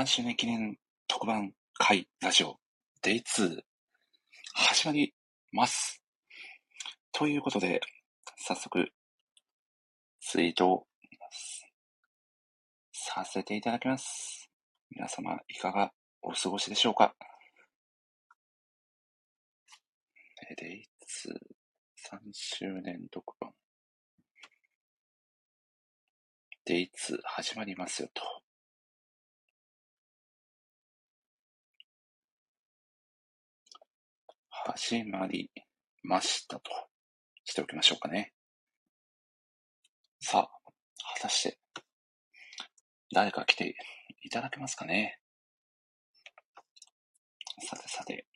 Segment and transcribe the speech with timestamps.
[0.00, 2.56] 3周年記念特番会ラジオ
[3.02, 3.60] Day2
[4.54, 5.12] 始まり
[5.52, 6.02] ます。
[7.12, 7.82] ということで、
[8.38, 8.88] 早速、
[10.22, 10.86] ツイートを
[12.94, 14.48] させていただきます。
[14.90, 15.92] 皆様、いかが
[16.22, 17.14] お過ごしでしょうか
[20.58, 21.34] ？Day2
[22.10, 23.52] 3周年特番
[26.66, 26.88] Day2
[27.22, 28.22] 始まりますよと。
[34.66, 35.50] 始まり
[36.02, 36.70] ましたと
[37.44, 38.34] しておきましょうかね。
[40.20, 40.72] さあ、
[41.14, 41.58] 果たして、
[43.14, 43.74] 誰か来て
[44.22, 45.18] いただけますかね。
[47.66, 48.26] さてさて、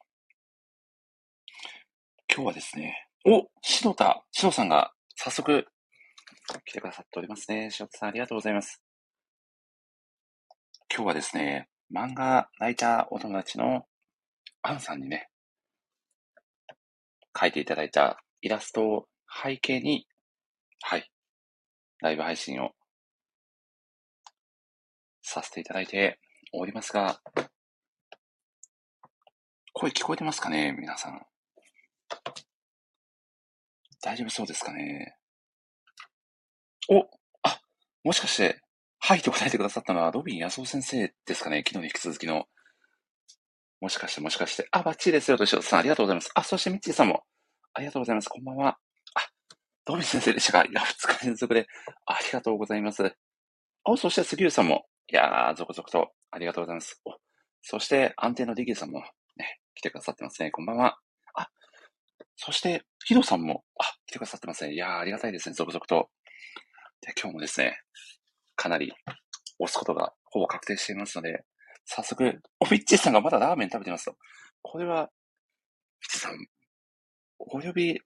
[2.34, 5.66] 今日はですね、お篠田、篠さんが早速
[6.64, 7.70] 来てくださっておりますね。
[7.70, 8.82] 篠田さんありがとうございます。
[10.90, 13.84] 今日はですね、漫画ライターお友達の
[14.62, 15.28] アンさんにね、
[17.34, 19.06] 描いていただいたイラストを
[19.42, 20.06] 背景に、
[20.82, 21.10] はい、
[22.00, 22.70] ライブ配信を
[25.22, 26.20] させていただいて
[26.52, 27.20] おりますが、
[29.72, 31.20] 声聞こえてますかね皆さん。
[34.02, 35.16] 大丈夫そうですかね？
[36.90, 37.08] お
[37.42, 37.58] あ、
[38.04, 38.60] もしかして、
[39.00, 41.64] はいと答えてくださったのは、ロビン安夫先生ですかね？
[41.66, 42.46] 昨日に引き続きの。
[43.80, 44.66] もしかして、もしかして。
[44.70, 45.80] あ、バッチリですよ、としおさん。
[45.80, 46.30] ありがとうございます。
[46.34, 47.24] あ、そしてミッチーさんも。
[47.74, 48.28] ありがとうございます。
[48.28, 48.78] こんばんは。
[49.14, 49.20] あ、
[49.84, 51.66] ドビン先生でしたかいや、二日連続で。
[52.06, 53.14] ありがとうございます。
[53.84, 54.86] お、そして杉浦さんも。
[55.12, 56.12] いやー、続々と。
[56.30, 57.00] ありがとうございます。
[57.04, 57.16] お、
[57.62, 59.00] そして、安定のディギーさんも、
[59.36, 60.50] ね、来てくださってますね。
[60.50, 60.98] こんばんは。
[61.34, 61.48] あ、
[62.36, 64.72] そして、ヒロさんも、あ、来てくださってますね。
[64.72, 65.54] いやー、ありがたいですね。
[65.54, 66.08] 続々と。
[67.00, 67.78] で、今日もですね、
[68.56, 68.92] かなり
[69.58, 71.44] 押すことがほぼ確定していますので、
[71.86, 74.16] 早速、お、フィッチーさんがまだラーメン食べてますと。
[74.62, 75.10] これは、
[76.00, 76.46] フィッチーさん、
[77.38, 78.00] お呼び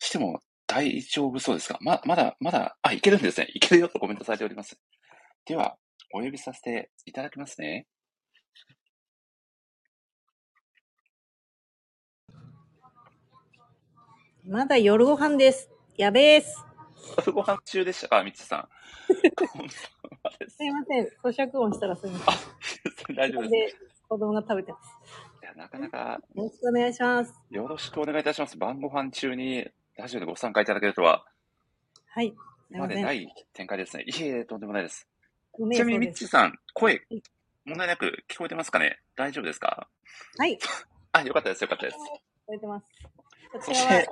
[0.00, 1.78] しても大丈夫そうですか？
[1.80, 3.48] ま、まだ、まだ、あ、いけるんですね。
[3.54, 4.78] いけるよとコメントされております。
[5.46, 5.78] では、
[6.14, 7.86] お呼びさせていただきますね。
[14.44, 15.70] まだ夜ご飯です。
[15.96, 16.64] やべえす。
[17.26, 18.22] 夜ご飯中でしたか？
[18.24, 18.68] みつさん。
[20.48, 21.04] すいません。
[21.22, 23.14] 咀嚼音したらすみません。
[23.16, 23.76] 大丈夫です。
[24.08, 24.90] 子供が食べてます。
[25.42, 26.20] いや、なかなか。
[26.34, 27.34] よろしくお願いします。
[27.50, 28.56] よろしくお願いいたします。
[28.56, 31.24] 晩ご飯中にラジオでご参加いただけるとは。
[32.06, 32.34] はい。
[32.70, 34.04] までない展開ですね。
[34.06, 35.08] いえいえ、とんでもないです。
[35.72, 37.02] ちなみに、ミッチーさん、声、
[37.64, 39.00] 問題なく聞こえてますかね？
[39.16, 39.88] 大丈夫ですか？
[40.36, 40.58] はい。
[41.12, 41.96] あ、よかったです、よかったです。
[41.96, 42.00] 聞
[42.46, 42.86] こえてます。
[43.60, 44.08] そして、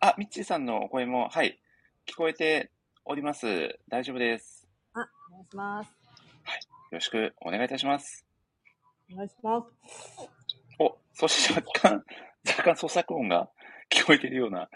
[0.00, 1.60] あ、ミッチーさんのお声も、はい、
[2.06, 2.70] 聞こえて
[3.10, 3.46] おります。
[3.88, 4.68] 大丈夫です。
[4.92, 5.90] あ、お願いします。
[6.44, 8.26] はい、よろしくお願いいたします。
[9.10, 10.28] お願いします。
[10.78, 12.04] お、そして若干、
[12.46, 13.48] 若干咀嚼音が
[13.88, 14.68] 聞こえているような。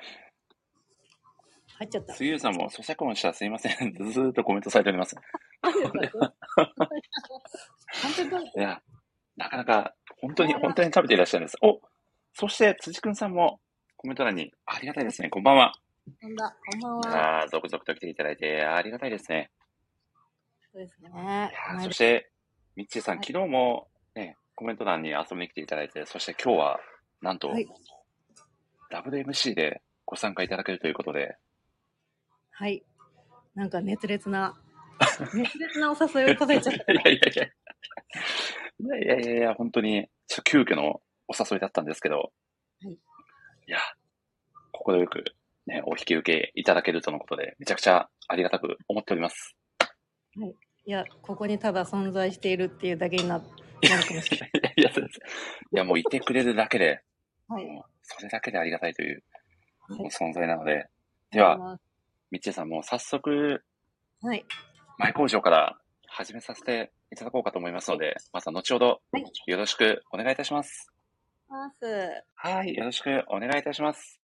[1.75, 2.15] 入っちゃった。
[2.15, 3.93] 杉浦さんも咀嚼音したらすいません。
[3.93, 5.15] ずーっとコメントされております。
[8.57, 8.83] いや、
[9.37, 11.59] なかなか、本当に、本当に食べていらっしゃるんです。
[11.61, 11.83] お
[12.33, 13.61] そして、辻くんさんも
[13.99, 15.29] コメント欄に、ありがたいですね。
[15.29, 15.75] こんばんは。
[16.05, 17.41] こんばんは。
[17.41, 19.51] ああ、続々と来ていただいて、ありがたいですね。
[20.73, 21.53] そうですね。
[21.85, 22.31] そして、
[22.75, 26.81] みっちーさん、昨日もね、コメント欄に遊びに来ていただいて、そして今日は、
[27.21, 27.69] なんと、はい、
[28.91, 31.37] WMC でご参加いただけるということで。
[32.51, 32.85] はい。
[33.55, 34.59] なんか熱烈な、
[35.35, 36.93] 熱烈なお誘いをいただいちゃった。
[36.93, 37.45] いやいやいや。
[38.81, 40.11] いやいやいや、本当に、
[40.45, 42.33] 急遽のお誘いだったんですけど、
[42.83, 42.93] はい。
[42.93, 42.99] い
[43.67, 43.79] や、
[44.73, 45.23] 心よく
[45.67, 49.57] ね、お引き受けいただけるとのことで、めちゃくちゃありがたく思っております。
[50.37, 50.55] はい。
[50.85, 54.51] いや、ここにただ存在しているっていうだけになるかもしれない。
[54.77, 57.03] いや、いや、もういてくれるだけで、
[57.49, 57.83] はい。
[58.03, 59.23] それだけでありがたいという
[59.91, 60.89] 存在なので、はい、
[61.31, 61.79] では、
[62.31, 63.63] みっちーさんも早速、
[64.23, 64.45] はい。
[64.99, 69.03] 前工場から始めさせていただこうかと思いますので、まずは後ほど、
[69.47, 70.93] よろしくお願いいたします。
[71.49, 72.25] ます。
[72.35, 74.22] はい、よろしくお願いいたします。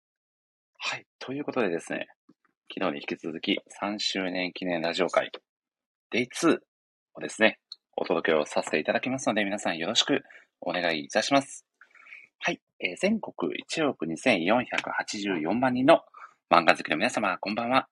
[0.79, 2.07] はい、ということでですね、
[2.73, 5.31] 昨日に引き続き3周年記念ラジオ会、
[6.13, 6.59] Day2
[7.15, 7.59] をですね、
[7.97, 10.21] お届けをさせていただきますので、皆さんよろしく
[10.61, 11.65] お願いいたします。
[12.39, 16.01] はい、えー、全国1億2484万人の
[16.49, 17.87] 漫画好きの皆様、こんばんは。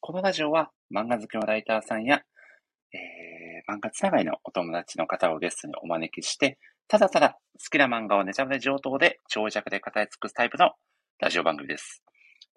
[0.00, 2.22] このラジオは漫画好きのライターさんや、
[2.94, 10.70] えー、漫画つながりのお友達の方をゲストにお招きして、ただただ好きな漫画をネタバレ上等で長尺で語り尽くすタイプの
[11.18, 12.01] ラジオ番組です。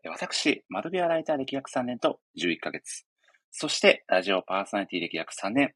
[0.09, 3.05] 私、窓ビアライター歴約3年と11ヶ月。
[3.51, 5.73] そして、ラジオパーソナリティ歴約3年。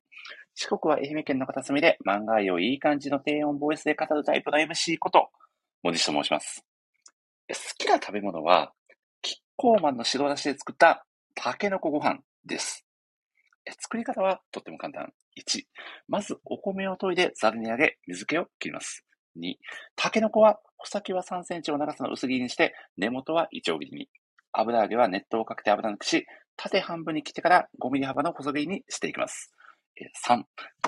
[0.53, 5.29] 四国は愛媛県の片隅で漫画愛をいい感じの低音ボイスで語るタイプの MC こと、
[5.81, 6.65] 文字と申します。
[7.47, 8.73] 好きな食べ物は、
[9.21, 12.85] キッコーマンの白だしで作ったタケノコご飯です。
[13.79, 15.11] 作り方はとっても簡単。
[15.37, 15.63] 1、
[16.07, 19.05] まずお米を研いでざるに上げ、水気を切ります。
[19.35, 19.57] 2、
[19.95, 24.09] タケノコは穂先は3センチを長さの薄切りにして、根元はイチョウ切りに。
[24.51, 26.25] 油揚げは熱湯をかけて油抜きし、
[26.57, 29.53] 縦半分に切ってから5ミリ幅の細切りにしていきます。
[30.25, 30.43] 3、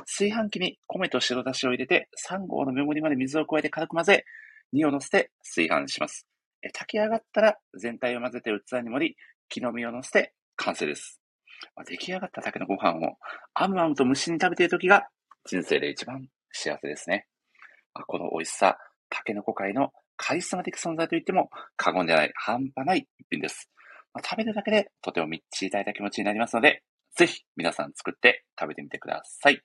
[0.06, 4.26] 炊飯器に米と白だしを入れて3合の目盛りまで水を加えて軽く混ぜ、
[4.74, 6.28] 2を乗せて炊飯します。
[6.74, 9.16] 炊き上がったら全体を混ぜて器に盛り、
[9.50, 11.20] 木の実を乗せて完成です。
[11.88, 13.18] 出来上がった竹のご飯を
[13.54, 15.08] あむあむと虫に食べている時が
[15.46, 17.28] 人生で一番幸せですね。
[17.94, 18.78] この美味しさ、
[19.10, 23.70] タケノコ界のカリスマ的存在と言っても過言ではない半端ない一品です。
[24.14, 26.84] まあ、食べるだけでとてもみっちり炊いた気持ちになりますので、
[27.16, 29.62] ぜひ皆さん作って食べてみてください。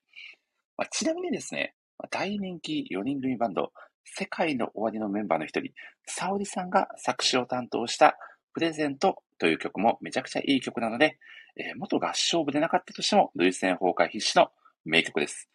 [0.76, 1.74] まあ、ちなみにですね、
[2.10, 3.72] 大人気4人組バンド、
[4.04, 5.72] 世界の終わりのメンバーの一人、
[6.06, 8.16] 沙織さんが作詞を担当した
[8.52, 11.18] プレゼントという曲もめちゃくちゃいい曲なので、
[11.56, 14.48] えー、元合唱部でなかったとしても、類戦崩壊必至の
[14.84, 15.48] 名曲です。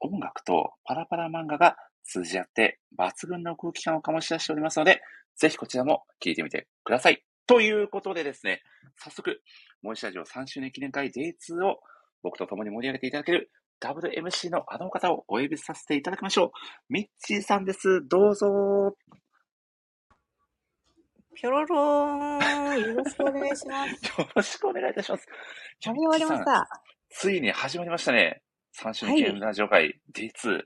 [0.00, 5.00] 音楽とパラパラ漫画が通じ合って抜群の空気感を醸し出しておりますので、
[5.36, 7.22] ぜひこちらも聴いてみてください。
[7.46, 8.62] ということでですね、
[8.96, 9.40] 早速、
[9.82, 11.80] モイシャジオ3周年記念会 Day2 を
[12.22, 13.50] 僕と共に盛り上げていただける
[13.80, 16.50] WMC のあの方をお呼びさせていただきましょう。
[16.92, 18.06] ミッチーさんです。
[18.06, 18.94] どうぞ。
[21.34, 22.80] ぴょろろーん。
[22.80, 23.90] よろしくお願いします。
[24.20, 25.26] よろしくお願いいたします。
[25.82, 26.68] 食べ終わりました。
[27.08, 28.42] ついに始まりましたね。
[28.78, 30.62] 3周年記念ラジオ会 Day2。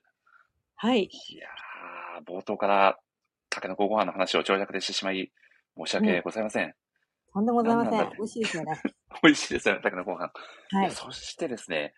[0.76, 1.04] はい。
[1.04, 2.98] いやー、冒頭から
[3.48, 5.32] タケノコご飯の話を長尺でしてしまい、
[5.76, 6.66] 申し訳ございません。
[6.66, 6.72] うん、
[7.32, 8.10] とんでもございません。
[8.16, 8.80] 美味しいですよね。
[9.22, 10.30] 美味しいですよね、タケノコご飯。
[10.70, 10.90] はい。
[10.90, 11.94] そしてですね、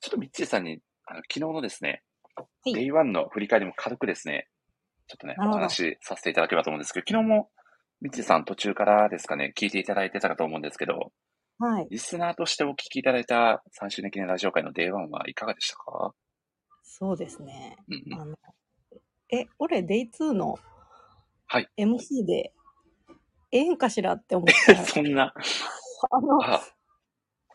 [0.00, 2.02] ちょっとミッチーさんに、あの昨日のですね、
[2.34, 4.48] はい、デイワンの振り返りも軽くですね、
[5.06, 7.50] ちょっとね、お話しさせていただければと思うんですけど、昨日も
[8.00, 11.12] ミッチーさん途中からですかね、聞いていただいてたかと思うんですけど、
[11.58, 11.88] はい。
[11.90, 16.12] リスナーとしてお聞きいただいた3周年記念ラジオ会の Day1はいかがでしたか？
[16.82, 17.76] そうですね。
[17.88, 18.36] うんうん、あの
[19.30, 20.58] え、俺、 Day2の
[21.46, 21.68] はい。
[21.78, 22.52] MC で
[23.52, 24.74] ええんかしらって思って。
[24.84, 25.32] そんな。
[26.10, 26.60] あの、あ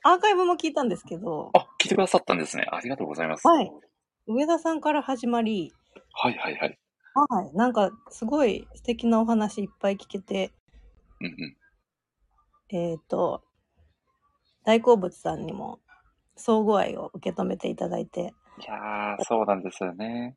[0.04, 1.52] アーカイブも聞いたんですけど。
[1.54, 2.66] あ、聞いてくださったんですね。
[2.72, 3.48] ありがとうございます。
[3.48, 3.72] はい。
[4.28, 5.74] 上田さんから始まり。
[6.14, 6.80] はいはいはい。
[7.30, 7.54] はい。
[7.54, 10.52] なんか、すごい素敵なお話いっぱい聞けて。
[11.20, 11.58] うんうん。
[12.76, 13.44] えっ、ー、と、
[14.64, 15.80] 大好物さんにも、
[16.36, 18.34] 相互愛を受け止めていただいて。
[18.60, 20.36] いやー、そうなんですよね。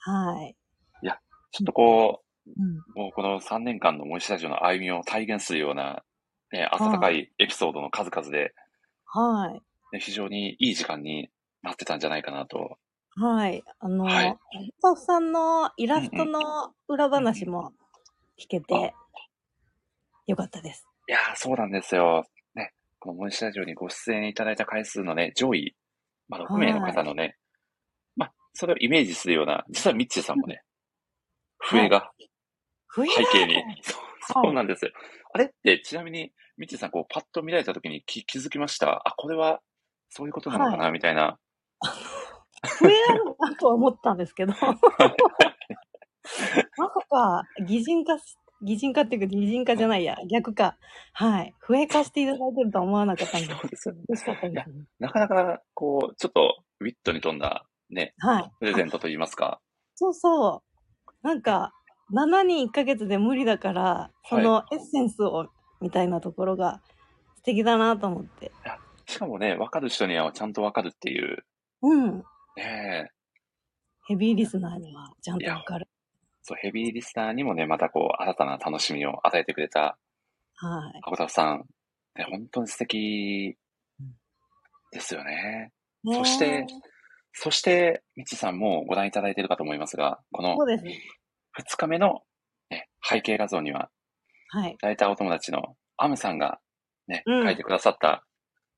[0.00, 0.56] はい。
[1.02, 1.18] いや、
[1.50, 6.04] ちょっとこう、うん、もうこの3年間の森下城の歩みを体現するような、
[6.52, 8.54] ね、温かいエピソードの数々で、
[9.04, 9.62] はい。
[9.92, 11.30] ね、非常にいい時間に
[11.62, 12.78] なってたんじゃないかなと。
[13.16, 13.62] はい。
[13.80, 14.36] あの、はい、
[14.78, 17.72] スタッフさんのイラストの裏話も
[18.38, 18.94] 聞けて、
[20.26, 20.86] よかったです。
[21.08, 22.26] いやー、そうなんですよ。
[23.06, 25.76] ね、この森下城にご出演いただいた回数のね、上位、
[26.28, 27.36] まあ、6名の方のね、
[28.16, 30.62] まあ、それをイメージするような、実はミッチーさんもね、
[31.58, 32.10] 笛が
[32.94, 33.62] 背景に。
[33.82, 34.90] そうそうなんですよ。
[35.34, 38.90] あれってちなみに、みちさん、こう、パッと見られたときに気気づきました？
[38.90, 39.60] あ、これは、
[40.08, 41.38] そういうことなのかな、はい、みたいな。
[42.80, 44.52] 笛あるなとは思ったんですけど。
[44.58, 44.76] まさ
[47.08, 48.16] か、擬人化、
[48.66, 50.76] 擬人化っていうか、擬人化じゃないや、逆か。
[51.12, 51.54] はい。
[51.60, 53.46] 笛化していただいてるとは思わなかったんで。
[53.46, 54.02] そうですよね。
[54.08, 58.50] 嬉しかったです、ね、なかなか、こう、ちょっと、ウィットに富んだ、ね、はい。
[58.58, 59.60] プレゼントといいますか。
[59.94, 60.62] そうそ
[61.06, 61.26] う。
[61.26, 61.72] なんか、
[62.12, 65.48] 7人1ヶ月で無理だから、そのエッセンスを、
[65.80, 66.80] みたいなところが
[67.36, 68.50] 素敵だなと思って。
[69.06, 71.44] しかもね、分かる人にはちゃんと分かるっていう。
[71.82, 72.24] うん。
[72.56, 73.10] ね
[74.08, 75.85] ヘビーリスナーにはちゃんと分かる。
[76.46, 79.98] そう、ヘビーリスナーにもね、またこう、新たな楽しみを与えてくれた、
[80.54, 81.00] はい。
[81.04, 81.64] アボタフさん、
[82.16, 83.56] ね、本当に素敵
[84.92, 85.72] ですよね。
[86.04, 86.66] ねそして、
[87.32, 91.00] そして、みちさんもご覧いただいているかと思いますが、この、そうですね。
[91.58, 92.22] 2日目の、
[92.70, 93.90] ね、背景画像には、
[94.50, 94.76] はい。
[94.80, 96.60] ライターお友達のアムさんが
[97.08, 98.24] ね、うん、書いてくださった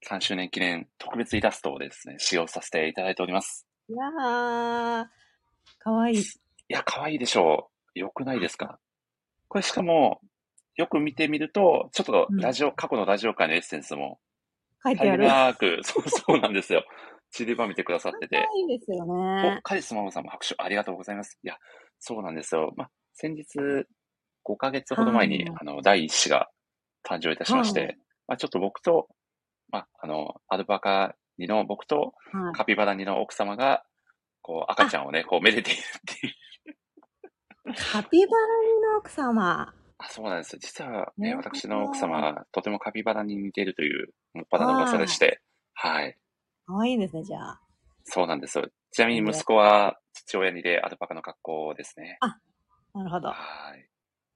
[0.09, 3.67] 3周年記念特別イラストをですね、使用させていただいております。
[3.91, 5.07] いやー、
[5.79, 6.25] かわいい。
[6.69, 7.99] いや、かわいいでしょう。
[7.99, 8.79] よくないですか？
[9.49, 10.21] これしかも、
[10.77, 14.21] よく見てみると、ちょっとラジオ、うん、過去のラジオ界のエッセンスも、
[14.85, 15.27] 書いてある。
[15.27, 16.85] なく、そうそうなんですよ。
[17.31, 18.47] 散りばめてくださってて。
[18.69, 19.61] いいですよね。
[19.63, 21.39] カリスママさんも拍手ありがとうございます。
[21.43, 21.57] いや、
[21.99, 22.73] そうなんですよ。
[22.77, 26.49] まあ、先日、5ヶ月ほど前に、あの、第一子が
[27.05, 29.09] 誕生いたしまして、まあ、ちょっと僕と、
[29.71, 32.55] まあ、あの、アルパカ2の僕とはい。
[32.55, 33.85] カピバラ2の奥様が、
[34.43, 35.83] こう、赤ちゃんをね、こう、めでているっ
[36.21, 36.35] ていう。
[37.75, 39.75] カピバラニの奥様。
[39.99, 40.57] あ、そうなんです。
[40.59, 45.41] 実はね、私の奥様はとてもカピバラに似ているという、もっぱらの噂でして、
[45.75, 46.17] はい。
[46.67, 47.61] かわいいですね、じゃあ。
[48.05, 48.69] そうなんですよ。
[48.93, 52.19] ちなみに息子は父親にでアルパカの格好ですね。
[52.95, 53.29] なるほど。
[53.29, 53.35] は
[53.77, 53.89] い。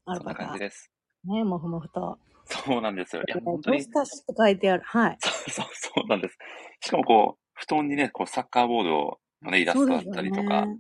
[0.06, 0.58] アルパカそんな感じ。
[0.60, 0.90] です。
[1.24, 2.18] ね、もふもふと。
[2.44, 3.22] そうなんですよ。
[3.22, 4.82] いや、ね本当にどうし、たしって書いてある。
[4.84, 5.16] はい。
[5.20, 6.36] そうそうそうなんです。
[6.80, 10.78] しかもこう、布団にね、こう、サッカーボールを、のね、イラストだったりとか、ね。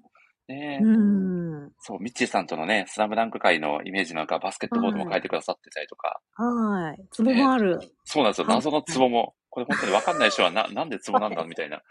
[0.52, 1.72] ねうん。
[1.80, 7.04] そう、ミッチーさんとのね、スラムダンク界のイメージなんかバスケットボールも書いてくださってたりとか、はい。
[7.10, 7.78] ツボもある。
[8.04, 8.46] そうなんですよ。
[8.46, 11.82] はい謎のツボも、これ本当にわかんない人はな、 なんでツボなんだみたいな、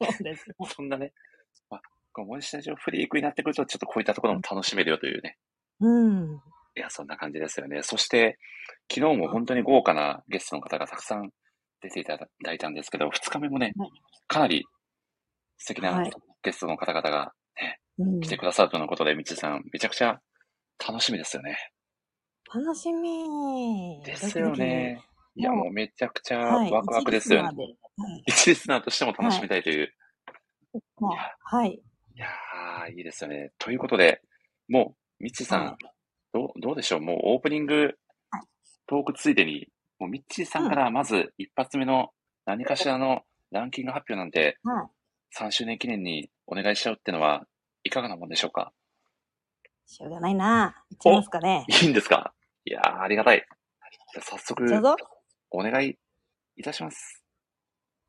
[0.00, 0.54] そうですね。
[0.66, 1.12] そんなね、
[1.68, 5.38] まあ、こう森下上フリークになってくると、ちょっとこういったところも楽しめるよというね。
[5.80, 6.42] うん。
[6.76, 7.82] いや、そんな感じですよね。
[7.82, 8.38] そして、
[8.92, 11.30] 昨日も本当に豪華なゲストの方がたくさん
[11.80, 13.90] 出ていただいたんですけど、2日目もねはい、
[14.26, 14.66] かなり
[15.58, 16.10] 素敵なはい
[16.42, 17.30] ゲストの方々がうん
[18.22, 20.20] 来てくださるとのことで、みちさん、めちゃくちゃ
[20.86, 21.56] 楽しみですよね。
[22.52, 24.02] 楽しみ。
[24.04, 25.02] ですよね。
[25.34, 26.70] いや、もうめちゃくちゃはい。
[26.70, 27.76] ワクワクですよね。
[28.26, 29.92] 一リスナーとしても楽しみたいという。
[31.44, 31.70] はい。
[31.70, 33.52] いやー、いいですよね。
[33.58, 34.20] ということで、
[34.68, 35.76] もう、みっちーさん、はい
[36.32, 37.00] どう、どうでしょう？
[37.00, 37.92] もうオープニングはい
[38.86, 39.66] トークついでに、
[39.98, 42.10] もうみっちーさんからまず一発目の
[42.46, 44.86] 何かしらのランキング発表なんて、はい。
[45.44, 47.44] 3周年記念にお願いしちゃうってのは、
[47.84, 48.72] いかがなもんでしょうか？
[49.86, 50.84] しょうがないな。
[50.90, 51.66] いっちゃいますかね。
[51.82, 52.32] いいんですか？
[52.64, 53.44] いやー、ありがたい。
[54.12, 54.96] じゃあ早速、どうぞ。
[55.50, 55.96] お願い
[56.56, 57.22] いたします。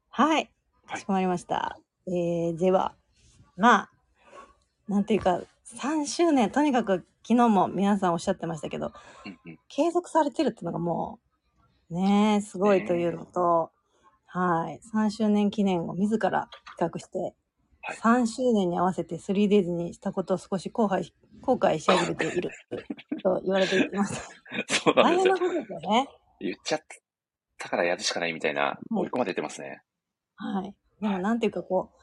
[0.09, 0.35] はい。
[0.35, 0.51] はい
[0.87, 1.79] かしこまりました。
[2.07, 2.95] えー、では、
[3.55, 3.91] まあ、
[4.89, 5.41] なんていうか、
[5.79, 8.91] 3周年、とにかく昨日も皆さんおっしゃってましたけど、
[9.25, 9.59] うんうん。
[9.69, 11.19] 継続されてるっていうのがも
[11.89, 13.71] う、ねえ、すごいというのと、
[14.25, 14.81] はい。
[14.93, 17.33] 3周年記念を自ら企画して、
[17.99, 22.51] はい3周年に合わせて 3days にしたことを少し後悔し、後悔し始めている
[23.23, 24.75] と言われていました。
[24.75, 25.39] そうなんですよ大変な。
[25.39, 26.09] ことですよね。
[26.39, 26.81] 言っちゃっ
[27.57, 29.81] たからやるしかないみたいな、追い込まれてますね。
[30.35, 30.75] はい。
[31.01, 32.01] でもなんていうかこう、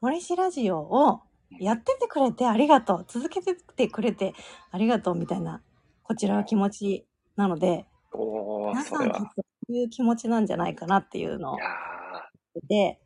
[0.00, 1.22] 森氏ラジオを
[1.58, 3.04] やっててくれてありがとう。
[3.08, 4.34] 続けててくれて
[4.70, 5.62] ありがとうみたいな、
[6.02, 8.82] こちらは気持ちなので、おー、皆。
[8.84, 11.58] さんきっとそういう気持ちなんじゃないかなっていうのを
[12.68, 12.98] で、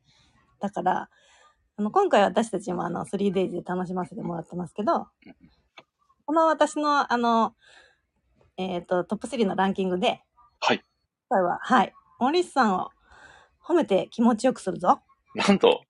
[0.61, 1.09] だから、
[1.81, 5.35] あの、今回私たちもあの、3days で楽しませてもらってますけどうん、
[6.27, 7.55] この私のあの、
[8.59, 10.21] えっ、と、トップ3のランキングで、
[10.61, 10.85] はい。
[11.31, 12.91] 今回は、はい、森氏さんを
[13.65, 15.01] 褒めて気持ちよくするぞ。
[15.39, 15.81] ー、なんと、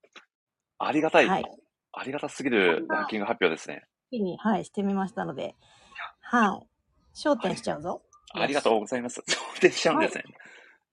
[0.79, 1.45] ありがたい、はい。
[1.93, 3.85] ありがたすぎるランキング発表ですね。
[4.13, 5.57] 日に、はい、してみましたので、
[6.21, 7.19] はい。
[7.19, 8.03] 焦点しちゃうぞ。
[8.33, 9.25] ありがとうございます。
[9.27, 10.23] 焦点しちゃうんですね。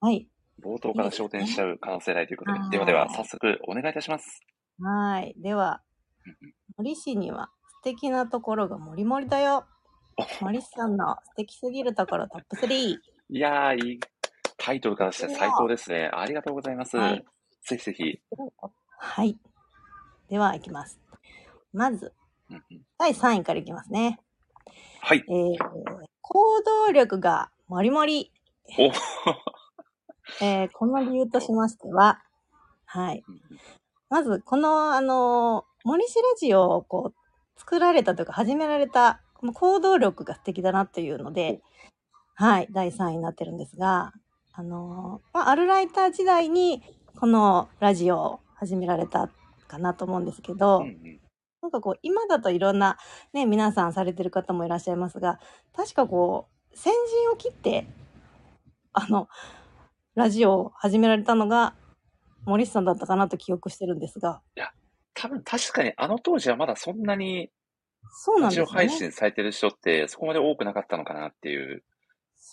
[0.01, 0.27] はい。
[0.60, 2.60] 冒頭から焦点しちゃう可能性ないということで。
[2.60, 4.42] はいではでは、早速お願いいたします。
[4.80, 5.36] はい。
[5.38, 5.82] では
[6.78, 9.66] 森氏には素敵なところがもりもりだよ。
[10.42, 12.98] 森氏さんの素敵すぎるところトップ3。
[13.30, 14.00] いやー、いい。
[14.58, 16.10] タイトルからして最高ですね。
[16.14, 16.98] ありがとうございます。
[16.98, 17.26] はい
[17.68, 18.20] ぜひぜひ。
[18.98, 19.38] はい。
[20.30, 20.98] では、いきます。
[21.74, 22.14] まず、
[22.98, 24.22] 第3位からいきますね。
[25.02, 25.24] はい。
[25.28, 25.58] えー、
[26.22, 28.32] 行動力がもりもり。
[28.80, 28.92] お
[30.42, 32.22] えー、この理由としましては、
[32.86, 33.24] はい。
[34.10, 41.62] まず、この、あの、森氏ラジオをこう、作られたというか、始められた、この行動力が素敵だなというので、
[42.36, 44.14] はい、第3位になってるんですが、
[44.54, 46.82] あの、まあ、アルライター時代に、
[47.20, 49.30] このラジオを始められた
[49.68, 51.20] かなと思うんですけど、うんうん。
[51.62, 52.98] なんかこう、今だといろんな
[53.34, 55.40] ね、皆さんされてる方もいらっしゃいますが、
[55.76, 57.88] 確かこう、先陣を切って、
[58.94, 59.28] あの、
[60.16, 61.74] ラジオを始められたのが、
[62.48, 64.42] 森さんだったかなと記憶してるんですが、
[65.13, 67.50] 多分確かにあの当時はまだそんなに
[68.10, 68.72] そうなんですよね。
[68.72, 71.84] 配信されてる人ってそこまで多くなかったのかなっていう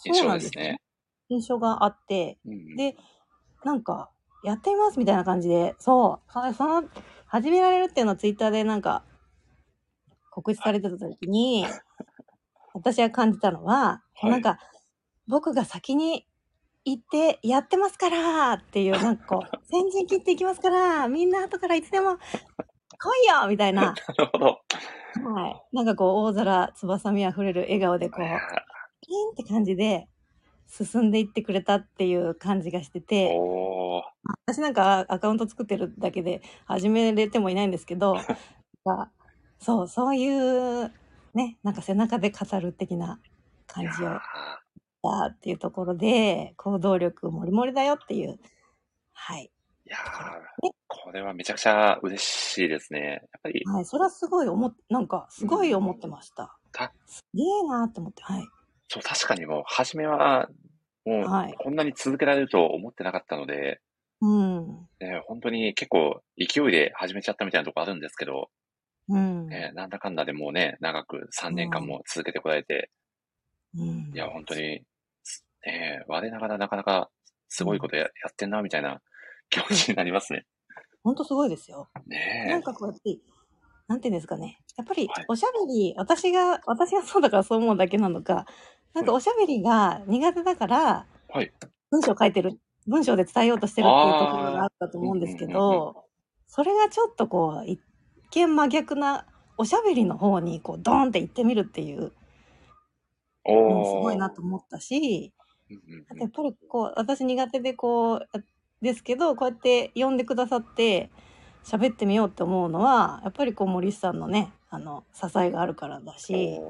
[0.04, 0.80] 印象ですね。
[1.28, 2.76] 印象があって、うんうん。
[2.76, 2.96] で、
[3.64, 4.10] なんか、
[4.42, 6.88] やってみますみたいな感じで、そう、そその、
[7.26, 9.04] 始められるっていうのをツイッターでなんか、
[10.30, 11.64] 告知されてた時に、
[12.74, 14.30] 私が感じたのは、はい。
[14.30, 14.58] なんか、
[15.26, 16.26] 僕が先に
[16.84, 22.18] 行ってやってますからっていう、なんかこう、 先陣切っていきますから、みんな後からいつでも
[22.98, 24.60] 来いよみたいな、なるほど。
[25.24, 25.62] はい。
[25.72, 28.24] なんかこう、大空、翼見あふれる笑顔でこう、
[29.06, 30.08] ピンって感じで
[30.66, 33.38] 進んでいってくれたっていう感じがしてて、
[34.46, 38.16] 私なんかアカウント作ってるだけで始めれてもいないんですけど、
[38.84, 39.10] が
[39.58, 40.92] そう、そういう、
[41.34, 43.20] ね、なんか背中で語る的な
[43.66, 44.20] 感じを
[45.04, 48.38] いやだっていうところで、行動力もりもりだよっていう、
[49.12, 49.50] はい、
[49.86, 53.20] やー、これはめちゃくちゃ嬉しいですね。
[53.32, 56.56] やっぱり、はい、それはすごい思っ、なんか、すごい思ってました。
[56.72, 58.48] たすげえなーって思って、はい。
[58.88, 60.48] そう、確かにもう、初めは、
[61.04, 61.54] もう、はい。
[61.58, 63.80] こんなに続けられると思ってなかったので、
[64.20, 64.88] うん。
[65.00, 68.48] ね、本当に結構勢いで始めちゃったみたいなとこあるんですけど、
[69.08, 69.46] うん。
[69.48, 72.90] ね、なんだかんだでもうね、長く3年間も続けてこられて、
[73.76, 74.12] うん。
[74.14, 74.82] いや、本当に、
[75.66, 77.10] ね、我ながらなかなか
[77.48, 79.00] すごいことや,、やってんな、みたいな
[79.50, 80.44] 気持ちになりますね。
[81.02, 81.88] ほんとすごいですよ。
[82.06, 83.18] ねなんかこうやって、
[83.86, 84.58] なんていうんですかね。
[84.76, 88.46] やっぱりはい、おしゃべり、私が、私がそうだからそう思うだけなのか、
[88.94, 91.52] なんかおしゃべりが苦手だから、はい。
[91.90, 96.04] 文章書いてる、文章で伝えようとしてるっていうところがあったと思うんですけど、
[96.46, 97.80] それがちょっとこう、一
[98.30, 102.12] 見真逆な、おしゃべりの方にこう、ドーンって行ってみるっていう、
[103.44, 105.32] おすごいなと思ったし、
[106.10, 108.44] あとやっぱりこう、私苦手でこう、
[108.82, 111.10] ですけど、こうやって呼んでくださって、
[111.64, 116.60] 喋ってみようって思うのは、やっぱりこう森さんのね、あの、支えがあるからだし、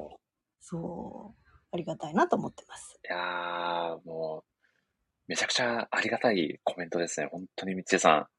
[0.61, 2.97] そう、ありがたいなと思ってます。
[3.03, 4.51] いやー、もう、
[5.27, 7.27] めちゃくちゃありがたいコメントですね。
[7.31, 8.29] 本当にみっちーさ。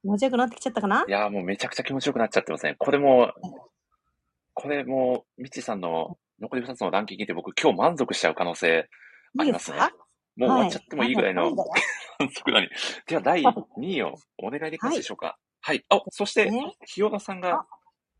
[0.00, 1.04] 気持ちよくなってきちゃったかな？
[1.04, 2.76] んいやー、もうめちゃくちゃ気持ちよくなっちゃってますね。
[2.78, 3.32] これも、
[4.54, 8.88] これも、みっちーさんの残り2つのランキングで僕今日満足しちゃう可能性
[9.38, 9.78] ありますね。
[10.36, 11.70] もう終わっちゃってもいいぐらいのは いまだ
[12.18, 12.68] 満足なに。
[13.06, 15.38] では第2位をお願いできますでしょうか？
[15.60, 15.84] はい。
[15.88, 17.66] あ、そして、ねひよのさんが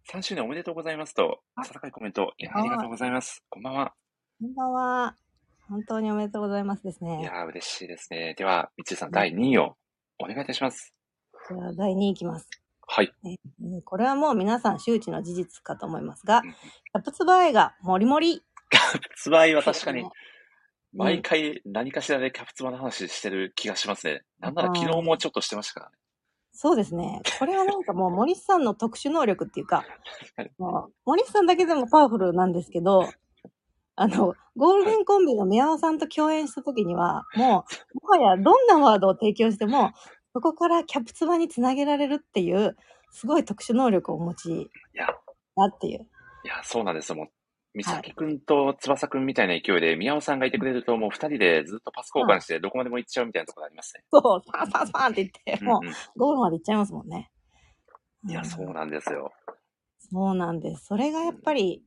[0.09, 3.45] 3周年おめでとうございますと、あ温かいコメント、いや、ありがとうございます。
[3.51, 3.95] こんばんは。
[4.41, 5.17] こんばんは。
[5.69, 7.21] 本当におめでとうございますですね。
[7.21, 8.35] いやー、嬉しいですね。
[8.35, 9.77] では、みっちーさん第2位を
[10.19, 10.95] お願いいたします。
[11.49, 12.49] じゃあ、第2位いきます。
[12.87, 13.13] はい。
[13.85, 18.45] これはもう皆さん周知の事実かと思いますがうん、キャプツバー映画、もりもり。
[19.17, 20.11] ツバイは確かにうん、
[20.97, 24.23] 毎回何かしらでキャプツバの話してる気がしますね。
[24.41, 25.97] なんならはい昨日もちょっとしてましたからね。
[26.53, 27.21] そうですね。
[27.39, 29.85] これはなんかもう 森さんの特殊能力っていうか
[30.37, 33.09] はい、もう森さんだけでもパワフルなんですけど、
[33.95, 39.93] あの、ゴールデンコンビの宮尾さんと共演した時には、もう、もはやどんなワードを提供しても、
[40.35, 42.77] そこからキャプツバにつなげられるっていう、
[43.11, 44.71] すごい特殊能力をお持ち
[45.57, 46.07] だっていう。
[46.45, 47.17] いや、そうなんですよ。
[47.17, 47.27] もう、
[47.77, 54.05] 美咲くんと翼くんみたいな勢いで、宮尾さんがいてくれると、もう二人でずっとパス交換して、どこまでも行っちゃうみたいなところありますね。
[54.11, 57.31] そう、パンパンパンって言って、もうんううゴールまで行っちゃいますもんね。
[58.27, 59.31] ん、いや、そううんなんですよ。
[60.11, 60.87] そうなんです。
[60.87, 61.85] それがやっぱり、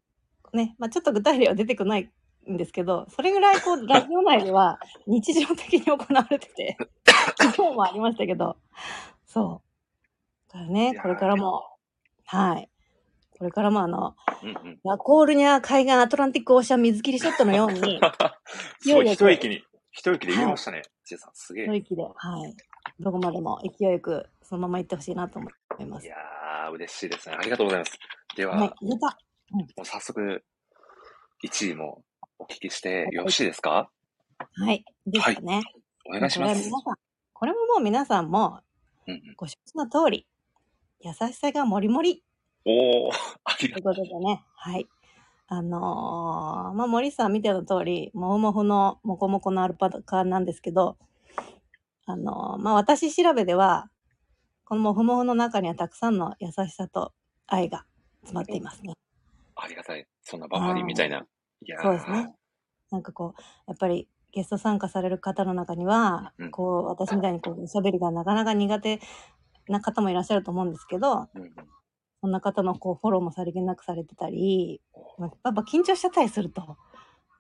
[0.54, 2.12] ね、まあちょっと具体例は出てこない
[2.48, 6.78] んですけど、それぐらいこう、 ラジオ内では日常的に行われてて、
[7.58, 8.58] 今日もありましたけど、
[9.26, 9.64] そ
[10.50, 10.54] う。
[10.54, 11.64] だからね、これからも、
[12.26, 12.70] はい。
[13.40, 14.80] これからもあの、うんうん。
[14.84, 18.00] ラコールニャ海岸アトランティックオーシャン水切りショットのように、
[18.82, 20.82] すごい、一息に、一息で言えましたね。
[21.06, 21.66] ちえさん、すげえ。
[21.66, 22.56] 一息で、はい。
[23.00, 25.50] どこまでも勢いよく、そのまま行ってほしいなと思
[25.80, 26.06] います。
[26.06, 27.36] いやー、嬉しいですね。
[27.40, 27.98] ありがとうございます。
[28.36, 29.18] では、はい、言えた。
[29.52, 30.44] もう早速、
[31.44, 32.04] 1位も
[32.40, 33.90] お聞きしてよろしいですか？
[34.54, 34.76] はい。
[35.06, 35.62] いいですかね。
[36.06, 36.70] お願いします。
[36.70, 36.96] これは皆さん、
[37.34, 38.62] これももう皆さんも
[39.08, 40.28] うんうん、ご承知の通り、
[41.00, 42.24] 優しさがもりもり
[42.66, 43.12] おー、
[43.44, 44.88] ありがということでね、はい。
[45.48, 50.98] あのーまあ、森さん見ての通り、もふもふのもこもこのアルパカなんですけど、
[52.06, 53.90] あのーまあ、私調べでは、
[54.66, 57.14] このもふもふの中にはたくさんの優しさと
[57.48, 57.86] 愛が
[58.22, 58.94] 詰まっていますね。
[59.56, 60.06] ありがたい。
[60.22, 61.18] そんなバファリンみたいな。
[61.18, 62.36] いやーそうですね。
[62.92, 69.00] なんかこう、やっぱりゲスト参加される方の中には、うんこう、私みたいにこう、おしゃべりがなかなか苦手
[69.68, 71.28] な方もいらっしゃると思うんですけど、
[72.22, 74.82] そんな方のこう、フォローもさりげなくされてたり、
[75.18, 76.78] まあやっぱ緊張しちゃったりすると、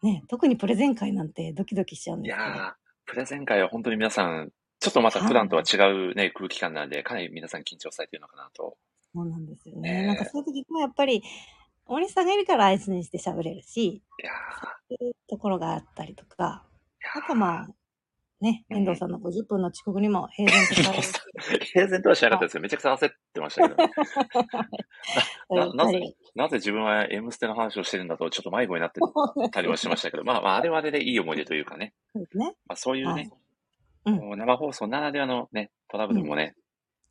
[0.01, 2.49] ね、特にプレゼン会なんてドキドキしちゃうんいですけど。
[2.49, 2.73] やー、
[3.05, 5.77] プレゼン会は本当に皆さん、ちょっとまた普段とは違
[6.11, 8.77] うね、空気感なんで、かなり皆さん緊張されてるのかなと。
[9.13, 9.91] そうなんですよね。
[9.91, 11.23] ねえなんかそういう時もやっぱり、
[11.87, 14.31] 森さんがいるから安心して喋れるし、いや
[14.89, 17.69] そういうところがあったりとか、ー、あとまあ、
[18.41, 21.21] ね、うん遠藤さんの50分の遅刻にも平然とさ
[21.51, 21.59] れ。
[21.65, 22.61] 平然とはしなかったですよ。
[22.61, 23.91] めちゃくちゃ焦ってましたけど、 ね、
[25.49, 29.01] ななぜ、なぜ自分は M ステの話をしてるんだと、ちょっと迷子になって
[29.51, 32.45] た りはしましたけど、まあまあ、あれはあれでいい思い出というかね、そうですね。
[32.65, 33.29] まあ、そういうね、はい。
[34.05, 34.19] うん。
[34.19, 36.55] こう生放送ならではのね、トラブルもね、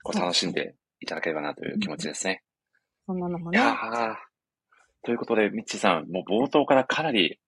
[0.02, 2.42] こうそう楽しんでいただければなという気持ちですね。
[3.06, 3.70] そんなのもいやね。
[3.72, 4.16] ー。
[5.04, 7.38] ということで、ミッチーさん、もう冒頭からかなり、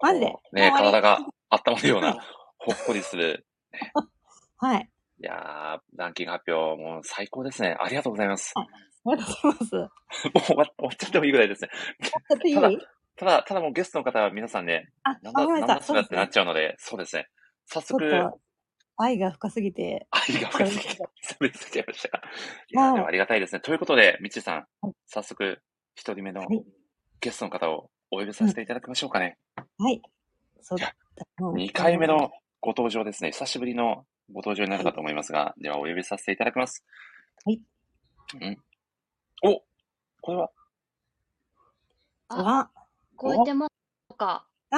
[0.00, 0.26] マジで？
[0.26, 1.18] こうね、体が
[1.50, 2.18] 温まるような、
[2.64, 3.46] ほっこりする。
[4.56, 4.90] はい。
[5.20, 7.76] いやー、ランキング発表、もう最高ですね。
[7.78, 8.54] ありがとうございます。
[8.56, 8.64] あ
[9.14, 9.74] りがとうございます。
[10.32, 11.68] もう終わっちゃってもいいぐらいですね。
[12.30, 12.70] ただ
[13.16, 15.46] ただ、ただもうゲストの方は皆さんね、あ、なんだ。
[15.46, 17.28] なんだそれってなっちゃうので、そうですね。
[17.66, 18.32] 早速
[18.96, 20.06] 愛が深すぎて。
[20.10, 22.22] 愛が深すぎて、喋りすぎちゃいましたか。
[22.68, 23.60] いや、でもありがたいですね。
[23.60, 24.66] ということで、みちさん、
[25.06, 25.60] 早速、
[25.94, 26.42] 一人目の
[27.20, 29.36] ゲストの方をお呼びさせていただきましょうかね。
[29.78, 30.00] はい。
[30.60, 30.96] そうだ。
[31.38, 32.30] 2回目の
[32.64, 33.32] ご登場ですね。
[33.32, 36.82] 久しぶりのご登場になるかと思いますが、はい、ではお呼びさせていただきます。
[37.44, 37.60] はい。
[38.40, 38.56] うん。
[39.42, 39.60] お
[40.22, 40.50] これは？
[42.30, 42.70] あ、
[43.16, 44.46] こうやってますか？
[44.70, 44.76] あ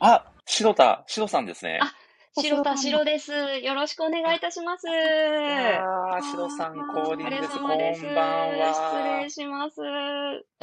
[0.00, 0.14] あ。
[0.14, 1.80] あ、白田、白さんですね。
[1.82, 1.92] あ、
[2.40, 3.30] 白田白です。
[3.30, 4.88] よろしくお願いいたします。
[4.88, 7.50] ああ、白さん、降臨です。
[7.58, 9.20] こんばんは。
[9.20, 9.82] 失礼します。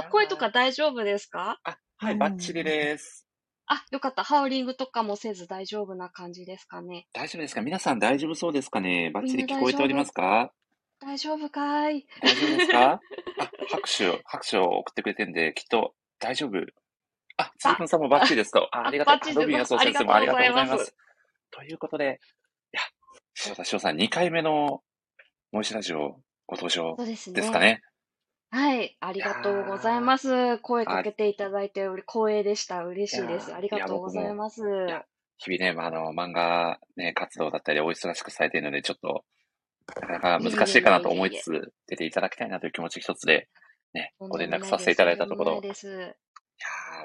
[0.10, 1.60] 声とか大丈夫ですか？
[1.64, 3.28] あ、はい、バッチリです。
[3.72, 4.24] あ、よかった。
[4.24, 7.08] ハウリングとかもせず大丈夫な感じですかね。
[7.14, 7.62] 大丈夫ですか？
[7.62, 9.12] 皆さん大丈夫そうですかね？
[9.14, 10.52] バッチリ聞こえておりますか？
[11.00, 12.06] 大丈夫かい？
[12.22, 12.92] 大丈夫ですか？
[13.00, 13.02] あ、
[13.72, 16.58] 拍手を、拍手を送ってくれてるんで、きっと大丈夫。
[17.38, 18.68] あ、つぶんさんもバッチリですと。
[18.76, 19.34] あありがとう。
[19.36, 20.96] ロビン安尾先生もありがとうございます。
[21.52, 22.20] ということで、
[22.74, 22.82] いや、
[23.48, 24.82] 塩田翔さん、2回目の
[25.52, 27.82] モイシラジオご登場ですかね。
[28.52, 30.58] はい、ありがとうございます。
[30.60, 32.84] 声かけていただいて光栄でした。
[32.84, 33.54] 嬉しいです。
[33.54, 34.62] ありがとうございます。
[35.38, 39.24] 日々ね、まあ、あの、漫画、ね、活動だったり、お忙しくされているので、ちょっと、
[40.02, 43.48] なかなか難しいかなと思いつつ、出ていただきたいなという気持ち一つで、
[43.94, 45.74] ね、ご連絡させていただいたところ、いやー、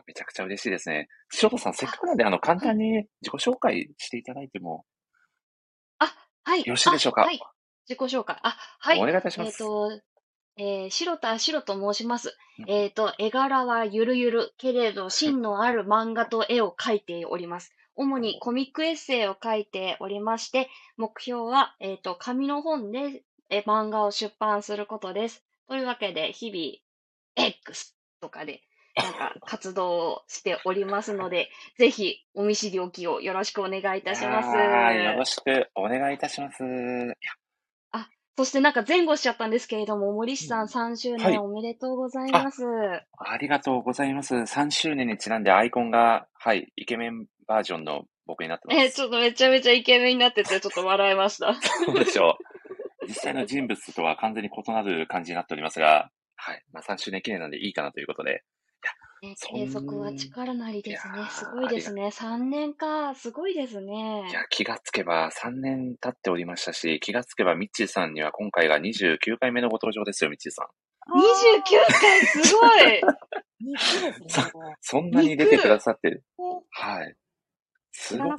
[0.06, 1.08] めちゃくちゃ嬉しいですね。
[1.40, 4.84] 塩田さん、せっかくなんで、あの、簡単に自己紹介していただいても、
[5.98, 6.60] あ、はい。
[6.60, 7.22] よろしいでしょうか？
[7.22, 7.38] はい。
[7.88, 8.36] 自己紹介。
[8.42, 8.98] あ、はい。
[8.98, 9.48] お願いいたします。
[9.48, 10.00] えっ、と、
[10.56, 12.36] えー、白田白と申します。
[12.68, 17.72] えっ、と、絵柄はゆるゆる、けれど芯のある漫画と絵を描いております。
[17.96, 25.44] 主にコミックエッセイを書いておりまして、目標は、えっ、と、紙の本でえ漫画を出版することです。
[25.68, 28.62] というわけで、日々、X とかで、
[28.96, 34.48] なんか活動をしておりますので、 ぜひお見知りおきをよろしくお願いいたします。
[34.56, 36.62] よろしくお願いいたします。
[38.36, 43.30] あ、そしてなんか前後しちゃったんですけれども、森氏さん3周年おめでとうございます、はいあ。
[43.32, 44.34] ありがとうございます。
[44.34, 48.80] 3周年にちなんでアイコンが、はい、イケメンバージョンの僕になってます。
[48.80, 51.54] えー、ちょっとめちゃめちゃイケメンになってて、ちょっと笑いました。
[51.84, 52.38] そうでしょ
[53.02, 53.06] う。
[53.06, 56.62] 実際の人物とは完全に異なる感じになっておりますが、はい。
[56.72, 58.42] まあ3周年記念なんでいいかなということで、
[59.24, 61.14] ね、継続は力なりですね。
[61.30, 62.08] すごいですね。
[62.08, 63.14] 3年か。
[63.14, 64.26] すごいですね。
[64.28, 70.66] いや、気がつけば3年経っておりましたし、気がつけばミッチーさんには今回が29回目のご登場ですよ、ミッチーさん。
[71.08, 71.64] 29
[72.00, 72.20] 回？
[72.44, 73.00] すごい
[74.28, 74.42] そ
[74.80, 76.22] そんなに出てくださってる。
[76.70, 77.16] はい。
[77.92, 78.36] すごい。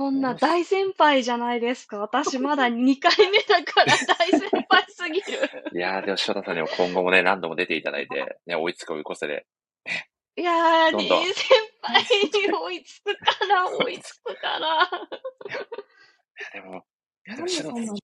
[0.00, 1.98] そんな大先輩じゃないですか。
[2.00, 5.26] 私まだ2回目だから大先輩すぎる。
[5.76, 9.46] いやー、でも翔太さんにも今後もね、何度も出ていただいて、 ね、追いつく追い越せで。
[10.36, 11.48] いやー、どんどん先
[11.82, 14.90] 輩に追いつくから、追いつくから。
[14.90, 16.76] いや、でも、
[17.26, 17.96] いや、でも翔太さん。
[17.96, 18.00] い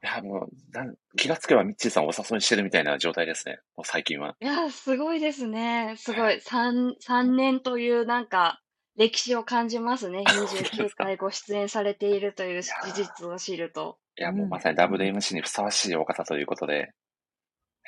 [0.00, 3.58] や、もう、なん気がつけばミッチーさんをお誘いしてるみたいな状態ですね。
[3.76, 4.36] もう最近は。
[4.40, 5.96] いや、すごいですね。
[5.98, 6.40] すごい。
[6.40, 8.62] 三、三年というなんか、
[8.98, 10.24] 歴史を感じますね。
[10.26, 13.96] 29回ご出演されているという事実を知ると。
[14.18, 16.92] いや、もうまさに WMC にふさわしいお方ということで。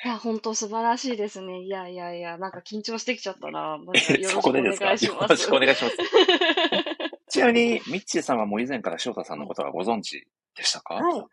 [0.03, 1.59] いや、本当素晴らしいですね。
[1.59, 3.77] いやいやいや、なんか緊張してきちゃったな。
[3.83, 5.05] ま、よろしくお願いします。
[5.05, 5.97] よろしくお願いします。
[7.27, 10.95] ちなみに、ミッチーさんはもう以前から翔太さんのことはご存知でしたか？
[10.95, 11.25] はい。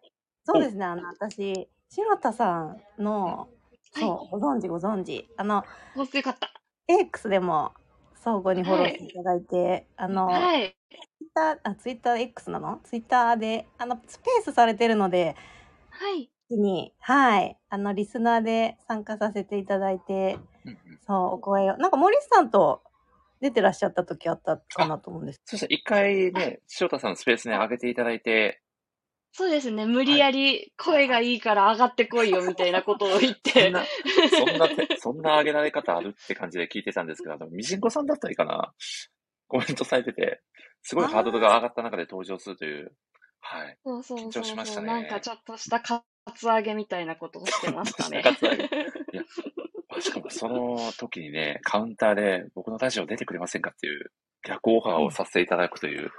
[0.45, 0.85] そうですね。
[0.85, 3.49] あの、私、翔太さんの、
[3.93, 5.29] そう、ご存知ご存知。
[5.37, 5.65] あの、
[5.95, 6.53] もうよかった。
[6.89, 7.75] X でも
[8.23, 10.75] 相互にフォローしていただいて、あの、はい。
[10.91, 12.81] ツイッター、あ、ツイッター X なの？
[12.85, 15.37] ツイッターで、あの、スペースされてるので、
[15.91, 16.31] はい。
[16.51, 20.39] に、はい、あの、リスナーで参加させていただいて、
[21.07, 22.83] そう、お声を、なんか森さんと
[23.41, 25.41] 出てらっしゃった時あったかなと思うんです。
[25.45, 28.63] そうですね、一回ね、翔太さんのスペースね、上げていただいて、
[29.33, 29.87] そうですね。
[29.87, 33.65] 無理やり声がいいから上がってこいよみたいなことを言って。
[33.65, 33.85] そんな、
[34.31, 38.73] そんな、そんな上げられ方あるって感じで聞いてたんですけど、みじんこさんだったりかな？
[39.47, 40.41] コメントされてて、
[40.83, 42.93] すごいハードルが上がった中で登場するという、
[43.41, 43.79] はい。
[43.85, 44.87] そうそうそう緊張しましたね。
[44.87, 46.03] なんかちょっとしたカ
[46.35, 48.23] ツ上げみたいなことをしてましたね。
[49.13, 49.23] いや、
[50.01, 54.11] しかもその時にね、カウンターで僕のラジオ出てくれませんかっていう
[54.43, 56.11] 逆オファーをさせていただくという、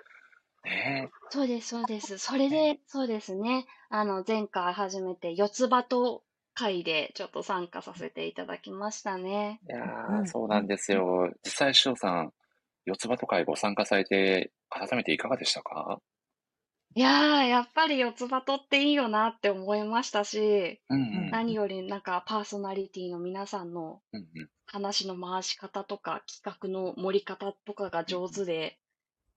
[0.69, 2.17] ねそうです、そうです。
[2.17, 3.65] それで、そうですね。
[3.89, 9.59] あの、前回初めて四つ葉と会でちょっと参加させていただきましたね。
[9.67, 11.29] いやー、そうなんですよ。
[11.43, 12.33] 実際、しおさん、
[12.85, 15.99] 四つ葉と会ご参加されて、改めていかがでしたか？
[16.95, 24.01] いやー、やっぱり四つ葉とっていいよなって思いましたし、うんうん、何よりなんかパーソナリティの皆さんの
[24.65, 28.79] 話の回し方とか企画の盛り方とかが上手で、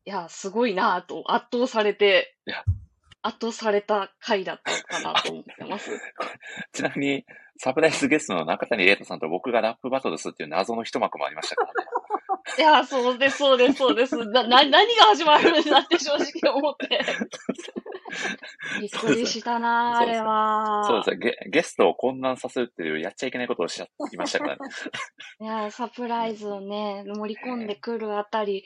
[0.05, 2.35] いや、すごいなぁと圧倒されて
[3.23, 5.91] 圧倒された回だったかなと思ってます。
[6.73, 7.25] ちなみに、
[7.57, 11.88] サプライズゲストの中谷瑛太さんと僕がラップバトルするっていう謎の一幕もありましたからね。
[12.59, 14.17] いや、そうです、そうです、そうです。
[14.17, 17.01] な、な、何が始まるんだって正直思って。
[18.81, 20.85] びっくりしたなぁ、あれは。
[20.85, 21.51] そうですねゲ。
[21.51, 24.59] ゲストを混乱させるっていうやっちゃいけないことをしちゃいましたからね。
[25.41, 28.65] いや、サプライズをね、盛り込んでくるあたり、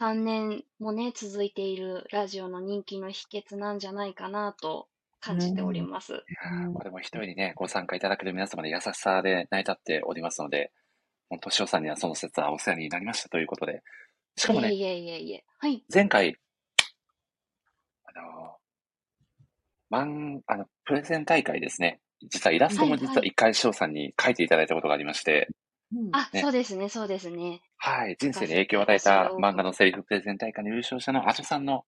[0.00, 4.88] 3年もね、続いているラジオの人気の秘訣なんじゃないかなと
[5.20, 6.14] 感じております。
[6.14, 10.72] いやーこれも一人にね、ご参加いただける皆様の優しさで成り立っておりますので、
[11.28, 13.82] 本当、塩さんにはその説はお世話になりましたということで。
[14.36, 15.44] しかもね、いえいえいえいえ。
[15.58, 15.84] はい。
[15.92, 16.34] 前回、
[18.04, 18.56] あの、
[19.90, 22.00] マン、あの、プレゼン大会ですね。
[22.30, 25.48] 実はイラストも実は一回塩さんに描いていただいたことがありまして、
[25.92, 27.62] うんあ、ねそうですね、そうですね。
[27.76, 31.84] はい、人生に影響を与えた漫画のセリフプレゼン大会の優勝者のアジョさんの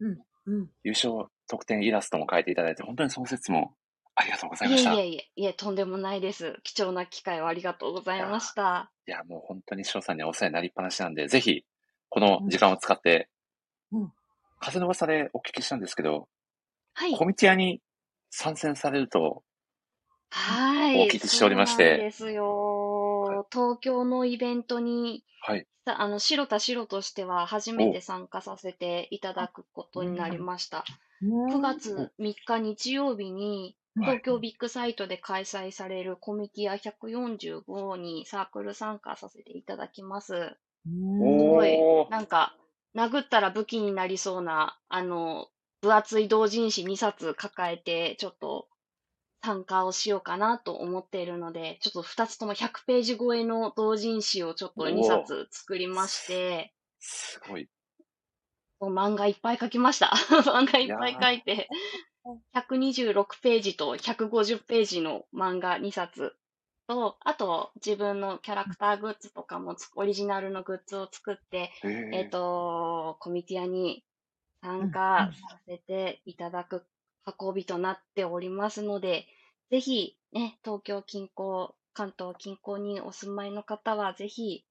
[0.00, 0.08] う
[0.50, 0.68] ん。
[0.82, 3.74] 優勝特典イラストも描いていただいて、本当にその説も
[4.14, 4.94] ありがとうございました。
[4.94, 6.58] いえいえ、いえ、とんでもないです。
[6.62, 8.90] 貴重な機会をありがとうございました。
[9.06, 11.64] や、もう本当に塩さんにはお世話になりっぱなしなんで、ぜひ、
[12.08, 13.28] この時間を使って、
[13.92, 14.12] うん
[14.60, 16.26] 風の噂でお聞きしたんですけど、
[16.94, 17.14] はい。
[17.18, 17.82] コミティアに
[18.30, 19.42] 参戦されると、
[20.30, 21.02] はい。
[21.02, 22.44] お聞きしておりましてそうなんですよ。
[23.50, 30.84] 東京のイベントに、はい、さあの、白田白としては初めて参加させていただくことになりました。
[31.22, 34.06] 9月3日日曜日に、はい。
[34.06, 40.32] 東京ビッグサイトで開催されるコミティア145にサークル参加させていただきます。
[40.32, 41.78] すごい
[42.10, 42.56] なんか、
[42.94, 45.48] 殴ったら武器になりそうな、あの、
[45.80, 48.68] 分厚い同人誌2冊抱えて、ちょっと
[49.44, 57.68] 参加をしようかなと思っているので、ちょっと2つとも100ページ超えの同人誌をちょっと2冊作りまして、すごい。
[58.80, 60.06] 漫画いっぱい書きました。
[60.44, 61.68] 漫画いっぱい書いて、
[62.54, 66.34] 126ページと150ページの漫画2冊
[66.86, 72.14] と、あと自分のキャラクターグッズとかもつ、オリジナルのグッズを作って、えー。
[72.14, 74.04] えっ、と、コミティアに
[74.62, 76.86] 参加させていただく
[77.40, 79.26] 運びとなっておりますので、
[79.70, 84.64] ぜひ、ね、東京近郊、関東近郊にお住まいの方は、ぜひ、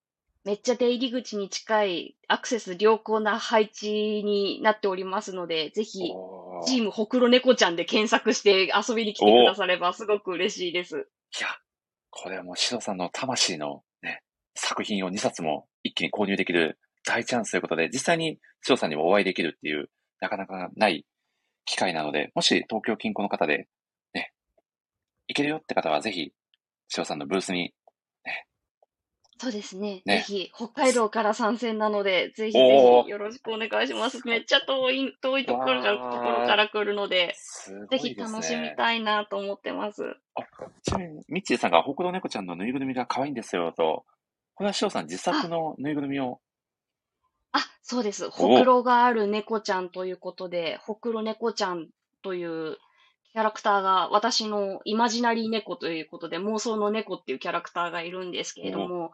[0.43, 6.12] めっちゃ出入り口に近いアクセス良好な配置になっておりますので、ぜひ、
[6.65, 11.08] チームほくろ猫ちゃんで検索して遊びに来てくださればすごく嬉しいです。
[11.39, 11.47] いや、
[12.10, 14.21] これはもう、シドさんの魂のね、
[14.56, 21.06] 作品を2冊も一気に購入できる大チャンスということで、実際にシドさんにもお会いできるっていう、なかなかない
[21.65, 23.67] 機会なので、もし東京近郊の方で、ね、
[25.34, 26.32] 行けるよって方はぜひ、
[26.88, 27.74] シドさんのブースに、
[29.39, 30.04] そうですね。
[30.06, 34.26] ねぜひ、北海道から参戦なので、ぜひぜひよろしくお願いします。
[34.26, 38.15] めっちゃ遠い、遠いところからところから来るので、すごぜひ。
[38.15, 40.04] 楽しみたいなと思ってます。
[40.84, 44.06] ちなみに、ミッチーさんが、ほくろ猫ちゃんのぬいぐるみが可愛いんですよと、
[44.54, 46.39] これはシドさん自作のぬいぐるみを、
[47.52, 48.30] あ、そうです。
[48.30, 51.89] ほくろがある猫ちゃんということで、ほくろ猫ちゃん
[52.22, 52.78] という
[53.34, 59.12] キャラクターが、私のイマジナリー猫ということで、妄想の猫っていうキャラクターがいるんですけれども、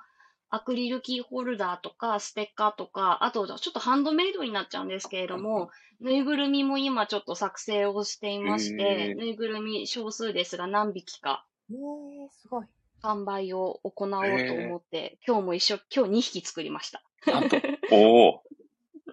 [0.50, 5.70] アクリルキーホルダーとか、ステッカーとか、あと、ちょっとハンドメイドになっちゃうんですけれども、
[6.02, 12.66] ぬいぐるみも今ちょっと作成をしていましへて、ーぬいぐるみ少数ですが何匹かえー、すごい。
[13.02, 17.02] 販売を行おうと思って、今日も一緒、今日2匹作りました。
[17.26, 17.56] なんと、
[17.92, 18.44] おお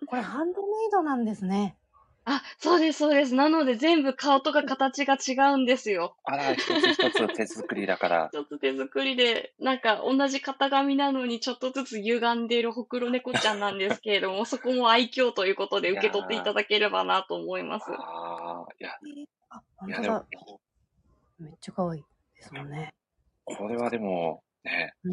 [0.07, 1.77] これハンドメイドなんですね。
[2.29, 3.37] あ、そうです、そうです。
[3.37, 6.17] なので全部顔とか形が違うんですよ。
[6.25, 17.87] あら、一つ一つ手作りだから、ちょっと手作りで、なんか同じ型紙なのにちょっとずつ歪んでいるほくろ猫ちゃんなんですけれども、 そこも愛嬌ということで受け取っていただければなと思います。
[17.93, 18.91] ああ、いや、
[19.51, 20.53] あ、本いやでも当
[21.45, 22.93] だ。、めっちゃ可愛いですもんね。
[23.45, 25.13] これはでも、ねうん、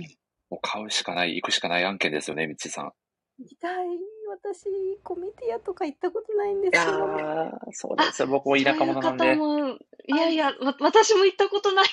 [0.49, 2.91] もう買うしかない、行くしかない案件ですよね、みっちーさん。
[3.37, 4.12] 行きたい。
[4.33, 4.65] 私、
[5.03, 6.91] コミティアとか行ったことないんですよ。
[6.91, 9.25] ー、そうですよ、僕も田舎者なんで。
[9.25, 11.85] いう方も、いやいや、わ私も行ったことない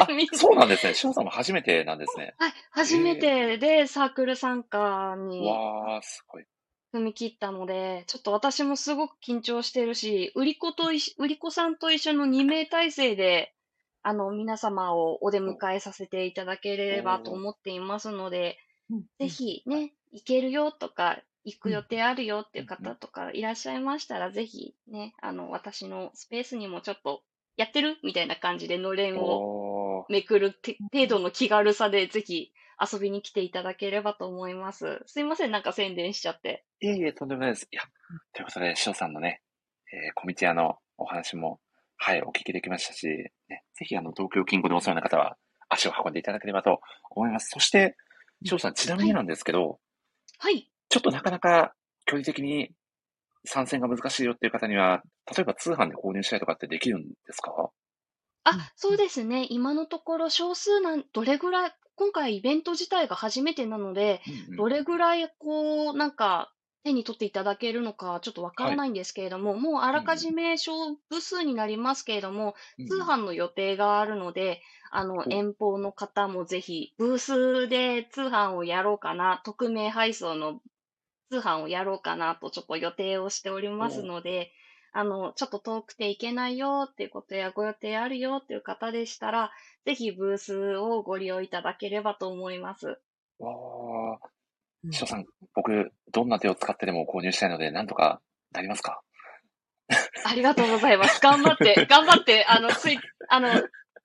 [0.00, 0.94] あので、そうなんですね。
[0.94, 2.34] 翔さんも初めてなんですね。
[2.38, 6.44] はい、初めてでサークル参加にわー、すごい。
[6.92, 13.54] 踏み切ったので、ちょっと私もすごく緊張してるし、売り子と売り子さんと一緒の2名体制で、
[14.02, 18.58] あの、皆様をお出迎えさせていただければと思っていますので、
[18.90, 27.22] うんぜひね、行けるよとか、行く予定あるよっていう方とかいらっしゃいましたら、ぜひね、あの、私のスペースにもちょっと、
[27.56, 35.02] やってるみたいな感じでのれんをめくるて程度の気軽さで、ぜひ遊びに来ていただければと思います。
[35.06, 36.64] すいません、なんか宣伝しちゃって。
[36.80, 37.68] いえいえ、とんでもないです。
[37.70, 37.82] いや、
[38.32, 39.42] ということで、翔さんのね、
[39.92, 41.60] えーコミティアのお話も、
[41.96, 45.36] はい、お聞きできましたし、ね、ぜひ、あの、東京近郊でお世話な方は、
[45.68, 46.80] 足を運んでいただければと
[47.10, 47.50] 思います。
[47.50, 47.96] そして、
[48.44, 49.78] 翔さん、ちなみになんですけど、
[50.38, 50.68] はい。
[50.88, 51.74] ちょっとなかなか
[52.06, 52.70] 距離的に
[53.44, 55.02] 参戦が難しいよっていう方には、
[55.36, 57.70] 例えば通販で購入したりとかってできるんですか？
[58.44, 59.46] あ、そうですね。
[59.50, 66.52] 今のところ少数なん、どれぐらい、今回イベント自体が初めてなので、うんどれぐらいこう、なんか
[66.84, 70.72] 手に取っていただけるのかちょっとわからないんですけれども、もうあらかじめ小
[71.08, 80.60] 部数になりますけれども、うん通販の予定があるので、あの、お遠方の方もぜひ、ブースで通販をやろうかな、匿名配送の
[81.30, 84.52] 通販をやろうかなとちょっと予定をしておりますので、
[84.92, 89.50] あの、ちょっと遠くて行けないよっていうことやご予定あるよっていう方でしたら、
[89.84, 93.00] ぜひブースをご利用いただければと思います。
[93.38, 94.18] わー、
[94.84, 98.20] うん翔さん、僕、どんな手を使ってでも購入したいので、なんとか
[98.52, 99.00] なりますか？
[100.26, 101.20] ありがとうございます。
[101.20, 103.48] 頑張って、頑張って、あの、ツイ、あの、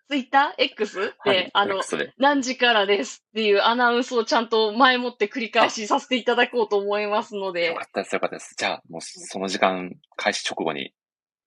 [0.09, 1.81] ツイッター ?X で、はい、あの。
[2.17, 8.55] 何時からですっていうアナウンスをちゃんと前もって繰り返しさせていただこうと思いますのよでか、ったです、よかったです。
[8.57, 10.95] じゃあ、もうその時間開始直後に、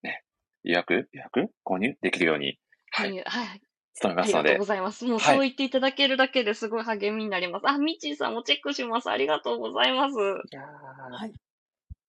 [0.04, 0.22] ね、
[0.62, 0.94] 予約？
[0.94, 1.50] 予約？
[1.64, 2.60] 購入できるように、
[2.92, 3.62] は、はいい、はい、
[4.00, 5.04] 努めますのでありがとうご、ざいます。
[5.06, 7.68] もうはいそう言っていただけるだけですごい励みになります。
[7.68, 9.10] あ、ミッチーさんもチェックします。
[9.10, 10.14] ありがとうございます。
[10.14, 10.18] い
[10.54, 11.32] やーはい。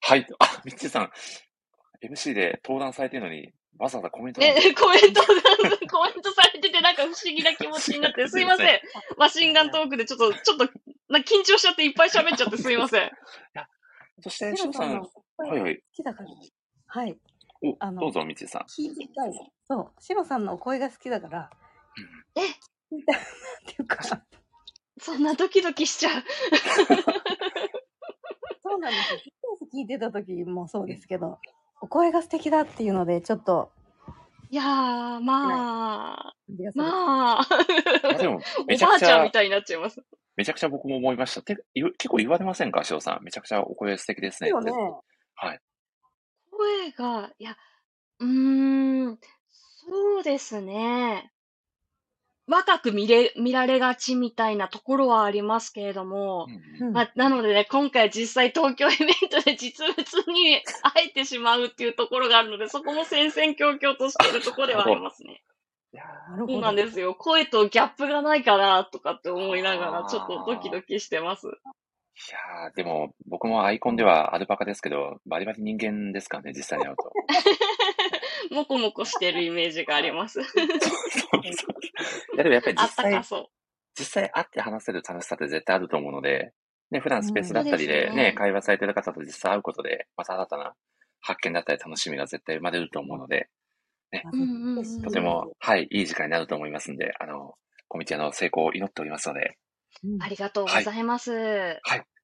[0.01, 0.27] はい。
[0.37, 1.09] あ、ミッチーさん、
[2.07, 5.27] MC で登壇されてるのに、わざわざコメントね コメントが、
[5.89, 8.81] コメントされててなんか不思議な気持ちになって、すいません。
[9.17, 10.65] マシンガントークでちょっと、ちょっと、
[11.09, 13.12] な緊張しちゃっていっぱい喋っちゃってすいません。
[14.21, 15.01] そして、シロ翔さん、
[15.38, 15.83] はいはい。
[15.91, 16.29] きだから。
[16.88, 17.17] はい。
[17.63, 18.62] お、あのどうぞ、ミッチーさん。
[18.63, 19.33] 聞いてたい。
[19.67, 19.91] そう。
[19.99, 21.49] シロさんのお声が好きだから。
[22.36, 23.25] え聞いたいなっ
[23.65, 24.23] ていうか。
[24.99, 26.23] そんなドキドキしちゃう。
[28.62, 29.19] そうなんですよ。
[29.73, 31.39] 聞いてた時もそうですけど、
[31.83, 33.69] お声が素敵だっていうので、ちょっと、
[34.49, 34.65] いやー、
[35.19, 36.33] まあ、
[36.75, 37.47] まあ、
[38.03, 40.01] あでも、 めおちゃくちゃばあちゃんみ、たいになっちゃいます。
[40.37, 41.41] めちゃくちゃ僕も思いました。
[41.41, 43.23] て結構言われませんか、翔さん。
[43.25, 44.49] めちゃくちゃお声素敵ですね。
[44.49, 44.71] よね。
[45.35, 45.59] はい。
[46.51, 47.57] 声が、いや、
[48.19, 49.19] うーん、
[49.51, 51.32] そうですね。
[52.47, 56.47] 若く見れ、見られがちみたいなところはありますけれども、
[56.82, 65.41] うんうんまあ、なのでね、今回実際東京イベントで実物に 会えてしまうっていうところがあるので、そこも戦々恐々としているところではありますね。
[65.93, 66.53] い やなるほど。
[66.53, 67.15] そうなんですよ。
[67.15, 71.47] 声とギャップがないかなとかって思いながら、ちょっとドキドキしてます。
[71.47, 71.49] い
[72.32, 77.12] やーでも、僕もアイコンではアルパカですけど、バリバリ人間ですからね、実際に会うと。
[78.51, 80.39] もこもこしてるイメージがあります。
[82.38, 83.47] や、でもやっぱりあ実際。
[83.95, 86.51] 実際会って話せる楽しさって絶対あると思うので、
[86.89, 90.73] ね、普段スペースだったりうんでね、ね会話されてる方と実際会うことで、また新たな
[91.21, 93.49] 発見だったり楽しみが絶対生まれると思うので、
[94.34, 97.56] うんうんうんとても、はい、いい時間になると思いますんで、あの、
[97.88, 99.58] コミティアの成功を祈っておりますので。
[100.03, 101.32] うんありがとうございます。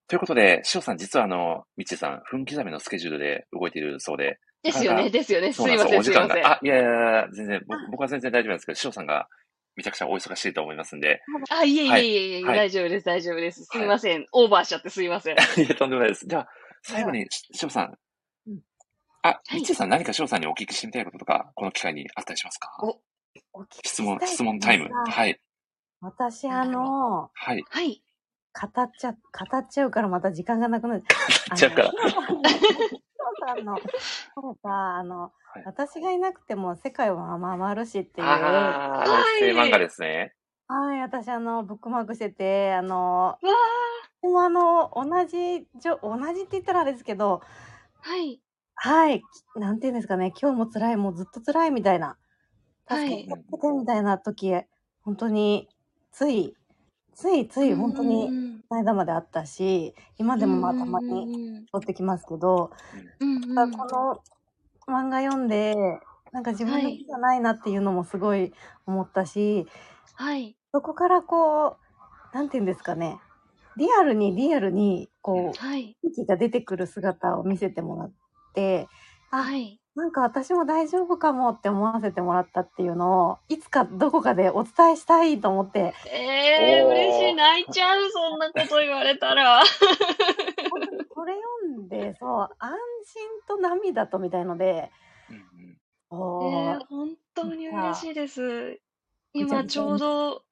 [0.07, 5.53] ということで、しおさん、実はあの、みちさん、分刻みのスケジュールで動いているそうで、ですよね、ですよね。
[5.53, 6.43] すいません、すよ、お時間すいません。
[6.43, 6.51] が。
[6.51, 9.27] あ、いやいやいや、全然、僕僕は全然大丈夫なんですけど、しおさんが
[9.75, 13.63] めちゃくちゃお忙しいと思いますんで、あ、いえいはいえいえいえ、はい大丈夫です、大丈夫です。
[13.63, 14.25] すいません。
[14.33, 15.35] オーバーしちゃってすいません。
[15.35, 15.37] い
[15.69, 16.25] や、とんでもないです。
[16.27, 16.47] じゃあ、
[16.83, 17.97] 最後に、ししおさん
[18.47, 18.59] うん。
[19.21, 22.69] あ、いみちさん何かしおさんにお聞きしてみたいこととか、この機会にあったりしますか？
[22.81, 22.99] お
[23.53, 24.85] お聞き質問した、い質問タイム。
[24.85, 25.41] はいはい。
[26.01, 27.63] 私、あの、はい。
[27.69, 28.01] はい。
[28.53, 29.17] 語っちゃ、語
[29.57, 31.01] っちゃうからまた時間がなくなる。
[31.01, 31.91] 語っちゃうから
[33.45, 38.27] さんの、ヒロさんの、そうか、あの、はい私がいなくても世界は回るしっていう。
[38.27, 40.35] あー、あの、はいエッセイ漫画ですね。
[40.67, 43.39] はい、私あの、ブックマークしてて、あの、わ
[44.21, 48.09] でもあの、同じじょ、同じって言ったらあれですけど、ー。
[48.09, 48.41] はい。
[48.75, 49.23] はい、
[49.55, 52.17] なんていうんですかね、今日も辛い、もうずっと辛いみたいな、
[52.85, 54.53] はい助けて助けてみたいな時、
[55.01, 55.67] 本当に、
[56.11, 56.55] つい、
[57.19, 61.65] ついつい本当に、に、この間まであったし、今でもまあたまにに。
[61.69, 62.71] 撮ってきますけど、
[63.19, 64.21] うんうんやっぱこ
[64.87, 65.75] の漫画読んで、
[66.31, 68.53] なんか自分のはい気じゃないなっていうのもすごい
[68.85, 69.67] 思ったし、
[70.13, 70.55] はい。
[70.71, 71.75] そこからこ
[72.33, 73.19] う、なんていうんですかね、
[73.75, 75.97] リアルにリアルに、こう、はい。
[76.01, 78.11] 勇気が出てくる姿を見せてもらっ
[78.53, 78.87] て、
[79.31, 79.81] あ、はい。
[79.99, 87.35] なんか私も大丈夫かもって思わせてもらったっていうのを、いつかどこかでお伝えしたいと思って、えー、おー嬉しい。
[87.35, 88.09] 泣いちゃう。
[88.09, 89.61] そんなこと言われたら。
[90.71, 91.33] 本当にこれ
[91.67, 92.71] 読んで、そう、安
[93.05, 94.89] 心と涙とみたいので、
[95.29, 95.75] うんうんえ
[96.11, 98.79] おー、本当に嬉しいです。
[99.33, 100.43] 今ちょうど。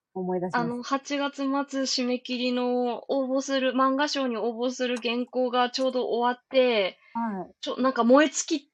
[0.54, 1.36] あの、8月
[1.70, 7.54] 末締め切りの応募する、漫画賞に応募する原稿がちょうど終わって、はい。
[7.62, 8.72] ちょ、なんか燃え尽き、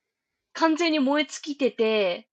[0.53, 2.27] 完全に燃え尽きてて、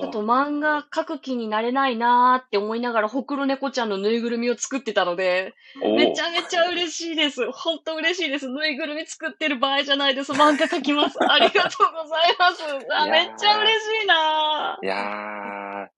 [0.00, 7.50] ちょっと漫画描く気になれないなーって思いながら、ほくろ猫ちゃんのぬいぐるみを作ってたので、おめちゃめちゃ嬉しいです。
[7.50, 8.48] ほんと嬉しいです。
[8.48, 10.32] ぬいぐるみ作ってる場合じゃないです。
[10.32, 11.16] 漫画描きます。
[11.20, 12.62] ありがとうございます。
[12.94, 15.88] あ、めっちゃ嬉しいないやー、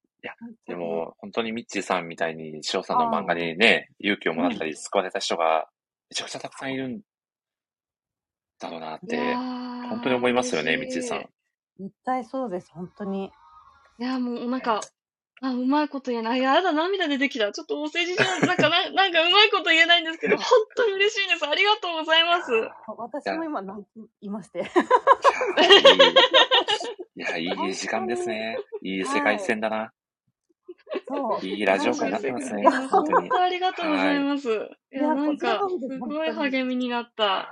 [0.67, 5.69] でも、本当にミッチーさんみたいに、翔さんの漫画にね、勇気をもらったり、救われた人が、
[6.11, 7.01] めちゃくちゃたくさんいるん
[8.61, 11.29] だろうなって、本本当に思いますよね、ミッチーさん。
[11.81, 13.33] 絶対そうです、本当に。
[13.99, 14.83] いや、もうなんか、
[15.43, 16.43] あ、うまいこと言えない。
[16.43, 17.51] やだ、涙出てきた。
[17.51, 20.45] ちょっとお世辞じゃ、 なんかな、なんかうまいこと言えないんですけど、 本
[20.77, 21.49] 当に嬉しいです。
[21.49, 22.53] ありがとうございます。
[22.99, 23.83] 私も今泣
[24.21, 24.71] いまして。
[27.17, 28.59] いや、いい、 いい時間ですね。
[28.83, 29.93] いい世界線だな。
[31.09, 31.47] そう。
[31.47, 32.69] いいラジオ会になってますね。
[32.69, 33.31] 本当に。
[33.33, 34.51] ありがとうございます。
[34.93, 37.49] いや、なんかす、すごい励みになった。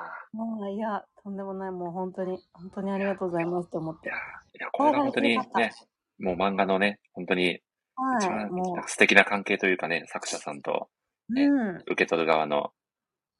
[0.70, 4.08] いや、とんでもない、もう本当に、本当にありがとうございますって思って。
[4.08, 4.12] い
[4.60, 5.72] や、これが本当にね、
[6.18, 7.60] もう漫画のね、本当に
[8.20, 10.88] 一はい、番も素敵な関係というかね、作者さんと
[11.28, 12.72] う、ねうん、受け取る側の、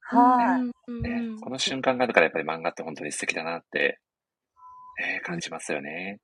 [0.01, 4.01] はい、うんうんねうんこの瞬間があるからやっぱり漫画って本当に素敵だなって、
[5.01, 6.19] えー感じますよね。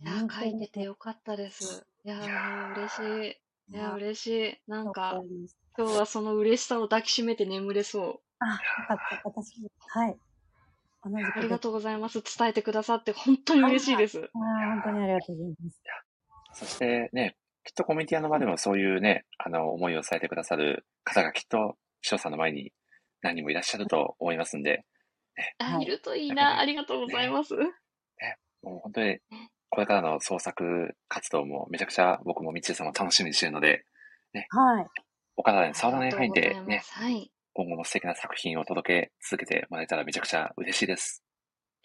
[0.00, 1.86] いや、書いててよかったです。
[2.04, 3.36] いやいやー、嬉し
[3.70, 3.74] い。
[3.74, 4.70] いや、い嬉しい。
[4.70, 5.24] なんか、あ、よ
[5.76, 8.20] 今日はその嬉しさを抱きしめて眠れそう。
[8.38, 10.16] かった、私、はい。
[11.10, 12.22] 同じありがとうございます。
[12.22, 14.28] 伝えてくださって本当に嬉しいです。
[14.32, 15.82] 本当にありがとうございます。
[16.54, 22.72] そしてね、きっとコミュニティアの場でもそういうね、あの、思いを伝えてくださる方がきっと、翔さんの前に
[23.22, 24.84] 何人もいらっしゃると思いますんで、
[25.58, 26.42] あ、はいいるといいな。
[26.42, 27.54] やっぱりありがとうございます。
[28.62, 29.18] もう本当に、
[29.70, 33.84] これからの創作活動もめちゃくちゃ僕もみちさんも楽しみにしてるので、
[34.50, 34.86] はい。
[35.36, 37.30] お体に触らない範囲でねはい。
[37.58, 41.24] 今後も素敵な作品を届け続けてもらえたらめちゃくちゃ嬉しいです。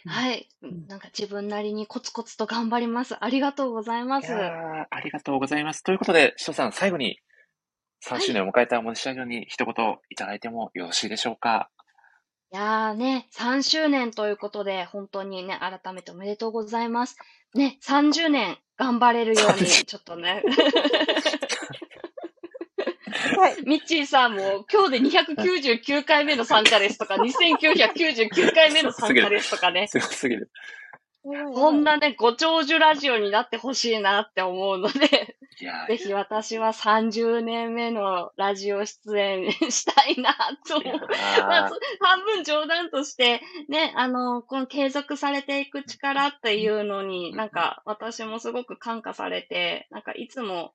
[0.06, 0.48] はい。
[0.64, 3.16] んなんか自分なりにコツコツと頑張ります。
[3.20, 4.28] ありがとうございます。
[4.28, 5.82] いやーありがとうございます。
[5.82, 7.18] ということで、翔さん、最後に
[8.08, 9.74] 3周年を迎えたモニシラジオに一言
[10.12, 11.72] いただいてもよろしいでしょうか？
[12.52, 17.18] いやーね、3周年ということで、本当にね、改めておめでとうございます。
[17.56, 20.44] ね、30年頑張れるように、30ちょっとね、
[23.44, 23.58] はい。
[23.66, 30.50] ミッチーさんも今日で299回目の参加ですとか、 2999回目の参加ですとかね、すごすぎる。
[31.24, 35.36] こんなね、ご長寿ラジオになってほしいなって思うので、
[35.88, 40.36] ぜひ私は30年目のラジオ出演したいな
[40.68, 41.00] と思う。
[41.40, 50.74] まあ、そ半分冗談として、ね、あの、この継続されていく力っていうのに、なんか私もすごく感化されて、なんかいつも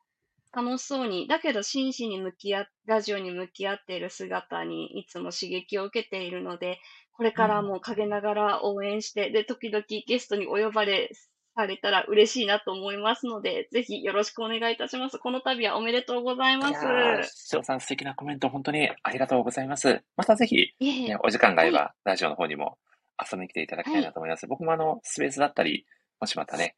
[0.53, 6.81] 楽しそうに、だけど真摯に向き合っ、ラジオに向き合っている姿にいつも刺激を受けているので、
[7.13, 11.11] これからも陰ながら応援して、で、時々ゲストにお呼ばれ
[11.57, 15.19] されたら嬉しいなと思いますので、ぜひよろしくお願いいたします。
[15.19, 16.71] この度はおめでとうございます。
[16.71, 20.03] いやー翔さん素敵なコメント本当にありがとうございます。
[20.17, 22.79] またぜひ、ね、お時間があれば、ラジオの方にも
[23.21, 24.47] 遊びに来ていただきたいなと思います。
[24.47, 25.85] 僕もあの、スペースだったり、
[26.21, 26.77] もしまたね、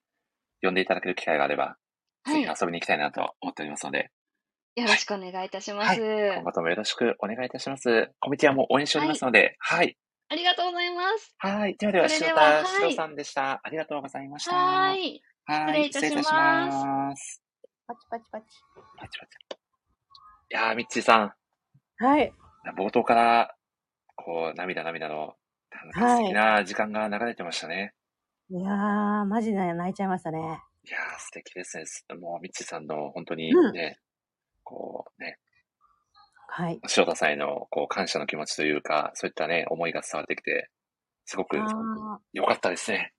[0.62, 1.89] 呼んでいただける機会があれば、はい
[2.26, 4.10] ぜひ遊びに行きたいなと思っておりますので、
[4.76, 6.00] よろしくお願いいたします。
[6.00, 8.10] 今後ともよろしくお願いいたします。
[8.20, 9.96] コミュニティアも応援しておりますので、はい。
[10.28, 11.34] ありがとうございます。
[11.38, 11.76] はい。
[11.76, 13.60] ではでは、それ塩田でははいしろさんでした。
[13.62, 14.54] ありがとうございました。
[14.54, 15.22] はーい。
[15.44, 15.84] はい。
[15.92, 17.42] 失礼いたします。
[17.86, 18.46] パチパチパチ。
[18.96, 19.30] パチパチ
[20.52, 21.32] いやー、ミッチーさん、
[22.04, 22.32] はい。
[22.78, 23.56] 冒頭から、
[24.14, 25.34] こう、涙涙の、
[25.72, 27.94] なんか素敵な時間が流れてましたね。
[28.50, 30.62] いやー、マジで泣いちゃいましたね。
[30.90, 31.86] いやー、素敵ですね。
[31.86, 33.98] すもう、ミッチーさんの本当にうんね、
[34.64, 35.38] こうね、
[36.48, 36.80] はい。
[36.96, 40.68] 塩田さんへのこう感謝の気持ちというか、そういったね、思いが伝わってきて、
[41.26, 43.12] すごくあ良かったですね。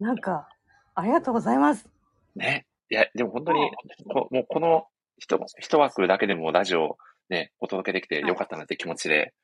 [0.00, 0.48] ー、なんか、
[0.94, 1.88] ありがとうございます。
[2.36, 2.66] ね。
[2.88, 3.70] いや、でも本当に、
[4.08, 4.86] こもうこの
[5.18, 6.96] 一一枠だけでもラジオを
[7.28, 9.34] ね、お届けできて良かったなって気持ちで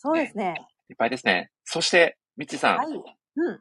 [0.00, 0.54] そうですね。
[0.90, 1.50] いっぱいですね。
[1.64, 2.86] そして、ミッチーさん、はい。
[2.86, 3.60] うん。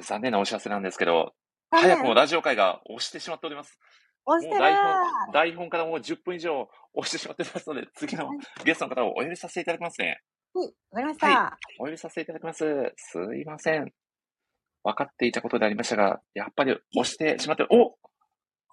[0.00, 1.34] 残念なお知らせなんですけど、
[1.70, 3.78] 早くもラジオ会が押してしまっております。
[4.24, 8.30] 押してるもう台本、台本からもう10分以上押してしまってますので、次の
[8.64, 10.20] ゲストの方をお呼びさせていただきますね。
[10.54, 10.66] はい。
[10.66, 11.26] わかりました。
[11.28, 12.92] はお呼びさせていただきます。
[12.96, 13.92] すいません。
[14.84, 17.96] 分かっていたことでありましたが、やっぱり押してしまって、お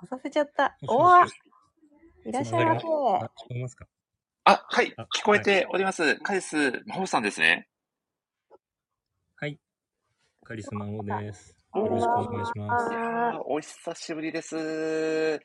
[0.03, 0.77] 押させちゃった。
[0.87, 2.85] おいらっしゃいませ。
[2.87, 3.87] あ、聞こえますか？
[4.45, 6.15] あ、はいあ、聞こえております。
[6.17, 7.67] カリス・マホさんですね。
[9.37, 9.59] はい。
[10.43, 11.54] カリスマオです。
[11.75, 12.89] よろしくお願いします。
[12.89, 15.41] いやはーお久しぶりです。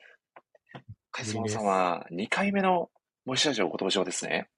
[1.10, 2.88] カイスマさんは2回目の
[3.26, 4.48] 森市ラジオご登場ですね。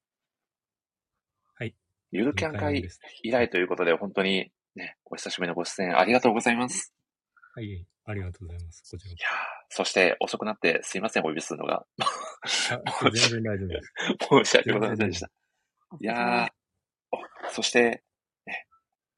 [1.58, 1.74] はい。
[2.10, 6.92] ゆるキャン会です以来ということで、本当にね、お久しぶりのご出演ありがとうございます。
[7.54, 8.82] はい、ありがとうございます。
[8.90, 9.30] こちらいやー
[9.70, 11.86] そして遅くなってすいません、お呼びするのが。
[13.14, 13.92] 全然大丈夫です。
[14.44, 15.30] 申し訳ございませんでした。
[16.00, 16.52] いや
[17.52, 18.02] そして、ね、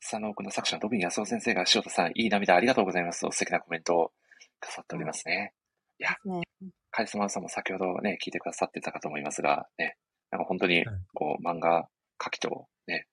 [0.04, 3.22] スサノオークの作者のロビン安夫先生が、塩田さん、いい涙ありがとうございます。
[3.22, 4.12] と素敵なコメントを
[4.60, 5.54] くださっておりますね。
[5.98, 6.42] いやね、
[6.90, 9.96] カリスマさんも先ほどね、聞いてくださってたかと思いますが、ね、
[10.30, 10.84] なんか本当に、
[11.14, 11.88] こう、漫画
[12.18, 13.06] 描きと、ね、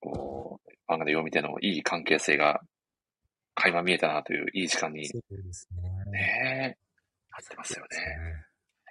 [0.00, 2.60] こう、漫画で読み手のいい関係性が、
[3.54, 5.02] 垣間見えたなといういい時間に、
[6.10, 6.76] ね。
[7.30, 7.96] なってますよね。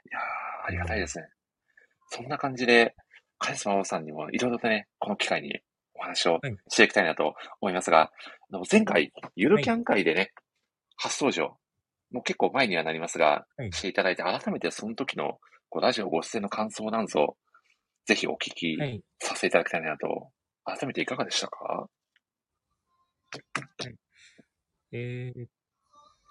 [0.10, 0.20] いや、
[0.66, 1.28] ありがたいですね。
[2.08, 2.96] そんな感じで、
[3.38, 5.60] カリスマさんにもいろいろとね、この機会に
[5.96, 8.12] お話をはいしていきたいなと思いますが、あ
[8.52, 10.32] の前回、ゆるキャン会でね、
[10.98, 11.58] 初登場、
[12.12, 15.40] もう結構前にはなりますが、はいしていただいて、改めてその時の
[15.70, 17.38] こうラジオご出演の感想なんぞ、
[18.06, 19.02] ぜひお聞きはい。
[19.20, 20.30] させていただきたいなと、
[20.66, 21.88] 改めていかがでしたか？
[24.92, 25.46] えー、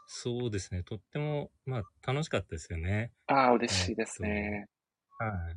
[0.06, 0.84] そうですね。
[0.84, 3.10] とっても、まあ、楽しかったですよね。
[3.26, 4.66] ああ、嬉しいですね。
[5.18, 5.56] はい。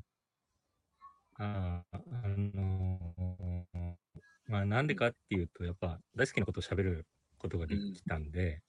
[1.38, 3.96] ああ、あのー
[4.48, 7.08] まあ、なんでかっていうと、やっぱ、大好きなことを喋る
[7.38, 8.62] ことができたんで、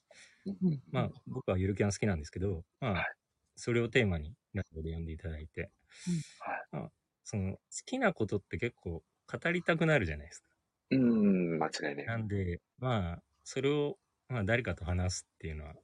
[0.47, 3.09] うんまあ、僕はゆるキャン好きなんですけど、まはいあ、
[3.57, 5.73] それをテーマにラジオで読んでいただいて、
[6.39, 6.67] はい。
[6.71, 6.93] まあ、
[7.25, 10.49] その、好きなことって結構語りたくなるじゃないですか。
[10.91, 12.07] うーん、間違いない。
[12.07, 13.99] なんで、まあ、それを、
[14.29, 15.75] まあ、誰かと話すっていうのは、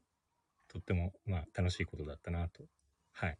[0.68, 2.64] とっても、まあ、楽しいことだったなと、
[3.12, 3.38] はい、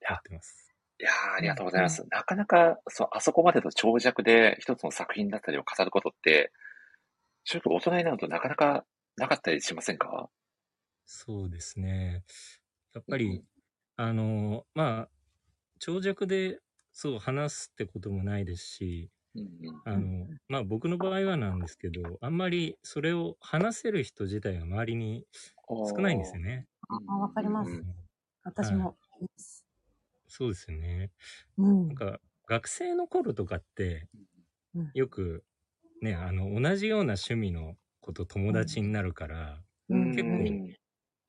[0.00, 0.69] や思ってます。
[1.00, 2.04] いやーありがとうございます。
[2.10, 6.52] なかなか、そう、あそこまでの長尺で一つの作品だったりを語ることって、
[7.44, 8.86] 正直大人になるとなかなか
[9.16, 10.30] なかったりしませんか？
[11.06, 12.24] そうですね。
[12.94, 13.44] やっぱり、うん
[13.96, 15.10] あの、まあ、
[15.78, 16.60] 長尺で、
[16.92, 19.82] そう、話すってこともないですし、うんうん。
[19.84, 25.26] あの、まあ僕の場合はなんですけど、あんまりそれを話せる人自体が周りに
[25.68, 26.66] 少ないんですよね。
[26.88, 27.94] あわかりますうん
[28.44, 28.96] 私も。
[30.30, 31.12] そうですよね。
[31.56, 32.00] うんなん。
[32.12, 34.08] か、学生の頃とかって
[34.74, 35.44] うん、よく、
[36.02, 40.76] ね、あの、同じような趣味の子と友達になるから、うん結構うん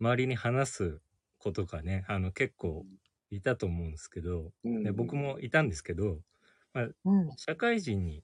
[0.01, 1.01] 周りに話す
[1.39, 2.87] 子とかね、あの、結構
[3.31, 6.21] いたと思うんですけど、うんで僕もいたんですけど、
[7.03, 7.37] うん。
[7.37, 8.23] 社会人に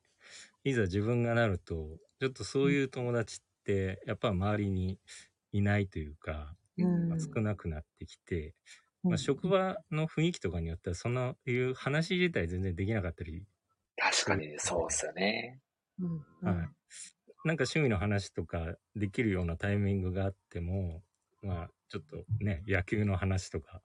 [0.64, 5.00] いざ自分がなると、ちょっとそういう友達って、やっぱ周りに
[5.52, 6.56] いないというか、
[7.36, 8.54] 少なくなってきて、うん
[9.10, 13.46] まあ、職場の雰囲気とかによっては、そんないう話自体全然できなかったり、
[13.96, 15.62] 確かにそうですよね。
[16.00, 16.70] うんはい。
[17.44, 21.04] なんか趣味の話とかできるようなタイミングがあっても、
[21.42, 23.82] まあ、ちょっとね、野球の話とか、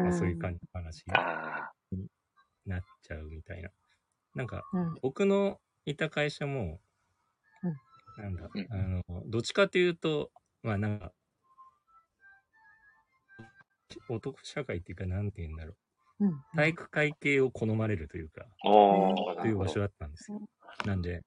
[0.00, 1.74] まあ、そういう感じの話にあ
[2.66, 3.70] なっちゃうみたいな。
[4.34, 4.98] なんか、うん。
[5.02, 6.80] 僕のいた会社も、
[7.62, 7.80] うん。
[8.16, 8.68] なんだ、うん。
[8.68, 11.12] あの、どっちかというと、まあなんか、
[14.08, 15.72] 男社会っていうか、なんて言うんだろ
[16.20, 16.26] う。
[16.26, 20.40] うん体育会系を好まれるというか、という場所だったんですよ。
[20.84, 21.22] なんで、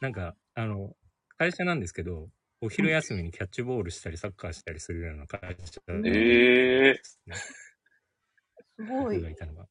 [0.00, 0.94] なんか、あの、
[1.36, 2.28] 会社なんですけど、
[2.62, 7.36] お昼休みにキャッチボールしたり、サッカーしたりするような会社ええですね。
[7.36, 9.30] すごい僕が。
[9.30, 9.66] いたのが。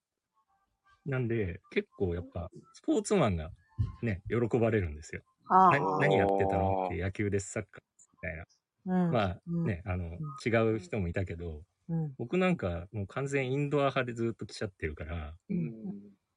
[1.06, 3.52] なんで、結構やっぱ、スポーツマンが
[4.02, 5.22] ね、喜ばれるんですよ。
[5.50, 8.45] 何やってたのって野球です、サッカーですみたいな。
[8.86, 15.74] うんまあうんね、あの、違う人もいたけど、うん僕なんかもう完全インドア派でずっと来ちゃってるから、うん。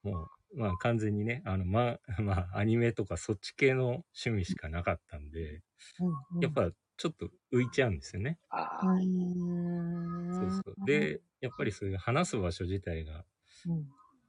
[0.03, 5.63] もう、まあ完全にね、あの、まあ、 まあ、アニメとかそっち系の趣味しかなかったんで、
[6.01, 8.39] うんやっぱちょっと浮いちゃうんですよね。
[8.51, 10.87] そうそう。
[10.87, 13.25] で、やっぱりそういう話す場所自体が
[13.67, 13.89] うん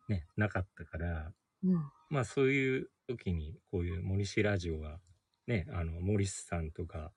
[0.10, 5.00] ね、なかったから、うんまあそういう時にこういう森氏ラジオが、
[5.48, 7.12] ね、あの、森さんとか、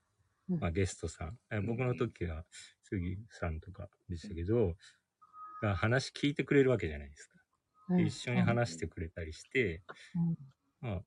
[0.48, 2.44] うんまあゲストさん、え僕の時は
[2.88, 4.74] 杉さんとかでしたけど、
[5.62, 7.94] が話聞いてくれるわけじゃないですか。
[7.96, 9.82] で一緒に話してくれたりして、
[10.80, 11.00] まあ、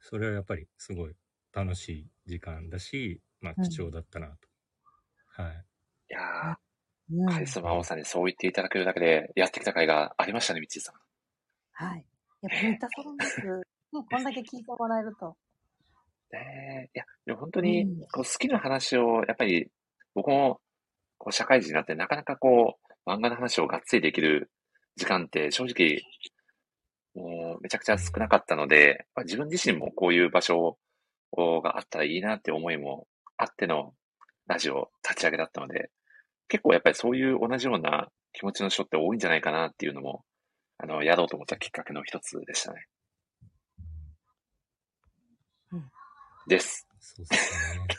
[0.00, 1.14] それはやっぱりすごい
[1.54, 5.42] 楽しい時間だし、まあ貴重だったなと。
[5.42, 5.64] はい。
[6.10, 6.58] いや
[7.32, 10.94] カリスマ王さんにそう言っていただけるだけで、やってきた甲斐がありましたね、みちーさん。
[11.72, 12.04] はい。
[12.42, 13.46] やっぱめっちゃそうです。
[13.46, 15.36] ね こんだけ聞いてもらえると。
[16.32, 19.70] ねえいや、でも本当にうん、こう好きな話を、やっぱり、
[20.14, 20.60] 僕も、
[21.18, 24.50] こう、社会人になって、なかなかこう、漫画の話をがっつりできる
[24.96, 26.02] 時間って、正直、
[27.14, 30.78] もう、めちゃくちゃ少なかったので、まあ自分自身もこういう場所
[31.62, 33.06] があったらいいなって思いも
[33.36, 33.94] あっての、
[34.46, 35.90] ラジオ立ち上げだったので、
[36.48, 40.24] 結構やっぱりそういう同じような気持ちの人って多いんじゃないかなっていうのも、
[40.78, 42.86] あの、やろうと思ったきっかけの一つでしたね。
[45.72, 45.90] うん
[46.46, 46.86] です。
[47.00, 47.86] そうですね。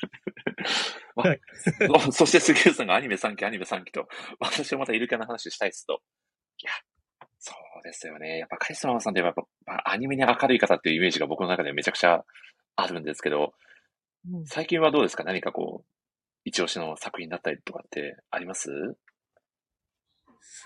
[1.18, 4.08] まあそそして杉浦さんがアニメ3期、アニメ3期と、
[4.40, 6.02] 私はまたイルカの話したいですと。
[6.60, 6.72] いや、
[7.40, 8.40] そうですよね。
[8.40, 12.24] やっぱカリスママさんってやっぱ、まあアニメに明るい方っていうイメージが僕の中でめちゃくちゃ
[12.76, 13.54] あるんですけど、
[14.30, 14.46] うん。
[14.46, 15.24] 最近はどうですか？
[15.24, 15.86] 何かこう、
[16.46, 18.70] 一押しの作品だったりとかってあります？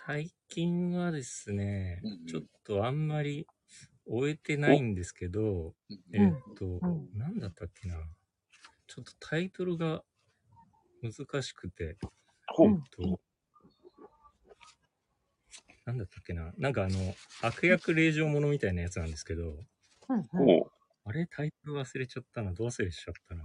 [0.06, 3.48] 最近はですねうんうん、ちょっとあんまり
[4.06, 5.74] 終えてないんですけど、
[6.14, 6.30] えうん。
[6.30, 7.18] ーっと、うん。
[7.18, 7.96] なんだったっけな？
[8.88, 10.04] ちょっとタイトルが
[11.02, 11.98] 難しくて、
[12.48, 12.68] ほう。
[12.68, 13.20] うんと、
[15.86, 16.54] なんだったっけな。
[16.58, 19.56] なんかあの、悪役令状者みたいなやつなんですけど、
[20.08, 20.72] ほう。
[21.04, 22.54] あれタイトル忘れちゃったな。
[22.54, 23.44] ど忘れしちゃったな。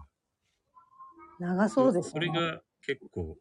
[1.38, 3.36] 長そうですそれが結構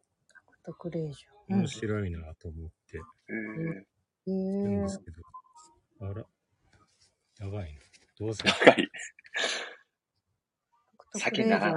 [0.64, 3.00] 特例ジョ面白いなと思って
[3.30, 4.72] えー、うん。
[4.72, 5.22] るんですけど、
[6.02, 6.26] あら、
[7.40, 7.80] やばいな。
[8.20, 8.90] どう忘れ長い。
[11.14, 11.74] 先に長い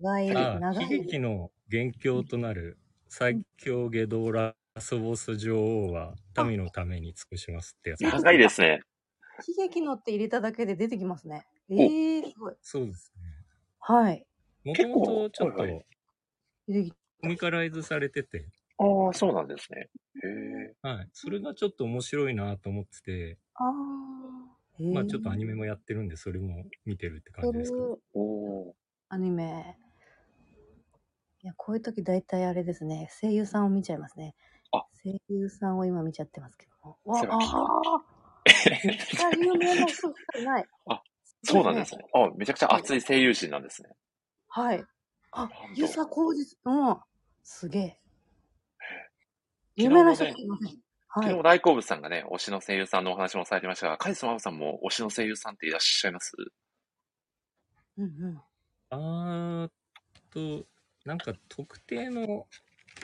[0.00, 0.84] 長い、あ長い。
[0.84, 2.78] 悲劇の元凶となる
[3.08, 8.02] 最強ゲドラスボス女王は民のために尽くしますってやつ。
[8.02, 8.80] 長いですね。
[9.46, 11.46] 悲劇のって入れただけで出てきますね。
[11.70, 12.54] ええすごい。
[12.60, 13.22] そうですね。
[13.80, 14.26] はい。
[14.64, 15.86] もともとちょっとはいはい
[16.66, 18.46] 出てきコミカライズされてて、
[18.78, 19.88] ああ、そうなんですね。
[20.22, 20.28] へ
[20.70, 20.74] え。
[20.82, 21.08] はい。
[21.12, 23.72] それがちょっと面白いなと思ってて、ああ。
[24.80, 27.98] へえまあちょっとアニメもやってるんで、それも見てるって感じですけど。
[28.14, 28.20] お
[28.68, 28.76] お
[29.08, 29.76] アニメ。
[31.48, 33.08] いや、こういう時大体あれですね。
[33.22, 34.34] 声優さんを見ちゃいますね。
[34.70, 36.98] あ声優さんを今見ちゃってますけども。
[37.06, 37.38] わあ
[37.96, 38.04] あ。
[39.34, 40.66] 有名な人しかいない。
[40.90, 41.02] あ
[41.44, 42.04] そうなんですね。
[42.12, 43.88] あ、めちゃくちゃ熱い声優陣なんですね。
[44.48, 44.84] はい。
[45.32, 47.00] あ遊佐浩二、うん。
[47.42, 48.00] すげえ。
[49.76, 50.68] 有名な人すいません。
[50.68, 50.78] はい
[51.28, 51.42] 昨日。
[51.42, 56.32] 大好物さんがね、推しの声優さんのお話もされてましたが、カリスママさんも推しの声優さんっていらっしゃいます？
[57.96, 58.42] うんうん。
[58.90, 59.70] あー
[60.30, 60.66] と、
[61.04, 62.46] なんか特定の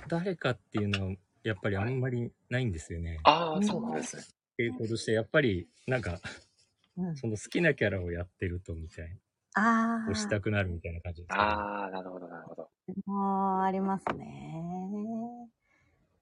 [0.09, 3.19] 誰かっていうのは、やっぱりあんまりないんですよね。
[3.25, 4.23] ああ、そうなんですね。
[4.59, 6.21] 傾向として、やっぱり、なんか、
[6.97, 9.19] うん、その好きなキャラをやってるとみたい
[9.55, 10.11] あな、あ。
[10.11, 12.71] 推したくなるみたいな感じですかね、ああ、なるほど、なるほど。
[13.07, 14.55] もう、ありますね。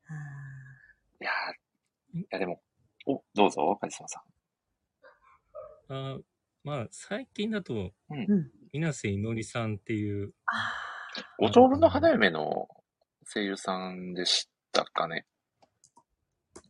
[0.09, 0.13] あ
[1.21, 2.63] いやーいやでも、
[3.07, 4.23] お、どうぞ、カリスマさ
[5.89, 6.23] あー
[6.65, 7.93] まあ、最近だと。
[8.11, 8.51] うん。
[8.73, 10.92] 稲瀬いのりさんっていう、あ
[11.39, 12.69] 五等分の花嫁の
[13.33, 15.27] 声優さんでしたかね。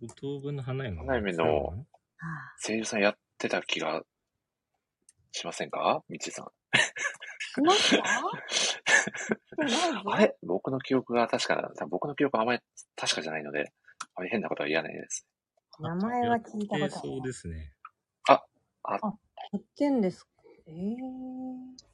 [0.00, 1.84] 五等分の花嫁花嫁の
[2.64, 3.00] 声優さん？
[3.00, 4.02] やってた気が
[5.32, 6.02] しませんか？
[6.08, 6.46] みちさん。
[6.46, 6.48] ー。
[7.60, 8.02] いますか
[10.06, 10.36] あれ？
[10.42, 12.60] 僕の記憶が確かな、僕の記憶はあまり
[12.96, 15.26] 確かじゃないので、あまり変なことは言わないです。
[15.80, 17.72] 名前は聞いたことあそうですね。
[18.28, 18.38] や
[19.56, 20.26] ってんです。
[20.66, 21.91] ええー。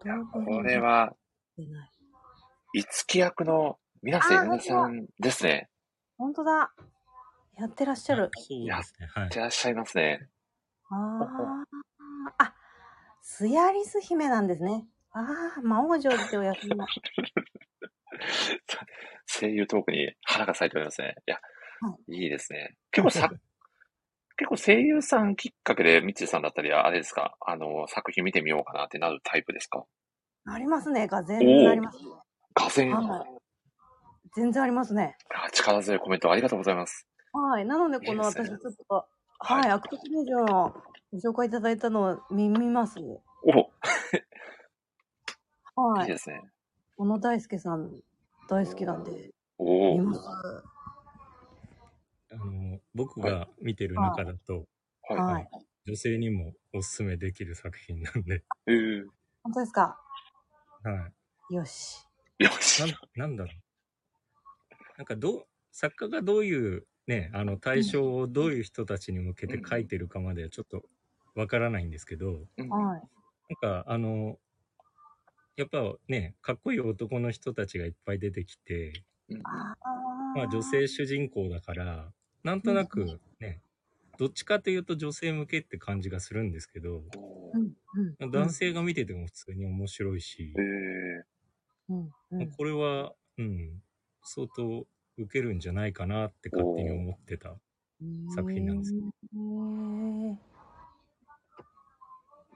[0.00, 1.14] これは、
[1.56, 1.90] 出ない。
[2.74, 5.68] いつき役の皆瀬いのりさんですね。
[6.18, 6.72] 本当だ。
[7.58, 8.30] やってらっしゃる。
[8.34, 9.06] そうですね。
[9.14, 9.30] はいいっ。
[9.30, 10.28] てらっしゃいますね。
[10.90, 11.64] あ
[12.38, 12.44] あ。
[12.44, 12.54] あ、
[13.22, 14.86] スヤリス姫なんですね。
[15.12, 16.86] ああ、魔王城ってお休み の。
[19.26, 21.16] 声優トークに花が咲いておりますね。
[21.26, 21.40] いや、
[21.80, 22.76] はいいですね。
[22.90, 23.30] 結構さ、
[24.38, 29.84] 結構声優さんきっかけで、ミッチーさんだったりは、あれですか、あの、作品見てみようかなってなるタイプですか？
[30.48, 31.06] ありますね。
[31.08, 31.98] が全然あります。
[32.54, 32.86] がぜ
[34.34, 35.16] 全然ありますね。
[35.34, 37.06] あ力強いコメントありがとうございます。
[37.32, 37.64] はい。
[37.66, 38.58] なので、この私ちょっ
[38.88, 39.06] と、
[39.38, 40.74] はい、アクトスレージョンの
[41.12, 42.98] ご紹介いただいたのを見見ます。
[43.02, 43.70] お
[45.80, 46.04] はいい。
[46.10, 46.42] いですね。
[46.96, 47.90] 小野大輔さん
[48.48, 50.20] 大好きなんで、おお見ます。
[52.40, 54.66] あの、僕が見てる中だと、
[55.08, 55.46] はいははいい。
[55.86, 59.06] 女性にもおすすめできる作品なんで、えー、
[59.42, 59.98] 本当ですか？
[60.82, 61.10] は
[61.50, 62.04] よし。
[62.38, 62.62] よい。
[62.62, 62.80] し。
[62.80, 63.54] なんなんだろう。
[64.98, 70.82] なんかどう、作家がどういうね、あの対象をどういう人たちに向けて書いてるかまではちょっと
[71.34, 73.00] わからないんですけど、うんはい。
[73.62, 74.38] なんかあの、
[75.56, 79.76] やっぱね、かっこいい男の人たちがいっぱい出てきて、うんあ
[80.34, 82.12] まあ女性主人公だから、
[82.46, 83.60] なんとなくね、
[84.18, 87.72] どっちかというと女性向けって感じがするんですけど、おうん
[88.20, 88.30] うん。
[88.30, 90.54] 男性が見てても普通に面白いし。
[92.56, 93.82] これは、うん、
[94.22, 94.86] 相当
[95.18, 97.56] 受けるんじゃないかなって勝手に思ってた。
[98.32, 100.36] 作品なんですへー。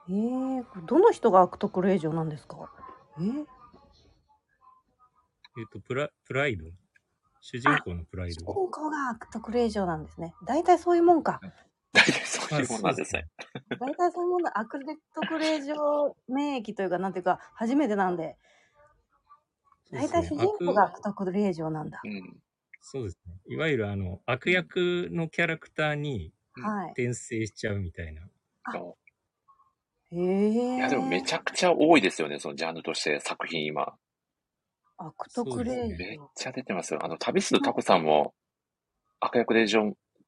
[0.09, 2.73] えー、どの人が悪徳令嬢なんですか？
[3.19, 3.23] え？
[3.23, 3.41] ー、
[5.59, 6.67] えっ、とプラ、プライド？
[7.41, 8.53] 主人公のプライ主ド。
[8.53, 10.35] 人公が悪徳令嬢なんですね。
[10.45, 11.41] 大体そういうもんか。
[11.93, 13.29] 大体そういうもんなんですね。
[13.81, 14.53] 大体そういうもんだ。
[14.59, 14.79] 悪
[15.15, 18.37] 徳令嬢免疫というか、なんていうか、初めてなんで。
[19.91, 22.01] 大体主人公が悪徳令嬢なんだ。
[22.05, 22.41] うん。
[22.81, 23.35] そうですね。
[23.47, 26.91] いわゆるあの、悪役のキャラクターにはい。
[26.91, 28.23] 転生しちゃうみたいな。
[30.13, 30.77] へえ。
[30.77, 33.97] いや、でもめちゃくちゃ多いですよね、そのジャンルとして作品今。
[35.01, 36.31] 悪徳令そうめっ嬢。
[36.35, 37.05] ちゃ出てますよ。
[37.05, 38.35] あの、旅するタコさんも、
[39.21, 39.85] 悪役令嬢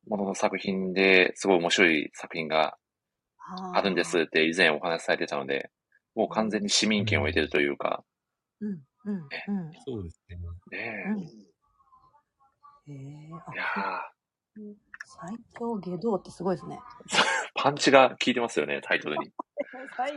[0.08, 2.76] ものの作品ですごい面白い作品が
[3.74, 5.70] あるんですって以前お話しされてたので、
[6.14, 8.04] もう完全に市民権を得てるというか、
[8.60, 9.72] うん、うん、うん。
[9.86, 10.36] そうですね。
[10.70, 11.20] ねうん
[12.86, 12.94] へえ。
[12.94, 13.28] え。
[13.28, 14.74] いやあ、ー
[15.20, 16.80] 最強下道ってすごいですね。
[17.54, 19.32] パンチが効いてますよね、タイトルに。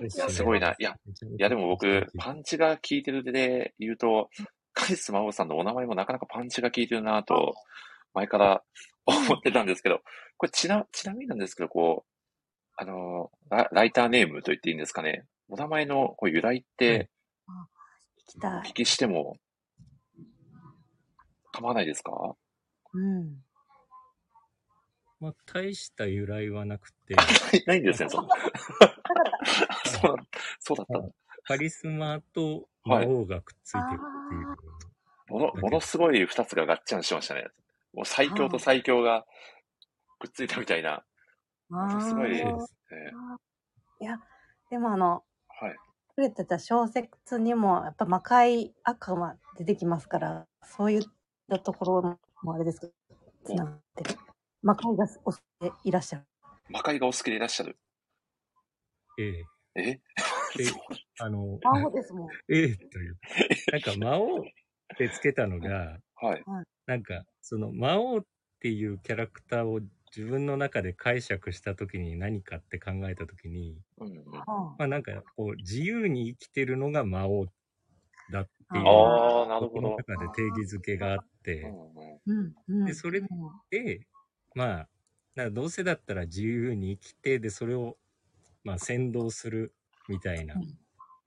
[0.10, 0.72] すごいな。
[0.72, 0.96] いや、い
[1.38, 4.30] やでも僕、パンチが効いてるで言うと、
[4.74, 7.54] カリスマオさんのお名前もなかなかパンチが効いてるなと、
[8.14, 8.64] 前から
[9.06, 10.02] 思ってたんですけど、
[10.38, 12.12] これちな、ちなみになんですけど、こう、
[12.78, 15.26] あの、ラライターネームと言っていいんですかね。
[15.48, 17.10] お名前のこう由来って、
[18.28, 18.60] 聞きたい。
[18.60, 19.38] お聞きしても、
[21.54, 22.36] 構わないですか？
[22.94, 23.45] うん。
[25.20, 27.16] まあ、大した由来はなくて、
[27.66, 28.36] ないんですね、そんな。
[29.86, 30.24] そうだ
[30.60, 31.16] そうだった。
[31.48, 34.76] カリスマと魔王がくっついてるっていう。
[35.28, 37.48] もの、ものすごい二つがガッチャンしましたね。
[37.94, 39.26] もう最強と最強が
[40.20, 41.04] くっついたみたいな。
[41.70, 44.20] ものすごい、えあーいや、
[44.70, 45.76] でもあの、はい。
[46.10, 51.02] 触れてた小説にも、やっぱ魔界悪魔出てきますから、そういっ
[51.50, 52.94] たところもあれですけど、
[53.46, 54.25] つながってる。
[54.66, 56.24] 魔界がお好きでいらっしゃる。
[56.72, 57.78] 魔界がお好きでいらっしゃる。
[59.20, 59.44] え
[59.76, 60.02] ええ？
[60.58, 60.72] で、
[61.20, 62.30] あの、魔王ですもん。
[62.50, 63.20] ええという。
[63.72, 64.44] なんか魔王っ
[64.98, 66.44] てつけたのが、はい。
[66.88, 68.26] なんか、その魔王っ
[68.60, 77.46] ていうキャラクターを自分の中で解釈したときに何かって考えたときに、うんまあなんかこう自由に生きてるのが魔王
[78.32, 79.82] だっていう、ああ、なるほど。
[79.82, 81.72] 僕の中で定義づけがあって。
[82.88, 83.28] でそれうん
[83.70, 84.08] で、
[84.56, 84.90] まあ、
[85.36, 87.98] なんかどうせだったら自由に生きて、で、それを、
[88.64, 89.76] まあ、先導する
[90.10, 90.64] みたいな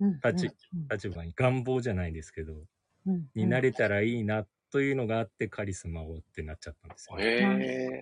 [0.00, 0.56] うん、立ち
[0.90, 2.54] 立場に、願望じゃないですけど、
[3.34, 7.24] になれたらいいなというのがあって、カリスマ王ってなっちゃったんですよ、ね。
[7.24, 7.28] へ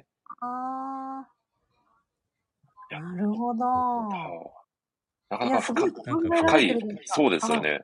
[0.00, 0.06] え。
[0.40, 1.26] あ
[2.90, 3.62] あ、なるほど。
[5.28, 5.90] なかなか深い、
[6.30, 7.80] 深いそうですよね。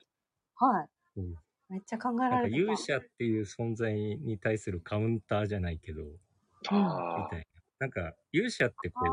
[0.56, 0.88] はい。
[1.16, 1.34] うん
[1.70, 2.56] めっちゃ考えなんかられてた。
[2.58, 6.02] 勇者っていう存在に対するカウンターじゃないけど、
[7.16, 7.44] みあたいな。
[7.78, 9.10] なんか勇者ってこあ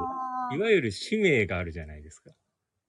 [0.49, 2.31] う、いわゆる使命があるじゃないですか。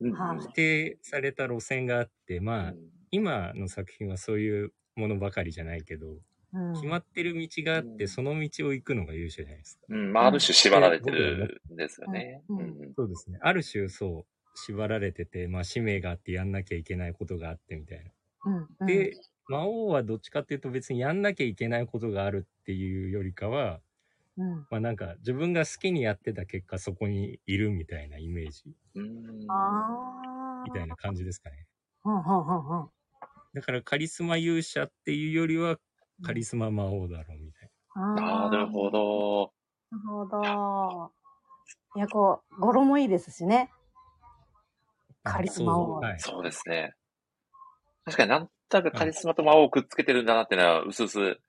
[0.01, 6.21] ーはい指定された路線があって、まあ、うん今の作品はそういうものばかりじゃないけど、
[6.53, 9.89] うん決まってる道があって、うんその道を行くのが勇者じゃないですか。
[9.89, 12.43] うん、まあ、ある種縛られてるんですよね。
[12.49, 13.39] ううんんそうですね。
[13.43, 18.13] ある種そう、縛られてて、まあ使命があってやんなきゃいけないことがあってみたいな。
[18.45, 23.81] うんうんで、魔王はどっちかっていうと別にやんなきゃいけないことがあるっていうよりかは、
[24.37, 28.65] うん、まあなんか自分が好きにやってた結果そこにいるみたいなイメージ。
[28.95, 31.67] みたいな感じですかね。
[32.03, 32.91] はんはんはんはん。
[33.55, 35.77] だからカリスマ勇者っていうよりは
[36.23, 38.91] カリスマ魔王だろうみたいあーなるほ。
[38.91, 39.53] ど。
[39.91, 41.13] なるほど。
[41.97, 43.71] いや、こう、語呂もいいですしね。
[45.25, 45.33] な。
[45.33, 46.21] カリスマ王そうはい。
[46.21, 46.95] そうですね。
[48.05, 51.41] 確かになんとなくカリスマと魔王をくっつけてるんだなってのは、うすうす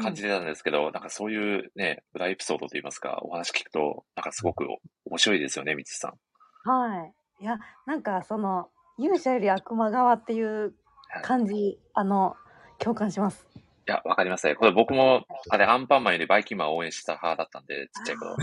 [0.00, 4.66] 感じてたんですけど、なんかそういうね、裏エピソードといいますか、お話聞くと、なんかすごく
[5.04, 6.68] 面白いですよね、みつさん。
[6.68, 7.12] はい。
[7.40, 8.68] いや、なんかその、
[8.98, 10.74] 勇者より悪魔側っていう
[11.22, 12.36] 感じ、あの、
[12.78, 13.46] 共感します。
[13.54, 14.56] いや、わかりますね。
[14.56, 18.36] これ僕も、あれ、アンパンマンよりバイキンマンを応援した派だったんで、ちっちゃい頃。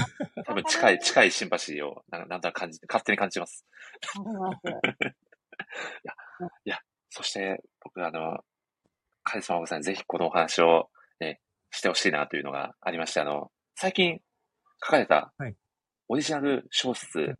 [0.45, 3.65] 多分近い、近いシンパシーを、なんかなんとなく感じ、勝手に感じます。
[4.17, 5.15] わかります。
[7.15, 8.39] そして、僕、あの、
[9.23, 10.85] カリスマおさんにぜひこのお話を、ね、
[11.73, 14.19] してほしいなというのがありまして、あの、最近
[14.83, 15.55] 書かれたはい、
[16.07, 17.35] オリジナル小説、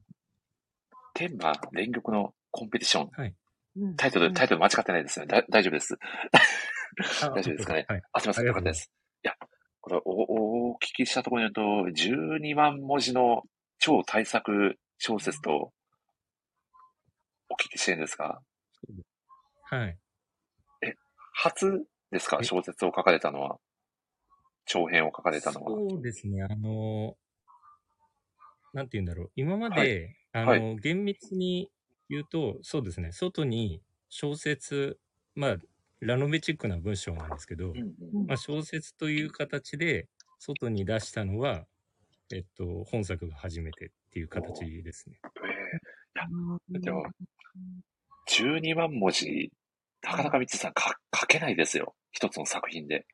[1.13, 3.09] 天馬連玉のコンペティション、
[3.75, 5.25] うんタイトル、タイトル間違ってないですね。
[5.27, 5.97] だ大丈夫です。
[7.23, 8.01] あ 大丈夫ですかねはい。
[8.11, 8.45] あ、すみません。
[8.45, 8.91] よかったです。
[9.23, 9.35] いや、
[9.81, 11.53] これお、お聞きしたところによる
[11.95, 13.43] と、12万文字の
[13.79, 15.73] 超大作小説と
[17.49, 18.41] お聞きしてるんですが、
[19.71, 19.97] はい。
[21.33, 22.37] 初ですか？
[22.41, 23.57] え小説を書かれたのは。
[24.65, 25.71] 長編を書かれたのは。
[25.71, 26.43] そうですね。
[26.43, 27.15] あの、
[28.73, 29.31] なんて言うんだろう。
[29.35, 31.69] 今まで、あの、はい厳密に
[32.09, 33.11] 言うと、そうですね。
[33.11, 34.99] 外に小説、
[35.35, 35.57] まあ、
[35.99, 40.07] ラノベチックな文章なんですけど、うんうんまあ、小説という形で
[40.39, 41.65] 外に出したのは、
[42.33, 45.19] えっと、本作が初めてっていう形ですね。
[46.75, 47.05] えでも
[48.29, 49.51] 12万文字、
[50.01, 51.95] なかなか三つさんか書けないですよ。
[52.11, 53.05] 一つの作品で。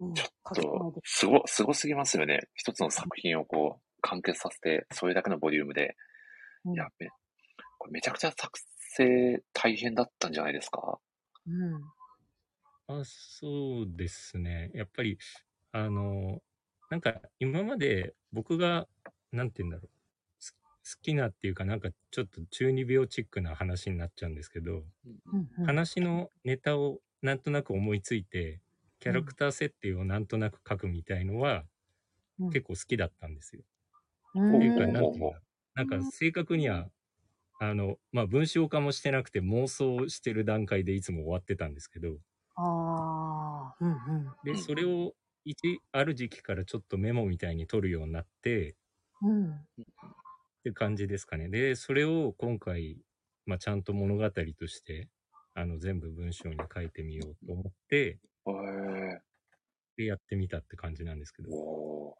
[0.00, 2.48] うんちょっとで、すご、すごすぎますよね。
[2.54, 5.96] 一つの作品をこう、完結させて、それだけのボリュームで。
[6.64, 7.08] うんいや、め、
[7.78, 8.58] これめちゃくちゃ作
[8.96, 11.00] 成大変だったんじゃないですか？
[11.46, 11.92] うん。
[12.90, 14.70] あそうですね。
[14.74, 15.18] やっぱり、
[15.72, 16.42] あの、
[16.90, 18.88] なんか今まで僕が、
[19.30, 19.90] なんて言うんだろう。
[20.38, 20.56] す
[20.96, 24.84] 好きなっていうか、なんかちょっと中二病チックな話になっちゃうんですけど、
[25.32, 28.60] うんうん話のネタをなんとなく思いついて、
[29.00, 31.64] キャラクター設定をなんとなく書くみたいのは、
[32.38, 33.62] うん結構好きだったんですよ。
[34.34, 35.40] うんっていうか、うんなんていうんだ
[35.74, 36.88] なんか正確には、
[37.60, 42.18] あの、まあ、文章化もしてなくて妄想してる段階でいつも終わってたんですけど、
[42.56, 44.34] ああ、うんうん。
[44.44, 48.76] で、うんそれを一、ある時期からちょっとメモみたいに取るようになって、
[49.22, 49.50] うん。
[49.52, 51.48] って感じですかね。
[51.48, 52.98] で、それを今回、
[53.46, 55.08] まあ、ちゃんと物語として、
[55.54, 58.50] あの、全部文章に書いてみようと思って、へ
[59.16, 59.20] え
[59.96, 62.16] で、やってみたって感じなんですけど。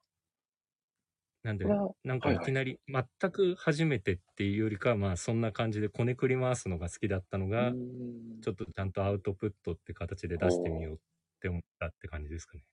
[1.45, 10.99] なんでなんかはいはいいきなり、全く初めてっていうよりかは、まあ、そんな感じでこねくり回すのが好きだったのが、うんちょっとちゃんとアウトプットって形で出してみようっ
[11.41, 12.65] て思ったって感じですかね。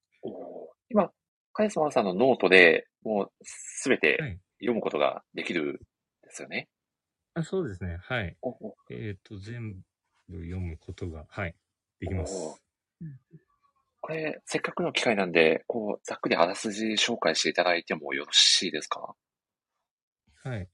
[0.89, 1.12] 今、
[1.54, 5.80] カイスマンさんのノートでもうすべてはい読むことができるんで
[6.30, 6.68] すよね？
[7.34, 7.98] あそうですね。
[8.02, 8.38] はい。
[8.41, 9.84] おおえっ、と、全
[10.30, 11.56] 部読むことが、はい。
[12.00, 12.64] できまおす。
[14.01, 19.16] これ、せっかくの機会なんで、こう、ざっくりあらすじ紹介していただいてもよろしいですか？
[20.43, 20.70] はい。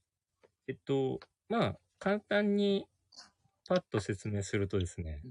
[0.68, 2.88] えっと、まあ、簡単に
[3.68, 5.22] パッと説明するとですね、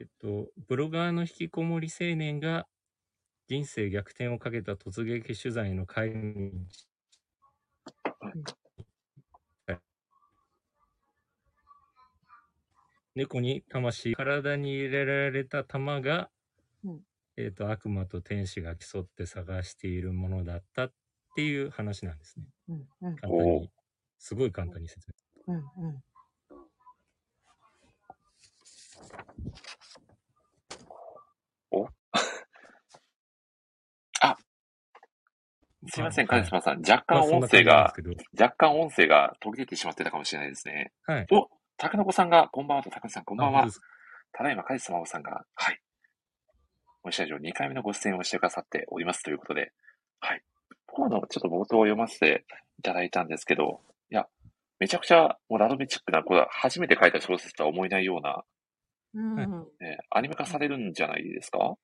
[0.00, 2.66] えっと、ブロガーの引きこもり青年が
[3.48, 6.52] 人生逆転をかけた突撃取材の会に、
[13.16, 16.28] 猫に魂、体に入れられた玉が、
[16.84, 17.00] うん
[17.38, 20.92] えっと、悪魔と天使が競って探しているものだったっ
[21.34, 22.44] ていう話なんですね。
[22.68, 23.70] うんうん簡単に、
[24.18, 25.06] すごい簡単に説
[25.48, 25.54] 明。
[25.54, 26.02] うんうん。
[35.88, 36.80] すいません、はいカリスマさん。
[36.80, 40.92] 若干音声がです、けど、若干音声が途切れてしまってたかもしれないですね。
[41.04, 41.26] はい。
[41.30, 43.66] お、たけのこさんが、こんばんはと、たけのこさん、こんばんは
[44.32, 45.80] ただいま、カリスマさんが、はい。
[47.02, 49.72] おっしゃるように2回目のご出演をしてくださっておりますということで、
[50.20, 50.42] はい。
[50.86, 52.44] 今のちょっと冒頭を読ませて
[52.78, 54.26] いただいたんですけど、いや、
[54.78, 58.44] めちゃくちゃ、もうラノベチックな、これは初めて書いた小説とは思えないような、
[59.14, 59.48] うんはい
[59.84, 61.76] ね、アニメ化されるんじゃないですか？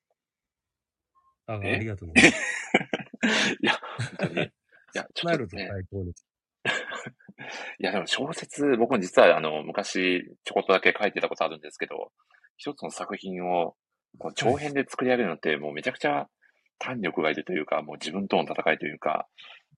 [1.47, 1.79] ああえ？
[1.79, 3.57] りがとうございます。
[3.63, 3.73] いや、
[4.19, 4.43] 本当に。
[4.45, 4.51] い
[4.95, 6.27] や、ちょなるとっとね、最高です。
[7.79, 12.13] いや、でも小説、僕も実はあの、昔ちょこっとだけ書いてたことあるんですけど、
[12.57, 13.75] 一つの作品を
[14.19, 16.29] こう長編で作り上げるのってもうめちゃくちゃ
[16.79, 19.27] 胆力がいるというか、もう自分との戦いというか、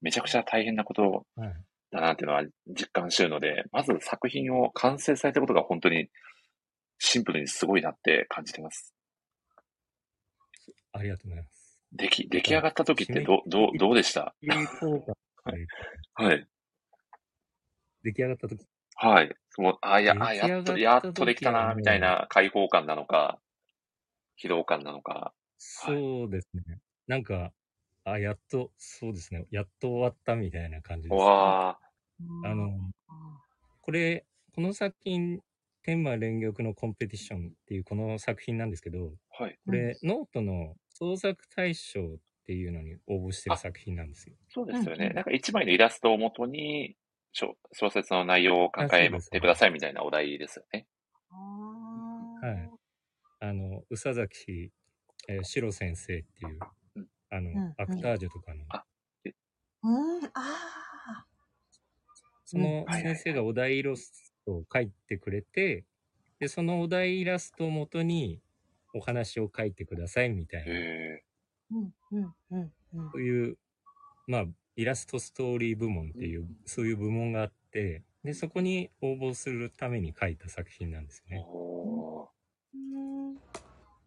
[0.03, 1.55] めちゃくちゃ大変なことはい。
[1.91, 6.09] だなっていうのは実感してるので、まず作品を完成されたことが本当に
[6.99, 8.93] シンプルにすごいなって感じてます。
[10.93, 11.81] ありがとうございます。
[11.93, 14.35] 出来、出来上がった時ってど、どう、どうでした？
[16.15, 16.47] はい。
[18.05, 18.65] 出来上がった時
[18.97, 19.35] はい。
[19.59, 23.41] もう、あ、いや、あ、やっと、やっとできたな、みたいな開放感なのか、
[24.43, 25.35] 疲労感なのか。
[25.59, 26.81] そうですね。
[27.07, 27.53] なんか、
[28.05, 29.47] あ、やっと、そうですね。
[29.51, 31.21] やっと終わったみたいな感じです。
[31.21, 31.81] わあ、
[32.43, 32.71] あの、
[33.81, 35.41] これ、この作品、
[35.83, 39.59] 天馬連玉のコンペティションっていうこの作品なんですけど、はい。
[39.67, 44.37] これ、ノートの創作大賞っていうのに応募してる作品なんですよ。
[44.49, 45.11] そうですよね。
[45.11, 46.97] なんか一枚のイラストをもとに、
[47.35, 50.87] 小小説の内容を考えてくださいみたいなお題ですよね。
[52.41, 52.71] はい。
[53.41, 54.71] あの、宇佐崎、
[55.29, 56.59] えー、シロ先生っていう
[56.97, 57.75] うん、あの、んうん。
[57.77, 58.85] アクタージュとかの、あ
[59.83, 61.27] うん、ああ。
[62.45, 65.85] その先生がお題イラストを描いてくれて、
[66.39, 68.41] で、そのお題イラストをもとに
[68.95, 71.23] お話を書いてくださいみたいな、へ
[71.73, 73.11] うん、うん、うん、うん。
[73.11, 73.59] そういう、
[74.29, 74.45] まあ、
[74.77, 81.35] イラストストーリー部門っていう、そういう部門があって、で、そこに応募するために書いた作品なんですえ。
[81.35, 81.47] ね。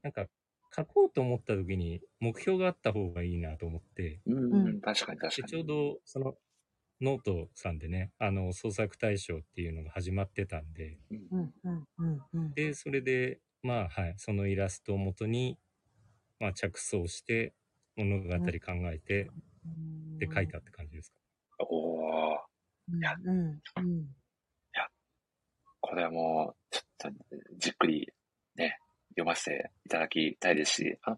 [0.01, 0.27] なんか、
[0.75, 5.43] 書こうと思った時に目標があった方がいいなと思って、うん、うん確かに確かに。
[5.43, 6.35] でちょうどその
[7.01, 12.53] ノートさんでね、あの創作大賞っていうのが始まってたんで、うん、うん、うん、うん。
[12.53, 15.57] で、それで、まあ、はい、そのイラストをもとに、
[16.39, 17.53] まあ、着想して、
[17.95, 18.41] 物語考
[18.91, 19.29] えて、
[20.19, 21.65] で、書いたって感じですか？
[21.69, 22.37] おー、
[22.93, 22.99] うん。
[22.99, 23.61] やうん。
[23.77, 24.07] うん。
[25.79, 27.25] これはもう、ちょっと、
[27.57, 28.11] じっくり、
[28.55, 28.79] ね、
[29.11, 31.17] 読ませていただきたいですし、あの、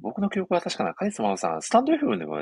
[0.00, 2.38] 僕の記憶は確かな、カリスマさん、スタンド FM でも、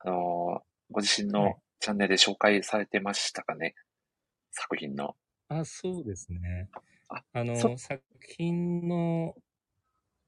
[0.00, 3.76] あの、ご自身はいのチャンネルで紹介されてましたかね？
[4.50, 5.16] 作品の。
[5.48, 6.68] あ、そうですね。
[7.08, 8.02] ああの、そ作
[8.36, 9.34] 品の、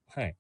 [0.09, 0.37] はい。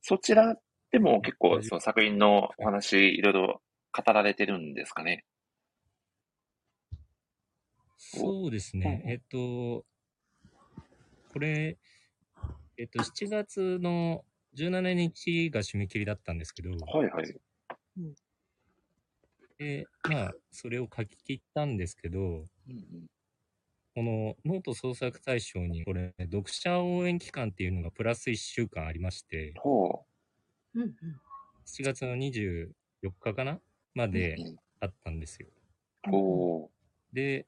[0.00, 0.56] そちら
[0.90, 3.62] でも結構その作品のお話いろいろ
[3.92, 5.24] 語られてるんですかね？
[7.96, 9.02] そうですね。
[9.04, 9.10] うん。
[9.10, 9.84] えっと、
[11.32, 11.76] これ、
[12.78, 14.24] えっと、7月の
[14.56, 17.34] 17日が締め切りだったんですけど、はいはい。
[19.58, 22.46] で、まあ、それを書き切ったんですけど、うんうん。
[23.94, 30.17] このノート創作大賞に、これ、読者応援期間っていうのがプラス1週間ありまして、ほう
[30.78, 30.82] ん。
[30.82, 31.20] うん。
[31.66, 32.70] 7月の24
[33.20, 33.60] 日かな
[33.94, 34.10] まう。
[34.10, 35.48] でうんあったんですよ。
[36.06, 36.70] うんほ
[37.12, 37.46] で、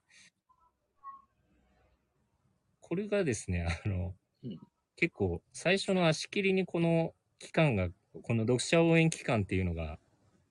[2.80, 4.58] これがですね、あの、うん
[4.96, 7.88] 結構最初の足切りにこの期間が、
[8.22, 9.98] この読者応援期間っていうのが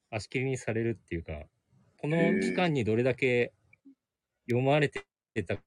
[0.09, 1.33] 足切りにされるっていうか、
[1.97, 3.53] この期間にどれだけ
[4.49, 5.03] 読まれて
[5.45, 5.61] たか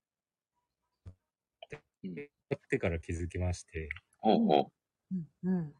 [2.02, 3.88] うんってから気づきまして、
[4.24, 4.30] う。
[4.32, 4.68] ん。
[5.44, 5.74] うん。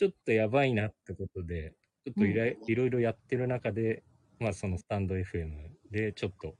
[0.00, 1.74] ちょっとやばいなってことで、
[2.06, 4.02] ちょっといらいろいろやってる中で、
[4.38, 5.50] まあそのスタンド FM
[5.90, 6.54] でちょっと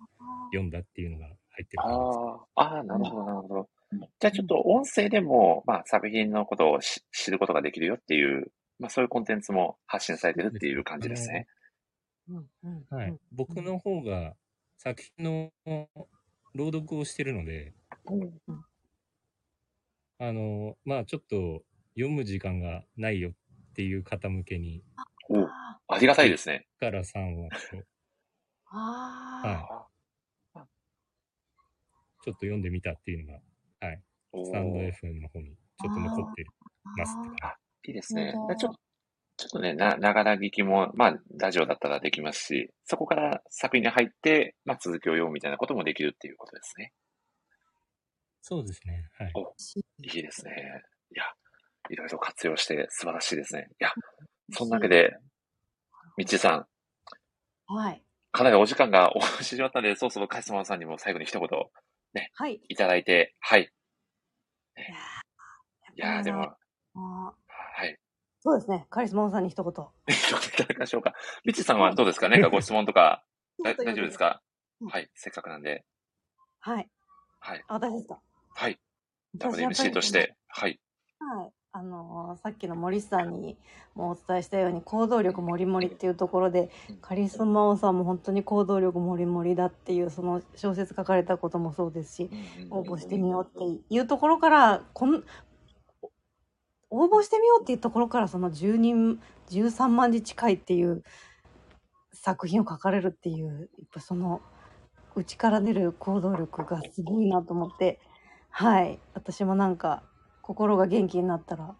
[0.52, 1.88] 読んだっていうのが入ってるう。
[1.88, 2.18] 感じです。
[2.18, 3.68] ああ、ああ、なるほど、なるほど。
[4.20, 11.46] じゃあちょっと音声でも、まあ作品のことをし知ることができるよっていう、まあそういうコンテンツも発信されてるっていう感じですね。
[12.28, 12.46] うん。
[12.64, 12.84] うん。
[12.90, 13.16] はい。
[13.32, 14.34] 僕の方が
[14.76, 15.50] 作品の
[16.54, 17.72] 朗読をしてるので、
[18.04, 18.64] うん。
[20.18, 21.62] あの、まあちょっと
[22.00, 23.32] 読む時間がないよっ
[23.74, 24.82] ていう方向けに、
[25.28, 25.46] お
[25.94, 26.66] ありがたいですね。
[26.78, 27.84] から3話と、
[28.72, 29.86] あ
[30.54, 30.58] あ。
[30.58, 30.68] はい。
[32.24, 33.40] ちょっと読んでみたっていうのが、
[33.80, 34.02] はい。
[34.32, 36.50] おスタンドー FM の方にちょっと残ってる
[36.96, 37.52] ますって感
[37.84, 38.70] いいですねちょ
[39.36, 46.92] ちょっとね、な、ながら聞きも、まあ、ラジオだったらできますし、そこから作品に入って、まあ、続きを読むみたいなこともできるっていうことですね。
[48.42, 48.48] じ。
[48.48, 49.08] そうですね。
[49.18, 49.32] はい。
[50.02, 50.52] いいですね。
[50.52, 51.24] いや、
[51.90, 53.68] いろいろ活用して素晴らしいですね。
[53.80, 53.92] いや、
[54.52, 55.16] そんなわけで、
[56.16, 56.66] みっちーさん、
[57.66, 58.02] はい。
[58.32, 61.48] かなりお時間が押してしまったので、そろそろカイスマンさんにも最後に一言
[62.34, 62.60] はい。
[62.68, 63.62] いただいて、はい。
[65.96, 66.40] いやいやーでも、
[66.94, 67.98] はい。
[68.42, 68.86] そうですね。
[68.88, 69.72] カリスマさんに一言。
[70.08, 71.12] 一言いただきましょうか。
[71.44, 72.28] みっちーさんはどうですか？
[72.28, 73.22] 何かご質問とか、
[73.62, 74.40] だ大丈夫ですか？
[74.80, 75.10] うんはい。
[75.14, 75.84] せっかくなんで。
[76.60, 76.88] はい。
[77.40, 77.64] はい。
[77.68, 78.22] あ私ですか？
[78.54, 78.80] はい。
[79.36, 80.80] WMC りとして、はい。
[81.18, 81.52] はい。
[81.72, 83.56] あのーさっきの森さんに
[83.94, 86.96] もお伝えしたように行動力もりもりっていうところでうん。
[86.96, 92.30] カリスマ王さんも本当に行動力もりもりだっていうその小説書かれたこともそうですし
[92.70, 95.22] 応募してみようっていうところからこん
[96.90, 101.04] 応募してみようっていうところからその10人13万字近いっていう
[102.12, 104.40] 作品を書かれるっていうやっぱその
[105.14, 108.00] 内から出る行動力がすごいなと思って
[108.50, 108.98] はい。
[109.14, 110.02] 私もなんか
[110.50, 111.76] 心が元気になったら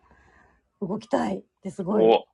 [0.81, 2.25] 動きたいってすごいお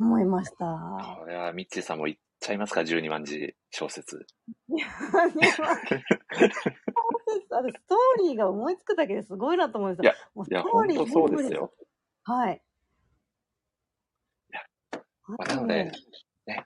[0.00, 1.16] 思いました。
[1.20, 4.26] これはミッチーさんも言っちゃいますか ?12 万字小説。
[4.68, 4.88] いや
[7.52, 10.12] あれストーリーが思いつくだけですごいなと思うんですよ。
[10.34, 11.72] もういや、ストーリー本当そうですよ。
[12.24, 12.60] はい。
[14.50, 14.60] いや
[14.90, 15.92] あまあなので、
[16.48, 16.64] ね、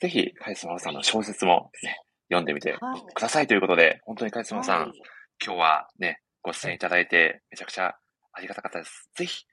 [0.00, 2.00] ぜひ、カイスマさんの小説も、ね、
[2.30, 4.92] 読んでみてはいくださいということで、本当にカイスマさん、はい
[5.44, 7.94] 今日はね、ご出演いただいて、めちゃくちゃ
[8.36, 9.08] ありがたかったです。
[9.14, 9.46] ぜひ、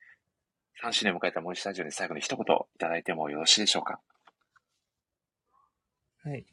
[0.84, 4.02] 3周年を迎えた森スタジオに最後に一言いただいてもよろしいでしょうか。
[6.22, 6.46] はい。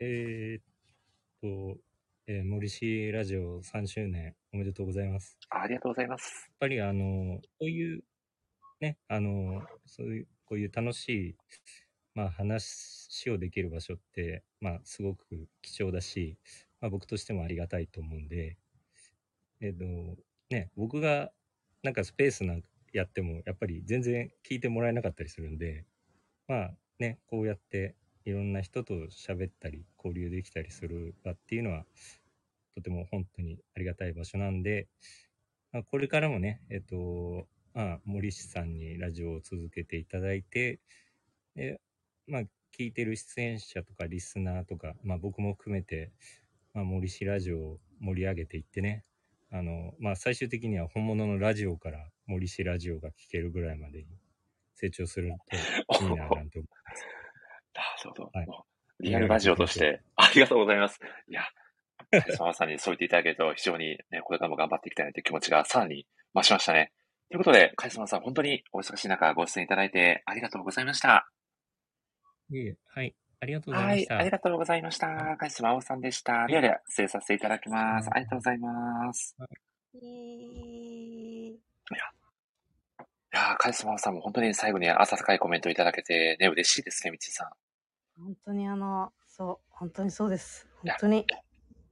[0.00, 0.62] えーっ
[1.42, 1.78] と、
[2.26, 5.36] えー森氏ラジオ3周年おめでとうございます。
[5.50, 6.48] ありがとうございます。
[6.48, 8.02] やっぱりあの、こういう、
[8.80, 11.36] ね、あの、そういう、こういう楽しい、
[12.14, 16.38] まあ話をできる場所って、まあすごく貴重だし、
[16.80, 18.56] まあ僕としてもありがたいと思うんで、
[19.60, 19.84] えっと、
[20.48, 21.30] ね、僕が
[21.82, 25.84] なんかスペースなんかやっても、やっぱり全然聞いてもらえなかったりするんで、
[26.48, 31.84] まあね、こうやっていろんな人と喋ったり、交流できたりする場っていうのは、
[32.74, 34.88] とても本当にありがたい場所なんで、
[35.72, 40.80] まあ、これからもね、えっと、まあ、森氏さんにラジオを続けていただいて、
[41.54, 41.80] で、
[42.26, 42.42] まあ、
[42.78, 46.10] 聞いてる出演者とかリスナーとか、まあ僕も含めて、
[46.72, 49.04] まあ森氏ラジオを盛り上げていってね、
[49.52, 54.06] あの、まあ、最終的には本物のラジオから森氏ラジオが聞けるぐらいまでに
[54.74, 55.30] 成長する
[55.88, 57.06] と いいな、なんて思います。
[57.74, 58.30] なるほど。
[58.32, 58.46] はい、
[59.00, 60.98] リアルラジオとして、ありがとうございます。
[61.28, 61.42] いや、
[62.36, 66.92] 沢さんにそう言っていただけると、非常にね、これからも頑張っていきたいなという気持ちがさらに増しましたね。
[67.28, 71.30] ということで、カイさん、本当にお忙しい中ご出演いただいてありがとうございました。
[72.50, 73.14] いえ、はい。
[73.42, 74.14] ありがとうございました。
[74.14, 75.36] はい、ありがとうございました。
[75.36, 76.46] カイスマオさんでした。
[76.46, 78.08] ではでは、失礼させていただきます。
[78.12, 79.34] ありがとうございます。
[79.36, 79.48] は
[79.94, 81.58] い、い
[81.90, 82.00] や、い
[83.32, 87.50] やカイスマオさんも本当に最後に温かいコメントいただけてね、嬉しいですね、みちさん。
[88.22, 90.68] 本当にあの、そう、本当にそうです。
[90.84, 91.26] 本当に。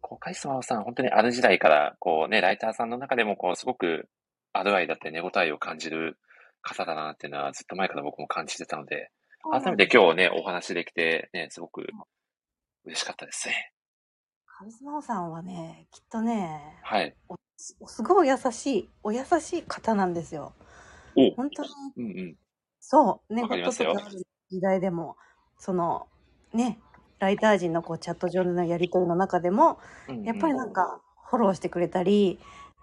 [0.00, 4.08] こう、カイスマオさん、本当にある時代から、こうね、ライターさんの中でも、こう、すごく、
[4.52, 6.16] アドアイだって寝応えを感じる
[6.62, 9.10] 方だなっていうのは、ずっと前から僕も感じてたので、
[9.42, 11.86] 改めて今日ね、お話できて、ね、すごく
[12.84, 13.72] 嬉しかったですね。
[14.46, 17.14] カリスマオさんはね、きっとね、はい。
[17.56, 20.52] すごいお優しい、お優しい方なんですよ。
[21.16, 21.30] お。
[21.34, 22.36] 本当に、うんうん、
[22.80, 24.10] そう、ね、ホットとか
[24.50, 25.16] 時代でも、
[25.58, 26.06] その、
[26.52, 26.78] ね、
[27.18, 29.78] ライター陣のこうチャット上でのやり取りの中でも、
[30.24, 32.38] やっぱりなんかフォローしてくれたり、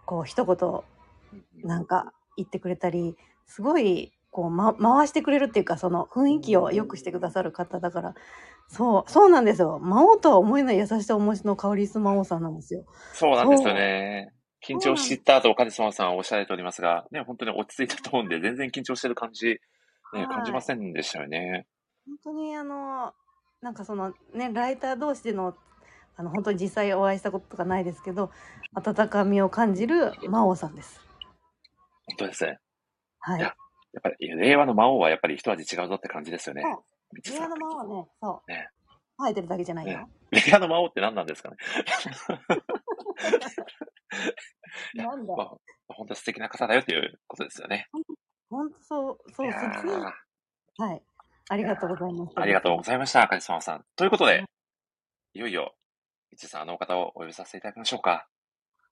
[0.06, 8.14] こう一言なんか言ってくれたり、すごいこう、ま、回してくれるっていうか、その雰囲気を良くしてくださる方だから、
[8.68, 9.80] そう、そうなんですよ。
[9.80, 12.86] 魔王とは思えない優しさお持ちのカオリス魔王さんなんですよ。
[13.14, 14.32] そうなんですよね。
[14.64, 19.60] 緊張したと、カリスマさんおっしゃられておりますが、ね、本当に落ち着いたと思うんで、全然緊張してる感じ、
[20.14, 21.66] ね、感じませんでしたよね。
[22.06, 23.16] 本当にあの、
[23.64, 25.56] なんかそのね、ライター同士での、
[26.16, 28.30] あの、本当に実際お会いしたこととかないですけど、
[28.76, 31.02] 温かみを感じる魔王さんです。
[32.06, 32.60] 本当ですね。
[33.20, 33.40] はい。
[33.40, 33.56] いや、
[33.98, 36.62] やっぱり、令和の魔王はやっぱり一味違うぞって感じですよね。
[36.62, 38.52] 令和の魔王はね、そう。
[38.52, 38.70] ね。
[39.18, 39.98] 生えてるだけじゃないよ。
[39.98, 40.08] ね、
[40.46, 41.58] 令和の魔王って何なんですかね？
[44.94, 47.90] なんだ、まあ、本当素敵な方だよということですよね。
[48.52, 49.88] 本当そう、そう、素敵。
[50.78, 51.02] はい。
[51.50, 52.42] ありがとうございました。
[52.42, 53.86] ありがとうございました、カリスマさん。
[53.96, 54.44] ということで、
[55.34, 55.76] いよいよ、
[56.30, 58.28] 一さん、あの方をお呼びさせていただきましょうか。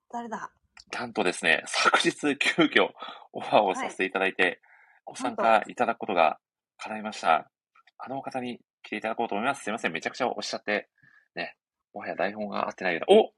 [0.10, 0.52] 誰だ？
[0.92, 2.90] なんとですね、昨日急遽
[3.34, 4.60] オファーをさせていただいて、はい
[5.06, 6.40] ご参加いただくことが
[6.78, 7.50] 叶いました。
[7.98, 9.64] あの方に来ていただこうと思います。
[9.64, 9.92] すいません。
[9.92, 10.90] めちゃくちゃおっしゃって、
[11.36, 11.56] ね、
[11.94, 13.20] もはや台本が合ってないような。
[13.22, 13.32] お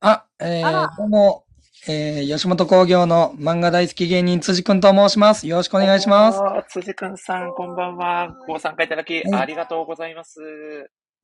[0.00, 1.44] あ、えー、どうも、
[1.88, 5.46] えー、吉本興業の漫画大好き芸人辻くんと申します。
[5.46, 6.40] よろしくお願いします。
[6.68, 8.36] 辻くんさん、こんばんは。
[8.46, 10.40] ご参加いただき、ありがとうございます。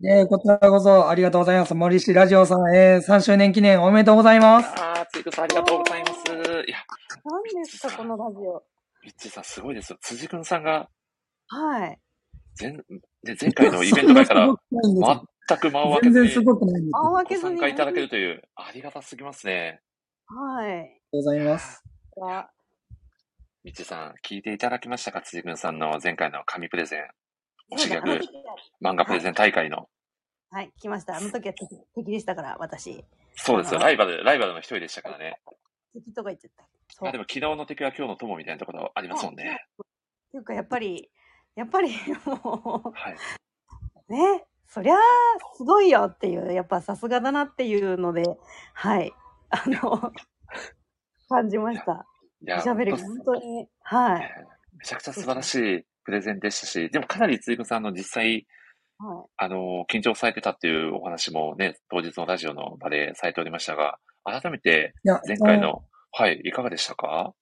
[0.03, 1.75] えー、こちらこそありがとうございます。
[1.75, 4.69] 森氏ラジオさん、えー、3周年記念おめでとうございます。
[4.79, 6.13] あ辻くんさん、ありがとうございます。
[6.33, 6.79] いや、
[7.25, 8.63] 何ですか、このラジオ。
[9.05, 9.99] ミッチーさん、すごいですよ。
[10.01, 10.89] 辻くんさんが、
[11.49, 11.99] はい。
[12.59, 12.73] 前、
[13.25, 17.59] で前回のイベント会から全く間を空けずに、すごくない間を空けずに。
[17.59, 19.83] 参加いただけるという、ありがたすぎますね。
[20.27, 20.73] はい。
[20.73, 21.85] ありがとうございます。
[23.65, 27.20] みちさん、聞いていただきましたか辻くんさんの前回の紙プレゼン。
[27.73, 28.21] 推しギャグ、
[28.83, 29.89] 漫画プレゼン大会の。
[30.51, 31.17] はい、聞きました。
[31.17, 33.05] あの時は敵敵でしたから、私。
[33.37, 33.81] そうですよ。
[33.81, 35.41] ライバル、ライバルの一人でしたからね。
[35.95, 36.69] 敵とか言っちゃった。
[36.93, 39.59] そうあでも昨日の敵は今日の友みたいなところありますもんね。
[39.73, 41.11] っていうか、やっぱり、
[41.55, 41.91] やっぱり
[42.25, 43.17] もう、はい、
[44.13, 44.99] ね、そりゃあ、
[45.57, 48.37] すごいよっていう、やっぱさすがだなっていうので、
[48.75, 49.13] はい、
[49.51, 50.13] あの、
[51.29, 52.07] 感じました。
[52.43, 54.21] いや、喋り本当に、はい、
[54.77, 58.47] めちゃくちゃ素晴らしいプレゼンでしたし、でもかなりついくさんの実際、
[58.99, 64.93] はい、あの、緊張されてたっていうお話もね、当日のラジオの場でされておりましたが、改めて、
[65.27, 65.83] 前回の
[66.13, 67.33] はい、いかがでしたか？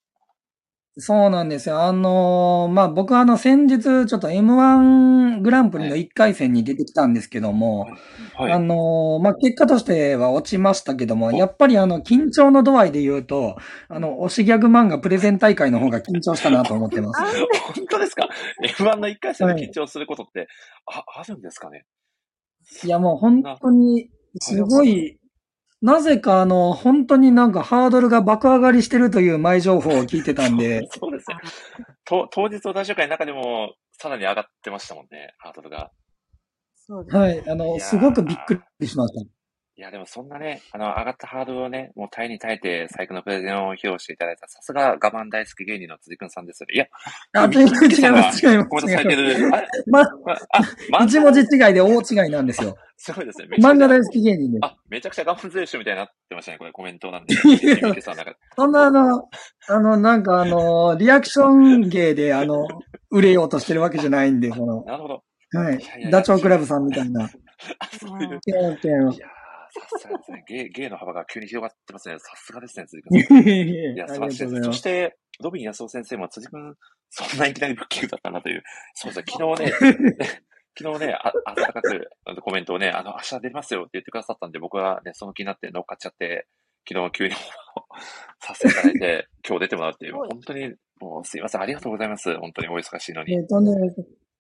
[1.01, 1.81] そうなんですよ。
[1.81, 7.87] あのー、まあ、僕はあの、先日、ちょっと M1 グランプリの1回戦に出てきたんですけども、
[8.35, 13.57] はい、あのー、まあ、結果としては落ちましたけども、やっぱりあの、緊張の度合いで言うと、
[13.89, 17.23] あの、推しギャグ漫画プレゼン大会の方が緊張したなと思ってます。
[17.77, 18.29] 本当ですか
[18.65, 20.49] ?F1 の1回戦で緊張することって、はい、
[21.17, 21.85] あ、あるんですかね？
[22.83, 24.11] いや、もう本当に、
[24.41, 25.17] すごい、
[25.81, 30.89] なぜかあの、本当になんかハードルが爆上がりしてるという前情報を聞いてたんで。
[30.91, 31.37] そうですね。
[32.05, 35.93] と当日の大集会の中でもさらに上がってましたもんね、ハードルが。
[36.75, 37.23] そうです、ね。
[37.23, 37.51] はい。
[37.51, 39.38] あの、すごくびっくりしました。
[39.79, 46.75] いや、でもそんなね、あの、上がったハードルをね、もう耐えに耐えて、最高のプレゼンを披露していただいた、さすが我慢大好き芸人の辻くんさんですよね。
[46.75, 46.87] いや、
[47.45, 48.69] あ、全然違います、違います。
[48.71, 49.51] コメントされてる。
[49.87, 52.77] ま、あ、一文字違いで大違いなんですよ。
[52.99, 53.47] すごいですね。
[53.61, 54.59] 漫画大好き芸人で。
[54.63, 57.37] あ、めちゃくちゃ我慢強い人みたいになってましたね、これコメントなんで。
[58.57, 59.29] そんなあの、
[59.69, 62.67] あの、なんかあの、リアクション芸であの、
[63.11, 64.83] 売れようとしてるわけじゃないんで、その。
[64.83, 65.23] なるほど。
[65.53, 66.11] はい。
[66.11, 67.31] ダチョウ倶楽部さんみたいな。
[67.79, 68.41] あ、そういう。
[68.45, 69.38] いや
[69.71, 70.45] さすがですね。
[70.49, 72.19] 芸、芸の幅が急に広がってますね。
[72.19, 73.49] さすがですね、辻君さん。
[73.49, 74.63] いや、素晴らしいです。
[74.63, 76.75] そして、ロビン安尾先生も辻君、
[77.11, 78.63] そんないきなりブッキングだったなという。
[78.95, 79.73] そうですね、昨日ね、
[80.79, 82.11] 昨日ね、あ、暖かく
[82.43, 86.47] コメントをね、あの、明日出ますよって言ってくださったんで、僕はね、その気になって乗っかっちゃって、
[86.89, 87.35] 昨日急に
[88.41, 92.35] させていただいて、今日出てもらうっていう、 本当に、もうすいません、ありがとうございます。
[92.39, 93.35] 本当にお忙しいのに。
[93.35, 93.73] えっとね、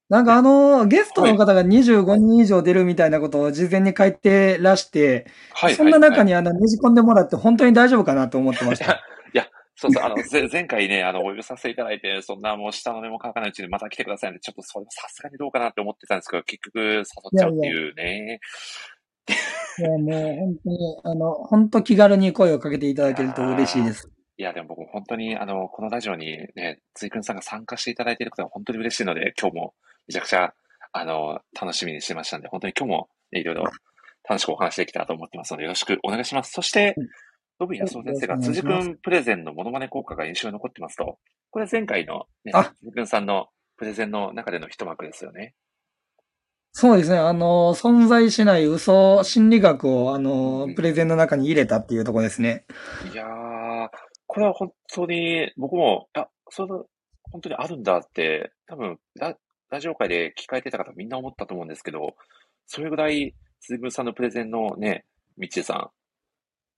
[0.08, 9.02] なんかあの、ゲストの方が25人以上出るみたいなことを事前に書いてらして、はい、そんな中にあの、ねじ込んでもらって本当に大丈夫かなと思ってました。
[9.34, 10.16] いや、そうそう、あの、
[10.50, 14.38] 前回ね、あの、お呼びさせていただいて、そんなもう下の根も乾かないうちにまた来てくださいね。
[14.40, 17.04] ちょっとそれさすがにどうかなって思ってたんですけど、結局誘っ
[17.38, 18.40] ちゃうっていうね。
[19.78, 24.10] いや、もう本当に、あの、本当気軽に声をかけていただけると嬉しいです。
[24.38, 29.74] いや、でも僕本当に、あの、このラジオにね、ついくんさんが参加していただいていることは本当に嬉しいので、今日も
[30.08, 30.54] めちゃくちゃ、
[30.92, 33.64] あの、楽しみにしてましたんで、本当に今日も、ね、いろいろ
[34.28, 36.52] 楽しくお話できたらと思ってますので、よろしくお願いします。
[36.52, 36.94] そして、
[37.58, 41.18] ロビン安尾先生が辻君プレゼンのモノマネ効果が印象に残ってますと、
[41.50, 45.54] これ前回の、ね、辻君さんのプレゼンの中での一幕ですよね。
[46.72, 47.18] そうですね。
[47.18, 52.66] あの、存在しない嘘心理学を、あの、プレゼンの中に入れたっていうところですね。
[53.12, 53.88] いやー、
[54.26, 56.68] これは本当に、僕も、あ、それ、
[57.32, 59.34] 本当にあるんだって、多分ラ、
[59.70, 62.16] ラジオ界で聞かれてた方みんな思ったと思うんですけど、
[62.66, 65.04] それぐらい、鈴木さんのプレゼンのね、
[65.36, 65.90] みちさ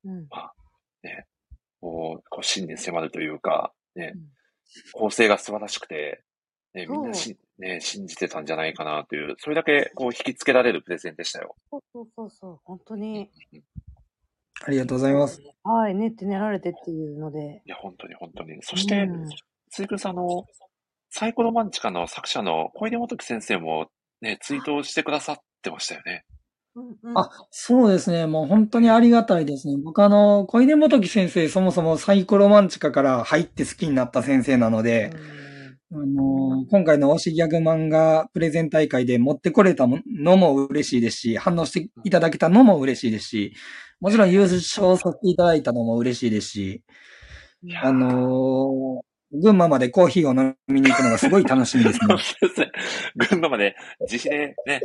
[0.04, 0.54] ん、うん、まあ、
[1.02, 1.26] ね、
[1.80, 4.22] こう、こう真に迫るというか、ね、うん、
[4.92, 6.22] 構成が素晴らしくて、
[6.74, 11.56] ね、みんなし、ね、信じてたんじゃないかなという、それだけこう引きつけられるプレゼンでしたよ。
[11.70, 13.30] そうそうそうそう、本当に。
[14.62, 15.42] ありがとうございます。
[15.64, 17.62] はい、練って練られてっていうので。
[17.64, 18.62] いや、本当に本当に。
[18.62, 19.28] そして、うん、
[19.70, 20.44] ついくさんの、
[21.10, 23.88] サイコロマンチカの作者の小出元樹先生も
[24.20, 26.24] ね、ツイートしてくださってましたよね。
[27.16, 28.26] あ、そうですね。
[28.26, 29.76] もう本当にありがたいですね。
[29.82, 35.10] 僕あの、小出元樹先生、そもそもサイコロマンチカから入って好きになった先生なので、
[35.92, 43.54] あの、今回の推しギャグ漫画プレゼン大会で持ってこれたのも嬉しいですし、反応していただけたのも嬉しいですし、
[43.98, 46.84] もちろん優勝させていただいたのも嬉しいですし、
[47.82, 52.06] あの群馬までコーヒーを飲みに行くのがすごい楽しみですね。
[52.18, 52.72] そうですね。
[53.30, 53.76] 群馬まで
[54.10, 54.80] 自費でね、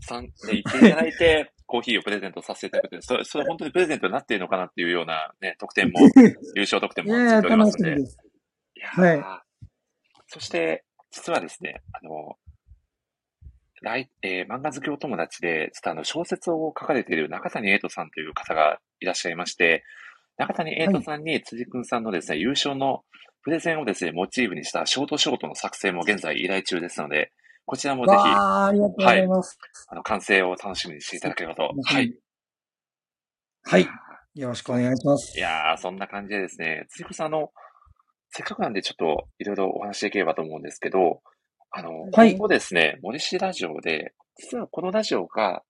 [0.00, 6.00] さんで行っていただいて、コーヒーをプレゼントさせていただくという、それ、それ本当にプレゼントになっているのかなっていうようなね、得点も、
[6.56, 8.00] 優勝得点もついておりますので。
[8.00, 8.04] い
[8.80, 9.24] やはい。
[10.26, 12.38] そして、実はですね、あの、
[13.82, 19.84] 来、えー、漫画好きお友達で、ちょっとあの、小説を書かれている中谷英人さんという方がいらっしゃいまして、
[20.36, 23.04] 中谷英人さんに辻くんさんのですね、優勝の
[23.42, 27.32] プレゼンをですね、モチーフにしたショートショートの作成も現在依頼中ですので、
[27.64, 29.70] こちらもぜひ、ありがとうございます、はい。
[29.88, 31.70] あの、完成を楽しみにしていただければと。
[31.84, 32.14] はい。
[33.62, 33.88] はい。
[34.34, 35.38] よろしくお願いします。
[35.38, 37.50] いやー、そんな感じでですね、ついこさん、あの、
[38.30, 41.20] せっかくなんでちょっといろいろお話しできればと思うんですけど、
[41.70, 45.62] あの、はい、今後ですね、森氏ラジオで、実はこのラジオが、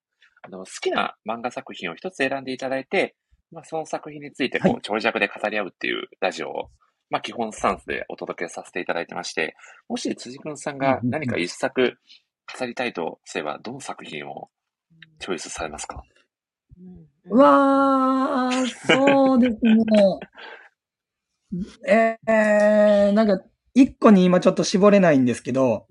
[0.42, 3.14] あの、好きな漫画作品を一つ選んでいただいて、
[3.50, 6.70] まあ、その作品について、こう、長尺で語り合うっていうラジオを
[7.10, 9.56] まあ、基本スタンスでお届けさせていただいてまして、
[9.88, 11.96] もし辻君さんが何か一作
[12.58, 14.48] 語りたいとすれば、どの作品を
[15.18, 16.02] チョイスされますか？
[17.26, 19.84] うわー、そうですね。
[21.86, 25.86] えー、なんか、一個に今ちょっと絞れないんですけど、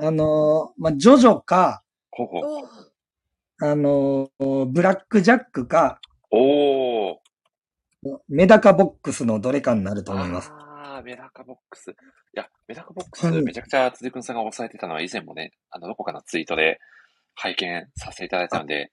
[0.00, 2.40] あの、まあ、ジョジョか、ほほ
[3.60, 6.00] あの、ブラックジャックか、
[6.30, 7.16] おー。
[8.28, 10.50] メダカボックスのどれかになると思います。
[10.52, 11.90] ああ、メダカボックス。
[11.90, 11.94] い
[12.34, 16.78] や、メダカボックス、めちゃくちゃ辻くんさんが押さえてたのは以前もね、あの、どこかのツイートで
[17.34, 18.92] 拝見させていただいたので、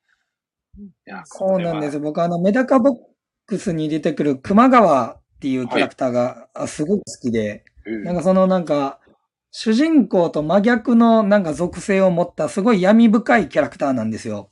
[0.77, 1.99] いや、 そうなんです。
[1.99, 2.97] 僕あの、メダカボッ
[3.45, 8.99] クスに出てくる熊川っていうキャラクターが、はい、すごく好きで、なんかそのなんか、
[9.51, 14.49] 主人公と真逆のなんか属性を持ったすごい闇深いキャラクターなんですよ。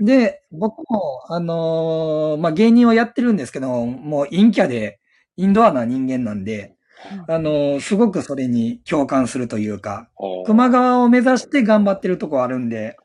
[0.00, 5.00] で、僕も、あのー、まあ、芸人をやってるんですけど、もう陰キャで、
[5.36, 6.74] インドアな人間なんで、
[7.28, 10.10] あのー、すごくそれに共感するというか、
[10.46, 12.96] 熊川を目指して頑張ってるとこあるんで、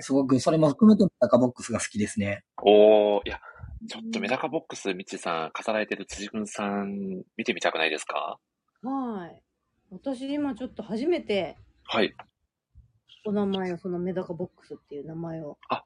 [0.00, 2.42] すごくそれも含めてメダカボックスが好きですね。
[2.62, 3.38] おいや、
[3.86, 8.38] ちょっとメダカボックス、みちさん、飾られてる辻くんさん、見てみたくないですか？
[8.82, 9.42] はい。
[9.90, 12.14] 私今ちょっと初めて、はい。
[13.24, 15.58] お名前を、そのメダカボックスっていう名前を。
[15.68, 15.84] あ、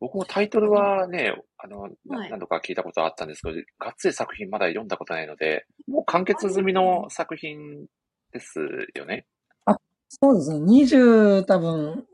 [0.00, 7.86] 僕もタイトルはね、あの、はい、何度か聞いたことあったんですけど、がっつり作品まだ読んだことないので、もう完結済みの作品
[8.32, 8.60] です
[8.94, 9.26] よね。
[9.66, 9.76] あ、
[10.08, 10.64] そうですね。
[10.64, 12.06] 20、多分、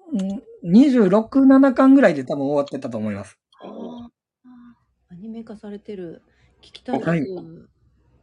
[0.64, 3.38] 26、7巻ぐらいで多分終わってたと思います。
[5.08, 6.22] アニメ化されてる。
[6.60, 7.10] 聞きたいです。
[7.10, 7.20] はい。
[7.20, 7.24] い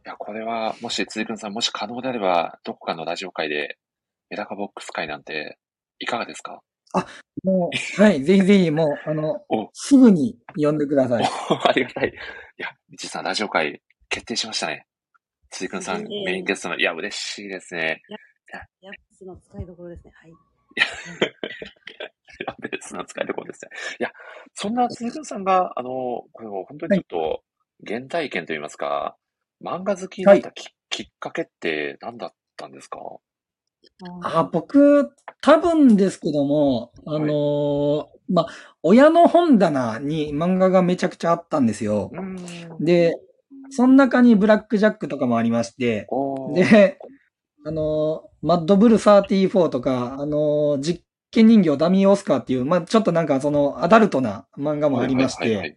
[0.04, 3.78] や、これは、もし、辻君さん、もし可能であれば、どこかのラジオ会で、
[4.28, 5.58] メダカボックス会なんて、
[5.98, 6.60] いかがですか？
[6.94, 7.06] あ、
[7.42, 11.24] もう、はい、ぜひぜひ、もう、あの、すぐに呼んでください。
[11.24, 12.08] ありがたい。
[12.08, 12.12] い
[12.62, 14.86] や、みちさん、ラジオ会、決定しましたね。
[15.50, 18.00] 辻君さん、メインゲストの、いや、嬉しいですね。
[18.52, 20.12] や、やスの使いどころですね。
[20.14, 20.30] はい。
[22.46, 23.70] や、ベースの使いどころですね。
[23.98, 24.12] いや、
[24.54, 25.90] そんな辻君さんが、あの、
[26.32, 27.42] これを本当にちょっと、
[27.86, 29.16] 原体験といいますか、
[29.64, 33.00] 漫画好きになったき,、きっかけって何だったんですか？
[34.22, 38.46] あ僕、多分ですけども、あのー、まあ、
[38.82, 42.10] 親の本棚に漫画がめちゃくちゃあったんですよ。
[42.80, 43.14] で、
[43.70, 46.06] その中にブラックジャックとかもありまして、
[46.54, 46.98] で、
[47.66, 55.76] あのー、マッドブル34とか、あのー、実験人形ダミーオスカーっていう、まあ、ちょっとなんかそのアダルトな漫画もありまして、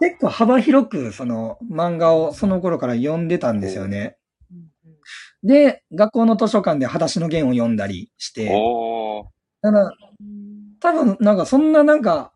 [0.00, 4.16] 結構幅広くその漫画をその頃から読んでたんですよね。
[5.42, 8.46] で、学校の図書館で裸足の弦を読んだりして、
[9.62, 9.92] だから
[10.80, 12.32] 多分なんかそんななんか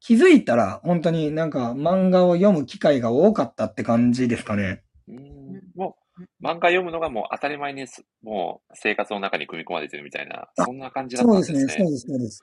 [0.00, 4.82] 気づいたら本当になんか漫画を読む機会が多かったって感じですかね。
[5.74, 7.86] もう漫画読むのがもう当たり前に
[8.22, 11.60] もう生活の中に組み込まれてるみたいな、そんな感じだったんですね。
[11.60, 12.42] そうですね、そうです、そうです。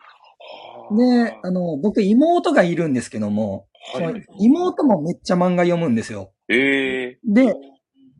[0.97, 6.33] で、あの、僕妹がいるんですけども、はい、妹もめっちゃ漫画読むんですよ。
[6.47, 7.55] ええー、で、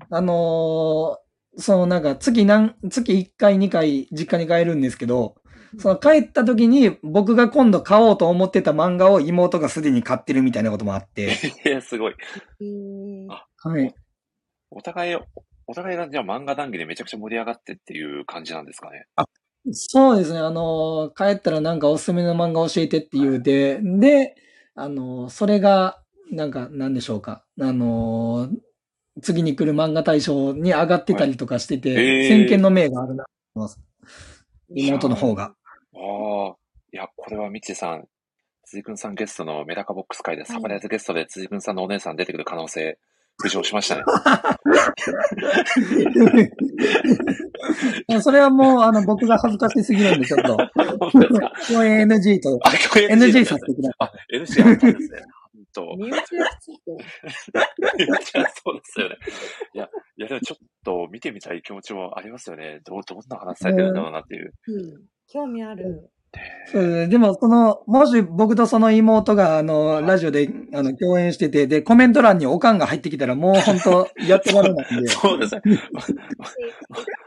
[0.10, 1.29] あのー、
[1.60, 5.36] そのなんか月何、月1回2回実家に帰るんですけど、
[5.78, 11.32] その帰った時に僕が今度買おうと思ってた漫画を妹がすでに買ってるみたいなこともあって。
[11.66, 12.16] いや、すごい。
[13.30, 13.94] あ、はい。
[14.72, 15.18] お互い、
[15.68, 19.06] お互いがじゃあ漫画談義でめちゃくちゃ盛り上がってっていう感じなんですかね。
[19.16, 19.26] あ、
[19.72, 20.40] そうですね。
[20.40, 24.36] あの、帰ったらなんかおすすめの漫画教えてって言うて、で、
[24.76, 27.44] あの、それが、なんか、なんでしょうか。
[27.60, 28.50] あの、
[29.22, 33.80] 次に来る漫画大賞に上がってたりとかしてて、はいえー、先見の明があるなと思います。
[34.70, 35.44] 妹の方が。
[35.44, 35.54] あ
[36.54, 36.56] あ。
[36.92, 38.08] いや、これはみちさん、
[38.66, 42.98] 辻くんさんゲストのメダカボックス会でサプライズゲストで辻くんさんのお姉さん出てくる可能性、
[43.44, 44.04] 浮上しましたね。
[48.22, 50.58] それはもう、あの、僕が恥ずかしすぎるんで、ちょっと。
[51.68, 52.60] 共演 NG と、
[52.96, 53.94] NG させてください。
[54.00, 55.22] あ、NG あったんですね。
[55.76, 55.98] 本当。
[55.98, 56.26] 身内が
[56.60, 56.92] ついて
[57.98, 59.18] 身内がそうですよね。
[59.74, 62.82] いや、いや、でもちょっと見てみたい気持ちもありますよね。
[62.86, 64.54] ど、どんな話されてるんだろうなっていう。
[64.68, 65.06] うん。
[65.28, 66.10] 興味ある。
[66.72, 75.08] でも、その、もし僕とその妹が、あの、ラジオで、あの、共演してて、で、コメント欄におかんが入ってきたら、もう本当やってられないんで。
[75.10, 75.62] そうですね。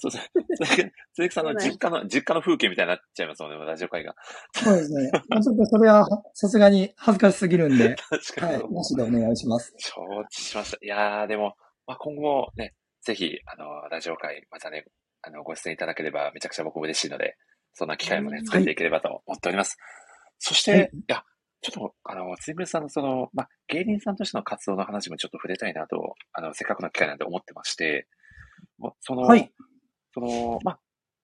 [0.00, 0.18] そうで
[0.66, 0.92] すね。
[1.12, 4.14] 鈴木さんの実家の、実家の風景みたいになっちゃいますもんね、ラジオ会が。
[4.52, 5.10] そうですね。
[5.10, 7.96] ちょっとそれは、さすがに恥ずかしすぎるんで。
[8.08, 8.52] 確かに。
[8.54, 8.72] はい。
[8.72, 9.74] なしでお願いします。
[9.78, 10.00] 承
[10.30, 10.78] 知しました。
[10.80, 11.54] いやー、でも、
[11.86, 14.86] まあ、今後もね、ぜひ、あの、ラジオ会、またね、
[15.22, 17.36] あの、ご出演いただければめちゃくちゃ僕も嬉しいので、
[17.74, 19.76] そんな機会もね、作っていければと思っております。
[19.78, 21.24] はい、そして、はい、いや、
[21.62, 28.06] ちょっと、あの、ついむさんのその、まあ、芸人さんとしての活動の話もちょっと触れたいなと、あの、せっかくの機会なんで思ってまして、
[29.00, 29.52] その、はい、
[30.14, 30.78] その、まあ、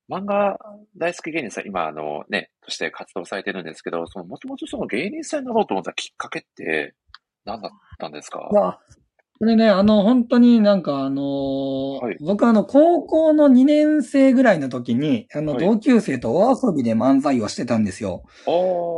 [0.08, 0.58] 漫画
[0.96, 6.94] 大好き芸人さん、今、あのね、として活動されてるんですけど、その、もともとその芸人さんになろうと思ったきっかけって、
[7.44, 8.78] 何だったんですか？
[9.38, 18.24] これね、あの、本当になんかあのーはい、僕あの、高校の2年生ぐらいの時に、あの、はい、同級生とお遊びで漫才をしてたんですよ。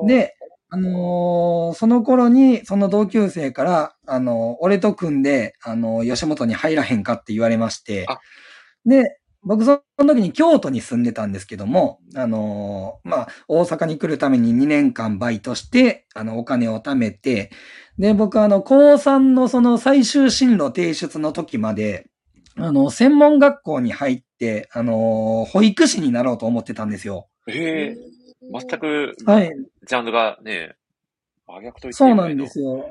[0.06, 0.36] で、
[0.70, 8.06] あのー、その頃に、その同級生から、あのー、俺と組んで、あの吉本に入らへんかって言われまして、
[8.85, 9.19] で、
[9.49, 17.51] 僕その時に京都に住んでたんですけども、あのまあ、大阪に来るために2年間バイトして、あの、お金を貯めて、
[17.99, 22.11] で、僕あの、高3のその最終進路提出の時まで、
[22.57, 27.29] あの、専門学校に入って、あの、保育士になろうと思ってたんですよ。
[27.47, 27.97] へえ、
[28.53, 29.51] 全く、はい。
[29.87, 30.77] ジャンルがね、
[31.47, 32.91] 真逆と言ってそうなんですよ。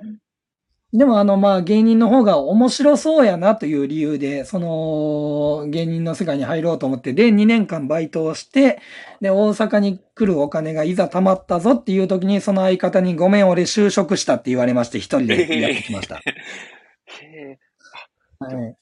[0.93, 8.79] でもあの、まあ、芸人の方が面白そうやなという理由で、その、芸人の世界に入ろうと思って、で、2年間バイトをして、
[9.19, 16.19] で、大阪に来るお金がいざ貯まったぞっていう時に、その相方にごめん、俺就職したって言われまして、一人でやってきました。
[16.19, 16.21] へ
[17.25, 17.59] え。
[18.39, 18.77] はい。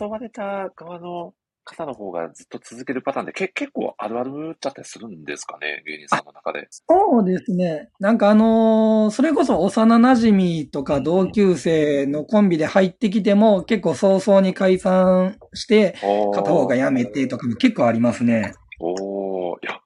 [0.00, 1.32] 誘われた側の
[1.66, 6.68] 方の方がずっと続けるパターンでけ結構あるあるだったりするんですかね、芸人さんの中で。
[6.70, 7.90] そうですね。
[8.00, 15.96] なんかあのー、それこそ幼馴染とか同級生のコンビで入ってきても、結構早々に解散して、
[16.32, 18.54] 片方が辞めてとかも結構ありますね。
[18.80, 19.80] おー、いや、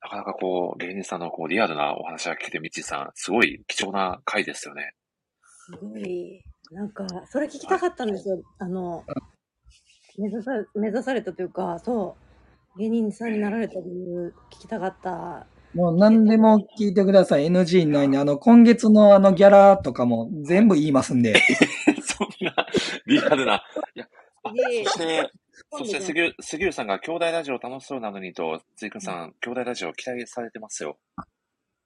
[0.00, 4.94] なかかなかこう、芸人さんのこう、リアルなお話が聞けて、みちさん、すごい貴重な回ですよね。
[5.66, 6.42] すごい。
[6.70, 8.40] なんか、それ聞きたかったんですよ。
[8.58, 9.04] あの、
[10.18, 12.16] 目指さ、目指されたというか、そ
[12.76, 15.46] う、芸人さんになられた理由聞きたかった。
[15.74, 17.46] もう何でも聞いてください。
[17.46, 21.34] NG ないんで、あの、今月のあのギャラとかも全部言いますんで。
[22.02, 22.66] そんな、
[23.06, 23.62] リアルな。
[23.94, 24.06] いや、
[24.84, 25.30] そして、
[25.70, 30.98] そして杉浦、杉浦さんが兄弟ラジオ楽しそうなのにと、ついくんさん、兄弟ラジオ期待されてますよ。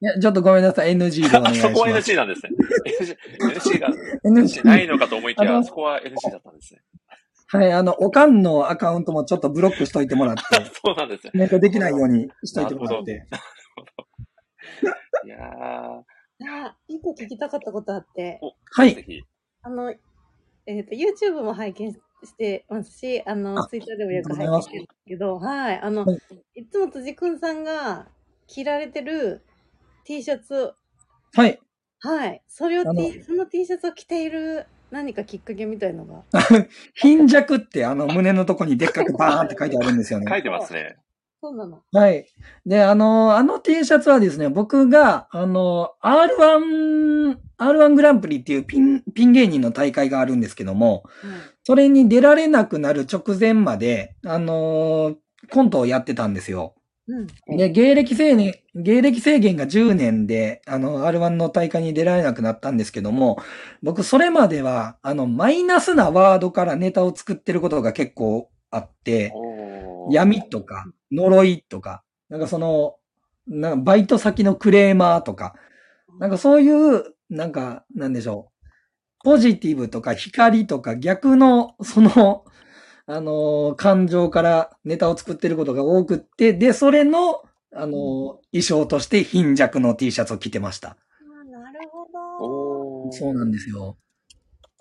[0.01, 0.97] いや、ちょっとごめんなさい。
[0.97, 1.75] NG でお願いします。
[1.75, 2.51] そこは NG なんですね。
[3.01, 3.17] NG,
[3.61, 3.89] NG が
[4.25, 6.81] NG ないのかと思いきや、そこは NG だったんですね。
[7.53, 10.43] はい、あの、おかんのアカウントもちょっとブロックしといてもらって。
[10.83, 11.33] そうなんですね。
[11.35, 13.27] ネットできないようにしといてもらって。
[13.31, 13.45] なる
[13.77, 15.27] ほど。
[15.27, 16.03] いやー。
[16.39, 18.41] いや一個聞きたかったことあって。
[18.71, 19.25] はい。
[19.61, 22.01] あの、えっ、ー、と、YouTube も拝見し
[22.39, 25.79] てますし、あの、Twitter でもよく拝見してるんですけど、はい。
[25.79, 26.19] あの、はい、
[26.55, 28.09] いつも辻くんさんが
[28.47, 29.45] 着られてる
[30.05, 30.73] T シャツ。
[31.35, 31.61] はい。
[32.01, 32.43] はい。
[32.49, 36.23] それを T、その T シャツを着ている何かきっかけみたいのが。
[36.95, 40.27] 貧弱ってあの胸のとこにでっかくバーンって書いてあるんですよね。
[40.29, 40.97] 書いてますね。
[41.41, 41.83] そうなの。
[41.93, 42.27] はい。
[42.67, 51.31] で、あの、あの T シャツはですね、僕が、あの、R1、R1 グランプリっていうピン、ピン芸人の大会があるんですけども、うん、
[51.65, 55.17] それに出られなくなる直前まで、あの、
[55.51, 56.75] コントをやってたんですよ。
[57.09, 63.39] うん、で、芸歴制限、芸歴制限が10年で、あの、R1 の大会に出られなくなったんですけども、
[63.83, 69.33] 僕、それまでは、あの、マイナスなワードからネタを作ってることが結構あって、
[70.11, 72.97] 闇とか、呪いとか、なんかその、
[73.47, 75.55] なんかバイト先のクレーマーとか、
[76.21, 78.53] なんかそういう、なんか、なんでしょう。
[79.25, 82.45] ポジティブとか光とか逆の、その、
[83.07, 87.43] あの、感情からネタを作ってることが多くって、で、それの、
[87.75, 90.91] あの、衣装として貧弱の T シャツを着てました。
[90.91, 90.97] あ
[91.45, 92.07] なるほ
[93.09, 93.13] ど。
[93.13, 93.97] そうなんですよ。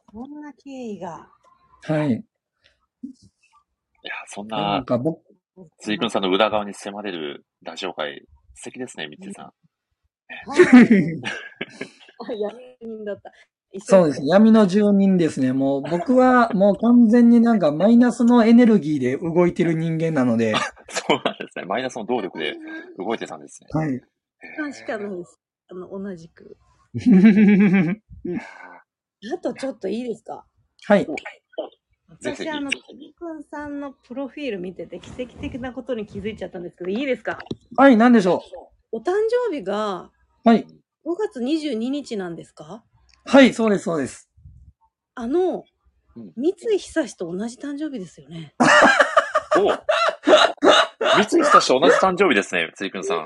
[0.06, 1.30] こんな経緯が。
[1.84, 2.12] はい。
[2.12, 2.14] い
[4.08, 5.22] や、そんな、なんか僕、
[5.80, 8.26] ついくんさんの裏側に迫れるラジオ会、
[8.56, 9.46] 素敵ですね、みつさん。
[9.46, 12.40] はい。
[12.40, 13.32] 闇人だった。
[13.80, 14.22] そうです。
[14.26, 15.54] 闇の住人ですね。
[15.54, 20.54] もう僕は もう完全になんかマイナスのエネルギーで動いてる人間なので。
[20.90, 21.66] そうなんですね。
[21.66, 22.56] マイナスの動力で
[22.98, 23.70] 動いてたんですね。
[23.72, 24.02] はい。
[24.58, 25.40] 確かないです。
[25.70, 26.58] あの、同じく。
[29.34, 30.46] あとちょっといいですか？
[30.86, 31.08] はい。
[32.10, 37.40] 私、あの、くんさんのプロフィール見てて奇跡的なことに気づいちゃったんですけど、いいですか？
[37.78, 38.44] はい、何でしょ
[38.92, 39.14] うお誕
[39.50, 40.12] 生日が、
[40.44, 40.66] はい。
[41.06, 42.84] 5月22日なんですか？
[43.26, 44.30] はい、そうです、そうです。
[45.16, 45.64] あの、
[46.36, 48.54] 三井久志と同じ誕生日ですよね。
[49.58, 49.70] お
[51.16, 53.26] 三井久志と同じ誕生日ですね、ついくんさん。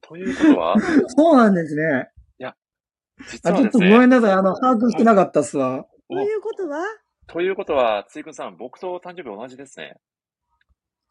[0.00, 0.76] ということは？
[1.08, 2.10] そうなんですね。
[2.38, 2.54] いや、
[3.30, 5.86] 実は、ね、ちょっとごめんなさい、あの、把握してなかったっすわ。
[6.08, 6.84] ということは？
[7.26, 9.96] ということは、ついくんさん、僕と誕生日同じですね。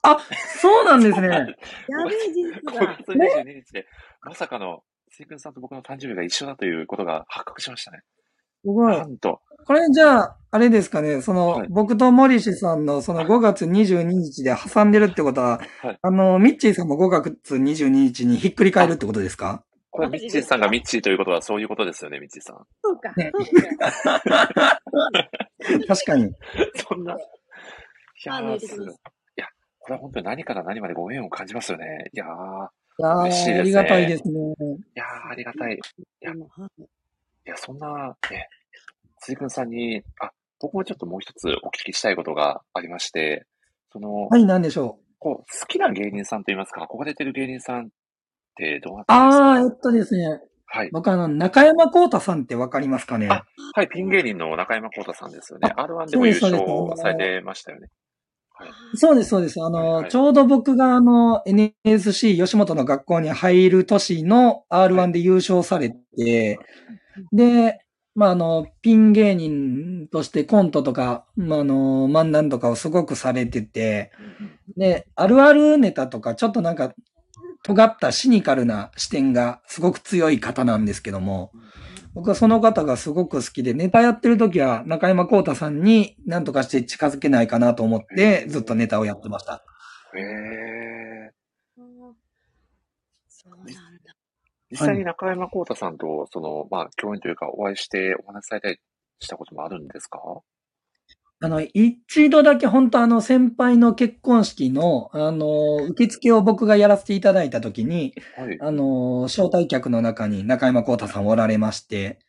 [0.03, 0.17] あ、
[0.61, 1.27] そうなんですね。
[1.89, 2.95] やべえ、実は。
[2.97, 3.87] 5月22日で、
[4.21, 4.83] まさかの
[5.15, 7.99] ついくんさんと僕の誕生日が一緒だということが発覚しましたね。
[8.63, 8.97] すごい。
[8.97, 9.41] なんと。
[9.65, 19.63] これじゃあ、あれですかね、その、はい、僕とモリシさんのその5月22日で挟んでるってことは、はい、あの、ミッチーさんも5月22日にひっくり返るってことですか？
[19.91, 22.55] これミッチーさんがミッチーということはそういうことですよね、ミッチーさん。
[22.83, 23.13] そうか。
[23.15, 23.31] ね、
[25.87, 26.33] 確かに。
[26.89, 27.13] そんな。
[27.13, 27.17] い
[28.25, 28.43] やい
[29.35, 32.09] や、これは本当に何から何までご縁を感じますよね。
[32.11, 32.27] いやー。
[32.99, 33.59] 嬉しいですね。
[33.59, 34.33] ありがたいですね。
[34.33, 35.73] いやありがたい。
[35.73, 35.79] い
[36.21, 36.35] や、い
[37.45, 38.49] やそんな、ね、
[39.19, 43.45] 辻君さんに、あ、僕もちょっともう一つお聞きしたいことがありまして、
[43.91, 45.03] その、はい、何でしょう。
[45.19, 47.89] こう、好きな芸人さんといいますか、憧れてる芸人さんっ
[48.55, 49.45] てどうなってますか？
[49.45, 50.41] ああ、えっとですね。
[50.65, 50.89] はい。
[50.91, 53.27] 僕あの、中山幸太さんってわかりますかね？
[53.27, 53.45] は
[53.83, 55.71] い、ピン芸人の中山幸太さんですよね。
[55.75, 56.57] R1 でも優勝
[56.97, 57.89] されてましたよね。
[58.95, 59.61] そうです、そうです。
[59.61, 66.59] あの、はいはい、ちょうど僕があの、NSC 吉本の学校に入る年の R1 で優勝されて、
[67.31, 67.79] で、
[68.15, 74.11] まあ、あの、ピン芸人としてコントとか、まあ、あの、漫談とかをすごくされてて、
[74.77, 76.93] で、あるあるネタとか、ちょっとなんか、
[77.63, 81.51] 尖ったシニカルな視点がすごく強い方なんですけども、
[82.13, 89.63] 僕はその方がすごく好きで、ネタやってる時は中山幸太さんに何とかして近づけないかなと思って、ずっとネタをやってました。
[90.15, 91.31] へえ。
[93.27, 94.13] そうなんだ。
[94.69, 98.79] 実際に中山幸太さんと、その、まあ、共演というか、お会いしてお話しされたり
[99.19, 100.19] したこともあるんですか？
[101.43, 112.19] あの、一度だけ本当あの先輩の結婚式の、あの、受付を僕がやらせていただいたときに、はい、あの、招待客の中に中山幸太さんおられまして、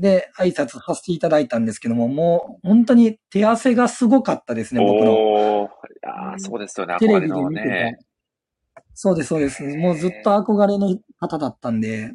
[0.00, 5.14] で、挨拶させていただいたんですけども、もう本当に手汗がすごかったですね、僕の。
[5.14, 5.68] おい
[6.02, 7.96] やそうですよね、テレビで見て
[8.76, 8.82] た。
[8.92, 9.62] そうです、そうです。
[9.78, 12.12] もうずっと憧れの方だったんで。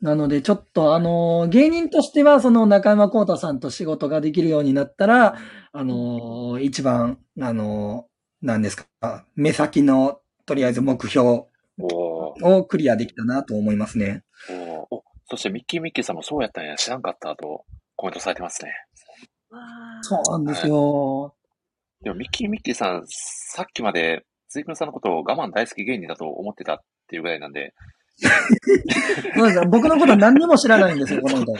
[0.00, 5.36] なので、ちょっと、あの、芸人としては、その中山幸太さんと仕事ができるようになったら、
[5.72, 8.06] あの、一番、あの、
[8.42, 11.44] 何ですか、目先の、とりあえず目標
[11.78, 14.24] をクリアできたなと思いますね。
[14.90, 17.64] おそしてミッキーミッキーさんもそうやったんや、知らんかったと
[17.96, 18.72] コメントされてますね。
[20.02, 21.28] そうなんですよ、は
[22.02, 22.04] い。
[22.04, 26.78] でもミッキーミッキーさん、さっきまで、ズイクンさんのことを我慢大好き芸人だと思ってたっ
[27.08, 27.72] ていうぐらいなんで、
[28.18, 31.52] そうです僕のこと何にも知らないんですよ、この人。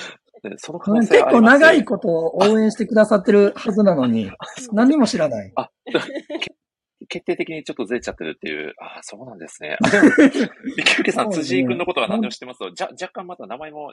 [0.56, 4.30] その可能性結構長いことを応援してくださってるはずなのに、
[4.72, 5.52] 何にも知らない。
[5.54, 5.70] あ、
[7.08, 9.76] 決定的にちょっとずれちゃってるっていう、ああ、そうなんですね。
[10.78, 13.92] 池内さん、辻井君のことは何でも知ってますと、じゃ、若干また名前も。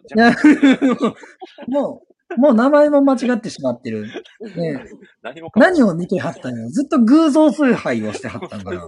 [1.67, 2.01] も
[2.37, 4.07] う、もう名前も間違ってしまってる。
[4.55, 4.85] ね、
[5.21, 8.87] 何も何を見てはったんやずっと偶像崇拝をしてはったんかな。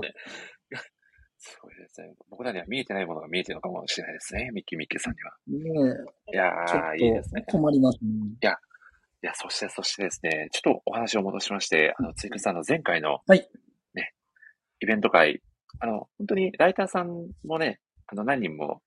[1.95, 2.13] ですね。
[2.29, 4.49] 僕らには見えてないものが見えてるのかもしれないですね。
[4.53, 5.31] ミッキーミッキーさんには。
[5.47, 5.97] ね
[6.29, 6.33] え。
[6.33, 7.43] いやー、いいですね。
[7.47, 8.09] 困りますね。
[8.41, 8.51] いや、
[9.23, 13.47] いや、そして、そしてですね、ちょっとお話を戻しまして、あの、ついくさんの前回の、はい。
[13.93, 14.13] ね、
[14.79, 15.41] イベント会、
[15.79, 18.81] あの、本当にライターさんもね、あの、何人も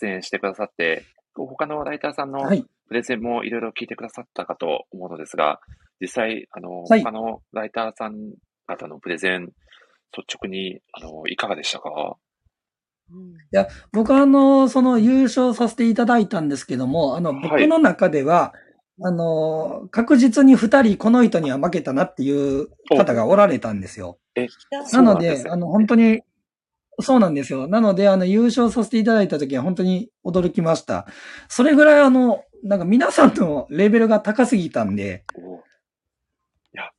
[0.00, 1.04] 出演してくださって、
[1.34, 2.40] 他のライターさんの
[2.88, 5.60] プレゼンもいろいろ聞いてくださったかと思うのですが、
[6.00, 8.34] 実際、あの、はい、他のライターさん
[8.66, 9.52] 方のプレゼン、
[10.16, 12.16] 率直に、あの、いかがでしたか？
[13.52, 18.54] いや、僕はあの、その優勝させていただいたんですけども、あの、僕の中では、
[19.02, 24.18] あの、確実に二人この人には負けたなっていう方がおられたんですよ。
[24.36, 24.46] え、
[24.92, 26.22] なので、あの、本当に、
[27.00, 27.66] そうなんですよ。
[27.66, 31.06] なので、あの、優勝させていただいた時は本当に驚きました。
[31.48, 35.24] それぐらいあの、なんか皆さんのレベルが高すぎたんで。
[36.74, 36.90] いや、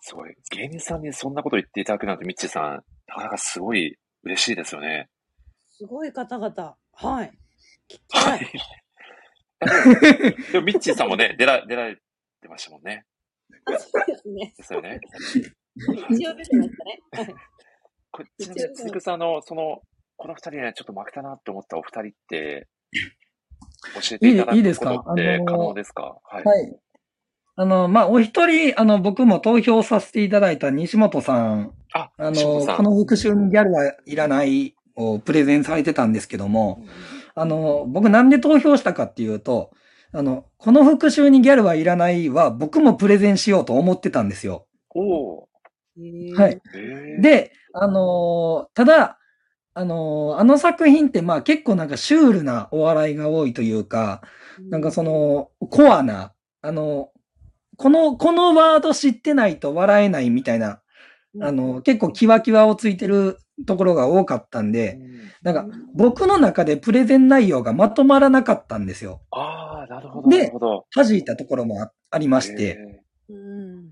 [0.00, 0.34] すごい。
[0.50, 5.08] 芸人さんにそんなこと言っていただくなんて、ミッチーさん、なかなかすごい嬉しいですよね。
[5.76, 6.76] すごい方々。
[6.92, 7.32] はい。
[8.12, 8.40] はい。
[10.52, 11.96] でも、ミッチーさんもね、出ら、出られ
[12.40, 13.04] てましたもんね。
[13.66, 14.54] そうですね。
[14.56, 15.00] ですよね。
[16.10, 17.00] 一応出てましたね。
[17.12, 17.34] はい。
[18.12, 19.82] これ、ちなみに、つくさんの、その、
[20.16, 22.68] この二人にはちょっと負けたなって思ったお二人って、
[23.94, 26.20] 教えていただくことって可能ですか？
[26.22, 26.44] はい。
[26.44, 26.80] はい。
[27.56, 31.74] あの、まあ、お一人、あの、僕も投票させていただいた西本さん。
[31.92, 36.84] あ、あの、この復讐にギャルはいらないをプレゼンされてたんですけども、
[37.34, 39.70] あの、僕なんで投票したかっていうと、
[40.12, 44.66] あの、この復讐にギャルはいらないは僕もプレゼンしようと思ってたんですよ。
[44.94, 45.48] お
[46.36, 46.60] はい。
[47.20, 49.18] で、あのただ、
[49.76, 54.22] あのあの作品ってまあ結構なんかシュールなお笑いが多いというか、
[54.70, 57.10] なんかその、コアな、あの、
[57.76, 60.80] この、このワード知ってないと笑えないみたいな、
[61.40, 64.98] あの、結構キワキワをついてるところが多かったんで、
[65.42, 69.20] なんか僕の中でプレゼン内容がまとまらなかったんですよ。
[69.30, 70.28] ああ、なるほど。
[70.28, 70.52] で、
[70.94, 73.04] 弾いたところもありまして、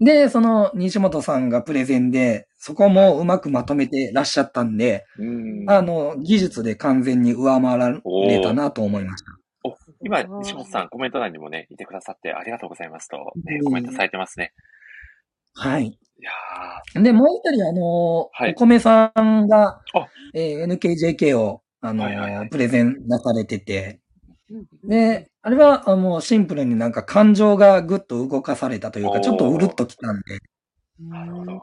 [0.01, 9.31] で、その西本さんがプレゼンで、そこもうまくまとめてらっしゃったんで、んあの、技術で完全に上回られたなと思いました。
[9.65, 14.53] お今、西本さん、コメント欄にもね、いてくださってありがとうございますと、ね、コメントされてますね。
[15.55, 15.99] はい。
[16.23, 16.25] い
[16.95, 19.81] やで、もう一人、あの、はい、お米さんが、
[20.35, 24.01] えー、NKJK を、あの、はいはいはい、プレゼンなされてて、
[24.85, 30.39] で、あれは、あの、シンプルになんか感情がぐっと動かされたというか、ちょっとうるっときたんで。
[31.01, 31.63] なるほど。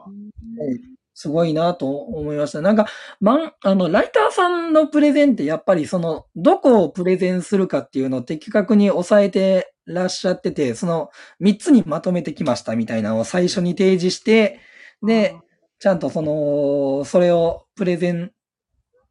[1.20, 2.62] すごいなと思いました。
[2.62, 2.86] なんか、
[3.20, 11.10] まん、あの、ライターさんのプレゼンってやっぱりその、どこをプレゼンするかっていうのを的確に抑えてらっしゃってて、その
[11.42, 14.60] 3つにまとめてきましたみたいなのを最初に提示して、
[15.02, 15.36] で、
[15.78, 18.32] ちゃんとその、それをプレゼン、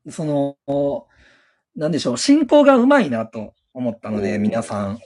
[0.09, 1.05] その、
[1.75, 4.99] なんでしょう、進行がうまいなと思ったので、皆さん。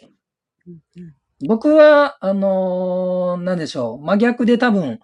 [1.46, 5.02] 僕は、あのなんでしょう、真逆で多分、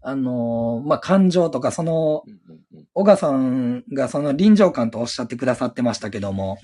[0.00, 2.22] あのまあ、感情とか、その、
[2.94, 6.58] 小川さんがその臨場感とおっしゃってくださってましたけども、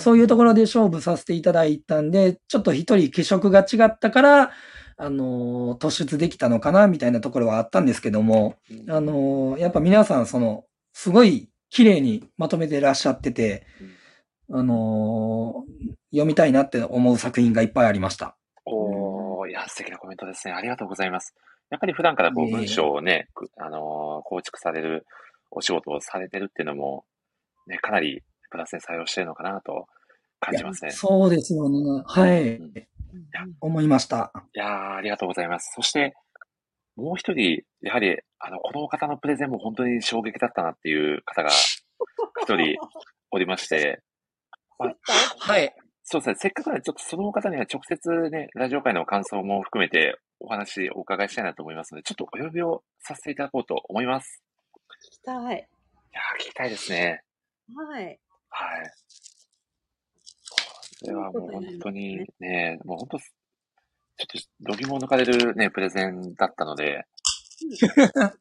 [0.00, 4.50] そういうところで勝負させていただいたんで、ちょっと一人気色が違ったから、
[5.00, 8.56] あの突出できたのかな、みたいなところはあったんですけども、
[8.88, 13.66] あのやっぱ皆さん、その、すごい綺麗にまとめてらっしゃってて、
[14.50, 15.64] あの
[16.10, 18.38] 読みたいなって思う作品がいっぱいありました。
[19.58, 20.54] や、素敵なコメントですね。
[20.54, 21.34] ありがとうございます。
[21.70, 23.28] やっぱり普段からこう文章をね、
[23.58, 25.06] あのー、構築される
[25.50, 27.04] お仕事をされてるっていうのも、
[27.66, 29.86] ね、かなりプラスに採用してるのかなと
[30.40, 30.90] 感じますね。
[30.90, 32.02] そうですよね。
[32.06, 32.56] はい。
[32.56, 32.72] うん、
[33.60, 34.32] 思いました。
[34.54, 35.72] いやありがとうございます。
[35.74, 36.14] そして、
[36.96, 41.50] もう一人、やはり、あの、この方のプレゼンも本当に衝撃だったなっていう方が
[42.42, 42.76] 一人
[43.30, 44.02] おりまして、
[44.78, 44.94] まあ、
[45.38, 45.74] はい。
[46.02, 46.34] そうですね。
[46.38, 54.42] せっかくなので、ちょっとその方には直接ね、ラジオ界の感想も含めてお話お伺いしたいなと思いますので、ちょっとお呼びをさせていただこうと思います。
[55.06, 55.36] 聞きたい。
[55.36, 55.58] い
[56.14, 57.22] や聞きたいですね。
[57.74, 58.04] はい。
[58.04, 58.90] はい。
[61.00, 67.04] これはもう本当にね、もう本当、ちょっと、どぎも抜かれるね、プレゼンだったので、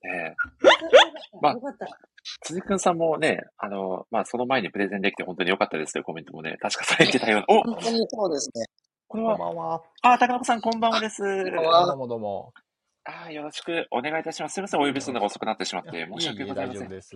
[0.04, 0.36] ね、
[1.42, 1.56] まあ、
[2.42, 7.46] 辻くんさんもね、あの、まあ、その前にプレゼンできて本当に良かったですというコメントもね、確かされてたような。
[7.50, 8.66] お本当にそうですね。
[9.10, 9.82] これは、こんばんは。
[10.02, 11.22] あ、高野さんこんばんはです。
[11.24, 11.30] ど
[11.94, 12.52] うもどうも。
[13.06, 14.56] あよろしくお願いいたします。
[14.56, 16.84] すみません、お呼びするのが遅くなってしまって、申し訳ございません。
[16.84, 17.12] いいです。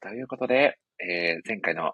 [0.00, 1.92] ということで、えー、前回の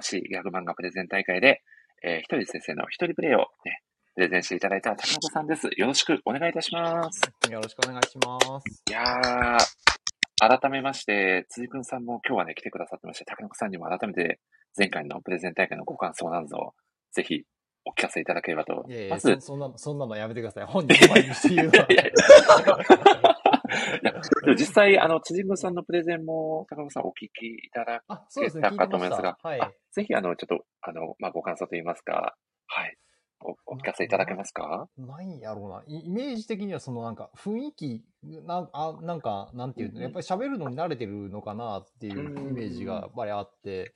[0.00, 1.62] 推しギャグ漫画プレゼン大会で、
[2.02, 3.82] えー、ひとり先生の一人プレイをね、
[4.14, 5.68] プレゼンしていただいた高本さんです。
[5.76, 7.20] よろしくお願いいたします。
[7.50, 8.82] よろしくお願いします。
[8.88, 14.40] いやー、改めまして、辻くんさんも今日はね、来てくださってまして、高本さんにも改めて
[14.74, 16.72] 前回のプレゼン大会のご感想などを、
[17.12, 17.44] ぜひ
[17.86, 18.84] お聞かせいただければと。
[18.88, 20.64] いやいやまずそ、そんなの、そんなのやめてください。
[20.64, 21.86] 本人前にして言うのは。
[24.58, 28.02] 実際、あの、辻君さんのプレゼンも、高野さんお聞きいただ
[28.34, 32.36] けたかと思いますが、すね、はい、ぜひ、あの、ちょっと、あの、まあ、ご感想といいますか、
[32.66, 32.96] はい。
[33.40, 34.88] おお聞かせいただけますか？
[34.96, 35.82] ないやろうな。
[35.86, 43.92] イメージ的にはそのなんか雰囲気、なあなんか、なんていうの、やっぱり喋るのに慣れてるのかなっていうイメージがやっぱりあって、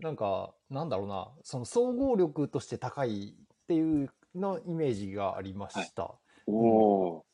[0.00, 6.02] なんか、なんだろうな、その総合力として高いっていうのイメージがありました。
[6.04, 6.14] はい、
[6.46, 6.52] お
[7.18, 7.24] お。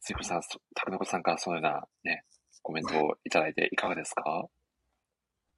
[0.00, 0.40] つゆこさん、
[0.74, 2.24] たくのこさんからそのようなね、
[2.62, 4.46] コメントをいただいていかがですか？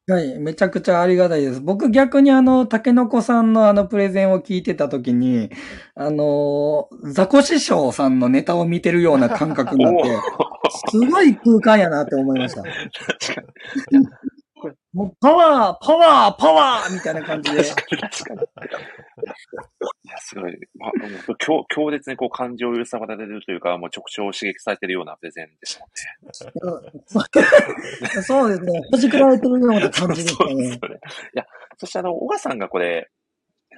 [0.09, 1.61] はい、めちゃくちゃありがたいです。
[1.61, 5.51] 僕逆にあの、たけのこさんのあのプレゼンを聞いてたときに、
[5.95, 10.27] あの、ザコ師匠さんのネタを見てるような感覚になって、
[10.91, 12.63] すごい空間やなって思いました。
[14.99, 17.63] もうパワー、パワー、パワーみたいな感じで。
[17.63, 18.41] 確かに、確かに。
[18.41, 18.45] い
[20.09, 20.59] や、すごい。
[20.75, 20.91] まあ、
[21.39, 26.91] 強強烈にこう感情を揺さばられるというか、もう直腸を刺激されてるようなプレゼンでしたもんね。
[28.23, 28.81] そうですね。
[28.91, 30.55] ほじくられてるような感じでしたね。
[30.57, 30.79] ねい
[31.35, 31.47] や、
[31.77, 33.09] そしてあの、小川さんがこれ、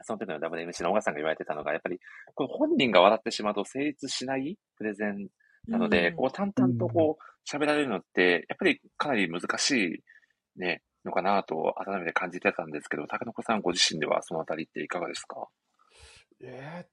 [0.05, 2.01] その時の WMC の小川さんが言われてたのが、やっぱり、
[2.35, 5.29] この本人が笑ってしまうと成立しないプレゼン
[5.69, 10.03] なので、うん、こう淡々とこう喋られるのって、やっぱりかなり難しい
[10.57, 15.49] ね、のかなと改めて感じてたんですけど、高野さんご自身ではそのあたりっていかがですか？
[16.43, 16.89] えー、っ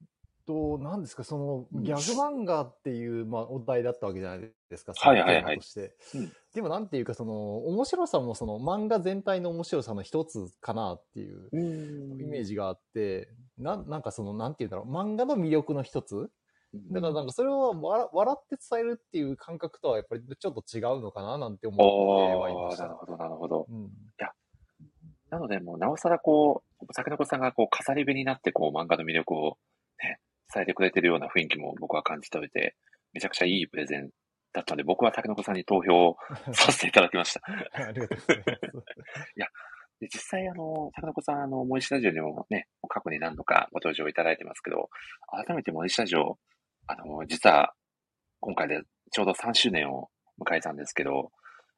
[0.45, 5.57] と、何ですか、その、ギャグ漫画っていう、まあ、お題だったわけじゃないですか、はいはいはい。
[5.57, 5.95] として。
[6.15, 16.29] うん、でも、なんていうか、その、面白さも、その、漫画全体の面白さの一つかなっていうイメージがあって、ななんかその、なんていうんだろう、漫画の魅力の一つ
[16.73, 22.83] だからなんかそれを笑笑って伝えるっていう感覚とはやっぱりちょっと違うのかななんて思ってはいました。
[22.83, 23.65] なるほど、なるほど。
[23.69, 23.87] うん、い
[24.17, 24.31] や、
[25.29, 29.57] なのでもうなおさらこう、竹の子さんがこう、飾り部になってこう、漫画の魅力を
[30.03, 30.19] ね、
[30.53, 32.75] 伝えてくれてるような雰囲気も僕は感じておいて、
[33.13, 34.09] めちゃくちゃいいプレゼン
[34.53, 36.15] だったので、僕は竹の子さんに投票
[36.53, 37.41] させていただきました。
[37.73, 38.57] ありがとうございます。
[39.35, 39.47] いや、
[39.99, 44.89] で実際あの、竹の子さん、あの、森下ラジオにもね、過去に何度かご登場いただいてますけど、
[45.27, 46.37] 改めて森下ラジオ、
[46.87, 47.73] あの、実は、
[48.39, 48.81] 今回で
[49.11, 50.09] ちょうど3周年を
[50.39, 51.31] 迎えたんですけど、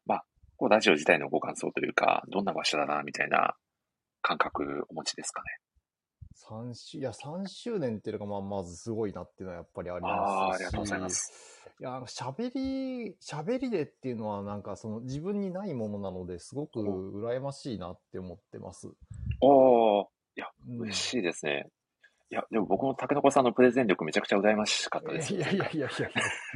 [0.05, 0.23] まあ、
[0.57, 3.55] こうラジオ自体のご感想というか、どんな場所だな、みたいな
[4.21, 5.47] 感覚お持ちですかね
[6.49, 10.15] ？3周、いや、3周年っていうのが、まあ、まずすごいなっていうのはやっぱりありますし。
[10.15, 11.65] あありがとうございます。
[11.81, 18.89] いや、喋り、喋りでっていうのはなんかその自分にないものなのですごく羨ましいなって思ってます。
[19.41, 20.05] おー、
[20.35, 21.69] いや、嬉しいですね。
[22.31, 25.33] いや、でも僕も竹の子さんのプレゼン力めちゃくちゃ羨ましかったです。
[25.33, 26.09] いやいやいやいや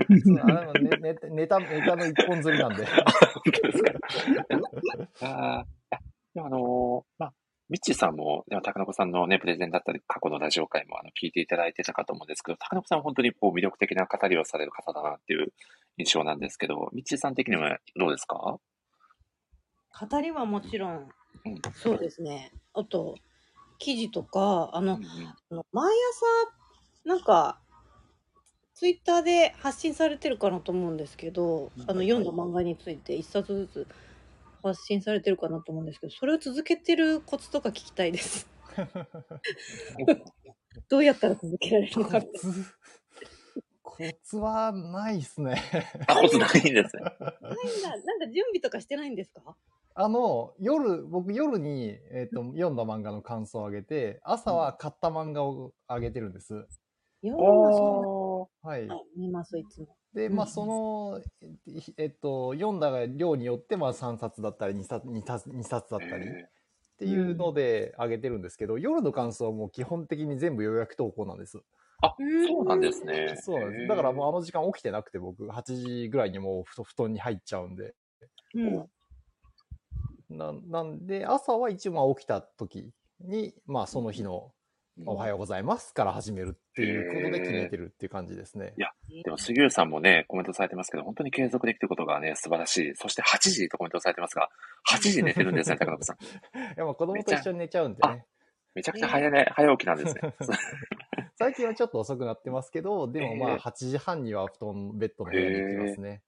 [0.79, 2.85] ネネネタ、ネタの一本釣りなんで。
[2.85, 2.95] 本
[3.43, 5.59] 当ですか。
[5.61, 5.65] あ
[6.35, 7.33] でもあのー、まあ、
[7.69, 15.53] ミッチーさんも、でも、高野子さんのね、プレゼンだったり、過去のラジオ会も、あの、聞いていただいてたかと思うんですけど、高野子さんは本当に、こう、魅力的な語りをされる方だなっていう
[15.97, 18.59] 印象なんですけど、ミッチーさん的にはどうですか？
[20.09, 21.09] 語りはもちろん、
[21.45, 22.51] うん、そうですね。
[22.73, 23.15] あと、
[23.83, 25.93] 記事とか、あの、うんうん、あの毎
[27.03, 27.59] 朝、なんか、
[28.75, 33.85] ツイッターで発信されてるかなと思うんですけど、あの、読んだ漫画について一冊ずつ
[34.63, 38.47] 発信されてるかなと思うんですけど、それを続けてるコツとか聞きたいです。
[40.89, 42.21] どうやったら続けられるのか。
[43.95, 45.61] ココツはないっすね。
[46.07, 47.03] あ、コツないんですね。
[47.03, 47.89] ないんだ。
[48.03, 49.55] なんか準備とかしてないんですか？
[49.93, 56.67] あの、夜、僕夜に、えっ、と、読んだ漫画の感想を上げて、朝は買った漫画を上げてるんです。
[57.21, 58.67] 読おー。
[58.67, 58.87] はい。
[58.87, 59.95] はい、見ます、いつも。
[60.15, 61.21] で、まあ、うんその、
[61.97, 66.49] えっと、読んだ量によって、まあ、3冊だったり、2冊、2冊、2冊だったり、っえ
[66.97, 71.61] ていうので上げてるんですけど、夜の感想はもう基本的に全部予約投稿なんです。
[72.03, 73.35] ーあ、そうなんですね。
[73.41, 73.87] そうなんです。
[73.87, 77.93] だからもうあの時間起きてなくて、僕、8時ぐらいにもう布布団に入っちゃうんで。
[78.55, 78.89] うん。
[80.29, 84.51] ななんで、朝は一応まあ起きた時に、まあその日の
[85.05, 88.81] おはようございますから始めるっていうことで決めてるっていう感じですねい。
[88.81, 88.89] や
[89.23, 92.95] でも、杉浦さんもね、コメントされてますけど、本当に継続できてることがね、素晴らしい。
[92.95, 94.49] そして8時とコメントされてますが、
[94.91, 96.17] 8時寝てるんですね、高野さん。
[96.55, 98.25] いやまあ子供と一緒に寝ちゃうんでね。
[98.75, 100.21] めちゃくちゃ早寝、早起きなんですね。
[101.37, 106.21] 最近はちょっと遅くなってますけど、でもまええあ8時半には布団、ベッドの部屋に行きますね。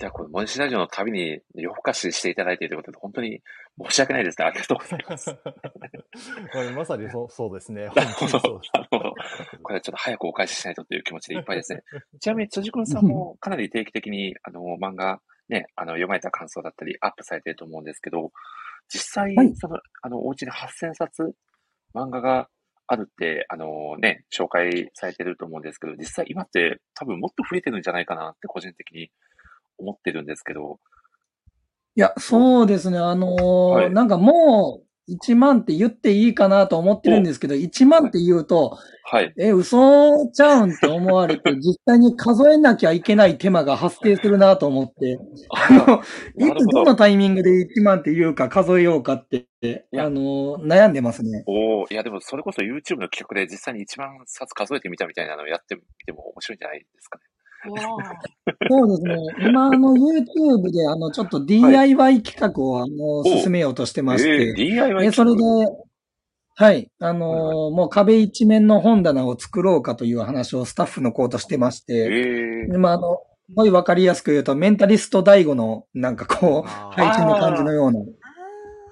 [0.00, 3.42] じゃあ、このモニシラジオの旅に夜更かししていただいているということで、本当に
[3.90, 4.46] 申し訳ないですね。
[4.46, 5.34] ありがとうございます。
[5.34, 7.84] こ れまさにそうそうですね。
[7.84, 8.70] なるほど本当にそうです。
[8.72, 9.14] なるほど。
[9.62, 11.82] これはちょっと早くお返ししないとという気持ちでいっぱいですね。
[12.18, 18.32] ちなみに辻君さんもかなり定期的にあの漫画ね、あの読まれた感想だったりアップされていると思うんですけど、
[18.88, 21.34] 実際、はいその、あの、お家に8000冊
[21.94, 22.48] 漫画が
[22.92, 29.12] あるって、あのね、紹介されてると思うんですけど、実際今って多分もっと増えてるんじゃないかなって個人的に
[29.78, 30.80] 思ってるんですけど、
[31.94, 32.98] いや、そうですね。
[32.98, 33.42] あのー
[33.74, 39.34] はいなんかもう、1万って言っていいかなと思ってるんですけど、1万って言うと、はい。
[39.38, 45.18] え、嘘ちゃうんって思われて、実際に数えなきゃいけない手間が発生するなと思って、
[45.50, 46.02] あの、
[46.36, 49.46] いつどどのタイミングで1万って言うか数えようかって、
[49.90, 51.42] やあのー悩んでますね。
[51.46, 57.24] おおいやでもそれこそ YouTube の企画で実際に一番冊数えてみたみたいなのをやってみても面白いんじゃないですかね。
[58.70, 59.16] そうですね。
[59.48, 65.42] 今、あの、YouTube で、あの、ちょっと DIY 企画を、あの、進めようとしてましえー、て、DIY え、それで、
[66.56, 73.16] はい、あのーもう壁一面の本棚を作ろうかという話をスタッフの子としてましえて、ー、でまあ、あの、
[73.48, 78.00] すごいわかりやすく言うと、メンタリスト大悟の、なんかこう、配置の感じのような、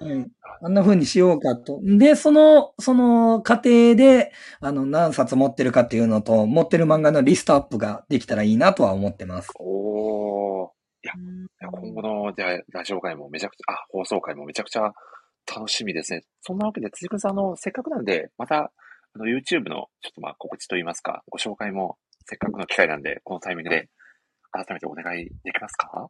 [0.01, 0.28] うん、
[0.61, 1.81] あんな風にしようかと。
[1.83, 9.51] で、その、その過程で、あの、何冊持ってるかっていうのと、持ってる漫画のリストアップができたらいいなとは思ってます。
[9.59, 9.65] お
[10.65, 10.73] お
[11.05, 11.17] いや、い
[11.61, 14.93] や今後のじゃあラジオ会もめちゃくちゃ、あ、放送会もめちゃくちゃ
[15.47, 16.25] 楽しみですね。
[16.43, 18.57] そんなわけで、辻君さん、あの、せっかくなんで、また、
[19.15, 23.89] あの、YouTube の、ちょっとまあ、告知といいますか、ご紹介も、せっかくの機会なんで、このタイミングで、
[24.51, 26.09] 改めてお願いできますか？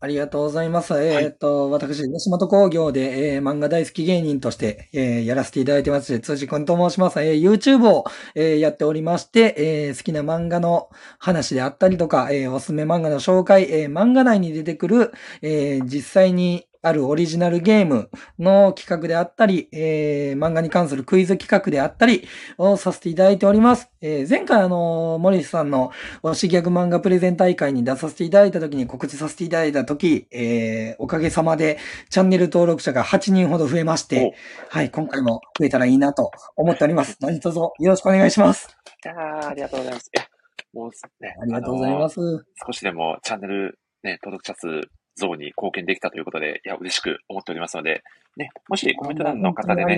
[0.00, 0.94] ありがとうございます。
[1.02, 7.20] えーっと、私、吉本工業で、えー漫画大好き芸人として、えーやらせていただいてます、辻君と申します。
[7.20, 10.88] えー YouTube を、えーやっておりまして、えー好きな漫画の
[11.18, 15.12] 話であったりとか、えーおすすめ漫画の紹介、えー漫画内に出てくる、
[15.42, 22.28] えー実際にあるオリジナルゲームの企画であったり、えー漫画に関するクイズ企画であったり
[22.58, 23.90] をさせていただいております。
[24.00, 25.92] えー前回あの、森さんの
[26.22, 31.78] 推しギャグ漫画プレゼン大会に出させていただいたときに告知させていただいたとき、えーおかげさまで
[32.10, 34.34] チャンネル登録者が8人ほど増えまして、
[34.68, 37.16] はい、今回も増えたらいいなと思っております。
[37.22, 38.76] 何卒よろしくお願いします。
[39.04, 40.10] いやーありがとうございます。
[40.14, 40.26] いや、
[40.72, 40.90] もう
[41.22, 42.20] ね、ありがとうございます。
[42.66, 48.02] 少しでもチャンネル、ね、登録者数増に貢献できたということで、いや、嬉しく思っておりますので、
[48.36, 49.96] ね、もしコメント欄の方でね。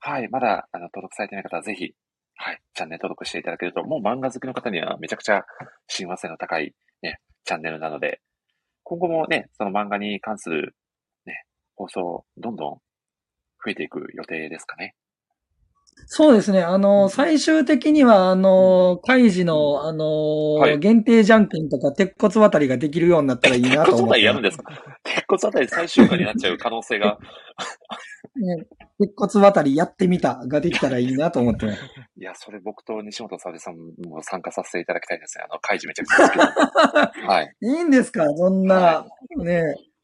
[0.00, 1.94] はい、まだあの登録されてない方はぜひ、
[2.34, 5.44] はい、チャンネル登録していただけると、もう漫画好きの方にはめちゃくちゃ
[5.86, 8.20] 親和性の高い、ね、チャンネルなので、
[8.82, 10.74] 今後もね、その漫画に関する、
[11.24, 11.44] ね、
[11.76, 12.80] 放送、どんどん増
[13.68, 14.96] えていく予定ですかね。
[16.06, 16.62] そうですね。
[16.62, 24.72] あの、最終的には、あの、開示の、あの、はい限定じゃんけんとか、鉄骨渡りができるようになったらいいなと鉄骨あた思ってますりやるんですか？
[25.04, 27.18] 鉄骨あたり最終回になっちゃう可能性が。
[28.36, 28.66] ね
[28.98, 31.78] 鉄骨渡りやってみたができたらいいなと思ってます。
[32.18, 33.76] いや、それ僕と西本沙織さん
[34.08, 35.44] も参加させていただきたいですね。
[35.48, 37.26] あの、開示めちゃくちゃ好きなんで。
[37.26, 37.54] はい。
[37.62, 38.24] いいんですか？
[38.36, 39.06] そんなは、
[39.38, 39.62] ね、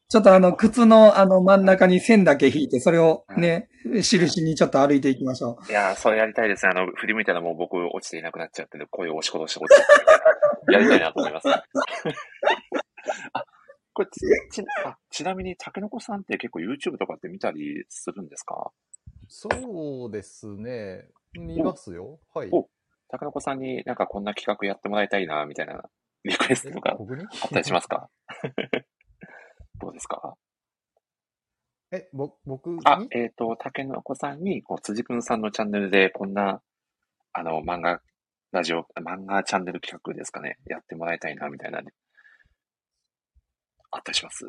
[0.09, 3.69] ちょっとあの、靴のあの真ん中に線だけ引いて、それをね、
[4.01, 5.71] 印にちょっと歩いていきましょう。
[5.71, 6.71] いやー、それやりたいですね。
[6.75, 10.73] あの、振り向いたらもう僕落ちていなくなっちゃって、声を押し殺して落ちてみたいな。
[10.73, 11.47] やりたいなと思います。
[13.33, 13.45] あ、
[13.93, 14.19] これち、
[14.51, 18.71] ちあちなみに、竹の子さんって結構 YouTube とかって見たりするんですか？
[19.27, 21.07] そうですね。
[21.33, 22.19] 見ますよ。
[22.33, 22.49] はい。
[22.51, 22.67] お
[23.09, 25.83] 竹の子さんになんかこんな企画やってもらいたいな、みたいな
[26.23, 27.03] リクエストとかあ
[27.47, 28.09] ったりしますか？
[29.79, 30.35] どうですか？
[31.91, 32.79] え、ぼ、僕に？
[32.85, 36.61] あ、えっ、と、竹の子さんに、こう、辻くんさんのチャンネルでこんな、
[37.33, 38.01] あの、漫画
[38.51, 40.57] ラジオ、漫画チャンネル企画ですかね。
[40.65, 41.79] やってもらいたいな、みたいな、
[43.91, 44.45] あったりします？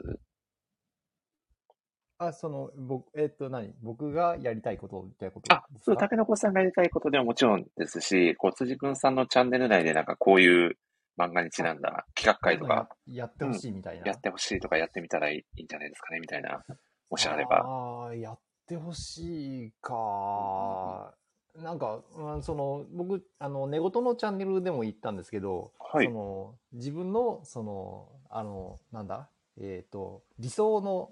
[2.19, 3.73] あ、その、僕、えっ、と、何？
[3.81, 10.77] 僕がやりたいことみたいなことあ、そう、竹の子さんがやりたいことでももちろんですし、こう、辻くんさんのチャンネル内でなんかこういう
[11.19, 16.63] 漫画にちなんだ企画会とか、やってほしいみたいな、うん、やってほしいとかやってみたらいいんじゃないですかね、みたいな、
[17.11, 17.57] もしあれば。
[17.59, 21.15] ああ、やってほしいか。
[21.57, 29.29] なんか、まあ、その、僕、あの、寝言のチャンネルでも言ったんですけど、はい、その、自分の、その、あの、なんだ、
[29.61, 31.11] えっ、ー、と、理想の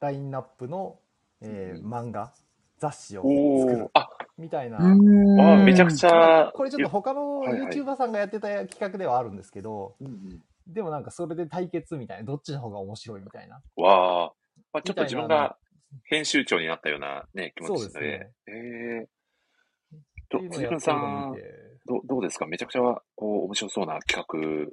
[0.00, 0.98] ラインナップの、
[1.42, 2.32] えー、漫画、
[2.78, 3.90] 雑誌を作る。
[3.92, 4.78] あみたいな。
[4.78, 4.82] あ
[5.56, 6.50] めちゃくちゃ。
[6.54, 13.62] これちょっと他の YouTuber さんがやってた企画ではあるんですけど、はいはい、でもなんかそれで対決みたいな、どっちの方が面白いみたいな。
[13.76, 14.32] わあ、
[14.72, 15.56] まあ、ちょっと自分が
[16.04, 18.30] 編集長になったようなね、気持ちですね。
[18.48, 20.70] ええー。
[20.70, 21.34] と、さん、
[21.86, 22.46] どどうですか？
[22.46, 22.80] めちゃくちゃ
[23.14, 24.66] こう面白そうな企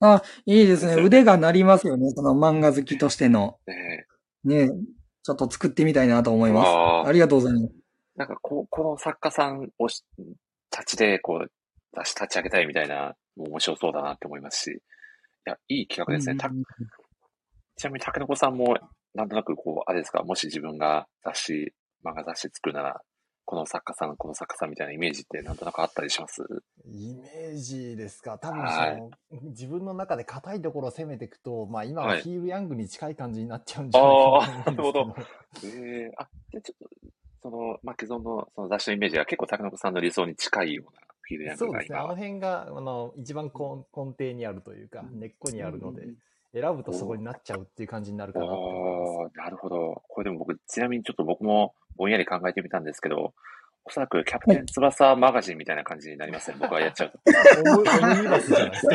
[0.00, 1.02] 画あ、いいですね。
[1.02, 2.10] 腕が鳴りますよね。
[2.10, 3.58] その漫画好きとしての。
[3.66, 4.06] ね
[4.44, 4.70] ね
[5.22, 6.68] ちょっと作ってみたいなと思います。
[7.08, 7.74] ありがとうございます。
[8.18, 9.88] なんかこう、この作家さんを
[10.70, 11.50] たちで、こう、
[11.96, 14.72] 出し立ち上げたいみたいな、面白そうだなって思いますし。
[14.72, 14.80] い
[15.44, 16.32] や、いい企画ですね。
[16.32, 16.38] うん、
[17.76, 18.76] ちなみに、竹の子さんも、
[19.14, 21.72] なんとなくこう、あれですか、もし自分が雑誌、
[22.04, 23.00] 漫画雑誌作るなら、
[23.44, 26.42] この作家さん、この作家さんみたいなイメージってなんとなくあったりします？
[26.84, 28.38] イメージですか？
[28.38, 29.10] 多分その、はい、
[29.44, 35.14] 自分の中で硬いところを攻めていくと、まあ今はヒールヤングに近い感じになっちゃうんじゃないかな、はい、ああ、なるほど。
[35.64, 36.88] ええー、あ、で、ちょっと、
[37.42, 41.98] その、まあ、既存のその雑誌のイメージが結構高野さんの理想に近いようなフィールヤングがそうですね。
[41.98, 46.08] あの辺が、あの、一番根根底にあるというか、根っこにあるので、
[46.52, 49.36] 選ぶとそこになっちゃうっていう感じになるかなと思います。
[49.36, 50.02] なるほど。
[50.08, 53.34] これでも僕、ちなみにちょっと僕もぼんやり考えてみたんですけど、
[53.84, 56.58] おそらくキャプテン翼マガジンみたいな感じになりますね。
[56.60, 57.18] 僕はやっちゃうと。
[57.72, 58.86] オムバスじゃないです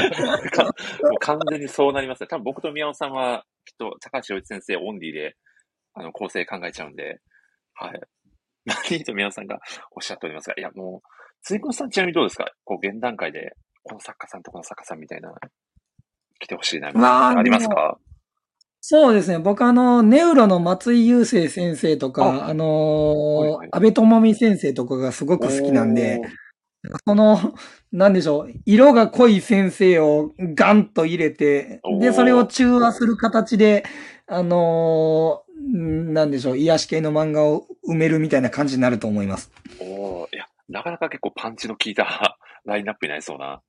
[0.52, 0.64] か。
[1.04, 2.28] もう完全にそうなりますね。
[2.28, 5.36] 多分僕と宮尾さんは、きっと高橋洋一先生オンリーで、
[5.94, 7.22] あの、構成考えちゃうんで、
[7.74, 8.02] はい。
[8.66, 9.60] 何と宮尾さんが
[9.96, 11.08] おっしゃっておりますが、いや、もう、
[11.44, 12.46] 辻君さんちなみにどうですか？
[12.64, 13.54] こう、現段階で、
[13.84, 15.34] この作家さんとこの作家さんみたいな、
[16.40, 17.98] 来てほしいな、みたいな、ありますか？
[18.86, 19.40] そうですね。
[19.40, 26.20] 僕あの、ネウロの松井雄生先生とか、あ、あのーはいはい、安倍智美先生とかがすごく好きなんで、
[27.08, 27.54] その、
[27.94, 33.86] なんでしょう、色が濃い先生をガンと入れて、で、それを中和する形で、
[34.28, 39.52] あのー、なんでしょう、癒し系の漫画を埋めるみたいな感じになると思います。
[39.80, 43.62] おいや、なかなか結構パンチの効いた ラインナップになりそうな。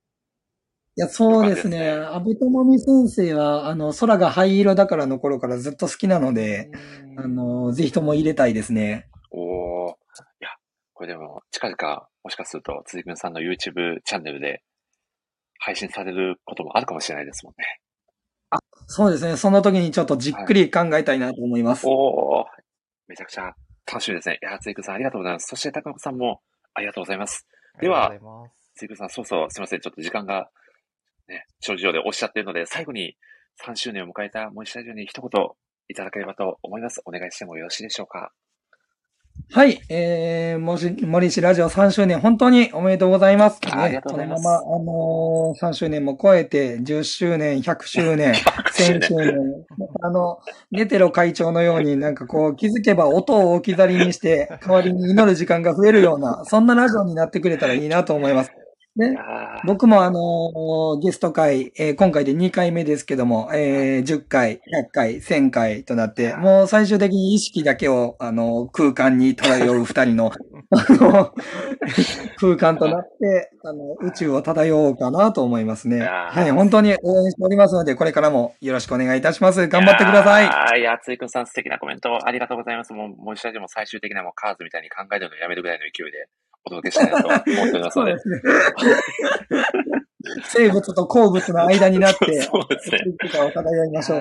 [0.97, 1.91] いや、そうですね。
[1.91, 6.71] 安倍智美先生は、あの、空が灰色だからの頃からずっと好きなので、
[7.17, 9.09] あの、ぜひとも入れたいですね。
[9.33, 9.93] おい
[10.39, 10.51] や、
[10.93, 14.63] これでも、近々、もしかすると、辻君さんの YouTube チャンネルで
[15.59, 17.81] 配信されることもあるかもしれないですもんね。
[18.55, 19.37] あ、そうですね。
[19.37, 21.87] その時にちょっとじっくり考えたいなと思います。
[21.87, 22.47] はい、お
[23.09, 23.55] めちゃくちゃ
[23.87, 24.39] 楽しみですね。
[24.43, 25.49] いや、辻君さんありがとうございます。
[25.49, 26.41] そして、高野さんも
[26.75, 27.47] ありがとうございます。
[27.81, 28.13] では、
[28.75, 29.81] 辻君さん、そうそう、すみません。
[29.81, 30.51] ちょっと時間が
[31.29, 33.17] ね、長寿でおっしゃっているので、最後に
[33.65, 35.49] 3周年を迎えた森下ラジオに一言
[35.89, 37.01] いただければと思います。
[37.05, 38.33] お願いしてもよろしいでしょうか？
[39.55, 43.61] はい、えー、もし、森氏ラジオ3周年、本当におめでとうございます。
[43.71, 44.43] ありがとうございます。
[44.43, 48.33] このまま、あのー、3周年も超えて、10周年、100周年、
[48.75, 49.35] 1000周年、
[50.03, 50.41] あの、
[50.73, 58.51] ネテロ会長のようになんかこう、気づけば音を置き去りにして、代わりに祈る時間が増えるような、そんなラジオになってくれたらいいなと思います。
[58.97, 59.17] ね、
[59.67, 64.61] 僕もあのゲスト会、えー、今回で2回目ですけども、えー、10回、100
[64.93, 70.31] 回、1000回となって、もう最終的に意識だけを、あの、空間に漂う二人の、
[70.71, 71.35] あの、
[72.39, 75.99] 空間となって、あの、宇宙を漂おうかなと思いますね。
[76.01, 79.67] はい、本当に応援しておりますので、これからもよろしくお願いいたします。
[79.67, 80.81] 頑張ってください。
[80.81, 82.93] いや、ついくんさん素敵なコメントありがとうございます。
[82.93, 86.29] もう、もう一度も最終的なもうカーズみたいに考えるのやめるぐらいの勢いで。
[86.65, 88.19] お届けしたいなと思っておりますので。
[88.19, 88.55] そうですね。
[90.45, 92.99] 生物と鉱物の間になって、 そうですね。
[93.45, 94.21] を漂いましょう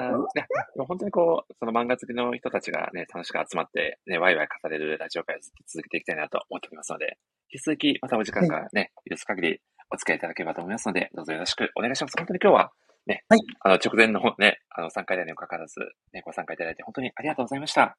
[0.76, 0.86] と。
[0.86, 7.18] 本当にこう、その漫画好きの人たちがね、楽しく集まって、ね、ワイワイ語れるラジオ会を続けていきたいなと思っておりますので、
[7.52, 12.18] 引き続きまたお時間がね、許す限りお付き合いいただければと思いますので、どうぞよろしくお願いします。
[12.18, 12.72] 本当に今日は
[13.06, 15.80] ね、はい、あの、直前のね、あの、参加でにもかかわらず、
[16.14, 17.98] ね、ご参加いただいて本当にありがとうございました。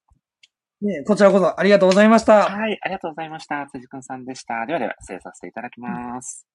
[0.81, 2.51] ね、こちらこそありがとうございました。
[2.51, 3.67] はい、ありがとうございました。
[3.73, 4.67] 辻くんさんでした。
[4.67, 6.47] ではでは、失礼させていただきます。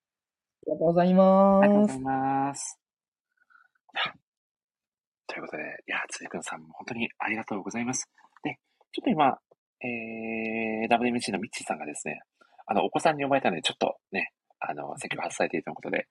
[0.64, 1.64] ありがとうございます。
[1.64, 2.80] ありがとうございます。
[5.28, 8.10] ということで、いや、辻くんさんも本当にありがとうございます。
[8.44, 8.58] で、
[8.92, 9.38] ちょっと今、
[9.82, 12.22] えー、WMC のミッチーさんがですね、
[12.66, 16.08] あの、お子さんに呼ばれたので、ちょっとね、あの、席を外されているということで、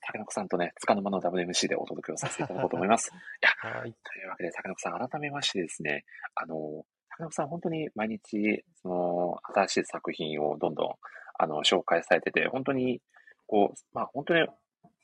[0.00, 3.10] 竹の子さんとね、つかの間の WMC でお届けをさせていただこうと思います。
[3.12, 6.04] いや、はい、というわけで、竹の子さん、改めましてですね、
[6.34, 6.84] あの、
[7.18, 10.94] 竹の子さん、本当に毎日、その、新しい作品をどんどん、
[11.38, 13.00] あの、紹介されてて、本当に、
[13.46, 14.46] こう、まあ、本当に、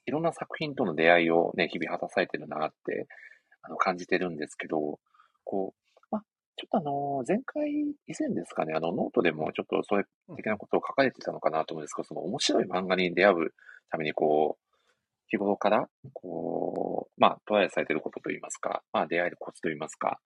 [0.07, 3.09] いろんな作品との出会いをね、日々果たされてるなって、
[3.63, 5.01] あの、感じてるんですけど、
[5.45, 6.23] こう、まあ、
[6.57, 7.71] ちょっとあの、前回、
[8.07, 10.05] 以前ですかね、あの、ノートでもちょっとそれ
[10.37, 13.55] 的なことを書かれてたのかなと思うんですけど、その面白い漫画に出会う
[13.91, 14.77] ために、こう、
[15.27, 20.21] 日頃から、こう、まあ、トライされてることといいますか、まあ、出会えるコツといいますか、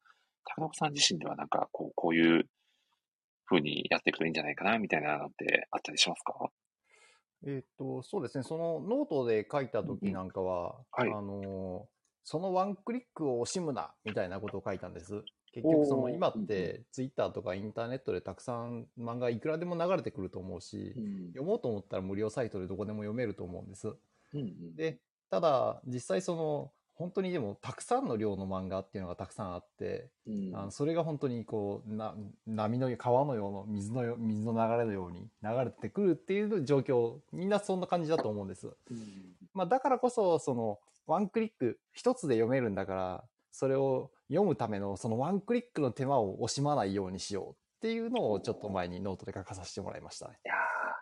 [0.44, 2.48] 高野さん自身ではなんか、こう、こういう
[3.44, 6.50] ふうにやっていくといいんじゃないかな、みたいなのってあったりしますか？
[7.46, 11.86] えっ、と、そうですね、そのノートで書いた時なんかは、うんはい、あの、
[12.24, 15.22] そのワンクリックを惜しむな、みたいなことを書いたんです。
[15.50, 23.88] 結局その今ってツイッターとかインターネットでたくさん漫画いくらでも流れてくると思うし、うん、読もうと思ったら無料サイトでどこでも読めると思うんです。
[23.88, 23.92] う
[24.36, 25.00] んうん、で、
[25.30, 38.66] ただ、実際その、本当にでもたくさんの量の漫画っていうのがたくさんあって、うん、あのそれが本当にこうな波の川のような水の水の流れのように流れてくるっていう状況みんなそんな感じだと思うんです。
[38.66, 38.74] うん、
[39.54, 50.38] まあ、だからこそそのワンクリック一つで読めるんだからそれを読むためのそのワンクリックの手間を惜しまないようにしようっていうのをちょっと前にノートで書かさせてもらいましたね。
[50.44, 50.54] いや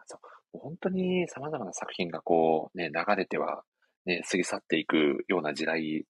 [0.04, 3.64] そう本当に様々な作品がこうね流れては
[4.06, 6.06] ね、過ぎ去っていくような時代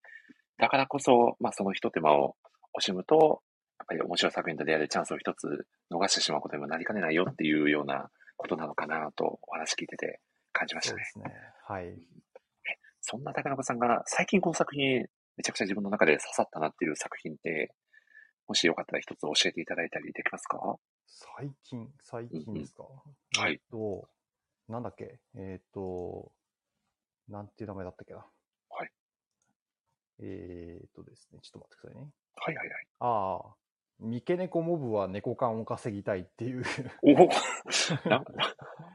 [0.59, 2.37] だからこそ、まあその一手間を
[2.79, 3.43] 惜しむと、
[3.79, 10.21] やっぱり面白い作品と出会えるチャンスを一つ逃してしまうことにもなりかねないよっていうようなことなのかなとお話聞いてて
[10.53, 11.03] 感じましたね。
[11.17, 11.35] ね。
[11.67, 11.95] はい。
[13.01, 15.07] そんな高中さんが最近この作品
[15.37, 17.73] めちゃくちゃ自分の中で刺さったなっていう作品って、
[18.49, 20.77] もしよかったら一つ教えていただいたりできますか？
[21.07, 23.53] 最近、最近ですか、うん、はい。
[23.53, 24.09] えっと、
[24.69, 25.19] なんだっけ？
[25.37, 26.33] えっ、と、
[27.29, 28.19] なんていう名前だったっけな？
[28.71, 28.91] はい。
[30.21, 32.11] えー、っとですね、ちょっと待ってくださいね。
[32.37, 32.87] はいはいはい。
[33.01, 33.55] ああ、
[34.01, 36.63] 三毛猫モブは猫缶を稼ぎたいっていう
[37.03, 37.09] お
[38.09, 38.25] な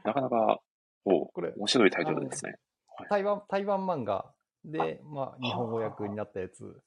[0.04, 0.60] なかなか、
[1.04, 2.56] おこれ、面白いタイトルですね。
[2.86, 4.32] はい、台湾、台湾漫画
[4.64, 6.80] で、まあ、日本語訳になったやつ。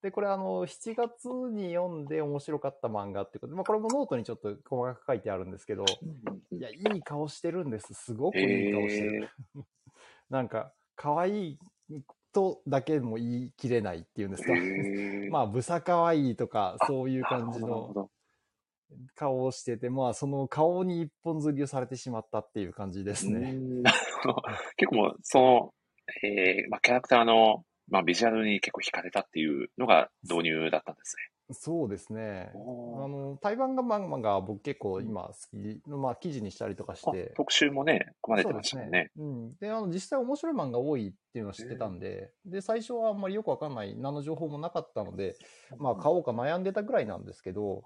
[0.00, 5.84] で、これあの、7月に読んで面白かった漫画ってことで、まあこれもノートにちょっと細かく書いてあるんですけど、
[6.52, 7.94] いや、いい顔してるんです。
[7.94, 9.28] すごくいい顔してる。
[10.30, 11.58] なんか、可愛い
[12.32, 14.52] とだけも言い切れないっていうんですか。
[15.30, 18.10] まあ、ブサ可愛いとか、そういう感じの
[19.14, 23.56] 顔をしてて、まあ、その顔に一本釣りをされてしまったっていう感じですね。
[24.76, 25.74] 結構もう、その、
[26.22, 31.22] えー、まあ、キャラクターの、まあ、ビジュアルに結構惹かれたっていうのが導入だったんですね。
[31.50, 32.50] そうですね。
[32.52, 32.56] あ
[33.08, 37.32] の、台湾が漫画が僕結構今好き、まあ記事にしたりとかして。
[37.36, 38.90] 特集もね、組まれてましたね。
[38.90, 39.54] ねうん。
[39.58, 45.36] で、あの、実際面白い漫画多いっていうのを知ってたんで、で、最初はあんまりよくわかんない、何の情報もなかったので、
[45.78, 47.82] まあ買おうか悩んでたぐらいなんですけど、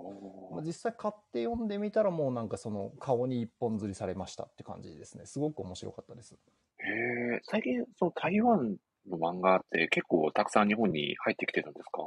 [0.51, 5.25] まあ、実際買って読んでみたらもうなんかその顔に一本釣りされましたって感じですね。
[5.27, 6.35] すごく面白かったです。
[6.35, 8.77] へえ、最近その台湾
[9.09, 12.03] の漫画って結構たくさん日本に入ってきてるんですか？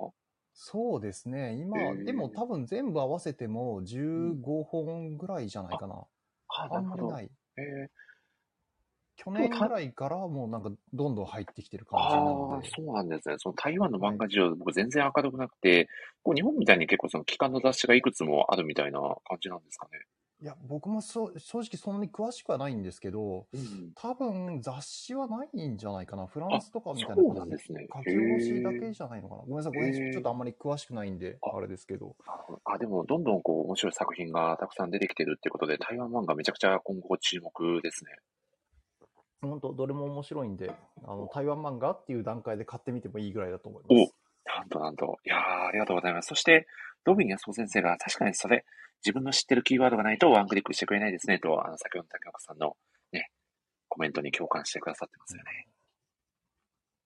[0.58, 1.54] そうですね。
[1.60, 5.96] 今、でも多分全部合わせても15本ぐらいじゃないかな。
[6.48, 7.30] あ、あんまりない。
[9.18, 12.70] 去年ぐらいからもうなんかどんどん入ってきてる感じなので。
[12.70, 13.36] そうなんですね。
[13.38, 15.90] その台湾の漫画事情、僕全然明るくなくて、
[16.24, 20.00] こう日本みたいに結構その機関の雑誌がいくつもあるみたいな感じなんですかね。
[20.42, 26.28] いや、僕もそ正直そんなに詳しくはないんですけど、うん、多分雑誌はないんじゃないかな。
[26.28, 29.42] フランスとかみたいな感じで、ね、書き下ろしだけじゃないのかな。
[29.42, 30.12] ごめんなさい、ごめん。
[30.12, 32.16] ちょっとあんまり詳しくないんで、あれですけど。
[32.66, 38.12] あ、でもどんどんこう面白い作品がたくさん出てきてるってことで、台湾漫画めちゃくちゃ今後注目ですね。
[39.42, 40.72] 本当どれも面白いんで、
[41.06, 44.12] あの、台湾漫画っていう段階で買ってみてもいいぐらいだと思います。
[44.12, 45.18] おなんとなんと。
[45.26, 46.28] いやありがとうございます。
[46.28, 46.68] そして、
[47.06, 48.66] ドビン安尾先生が確かにそれ、
[49.04, 52.76] 自分の知ってるキーワードがないとワンクリックしてくれないですねと、あの、先ほどの竹岡さんの
[53.12, 53.30] ね、
[53.88, 55.68] コメントに共感してくださってますよね。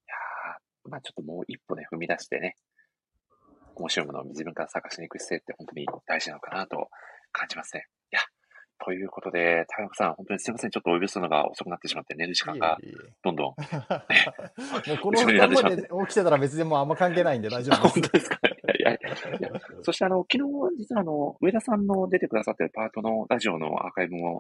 [0.07, 2.55] いやー、まあちょっともう一歩ね、踏み出してね、
[3.75, 6.89] 面白いものを自分から探しに行く姿勢って本当に大事なのかなと
[7.31, 7.87] 感じますね。
[8.11, 8.21] いや、
[8.83, 10.71] ということで、高岡さん、本当にすみません。
[10.71, 12.77] ちょっとお呼びするのが遅くなってしまって、寝る時間が
[13.23, 13.45] どんどん。
[13.47, 17.93] も うこの時間まで起きてたら別にもうあんま関係ないんで大丈夫です。
[17.93, 18.39] 本当ですか？
[18.43, 18.78] いやいや
[19.83, 24.39] そしてあの、昨日、実はあの、上田さんの出てくださってるパートのラジオのアーカイブも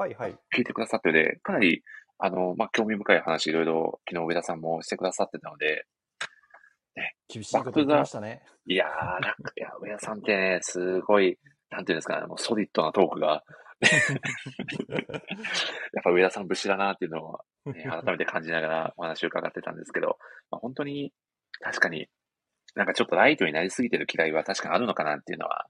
[0.55, 1.83] 聞いてくださってて、かなり、
[2.17, 5.85] あの、まあ、興味深い話いろいろ昨日上田さんもしてくださってたので、
[6.95, 7.15] ね。
[7.27, 8.43] 厳しいこと言ってましたね。
[8.65, 11.37] いやー、なんか、いや、上田さんってね、すごい、
[11.69, 13.43] なんていうんですかね、もうソリッドなトークが
[13.81, 13.87] や
[16.01, 17.39] っぱ上田さん武士だなっていうのを、
[17.71, 20.17] ね、改めて感じながらお話を伺ってたんですけど、
[20.51, 21.13] まあ、本当に
[21.61, 22.09] 確かに
[22.79, 25.65] なんかちょっとライトになりすぎてる嫌いは確かにあるのかなっていうのは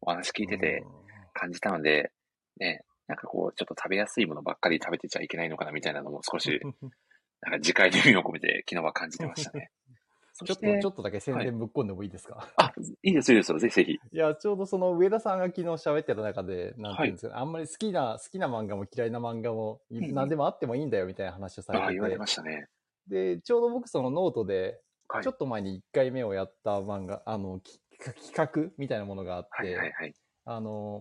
[0.00, 0.84] お話聞いてて
[1.32, 2.12] 感じたので、
[2.60, 6.60] ね、なんかこうちょっと食べやすいものばっかり食べてちゃいけないのかなみたいなのも少し、
[7.42, 9.72] なんか次回で意味を込めて昨日は感じてましたね。
[10.46, 12.72] ちょっと、ちょっとだけ宣伝ぶっ込んでもいいですか、はい、あ、
[13.02, 13.58] いいです、いいですよ。
[13.58, 13.92] ぜひぜひ。
[13.92, 21.88] いや、ちょうどその上田さんが昨日喋ってた中で、なんていうんですか、はい、あんまり好きな、好きな漫画も嫌いな漫画も、何でもあってもいいんだよみたいな話をされてて。
[21.90, 22.66] あ、言われましたね。
[23.06, 24.80] で、ちょうど僕そのノートで、
[25.22, 27.60] ちょっと前に1回目をやった漫画、あの、
[28.00, 30.14] 企画みたいなものがあって、はいはいはい、
[30.44, 31.00] あの、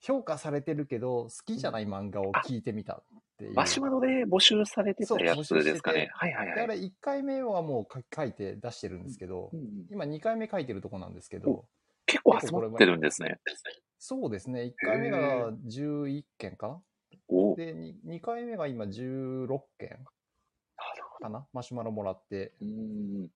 [0.00, 3.04] 評価されてるけど、好きじゃない漫画を聞いてみたっ
[3.38, 3.54] ていう。
[3.54, 6.10] マシュマロで募集されてたやつですかね。
[6.12, 6.56] はいはいはい。
[6.56, 11.64] だから1回目はもう書いて出してるんですけど、うんうん、今2回目書いてるとこなんですけど。
[12.06, 13.38] 結構集まってるんですね。
[13.98, 14.62] そうですね。
[14.62, 16.80] 1回目が11件かな
[17.56, 19.98] で2、2回目が今16件
[21.20, 21.46] かな？
[21.52, 22.52] マシュマロもらって。
[22.60, 23.30] うん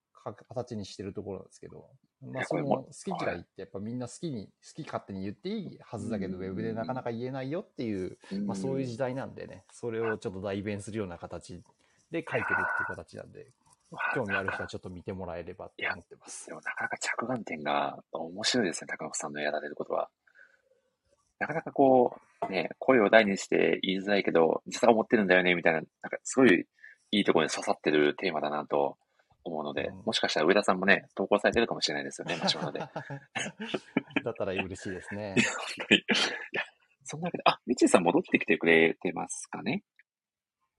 [0.49, 1.89] 形にしてるところなんですけど、
[2.31, 11.63] まあ、その好き嫌いってやっぱみんな好きに、好き勝手に言っていいはずだけど、ウェブでなかなか言えないよっていう、まあそういう時代なんでね、それをちょっと代弁するような形
[12.11, 13.47] で書いてるっていう形なんで、
[14.13, 16.45] 興味ある人はちょっと見てもらえればと思ってます。
[16.45, 20.11] でもなかなか着眼点が面白いですね、高野さんのやられることは。
[21.39, 22.15] なかなかこ
[22.47, 26.67] う、ね、声を大にして言いづらいけど、実は思ってるんだよね、みたいな、なんかすごい
[27.11, 28.97] いいところに刺さってるテーマだなと
[29.43, 32.79] 思うので、うん、もしかしたら上田さんもね、投稿されてるかもしれないですよね、マシュマロで。
[32.79, 35.35] だったら嬉しいですね。
[35.77, 35.99] 本当に。
[35.99, 36.03] い
[36.53, 36.63] や、
[37.03, 39.83] そんなわけで、あ、みちさん戻ってきてくれてますかね？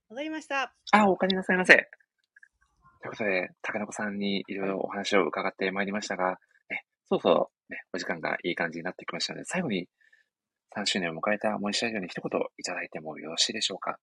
[0.08, 0.74] 戻りました。
[0.92, 1.74] あ、お帰りなさいませ。
[1.74, 6.38] ということで、竹の子さんにいろいろお話を伺ってまいりましたが、
[6.70, 9.88] ね、そうそう、ね、お時間がいい感じになってきましたので、最後に
[10.76, 13.98] 3周年を迎えた森下ラジオに一言いただいてもよろしいでしょうか？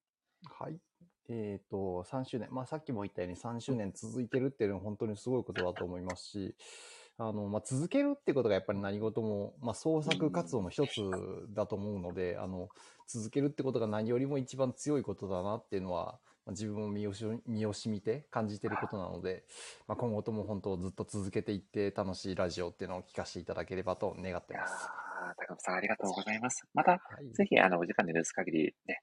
[0.60, 0.78] はい。
[1.30, 6.56] えっ、ー、と、3周年、まあ、さっきも言ったように3周年続いてるっていうのは本当にすごいことだと思いますし、
[7.18, 11.02] あの、まあ、続けるってことがやっぱり何事も、まあ、創作活動の一つ
[11.54, 12.70] だと思うので、あの、
[13.08, 19.44] 続けるってことが何よりも一番強いことだなっていうのは、まあ、自分も身をし身をしみて感じてることなので、
[19.88, 24.88] まあ、今後とも本当ずっと続けていって楽しいラジオっていうのを聞かせていただければと願ってます。
[25.38, 26.64] 高野さんありがとうございます。
[26.74, 29.02] また、はい、ぜひあのお時間で許す限りね、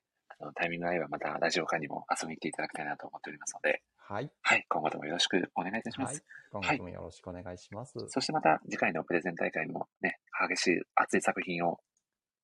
[0.54, 4.30] タイミングが合えばまたラジオ館にも遊びに来ていただきたいなと思っておりますので、はい。
[4.42, 4.64] はい。
[4.68, 6.12] 今後ともよろしくお願いいたします。
[6.12, 6.22] はい、
[6.52, 8.08] 今後ともよろしくお願いします、はい。
[8.10, 11.80] そしてまた次回のプレゼン大会もね、激しい熱い作品を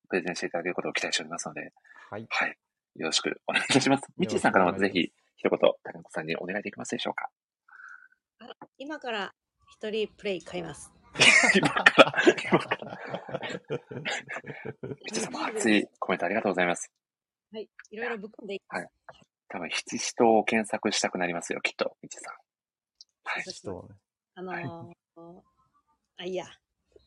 [0.09, 1.73] プレゼンしていただけることを期待しておりますので、
[2.11, 2.27] はい。
[2.29, 2.57] はい。
[2.97, 4.05] よろしくお願いいたします。
[4.19, 7.31] みちさんからもぜひ一言、高子さんにお願いできますでしょうか？
[8.79, 9.33] 今から
[9.71, 10.93] 一人プレイ買います。
[11.55, 12.15] 今から、
[12.51, 12.99] 今から。
[15.05, 16.91] みちさんも熱いコメントありがとうございます。
[17.53, 17.69] はい。
[17.91, 18.83] いろいろぶっ込んでいきます。
[18.83, 18.91] はい。
[19.49, 22.35] 多分、七人を検索したくなりますよ、きっと、みちさん。
[23.25, 23.43] はい。
[23.43, 23.89] 人
[24.35, 24.97] あのーはい、
[26.17, 26.47] あ、いいや。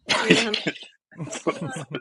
[1.31, 1.65] そうです。
[1.65, 1.93] そう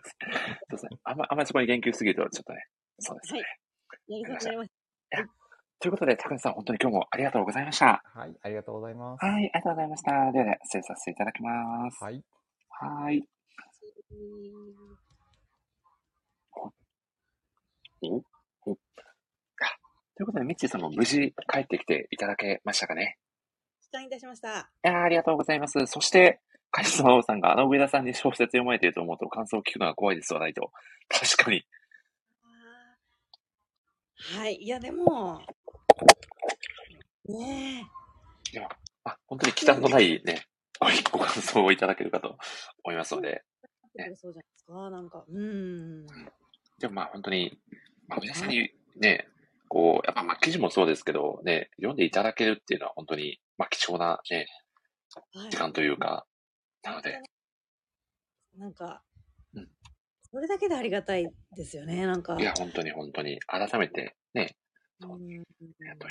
[0.72, 0.98] ですね。
[1.04, 2.66] あんま、あんまりそこに言及すぎると、ちょっとね、
[2.98, 3.40] そうですね。
[3.40, 4.12] はい。
[4.12, 4.70] やりたくなりまし
[5.10, 5.44] た。
[5.80, 8.02] ということで、高橋さん、本当に今日もありがとうございました。
[8.14, 9.24] はい、ありがとうございます。
[9.24, 10.32] はい、ありがとうございました。
[10.32, 12.04] では、ね、失礼させていただきます。
[12.04, 12.22] はい。
[12.68, 13.22] はい。
[18.02, 18.33] おお
[18.64, 23.18] ということで、ミッチーさんも無事帰ってきていただけましたかね
[23.82, 24.70] 帰還いたしました。
[24.84, 25.86] いやありがとうございます。
[25.86, 30.72] そして、カリスマ王さんがあの上田さんに小説読まれていると思うと感想を聞くのが怖いですわないと。
[31.08, 31.64] 確かに。
[34.36, 34.56] はい。
[34.56, 35.40] いや、でも、
[37.26, 37.84] ね
[38.52, 38.56] え。
[38.56, 38.68] いや、
[39.04, 40.46] あ、本当に忌憚のないね、
[41.10, 42.36] ご感想をいただけるかと
[42.84, 43.44] 思いますので。
[43.94, 45.24] ね、そうじゃないですか、なんか。
[45.28, 46.06] うん。
[46.78, 47.58] でもまあ本当に、
[48.14, 49.26] まあ、皆さんにね、
[49.68, 54.46] こう、やっぱまあ記事もそうですけど、ね、読んでいただけるっていうのは本当に、まあ貴重なね、
[55.50, 56.26] 時間というか、
[56.82, 57.18] なので。
[58.56, 59.02] なんか、
[59.54, 59.68] うん。
[60.30, 62.36] それだけでありがたいですよね、なんか。
[62.38, 63.40] いや、本当に本当に。
[63.48, 64.54] 改めてね、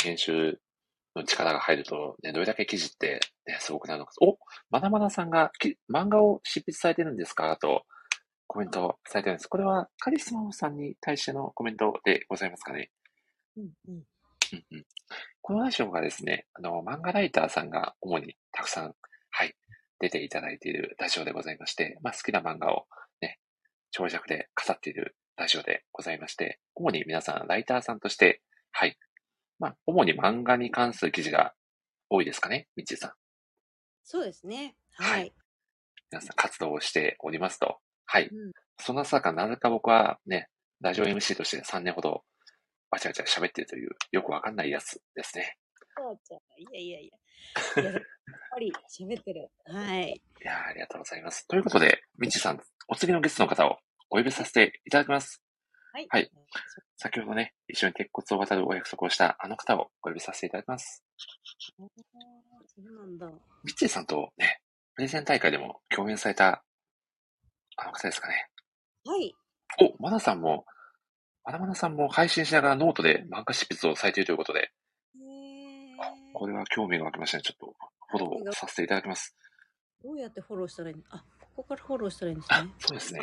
[0.04, 0.60] 編集
[1.16, 4.14] の力が入ると、ね、どれだけ記事って、ね、すごくなるのか。
[4.22, 4.38] お
[4.70, 5.52] まだまださんが
[5.94, 7.56] 漫画を執筆されてるんですか？
[7.58, 7.84] と、
[8.54, 9.48] コメントされてるんです。
[9.48, 12.92] これはカリスマさんに対してのコメントでございますかね。
[13.58, 13.96] うんうん。
[13.96, 14.86] うんうん。
[15.42, 18.94] このラジオがですね、あの、漫画ライターさんが主にたくさん、
[19.32, 19.56] はい、
[20.00, 22.86] 出ていただいているラジオでございまして、まあ、好きな漫画を
[23.22, 23.40] ね、
[23.90, 29.00] 長尺で飾っているラジオでございまして、主に皆さんライターさんとして、はい、
[29.58, 31.56] まあ、主に漫画に関する記事が
[32.08, 33.12] 多いですかね、みちさん。
[34.04, 34.76] そうですね。
[34.92, 35.22] はい。
[35.22, 35.34] はい、
[36.12, 38.28] 皆さん活動をしておりますと、はい。
[38.28, 40.50] うん、その中、なぜか僕はね、
[40.82, 42.24] ラジオ MC として3年ほど、
[42.92, 45.58] わちゃわちゃ喋ってるという、よくわかんないやつですね。
[45.96, 47.12] そうちゃいやいやい
[47.76, 47.82] や。
[47.82, 48.02] いや、やっ
[48.52, 49.50] ぱり喋ってる。
[49.66, 50.10] はい。
[50.10, 51.48] いやありがとうございます。
[51.48, 53.78] ということで、みちさん、お次のゲストの方を
[54.10, 55.42] お呼びさせていただきます。
[55.94, 56.08] はい。
[56.10, 56.32] はい。
[56.98, 61.04] 先ほどね、一緒に鉄骨を渡るお約束をしたあの方をお呼びさせていただきます。
[61.68, 63.28] そうなんだ。
[63.64, 64.60] ミッチーさんとね、
[64.96, 66.64] プレゼン大会でも共演された
[67.78, 68.50] あの方ですかね。
[69.06, 69.36] はい。
[69.82, 70.66] お、マナさんも、
[71.46, 74.72] マナマナさんも配信しながらノートで漫画執筆をされているということで、
[76.34, 77.44] これは興味が湧きましたね。
[77.44, 77.76] ちょっと
[78.10, 79.36] フォローさせていただきます。
[80.04, 82.58] どうやってフォローしたらいいのあ、ここからフォローしたらいいんですね。
[82.58, 83.22] あ、そうですね。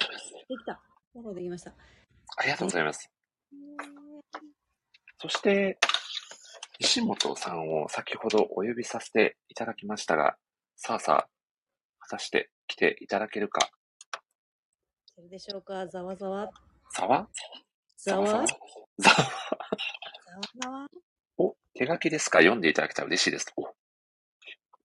[0.48, 0.81] できた。
[1.12, 1.74] フォローできました。
[2.36, 3.10] ありがとうございます。
[5.18, 5.78] そして、
[6.78, 10.36] 石本さんを先ほどお呼びさせていただきましたが、
[10.77, 11.28] さあさあ、
[11.98, 13.68] 果たして来ていただけるか。
[15.20, 16.51] それでしょうか、ざわざわ。
[16.97, 17.28] ざわ？
[17.98, 18.47] ざわ？
[18.98, 19.26] ざわ
[20.62, 20.86] ざわ？
[21.36, 22.38] お、手書きですか？
[22.38, 23.52] 読んでいただけたら嬉しいです。
[23.55, 23.64] お、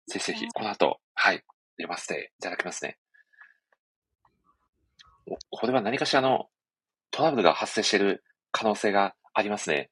[0.07, 1.41] ぜひぜひ、この後、はい、
[1.77, 2.97] 読ませていただきますね。
[5.25, 6.49] お、これは何かしらの
[7.11, 8.21] トラブルが発生している
[8.51, 9.89] 可能性がありますね。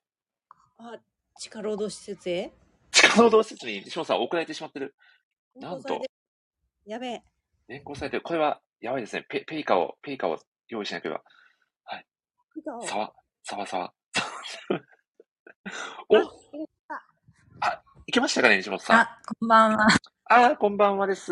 [0.78, 0.98] あ、
[1.40, 2.52] 地下労働施設へ？
[2.91, 4.94] 地下労働施設に西本さん送られてしまってる。
[5.56, 6.02] なんと。
[6.86, 7.24] やべえ。
[7.70, 8.24] 連行されてる。
[8.24, 9.26] これはやばいですね。
[9.30, 10.38] ペペイカを、ペイカを
[10.68, 11.22] 用意しなければ。
[11.85, 12.05] はい。
[12.85, 13.93] さわ、さわさわ。
[16.10, 16.18] お
[17.61, 18.99] あ、いけましたかね、西本さん。
[18.99, 19.88] あ、こんばんは。
[20.26, 21.31] あ、こんばんはです。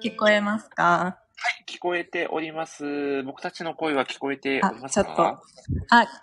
[0.00, 1.18] 聞こえますか？
[1.36, 3.24] はい、聞こえております。
[3.24, 5.04] 僕たちの声は聞こえておりますか？
[5.04, 5.22] ちょっと。
[5.24, 5.42] あ、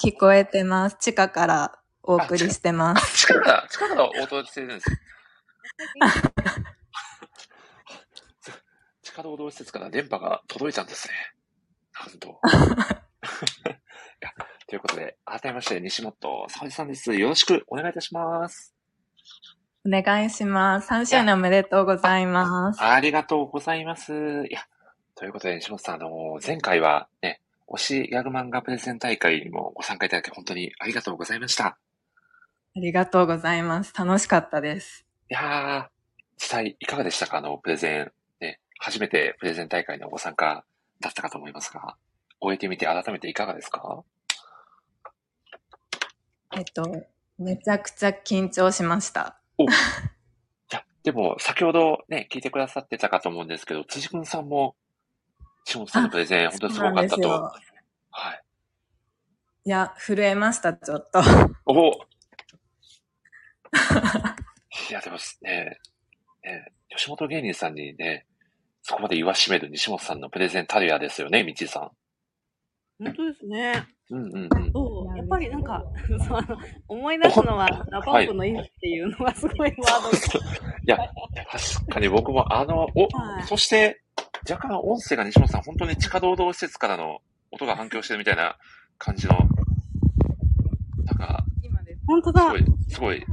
[0.01, 0.95] 聞こえてます。
[1.01, 3.27] 地下からお送りしてます。
[3.27, 4.89] 地下から、地下からお届けしてるんです。
[9.14, 11.14] 地下労働施設から電波が届いたんですね。
[11.99, 12.41] なんと。
[14.68, 17.14] ということで、改めまして、西本沙織さんです。
[17.14, 18.73] よろしくお願いいたします。
[19.85, 20.90] お願いします。
[20.91, 22.81] 3周年おめでとうございます。
[22.81, 24.11] ありがとうございます。
[24.49, 24.65] いや、
[25.14, 31.65] ということで、西本さん、あの、前回はね、推しギャグ漫画プレゼン大会にもご参加いただき、本当にありがとうございました。
[31.68, 31.77] あ
[32.77, 33.94] りがとうございます。
[33.94, 35.06] 楽しかったです。
[35.30, 35.85] いやー、
[36.38, 37.38] 実際いかがでしたか？
[37.38, 38.11] あの、プレゼン、ね、
[38.79, 40.65] 初めてプレゼン大会のご参加
[40.99, 41.95] だったかと思いますが、
[42.41, 44.03] 終えてみて改めていかがですか？
[46.55, 46.83] えっと、
[47.37, 49.39] めちゃくちゃ緊張しました。
[49.57, 49.65] お。
[50.69, 54.75] じゃ、でも、先ほどね、聞いてくださってたかと思うんですけど、辻君さんも、
[55.65, 57.29] 下本さんのプレゼン、本当にすごかったと。
[58.11, 58.43] はい。
[59.65, 61.21] いや、震えました、ちょっと。
[61.65, 61.91] お
[64.89, 65.79] いや、でもね、
[66.43, 68.27] ね、吉本芸人さんにね、
[68.84, 71.91] そこまで言わしめる西本さんのプレゼンタルヤですよね、みちさん。
[73.01, 73.88] 本当ですね。
[74.10, 74.72] うんうんうん。
[74.73, 75.81] そうやっぱりなんか、
[76.27, 76.41] そう
[76.89, 80.11] 思い出すのは、 ラパンプの意味っていうのがすごいワード、は
[80.81, 80.97] い、 いや、
[81.49, 84.01] 確かに僕もあの、お、はい、そして、
[84.49, 88.57] 若干音声が西本さん、本当に地下労働施設からの音が反響してるみたいな
[88.97, 89.38] 感じの、
[91.05, 91.45] なんか、
[92.05, 92.41] 本当だ。
[92.41, 93.26] すごい、すごい。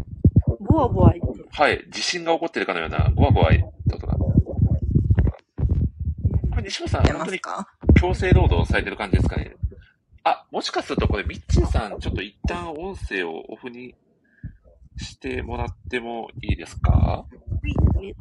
[0.60, 1.14] ボワボワ。
[1.51, 3.48] はい、地震が起こってるかのような、ボワボワ
[3.93, 4.30] 音が。
[6.60, 7.40] これ西本さん、本当に
[7.98, 9.56] 強制労働されてる感じですかね？
[10.24, 13.94] あ、もしかするとこれ、ミッチーさん、ちょっと一旦音声をオフに
[14.98, 16.90] してもらってもいいですか？
[16.92, 17.26] は
[18.02, 18.14] い。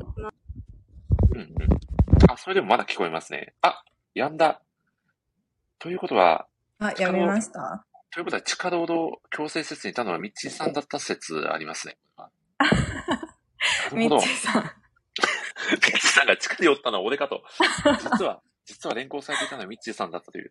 [1.34, 1.50] うんうん。
[2.32, 3.54] あ、それでもまだ聞こえますね。
[3.62, 3.84] あ、
[4.14, 4.62] やんだ。
[5.78, 6.48] ということは、
[6.80, 7.86] あ、やめました？
[8.12, 11.98] ということは、地下労働強制施設にいたのはミッチーさんだった説ありますね。
[13.94, 14.72] ミッチーさん。
[15.72, 17.44] ミッチーさんが地下で寄ったのは俺かと。
[18.02, 20.46] 実は、 実は連行されていたのはミッチーさんだったという。
[20.46, 20.50] ミ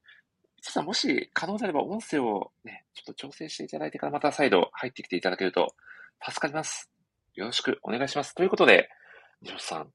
[0.60, 5.74] ッチーさん、もし可能であれば音声をね、ちょっと調整していただいてからまた再度入ってきていただけると
[6.22, 6.90] 助かります。
[7.34, 8.34] よろしくお願いします。
[8.34, 8.90] ということで、
[9.42, 9.92] 西本さん、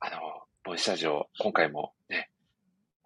[0.00, 0.20] あの、
[0.64, 1.94] ボイスタジオ、今回も、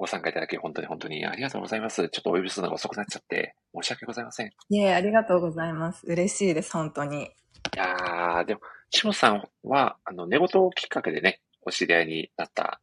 [0.01, 2.09] ご参加いただき本当に本当にありがとうございます。
[2.09, 4.51] ちょっとお呼びするのが遅くなっちゃって申し訳ございません。
[4.71, 6.07] いえ、ありがとうございます。
[6.07, 7.25] 嬉しいです、本当に。
[7.25, 7.29] い
[7.77, 12.81] やー、でも、しもさんは、あの、寝言きっかけでね、お知り合いになった、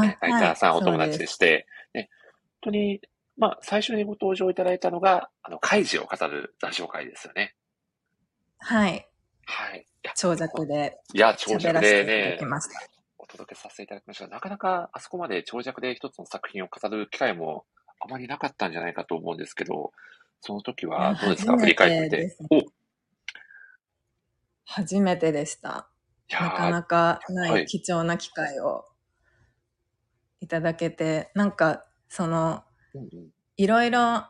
[0.00, 2.08] ね、ライターさん、はい、お友達でして、ね、
[2.62, 3.00] 本当に
[3.36, 7.54] まあ、最初にご登場いただいたのが、あの、開示を語る座紹介ですよね。
[8.58, 9.08] はい。
[9.46, 9.86] はい。
[10.14, 10.98] 長尺で。
[11.12, 12.46] いや、長尺でね、お
[13.36, 14.28] 届けさせていただきました。
[14.28, 17.64] なかなかあそこまで長尺で一つの作品を語る機会も
[18.00, 19.92] あまりなかったんじゃないかと思うんですけど、
[20.40, 21.58] その時はどうですか？
[21.58, 22.36] 振り返って。
[22.50, 22.62] お
[24.66, 25.88] 初めてでした。
[26.30, 28.84] なかなかない貴重な機会を
[30.40, 32.64] いただけて、はい、なんか、その、
[33.56, 34.24] いろいろ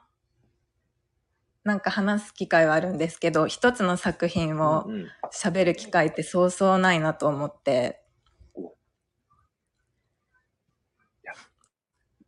[1.65, 4.87] なんか話す機会はあるんですけど、一つの作品を
[5.33, 8.04] 喋る機会ってそうそうないなと思って。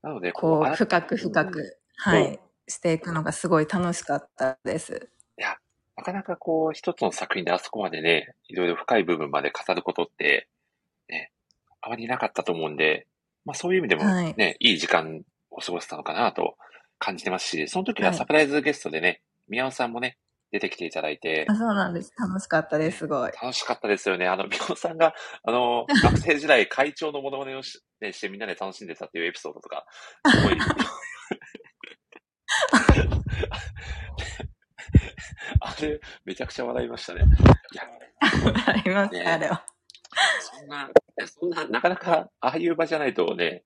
[0.06, 2.38] なので、こう、深く深く、はい、
[2.68, 5.10] していくのがすごい楽しかったです。
[5.36, 5.56] いや、
[5.96, 10.46] なかなかこう、一つの作品であそこまでね、いろいろ深い部分まで語ることって、
[11.08, 11.32] ね、
[11.80, 13.08] あまりなかったと思うんで、
[13.44, 16.56] まあそういう意味でもね、はい、いい時間を過ごせたのかなと
[17.00, 20.18] 感じてますし、その時はサプライズゲストでね、宮尾さんもね、
[20.52, 21.46] 出てきていただいて。
[21.48, 22.12] あそうなんです。
[22.18, 23.32] 楽しかったです、すごい。
[23.32, 24.28] 楽しかったですよね。
[24.28, 29.84] あの、宮尾さんが、あの、 学生時代会長のモノマネをし,、ね、してみんなで楽しんでたっていうエピソードとか、
[30.26, 30.58] すごい。
[35.60, 37.22] あれ、めちゃくちゃ笑いましたね。
[37.72, 37.82] いや、
[38.44, 39.64] 笑います、ね、あれは。
[40.40, 40.88] そんな、
[41.26, 43.64] そんな、なかなか、ああいう場じゃないとね、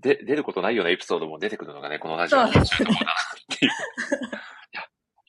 [0.00, 3.14] で、出ることないようなエピソードも出てくるのがね、このラジオの面白いところだなっ
[3.58, 3.72] ていう。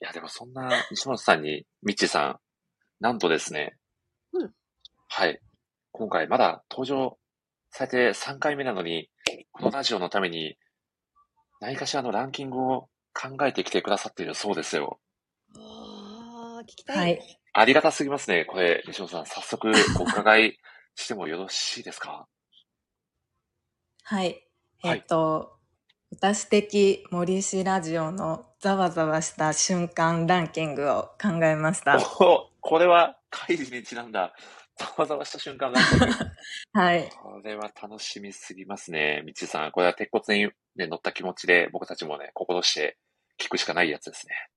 [0.01, 2.39] いや、でもそんな西本さんに、ミッチさん、
[2.99, 3.77] なんとですね、
[4.33, 4.51] うん。
[5.07, 5.39] はい。
[5.91, 7.17] 今回まだ登場
[7.71, 9.09] されて3回目なのに、
[9.51, 10.57] このラジオのために、
[11.59, 14.99] 何かしらのランキングを考えてきてくださっているそうですよ。
[15.55, 16.97] ああ、聞きたい。
[16.97, 17.39] はい。
[17.53, 18.45] ありがたすぎますね。
[18.45, 20.59] これ、西本さん、早速お伺い
[20.93, 22.27] してもよろしいですか？
[24.03, 24.47] はい。
[24.83, 25.56] えっと、
[26.11, 31.97] 私的森氏ラジオのざわざわした瞬間ランキングを考えました。
[32.19, 34.33] おこれは、会議にちなんだ、
[34.77, 36.05] ざわざわした瞬間ランキング。
[36.79, 37.09] はい。
[37.09, 39.21] これは楽しみすぎますね。
[39.25, 39.71] みちさん。
[39.71, 42.97] これは鉄骨に、ね、乗った気持ちで僕たちもね、心して
[43.37, 44.49] 聞くしかないやつですね。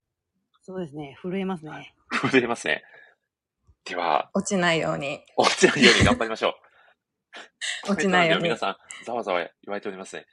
[0.61, 1.17] そうですね。
[1.21, 1.93] 震えますね。
[2.31, 2.81] 震えますね。
[3.83, 4.31] では。
[4.33, 5.21] 落ちないように。
[5.35, 6.55] 落ちないように頑張りましょ
[7.87, 7.91] う。
[7.91, 8.43] 落ちないように。
[8.43, 10.25] 皆さん、ざわざわ言われておりますね。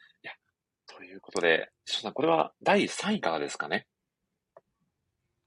[0.99, 3.87] ということで、しさん、これは第3位からですかね？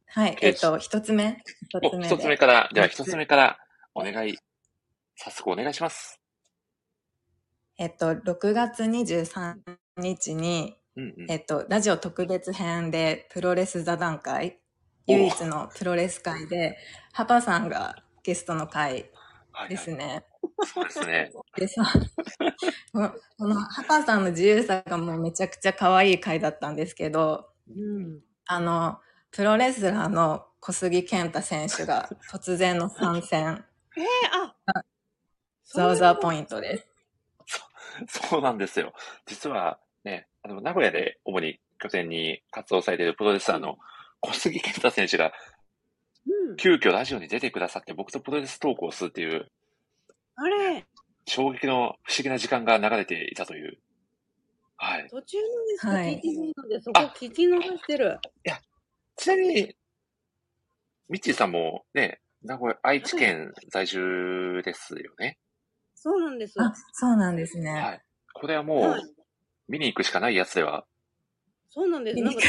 [0.06, 1.44] はい、えっ、と、一つ目。
[1.68, 2.06] 一つ目。
[2.08, 3.58] 一つ目から、では一つ目から
[3.94, 4.38] お願い、
[5.18, 6.22] 早速お願いします。
[7.78, 9.56] えっと、6月23
[9.98, 14.62] 日に、うんうん、えっと、ラジオ特別編でプロレス座談会、
[15.08, 16.78] 唯一のプロレス会で、
[17.12, 19.12] ハパさんがゲストの会
[19.68, 20.24] ですね。
[20.66, 21.32] そうですね。
[21.58, 21.84] でさ、
[23.38, 29.00] このハパさんの自由さがもうめちゃくちゃ可愛い回だったんですけど、うん、あの、
[29.32, 33.66] プロレスラーの小杉健太選手が突然の参戦。
[33.98, 34.06] えー、
[34.68, 34.84] あ
[35.66, 36.88] ザワザワポイントです。
[38.08, 38.94] そそうなんですよ。
[39.26, 43.78] 実はね、あの、名古屋で主に拠点に活動されているプロレスラーの
[44.20, 45.32] 小杉健太選手が、
[46.28, 49.52] うん、急遽ラジオに出てくださって僕とプロレストークをするっていう、
[50.36, 50.86] あれ
[51.26, 53.78] 衝撃の不思議な時間が流れていたという。
[54.78, 55.08] はい。
[55.10, 58.20] 途中のですか、聞いてるので、そこ聞き逃してる。
[58.46, 58.60] いや、
[59.16, 59.76] ちなみに、
[61.10, 65.38] ミッチーさんもね、名古屋、愛知県在住ですよね。
[65.94, 66.60] そうなんです。
[66.60, 67.70] あ、そうなんですね。
[67.72, 68.02] はい。
[68.34, 69.04] これはもう、はい、
[69.68, 70.86] 見に行くしかないやつでは。
[71.70, 72.22] そうなんです。
[72.22, 72.42] なんか、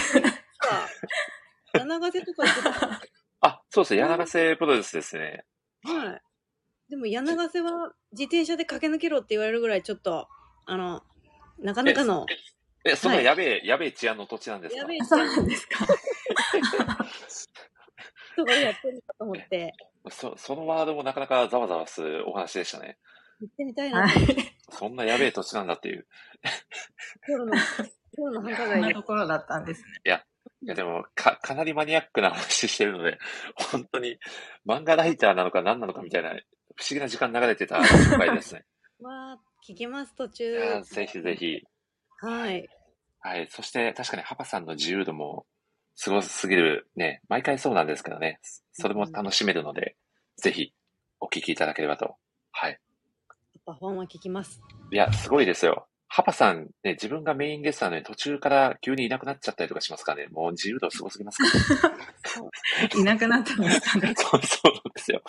[1.75, 3.01] 柳瀬とか行ってた。
[3.49, 4.01] あ、そうですね。
[4.01, 5.45] 柳瀬プロレスですね。
[5.83, 6.23] はい。
[6.93, 10.29] でも柳瀬は自転車で駆け抜けろって言われるぐらいちょっと、
[10.67, 11.03] あの、
[11.59, 12.27] なかなかの。
[12.85, 14.83] え、そんなやべえ、はい、やべえ治安の土地なんですか？
[14.83, 15.87] やべえ治安なんですか
[18.37, 19.73] とかやってるかと思って。
[20.11, 22.99] そ、そのワードもなかなかざわざわするお話でしたね。
[23.41, 24.07] 行ってみたいな。
[24.69, 26.07] そんなやべえ土地なんだっていう。
[27.27, 27.55] 今日の、
[28.19, 29.87] 今日の繁華街なところだったんですね。
[30.05, 30.23] いや、
[30.63, 33.19] いやでも、か、かなりマニアックな話してるので、
[33.73, 34.19] 本当に
[34.67, 36.35] 漫画ライターなのか何なのかみたいな、
[36.77, 38.65] 不思議な時間流れてた紹介ですね。
[39.01, 40.83] わあ、聞きます、途中。
[40.83, 41.63] ぜひぜひ。
[42.21, 42.69] はい。
[43.21, 43.49] はい。
[43.51, 45.47] そして確かにハパさんの自由度も
[45.95, 48.41] すごすぎるね、毎回そうなんですけどね、
[48.73, 49.97] それも楽しめるので、
[50.37, 50.73] うん、ぜひ
[51.21, 52.17] お聞きいただければと。
[52.53, 52.81] はい。
[53.65, 54.61] パフォーマー聞きます。
[54.91, 55.87] いや、すごいですよ。
[56.15, 60.29] ハパさん、ね、自分がメインゲストなのに途中から急にいなくなっちゃったりとかしますからね。
[60.31, 64.13] もう自由度すごすぎますから、 いなくなったんですかね。
[64.15, 65.23] そう、そうなんですよ。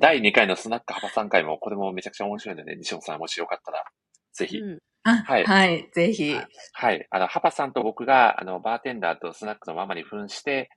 [0.00, 3.84] 第2回のスナックハパさん回も、これもめちゃくちゃ面白いので、西本さんもしよかったら、
[4.32, 5.44] ぜひ、うん、はい。
[5.44, 6.34] はい、ぜひ。
[6.72, 7.06] はい。
[7.10, 10.70] あの、ハパさんと僕が、あの、バーテンダーとスナックのママに扮して、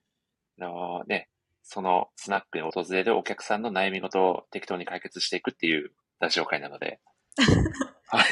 [0.59, 1.29] あのね、
[1.63, 6.99] そのスナックに訪れるお客さんの悩み事を適当に解決していくっていうラジオ会なので。
[8.11, 8.25] はい。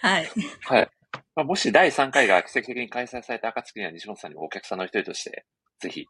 [0.00, 0.30] はい。
[0.64, 0.90] はい。
[1.34, 5.46] まあ、もし第3回が奇跡的に開催された暁には西本さんにもお客さんの一人として、
[5.80, 6.06] ぜひ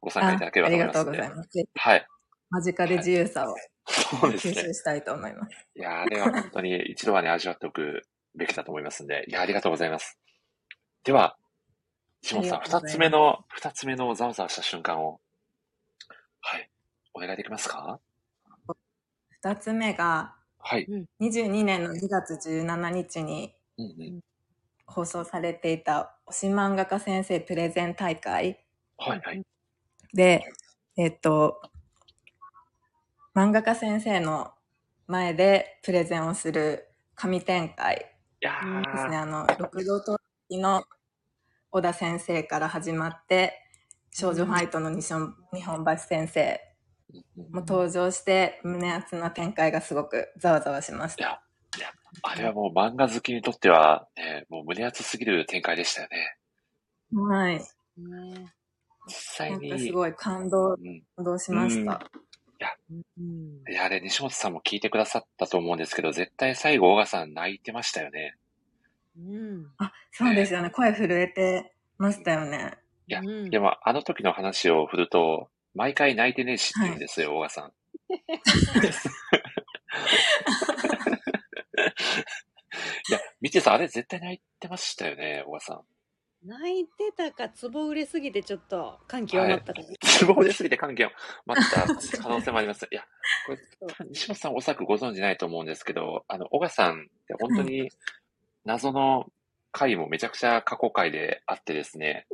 [0.00, 1.00] ご参加いただければと思いますあ。
[1.00, 1.48] ありがとうございます。
[1.74, 2.06] はい。
[2.50, 4.54] 間近で自由さを、はい、そうですね。
[4.54, 5.66] 吸収したいと思います。
[5.74, 8.02] いや、あれは本当に一度はね、味わっておく
[8.34, 10.18] べきだと思いますんで、いや、ありがとうございます。
[11.04, 11.36] では、
[12.22, 15.20] 西本さん、二つ目の、二つ目のざわざわした瞬間を、
[16.40, 16.70] はい、
[17.14, 18.00] お願いできますか？
[19.42, 20.34] 二つ目が、
[20.68, 20.88] はい。
[21.20, 23.54] 22年の2月17日に
[24.84, 28.58] 放送されていた推し漫画家先生プレゼン大会。
[28.98, 29.42] はいはい。
[30.12, 30.42] で、
[30.96, 31.62] えっと、
[33.32, 34.50] 漫画家先生の
[35.06, 39.18] 前でプレゼンをする神展開ですね。
[39.18, 40.18] あの、六道と
[40.50, 40.82] の
[41.70, 43.62] 小田先生から始まって、
[44.10, 46.60] 少女ファイトの日本日本橋先生
[47.36, 51.22] も登場して、胸熱な展開がすごくざわざわしました。
[51.22, 51.40] いや、
[51.78, 51.88] いや
[52.22, 56.36] あれはもう漫画好きにとっては、ね、もう胸熱すぎる展開でしたよね。
[57.12, 57.60] はい。
[59.06, 59.78] 実際に。
[59.78, 62.02] すごい感動、うん、感動しました。
[62.58, 62.68] いや、
[63.70, 68.36] いや、あれ、西本さんも聞いてくださったと思うんですけど、絶対最後、小川さん泣いてましたよね。
[69.18, 69.66] うん。
[69.78, 70.70] あ、そうですよね。
[70.70, 72.78] 声震えてましたよね。
[73.08, 73.20] いや、
[73.50, 77.72] でも、あの時の話を振ると、毎回泣いてねえしって言うんですよ、小、は、川、さん。
[83.08, 85.82] いや、みちさん、あれ絶対泣いてましたよね、小川さん。
[86.44, 91.12] 泣いてたか、つぼ売れすぎてちょっと感極まったか、はい、つぼ売れすぎて感極
[91.44, 91.86] まった
[92.22, 92.88] 可能性もあります。
[92.90, 93.04] いや、
[93.46, 93.58] これ、
[94.08, 97.90] 西本さんおそらくご存知ないと思うんですけど、あの、小川さんって本当に
[98.64, 99.30] 謎の
[99.72, 102.26] 回もめちゃくちゃ過去回であってですね、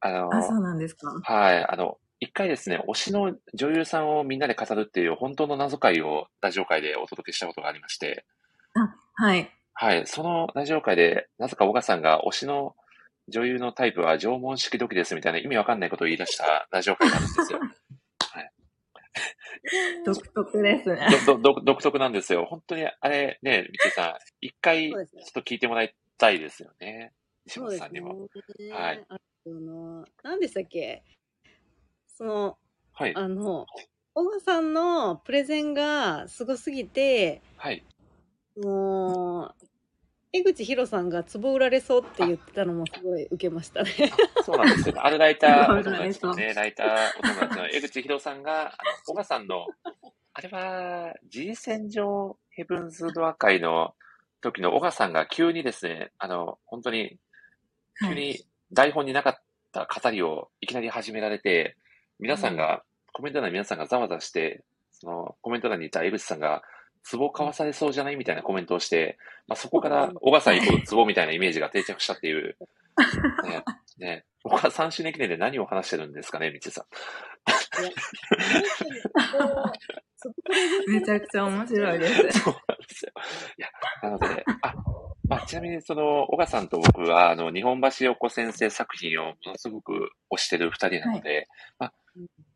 [0.00, 1.20] あの、あ、そうなんですか。
[1.22, 8.24] はい、あの、一回ですね、推しの女優さんをみんなで語るっていう本当の謎回をラジオ界でお届けしたことがありまして。
[8.74, 9.50] あ、はい。
[9.74, 10.06] はい。
[10.06, 12.74] そのラジオ界で、なぜか小川さんが推しの
[13.28, 17.60] 女優のタイプは縄文式土器ですみたいな意味わかんないことを言い出したラジオ界なんですよ。
[18.30, 18.50] はい。
[20.04, 21.08] 独特ですね。
[21.26, 22.46] どど独特なんですよ。
[22.46, 27.12] 本当にあれね、みちさん、一回ちょっと聞いてもらいたいですよね。
[27.44, 28.28] 西本さんにも。
[28.58, 29.04] ね、はい。
[29.08, 31.02] あの、何でしたっけ？
[32.16, 32.56] その、
[32.94, 33.12] はい。
[33.14, 33.66] あの、
[34.14, 37.84] 小川さんのプレゼンがすごすぎて、はい。
[38.56, 39.66] もう、
[40.32, 43.90] 江口博さんが壺売られそうって言ってたのもすごい受けましたね。
[44.44, 45.00] そうなんですよ、ね。
[45.02, 46.86] あるライター、お友達のね、ライター、
[47.18, 48.70] お友達の江口博さんが、あの、
[49.04, 49.66] 小川さんの、
[50.32, 53.94] あれは、G 戦場ヘブンズドア会の
[54.40, 57.18] 時の小川さんが急にですね、あの、本当に、
[58.08, 59.36] 急に台本になかっ
[59.72, 61.76] た語りをいきなり始められて、
[62.18, 62.82] 皆さんが、
[63.12, 64.62] コメント欄皆さんがざわざわして、
[64.92, 66.62] そのコメント欄にいた江口さんが、
[67.10, 72.56] 壺買わされそうじゃないみたいなコメントをして、まあ、そこから小川さんイコール壺みたいなイメージが定着したっていう、
[73.46, 73.62] ね、
[73.98, 76.86] ね、僕は3周年記念で何を話してるんですかね、みちさん。
[80.90, 82.40] めちゃくちゃ面白いです。
[82.40, 83.12] そうなんですよ。
[83.58, 83.68] いや、
[84.02, 84.74] なので、あ、
[85.28, 91.46] まあ、ちなみにその、小川さんと僕は、あの、日本橋横先生作品をものすごく推してる二人なので、はい、
[91.78, 91.92] まあ、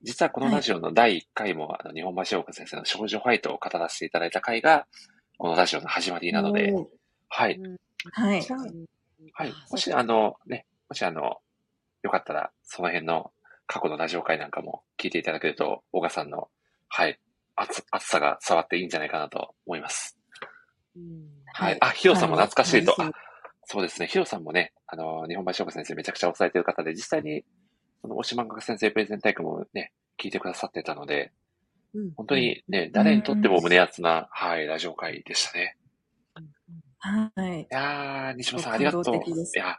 [0.03, 4.87] 実はこのラジオの第1回も、あの、日本橋横先生の少女ファイトを語らせていただいた回が、
[5.37, 6.73] このラジオの始まりなので、
[7.29, 7.61] はい。
[8.13, 8.43] はい。
[9.33, 9.53] はい。
[9.71, 11.39] もし、あの、ね、もし、あの、
[12.03, 13.33] よかったら、その辺の
[13.67, 16.49] 過去のラジオ回なんかも聞いていただけると、小川さんの、
[16.89, 17.19] はい、
[17.57, 20.17] 熱、熱さが伝わっていいんじゃないかなと思います。
[21.61, 21.77] はい。
[21.81, 22.95] あ、ヒロさんも懐かしいと。
[23.01, 23.11] あ
[23.67, 24.07] そうですね。
[24.09, 27.45] ヒロさんもね、あの、日本橋岡先生めちゃくちゃ抑えてる方で、実際に、
[28.01, 31.33] その、押し漫画先生プレゼンタイクもね、聞いてくださってたので、
[31.95, 35.77] うん、本当にね、誰にとっても胸熱な、はい、ラジオ会でしたね。
[36.99, 37.61] はい。
[37.61, 39.03] いやー、西本さんありがとう。
[39.05, 39.09] い
[39.55, 39.79] や、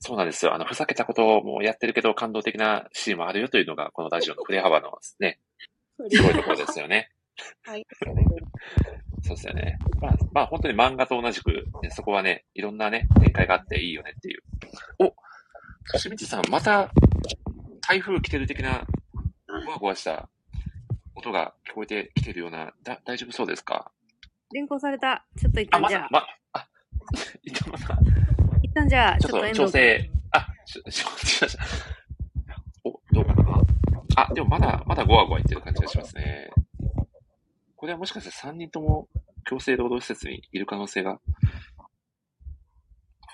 [0.00, 0.54] そうなんですよ。
[0.54, 4.90] あの、ふざけたこともやってるけど、感動的なシーンもあるよというのが、このラジオの振れ幅の
[5.20, 5.38] ね、
[6.10, 7.10] すごいところですよね。
[7.62, 7.86] はい。
[9.22, 9.78] そうですよね。
[10.00, 14.42] まあ、まあ本当に漫画と同じく、ね、そこはね、いろんなね、展開があっていいよねっていう。
[14.98, 15.14] お
[15.86, 16.90] そしてみちさん、また、
[17.86, 18.86] 台風来てる的な、
[19.66, 20.28] ごわごわした
[21.14, 23.90] 音が聞こえてきてるような、だ、大丈夫そうですか？
[24.52, 25.24] 連行された。
[25.38, 26.08] ちょっと一旦じゃあ。
[26.10, 26.68] ま、ま、あ、
[27.42, 27.98] 一旦また。
[28.62, 31.60] 一旦じゃあ、ちょっと調整、あ、ちょ、 ちょ、ちょ、
[32.84, 33.60] お、どうかな
[34.16, 36.50] あ、でもまだ、まだゴワゴワ言ってる感じがしますね。
[37.80, 39.08] これはもしかして3人とも
[39.48, 41.18] 強制労働施設にいる可能性が？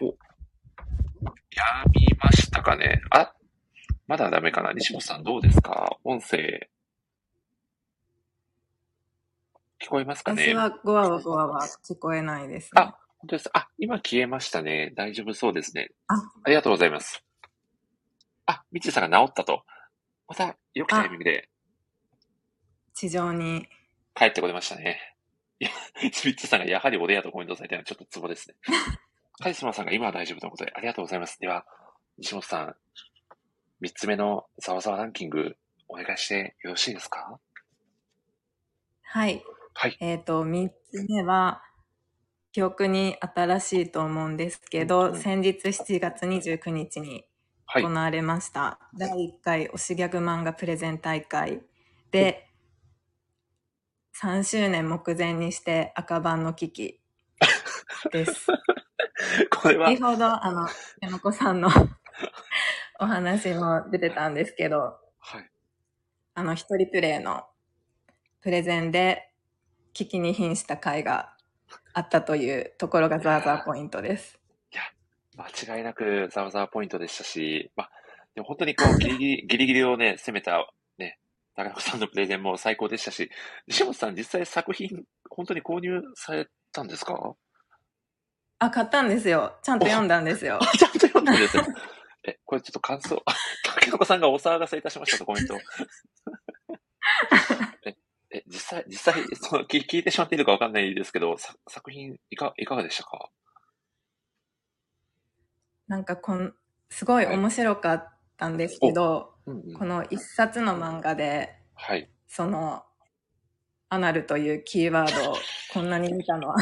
[0.01, 0.05] お。
[0.07, 0.15] や
[1.93, 3.35] みましたかねあ、
[4.07, 5.97] まだダメかな西本さんどうですか？
[6.05, 6.69] 音声。
[9.83, 10.45] 聞こえますかね？
[10.45, 13.51] 私はゴワゴワは聞こえないです、ね、あ、本当です。
[13.53, 14.93] あ、今消えましたね。
[14.95, 15.91] 大丈夫そうですね。
[16.07, 16.15] あ
[16.45, 17.25] ありがとうございます。
[18.47, 19.65] あ、みちさんが治ったと。
[20.29, 21.49] また、良きタイミングで。
[22.95, 23.69] 地上に。
[24.17, 24.99] 帰ってこれましたね。
[25.61, 25.71] いや、
[26.13, 28.57] スピッツさんがやはり俺やとコメントされたのはちょっとツボですね。
[29.39, 31.39] カリスマさんが今は大丈夫ということで、ありがとうございます。
[31.39, 31.67] では、
[32.19, 32.77] 西本さん、
[33.81, 35.57] 三つ目のざわざわランキング、
[35.89, 37.39] お願いしてよろしいですか？
[39.03, 39.43] はい。
[39.75, 39.97] はい。
[40.01, 41.63] えっ、ー、と、三つ目は、
[42.53, 47.27] 記憶に新しいと思うんですけど、うん、先日7月29日に
[47.67, 51.61] 行われました、はい、第1回推しギャグ漫画プレゼン大会
[52.11, 52.46] で、
[54.23, 57.01] 3周年目前にして赤番の危機
[58.11, 58.47] です。
[59.53, 59.89] これは。
[59.89, 60.67] 先ほど、あの、
[61.03, 61.69] 山子さんの
[62.99, 65.51] お話も出てたんですけど、はい。
[66.35, 67.47] あの、一人プレイの
[68.41, 69.31] プレゼンで
[69.93, 71.37] 危機に瀕した回が
[71.93, 74.41] あったというところがザーザーポイントです。
[74.73, 74.83] いや、
[75.37, 77.91] 間違いなくザーザーポイントでしたし、まあ、
[78.35, 80.67] でも本当にこう、ギリギリ、ギリギリをね、攻めた、ね、
[81.57, 83.31] 高中さんのプレゼンも最高でしたし、
[83.67, 87.35] 西本さん実際作品、本当に購入されたんですか？
[88.59, 89.57] あ、買ったんですよ。
[89.63, 90.59] ちゃんと読んだんですよ。
[90.79, 91.65] ちゃんと読んだんですよ。
[92.27, 93.23] え、これちょっと感想、
[93.65, 95.59] 竹中さんがお騒がせいたしましたとコメント。
[98.31, 103.31] え、実際、実際、その聞聞いてしまっているかわかんないですけど、さ作品いか、いかがでしたか？
[105.87, 106.55] なんかこん、
[106.91, 112.11] すごい面白かったんですけど、うんうん、この一冊の漫画で、はい。
[112.27, 112.83] その、
[113.89, 115.37] アナルというキーワードを
[115.73, 116.57] こんなに見たのは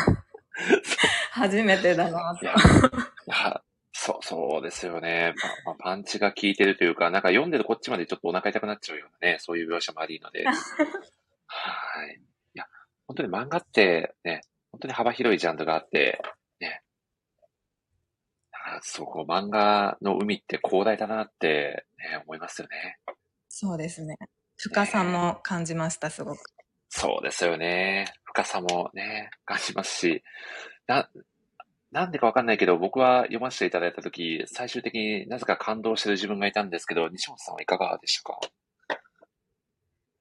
[1.32, 2.48] 初めてだなって。
[4.04, 5.32] そう、そうですよね。
[5.42, 10.44] まあ、まあ、パンチが効いてるというか、なんか読んでるこっちまでちょっとお腹痛くなっちゃうようなね、そういう描写もありので。
[11.46, 12.20] はい。
[12.54, 12.66] いや、
[13.06, 14.42] 本当に漫画ってね、
[14.72, 16.30] 本当に幅広いジャンルがあって、ね。
[18.86, 22.98] そう、こう漫画の海って広大だなって、ね、思いますよね。
[23.48, 24.14] そうですね。
[24.56, 26.38] 深さも感じました、すごく。
[26.90, 28.12] そうですよね。
[28.24, 30.22] 深さもね、感じますし、
[30.86, 31.08] な、
[31.92, 38.40] なんでかわかんないけど、僕は読ませていただいたとき、最終的になぜか感動してる自分がいたんですけど、西本さんはいかがでしたか？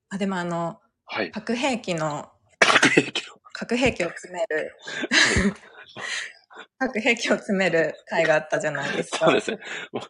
[0.07, 1.31] あ、でもあの、はい。
[1.31, 3.35] 核兵器の、核兵器の。
[3.51, 4.73] 核兵器を詰める、
[6.77, 9.25] 核兵器を詰める回があったじゃないですか。
[9.25, 9.59] そうですね。
[9.91, 10.03] もう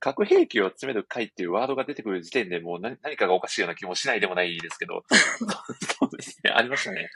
[0.00, 6.50] 核兵器を詰める回っていうワードが出てくる時点でもう何何かがおかしいような気もしないでもないですけど、 そうですね。
[6.50, 7.08] ありましたね。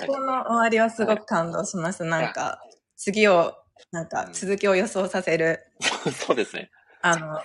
[0.00, 2.04] そこの終わりはすごく感動します。
[2.04, 2.60] なんか、
[2.96, 3.54] 次を、
[3.92, 5.60] なんか続きを予想させる。
[6.26, 6.70] そうですね。
[7.02, 7.40] あの、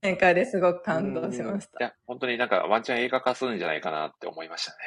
[0.00, 1.84] 展開ですごく感動しました。
[1.84, 4.78] いや、本当になんかワンチャン映画化するんじゃないかなって思いましたね。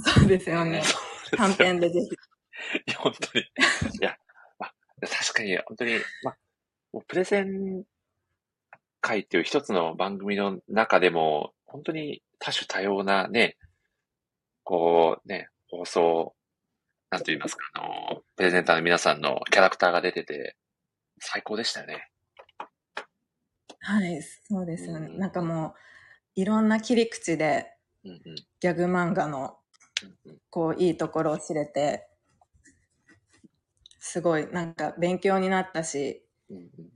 [0.00, 0.82] そうですよね。
[1.36, 2.10] 短編でぜひ。
[2.86, 3.44] いや、本当に。
[3.44, 3.48] い
[4.00, 4.16] や、
[4.58, 6.38] まあ、確かに、本当に、まあ、
[6.92, 7.84] もうプレゼン
[9.00, 13.56] 会っていう一つの番組の中でも、本当に多種多様なね、
[14.64, 16.34] こうね、放送、
[17.10, 20.56] なんと言いますか、あの、プレゼンターの皆さんのキャラクターが出てて、
[21.18, 22.08] 最高でしたよね。
[23.80, 25.08] はい、そうですよね。
[25.18, 25.74] なんかも
[26.36, 27.72] う、いろんな切り口で、
[28.04, 29.58] ギャグ漫画の、
[30.50, 32.08] こう、いいところを知れて、
[34.04, 36.24] すごい、なんか勉強になったし、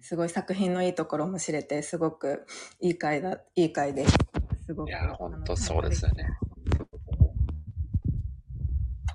[0.00, 2.44] すごい作品のいいところも知れて、すごく
[2.80, 4.18] いい回だ、いい回です。
[4.66, 4.88] すごく。
[4.88, 6.24] いや、ほんとそうですよね。
[6.24, 6.26] い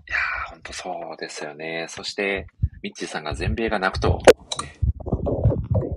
[0.09, 0.15] や、
[0.49, 1.87] ほんとそうですよね。
[1.89, 2.47] そして、
[2.81, 4.21] ミッチーさんが全米が泣くと、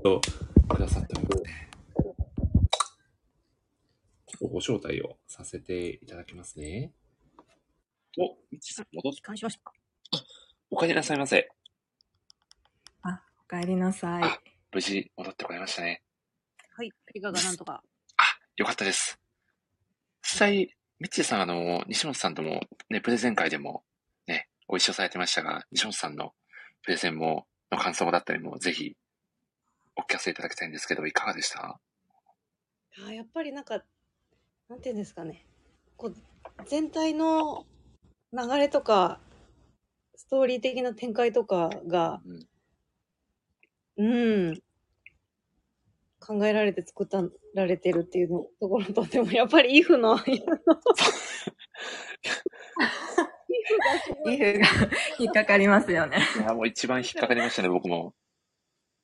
[0.02, 0.20] と、
[0.68, 1.70] くださっておりますね。
[4.40, 6.90] ご招待をさせていただきますね。
[8.18, 9.22] お、みちさん戻って。
[9.22, 9.70] 返しました
[10.18, 10.24] あ、
[10.72, 11.53] お帰りなさいませ。
[13.50, 14.22] あ、お帰りなさい。
[14.72, 16.02] 無事戻ってこられましたね。
[16.76, 17.82] はい、怪我がなんとか。
[18.16, 18.24] あ、
[18.56, 19.18] よかったです。
[20.22, 22.60] 実際、ミッチーさん、あの、西本さんとも、
[22.90, 23.84] ね、プレゼン会でも、
[24.26, 26.34] ね、ご一緒されてましたが、西本さんの
[26.82, 28.96] プレゼンも、の感想だったりも、ぜひ、
[29.96, 31.78] お聞かせいただきたいんですけど、いかがでした？
[33.06, 33.82] あやっぱりなんか、
[34.68, 35.46] なんていうんですかね。
[35.96, 36.14] こう、
[36.66, 37.66] 全体の
[38.32, 39.20] 流れとか、
[40.16, 42.46] ストーリー的な展開とかが、うん、
[43.96, 44.60] うん、
[46.20, 47.22] 考えられて作った
[47.54, 50.46] られてるっていうのところとでも、やっぱりイフの、 イフ
[54.26, 54.66] のイフが
[55.18, 56.18] 引っかかりますよね。
[56.38, 58.14] いや、もう一番引っかかりましたね、僕も。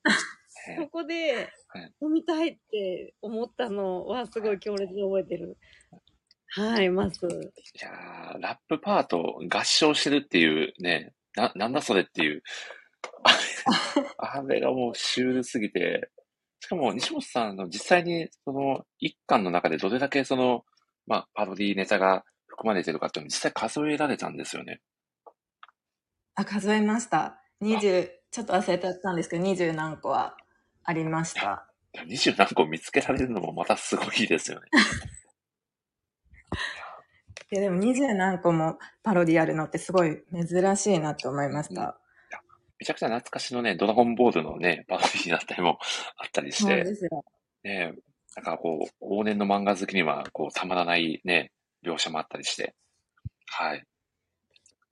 [0.76, 1.50] そこで、
[2.02, 5.56] 飲みたいって思ったのはすごい強烈に覚えてる。
[6.52, 7.26] はい、ます。
[7.26, 7.28] い
[7.80, 12.42] やー、ラップパート合唱してるっていうね、な、なんだそれっていう。
[14.18, 16.10] あれがもうシュールすぎて、
[16.60, 20.64] しかも西本さんの実際にその一巻の中でどれだけその、
[21.06, 24.80] まあ、パロディネタが含まれてるかっていうのを実際数えられたんですよね。
[26.34, 27.42] あ、数えました。
[27.62, 30.36] 20、ちょっと忘れてたんですけど、20何個は
[30.84, 31.66] ありました。
[31.94, 34.68] 20何個見つけられるのもまたすごいですよね。
[37.52, 41.99] いや、でも20何個もパロディあるのってすごい珍しいなと思いました。
[42.80, 45.78] めちゃくちゃ懐かしのね、ドラゴンボールのね、パロディだったりも
[46.16, 46.76] あったりして。
[46.76, 47.24] そうですよ。
[47.62, 47.92] ね
[48.36, 51.52] なんかこう、往年の漫画好きには、こう、たまらないね、
[51.84, 52.74] 描写もあったりして。
[53.46, 53.84] はい。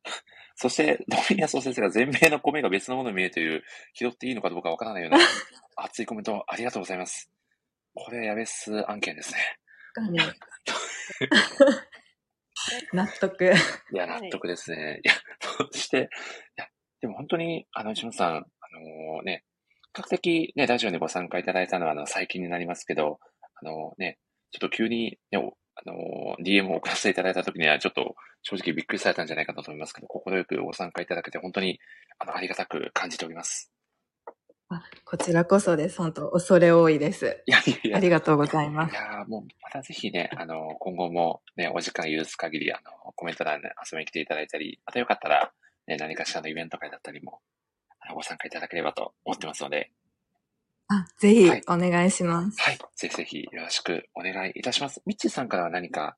[0.57, 5.19] そして、ドミニアソ先生が 全米の米が別のものに見えるという、拾っていいのかどうかわからないような
[5.77, 7.31] 熱いコメントありがとうございます。
[7.95, 9.39] これ、やべっす案件ですね。
[12.93, 13.45] 納得。
[13.45, 15.01] いや、納得ですね。
[15.03, 15.15] いや、
[15.73, 16.11] そして、
[16.57, 16.69] いや、
[17.01, 19.45] でも本当に、あの、石本さん、あのー、ね、
[19.95, 23.19] 比較的ね、ラジオにご参加いただいたのは、あの、最近になりますけど、
[23.61, 24.19] あのね、
[24.51, 31.79] ちょっと急に、ね、あの、DM を送らせていただいたときには、ちょっと正直びっくりされたんじゃないかなと思いますけど、心よくご参加いただけて、本当に、
[32.19, 33.71] あの、ありがたく感じております。
[34.71, 35.97] あこちらこそです。
[35.97, 37.43] 本当、恐れ多いです。
[37.47, 37.97] いやいやいや。
[37.97, 38.93] ありがとうございます。
[38.93, 45.53] いやもう、またぜひね、あの、今後もね、お時間許す限り、あの、コメント欄で遊びに来ていただいたり、またよかったら、
[45.89, 47.41] ね、何かしらのイベント会だったりも、
[48.15, 49.91] ご参加いただければと思ってますので。
[50.89, 52.79] あ、ぜひ、お願いします、はい。
[52.79, 52.89] はい。
[52.95, 55.03] ぜひぜひ、よろしくお願いいたします。
[55.07, 56.17] ミッチーさんからは何か、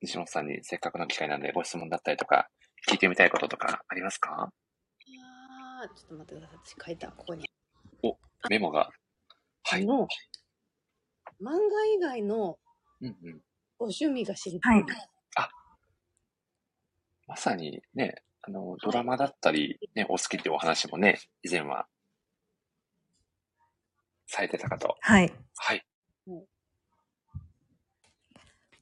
[0.00, 2.48] 西本さんにせっかくの機会なんでご質問だったりとか、
[2.88, 4.52] 聞いてみたいこととかありますか？
[5.06, 5.22] いや
[5.96, 6.58] ちょっと待ってください。
[6.64, 7.48] 私書いた、ここに。
[8.02, 8.18] お、
[8.50, 8.90] メモが。
[9.64, 9.86] はい。
[9.86, 10.08] の、
[11.40, 12.58] 漫画以外の、
[13.00, 13.40] うんうん。
[13.78, 14.74] ご趣味が知りたい。
[14.74, 14.84] はい。
[15.36, 15.48] あ、
[17.26, 21.86] まさにね、あの、ドラマだったり、ね、お好きっていうお話もね、以前は、
[24.26, 24.96] されてたかと。
[25.00, 25.32] はい。
[25.56, 25.84] はい。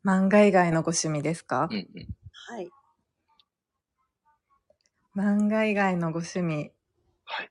[0.04, 1.68] 漫画以外のご趣味ですか？
[1.70, 2.08] うんうん。
[2.32, 2.70] はい。
[5.14, 6.72] 漫画以外のご趣味。
[7.24, 7.50] はい。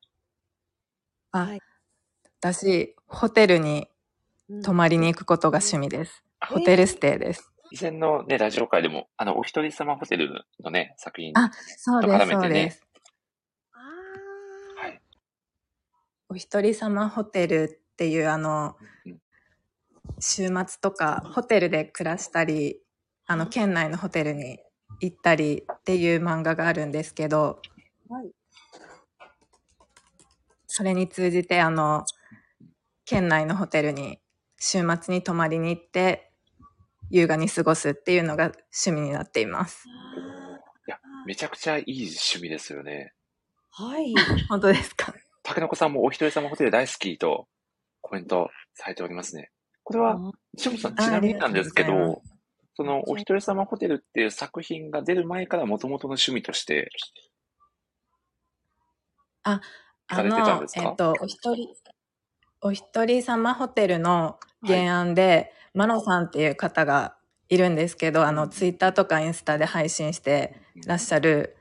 [1.31, 1.59] あ、はい、
[2.41, 3.87] 私、ホテルに
[4.63, 6.23] 泊まりに行くことが趣味です。
[6.49, 7.51] うん、ホテルステイです。
[7.71, 12.83] 以前のね、ラジオ会でも、あの、お一人様ホテルのね、作品あ、そうです、そうです。
[13.71, 15.01] はい。
[16.29, 18.75] お一人様ホテルっていう、あの、
[20.19, 22.81] 週末とか、ホテルで暮らしたり、
[23.27, 24.59] あの、県内のホテルに
[24.99, 27.61] 行ったりっていう漫画があるんですけど、
[28.09, 28.31] はい。
[30.65, 32.03] それに通じて、あの、
[33.05, 34.19] 県内のホテルに
[34.59, 36.28] 週末に泊まりに行って、
[37.09, 38.51] 優雅に過ごすっていうのが
[38.85, 39.83] 趣味になっています。
[39.87, 43.13] いや、めちゃくちゃいい趣味ですよね。
[43.71, 44.13] はい。
[44.49, 45.13] 本当ですか？
[45.43, 47.47] 竹の子さんもお一人様ホテル大好きと
[48.01, 49.51] コメントされておりますね。
[49.83, 50.17] これは、
[50.53, 52.21] 西本さん、ちなみになんですけど、
[52.75, 56.91] その、お一人様ホテルっていう作品が出る前からもともとの趣味として、
[59.43, 59.61] あ、
[60.07, 61.73] あの、えっと、お一人、
[62.61, 67.15] お一人様ホテルの原案で、はい、マノさんっていう方が
[67.47, 70.55] いるんですけど、あの、ツイッターとかインスタで配信して
[70.85, 71.55] らっしゃる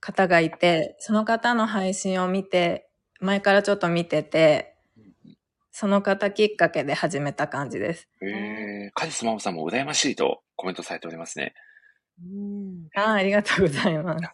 [0.00, 2.88] 方がいて、その方の配信を見て、
[3.20, 4.76] 前からちょっと見てて、
[5.72, 8.08] その方きっかけで始めた感じです。
[8.20, 8.26] へ
[8.86, 11.54] え、カジスマモさんも羨ましいとコメントされておりますね。
[12.20, 14.24] うんあありがとうございます。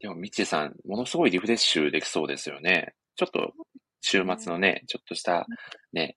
[0.00, 2.94] でも、ミッチーさん、ものすごいリフレッシュできそうですよね。
[3.16, 3.52] ちょっと、
[4.00, 5.46] 週末のね、ちょっとした
[5.92, 6.16] ね、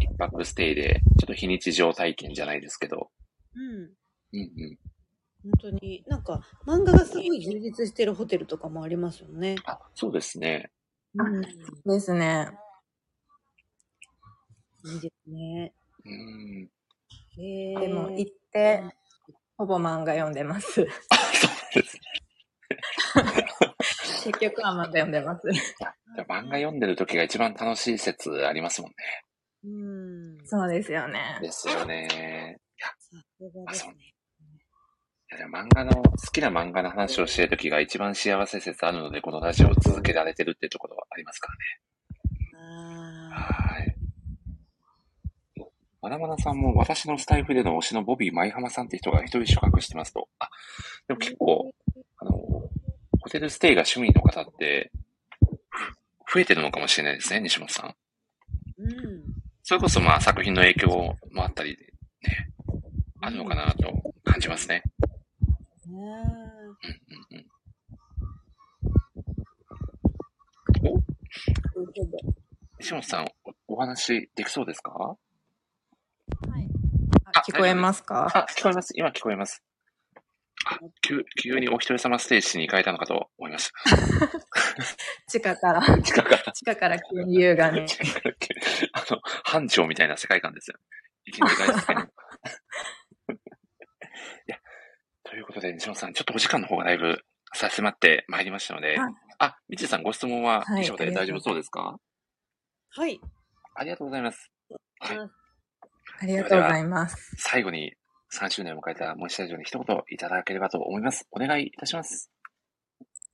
[0.00, 3.10] 一泊ステイで、ちょっと非日常体験じゃないですけど。
[3.54, 3.92] うん。
[4.32, 4.78] うんうん。
[5.42, 9.56] 本当に、なんか、漫画がすごい充実してるホテルとかもありますよね。
[9.66, 10.70] あ、そうですね。
[11.14, 11.42] うん。
[11.42, 12.48] ですね。
[14.84, 15.72] いいですね。
[16.04, 16.70] うん。
[17.38, 18.82] えー、でも行って、
[19.56, 20.86] ほぼ漫画読んでます。
[24.28, 25.48] 結局は漫画読んでます。
[26.28, 28.96] 漫画読んでる時が一番楽しい説ありますもんね。
[29.64, 30.46] うん。
[30.46, 31.38] そうですよね。
[31.40, 32.58] ですよね。
[32.76, 32.88] いや、
[33.66, 33.90] あそ。
[33.90, 41.60] いや漫画の、好きな漫画の話をしてる時が一番幸せ説あるので、このラジオを続けられてるってところはありますからね。
[43.30, 43.94] はい。
[46.00, 50.28] まなまなさんも私のスタイフでの推しのボビー舞浜さんって人が一人宿泊してますと。
[50.38, 50.48] あ、
[51.08, 51.72] でも結構、
[52.18, 52.32] あの、
[53.28, 54.90] ホテルステイが趣味の方って、
[56.32, 57.94] 増えてるのかもしれないですね、西本さん。
[58.78, 59.22] うん。
[59.62, 60.88] それこそまあ作品の影響
[61.32, 61.76] もあったり、
[62.22, 62.48] ね、
[63.20, 64.82] あるのかなと感じますね。
[65.90, 66.08] うんうん
[67.32, 67.46] うん。
[70.88, 70.98] お？
[72.80, 73.26] 西本さん
[73.68, 75.18] お、お話できそうですか？
[77.46, 78.32] 聞こえますか？
[78.34, 78.94] あ、聞こえます。
[78.96, 79.62] 今聞こえます。
[81.02, 83.96] 急、急にお一人様ステージに行かれたのかと思いました。
[85.28, 87.86] 地下から、地下から、地下から急に優雅に。
[87.86, 88.48] 地下から急
[88.92, 90.78] あの、班長みたいな世界観ですよ。
[91.24, 92.02] いきなり大好きに。
[94.46, 94.58] いや、
[95.24, 102.00] ということで、西本さん、ちょっとお時間の方がだいぶ差し迫ってまいりましたので、はいあ、みちさんご質問ははい以上で大丈夫そうですか、
[102.90, 103.20] はい。
[103.74, 104.50] ありがとうございます。
[104.98, 105.18] はい。
[106.20, 107.36] ありがとうございます。
[107.38, 107.94] 最後に
[108.32, 111.26] 3周年を迎えたモンシタジオに一言いただければと思います。
[111.30, 112.30] お願いいたします。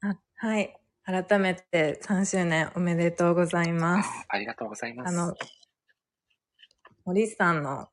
[0.00, 0.76] あはい。
[1.05, 4.10] 改めて3周年おめでとうございます。
[4.28, 5.08] ありがとうございます。
[5.08, 5.34] あの、
[7.05, 7.89] 森さんの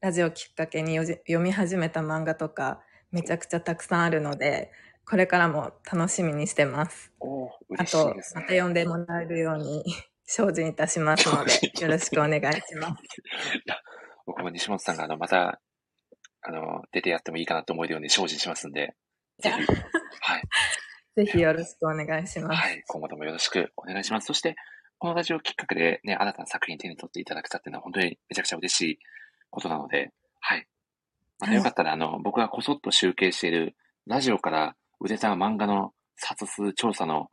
[0.00, 4.70] ラジオきっかけに読み始めた漫画とかめちゃくちゃたくさんあるので、
[5.04, 7.12] これからも楽しみにしてます。
[7.18, 8.40] お嬉しいと、ですね。
[8.42, 9.84] また読んでもらえるように
[10.24, 13.02] 精進いたしますので、 よろしくお願いします。
[14.26, 15.60] 僕も西本さんがあの、また、
[16.42, 18.94] あの、出てやってもいいかなと思えるように精進しますんで、
[19.38, 19.56] ぜひ、
[20.20, 20.42] はい。
[21.14, 22.60] ぜひよろしくお願いします。
[22.60, 22.82] はい。
[22.86, 24.26] 今後ともよろしくお願いします。
[24.26, 24.56] そして、
[24.98, 28.98] このラジオきっかけでね、新たな作品手に取っていただけたっていうのは本当にめちゃくちゃ嬉しい
[29.50, 30.66] ことなので、はい。
[31.38, 37.30] またよかったら、あの、僕がこそっと集計している、ラジオから売れた漫画の冊数調査の、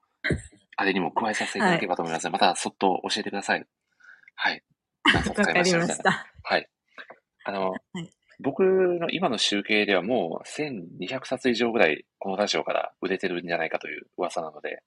[0.76, 3.66] あれにも加えさせていただければと思いますので、またそっと教えてください。
[4.36, 4.64] はい。
[5.14, 5.74] わかり。
[5.74, 6.28] ました。
[6.44, 6.70] はい。
[7.46, 14.82] あの、はい僕の今の集計ではもう1200冊以上ぐらいこのラジオから売れてるんじゃないかという噂なので、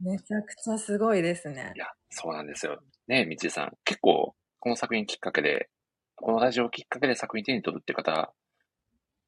[0.00, 1.78] めちゃくちゃすごいですねい。
[1.78, 2.78] や、そうなんですよ。
[3.08, 3.72] ねえ、みちさん。
[3.84, 5.68] 結構、この作品きっかけで、
[6.16, 8.32] このラジオきっかけで作品手に取るって方、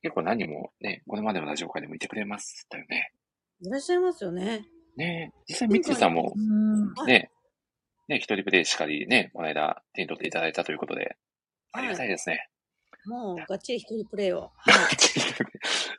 [0.02, 3.12] 結構何人もね、これまでのラジオ会でもいてくれましたよね。
[3.60, 4.67] いらっしゃいますよね。
[4.97, 7.07] ねえ、実際みちさんもうん。
[7.07, 7.31] ね、
[8.09, 11.17] ね、一人プレイしかりね、この間手に取っていただいたということで、
[11.73, 12.49] ありがたいですね。
[13.09, 14.53] もう、がっちり一人プレイを。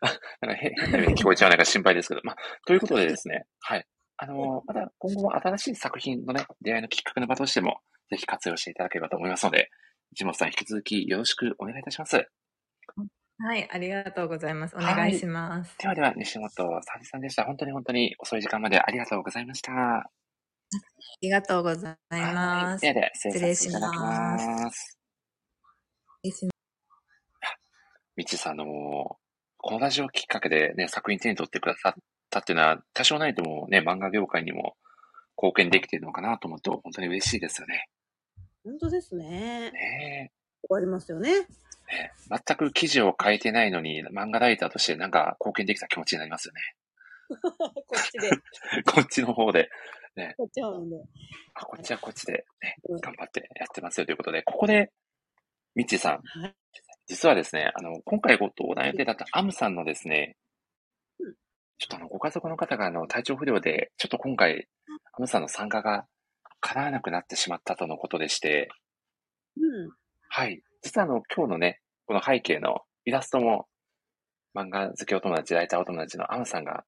[0.01, 2.21] あなんか変変な意味に聞こえちゃうのか心配ですけど。
[2.23, 3.85] まあ、ということでですね、はい。
[4.17, 9.69] あの、また今後も新しい作品のね、出会いのきっかけの場としても、ぜひ活用していただければと思いますので、
[10.11, 12.27] 一本さん引き続きよろしくお願いいたします。
[13.41, 14.75] はい、ありがとうございます。
[14.75, 15.77] お願いします。
[15.77, 17.45] ではでは、西本沙織さんでした。
[17.45, 19.71] 本当に本当に遅い時間までありがとうございました。
[19.71, 20.11] ああ
[21.21, 22.81] りがとうございます。
[22.81, 24.63] ではでは、失礼させていただき失礼しま。
[24.63, 26.58] ます
[28.19, 29.15] みちさん、あの、
[29.55, 31.93] このラジオきっかけでね、作品手に取ってくださっ
[32.29, 34.75] たっていうのは、多少ないともね、漫画業界にも
[35.37, 37.87] 貢献できているのかなと思うと、本当に嬉しいですよね。
[38.65, 39.71] 本当ですね。
[39.71, 40.31] ね
[40.63, 41.29] 終わりますよね。
[41.31, 41.47] えね
[42.29, 46.61] え全く記事を書いてないのに、漫画ライターとしてなんか貢献できた気持ちになりますよね。
[47.39, 48.31] こっちで、
[48.83, 49.69] こっちの方で、
[50.35, 50.97] こっちはんで。
[51.53, 54.91] あ、こっちはこっちで、ねうん、頑張ってやってますよということで、ここで、
[55.73, 56.58] みっちーさん、はい。
[57.09, 60.37] 実はですね、あの、今回ご登壇予定だったアムさんのですね
[61.19, 61.33] うん、
[61.79, 64.67] ちょっとあの、ご家族の方があの、体調不良で、ちょっと今回、
[65.17, 66.05] アムさんの参加が
[66.61, 68.69] 叶わなくなってしまったとのことでして、
[69.57, 69.91] うん。
[70.29, 70.61] はい。
[70.83, 73.65] 実はあの、今日のね、この背景のイラストも、
[74.55, 76.83] 漫画好きお友達、ライターお友達のアムさんが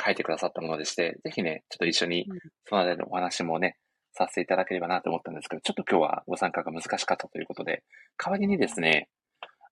[0.00, 3.76] 描いてくださったものでして、ぜひね、ちょっと一緒にうん、その間でお話もね、
[4.12, 7.82] させていただければなと思ったんですけど、ちょっと今日はご参加が難しかったということで、
[8.18, 9.08] 代わりにですね、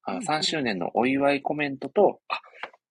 [0.05, 2.41] あの、うん3周年のお祝いコメントと、あ、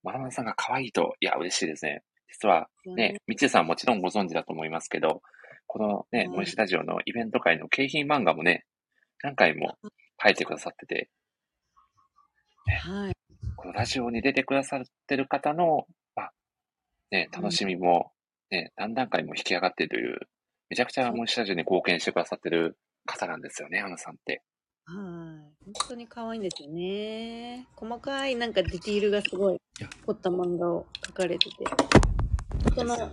[0.04, 2.04] まなまなさんが可愛いと、いや、嬉しいですね。
[2.28, 5.22] 実は、ね、みちさんもちろんご存知だと思いますけど、
[5.68, 6.36] このね、うん。
[6.36, 8.66] モイスタジオのイベント会の景品漫画もね、
[9.22, 9.78] 何回も
[10.22, 11.10] 書いてくださってて、
[12.66, 13.14] はい。
[13.56, 16.32] このラジオに出てくださってる方の、まあ、
[17.12, 18.12] ね、楽しみも、
[18.52, 20.20] ね、何段階も引き上がっているという、
[20.70, 24.44] めちゃくちゃモイスタジオに貢献してくださってる方なんですよね、アナさんって。
[24.92, 25.66] はい。
[25.66, 27.68] 本当に可愛いんですよね。
[27.76, 31.56] 細かいなんかディティールがすごいや凝った漫画を描かれてて。
[32.76, 33.12] その、ね、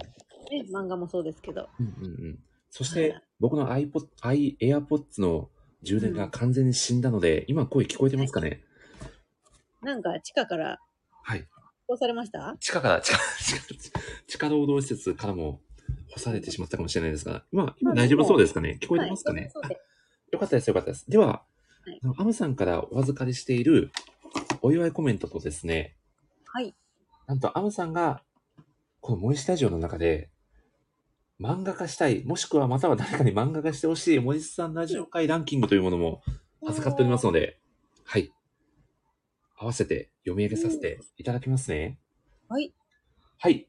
[0.73, 1.69] 漫画もそうですけど。
[1.79, 2.39] うんうんうん。
[2.71, 5.51] そしはいて、僕の iPod、i、AirPods の
[5.83, 8.63] 充電が完全に死んだので、今声聞こえてますかね？
[9.83, 10.81] なんか地下から
[11.23, 11.47] はい。
[11.87, 12.57] 放されました？
[12.59, 15.61] 地下から、地下、地下、地下労働施設からも
[16.09, 18.79] 干されてしまったかもしれないですが、今、今大丈夫そうですかね？
[18.81, 19.77] 聞こえてますかね、はい
[20.33, 21.09] よかったです、よかったです。
[21.09, 21.45] では、
[22.19, 23.91] アムさんからお預かりしている
[24.63, 25.97] お祝いコメントとですね、
[26.47, 26.75] はい。
[27.27, 28.23] なんとアムさんが、
[29.01, 30.31] このモイスタジオの中で、
[31.41, 36.23] 漫画化したい、もしくはまたは誰かに漫画化してほしい、森さんラジオ会ランキングというものも
[36.67, 37.59] 預かっておりますので、
[38.05, 38.33] はい。
[39.59, 41.99] 合わせて読み上げさせていただきますね。
[42.49, 42.73] はい。
[43.39, 43.69] はい。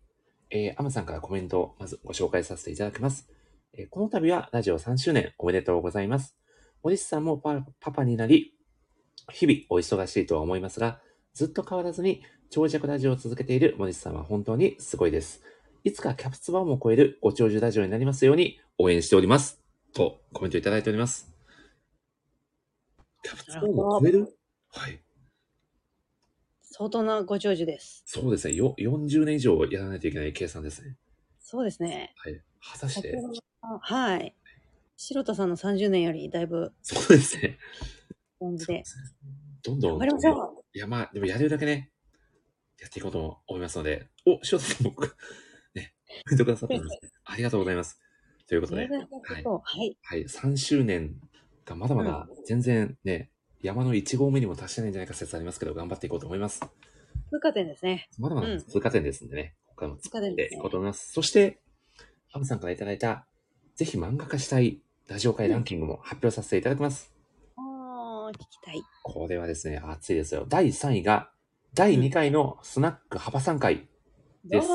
[0.50, 3.30] えー、アムさんからコメントをまずご紹介させていただきます。
[3.74, 6.36] えーこの度はラジオ3周年おめでとうございます。
[6.84, 8.54] 森さんもパパパになり、
[9.32, 11.02] 日々お忙しいとは思いますが、
[11.34, 15.44] ずっと変わらずに長尺ラジオを続けている森さんは本当にすごいです。
[15.84, 19.62] いつかキャプツバーも超えるご長寿ラジオになりますように応援しております。
[19.94, 21.34] とコメントいただいております。
[23.24, 24.38] キャプツバーも超える？
[24.70, 25.02] はい。
[26.62, 28.04] 相当なご長寿です。
[28.06, 28.54] そうですね。
[28.54, 30.96] よ、40年以上やらないといけない計算ですね。
[31.40, 32.14] そうですね。
[32.18, 32.42] はい。
[32.62, 33.18] 果たして？
[33.82, 34.36] はい。
[34.98, 36.74] 白田さんの30年よりだいぶ。
[36.82, 37.60] そうですね。
[38.40, 38.84] 感じで。
[39.64, 39.92] どんどん。
[39.92, 40.64] 頑張りましょう。
[40.74, 41.92] いや、まあ、でもやれるだけね、
[42.80, 44.96] やっていこうと思いますので、お、白田さんも、
[45.76, 45.94] ね、
[46.26, 47.12] コメントくださったんですね。
[47.26, 48.00] ありがとうございます。
[48.48, 48.90] ということで、はい。
[49.44, 49.98] はい。
[50.02, 50.24] はい。
[50.24, 51.22] 3周年
[51.64, 53.30] がまだまだ全然ね、
[53.62, 56.62] うん、山の1合目にも達してないんじゃないか説ありますけど、頑張っていこうと思います。
[57.30, 58.10] 通過点ですね。
[58.18, 61.12] まだまだ通過点ですんでね、うん、ここからも作っていこうと思います。
[61.12, 61.60] そして、
[62.30, 63.28] ハムさんからいただいた、
[63.76, 67.14] ぜひ漫画化したいラジオ界ランキングも発表させていただきます。
[67.56, 68.84] ああ、聞きたい。
[69.04, 70.46] これはですね、熱いですよ。
[70.50, 71.32] 第3位が、
[71.74, 73.88] 第2回のスナック幅3回
[74.44, 74.68] です。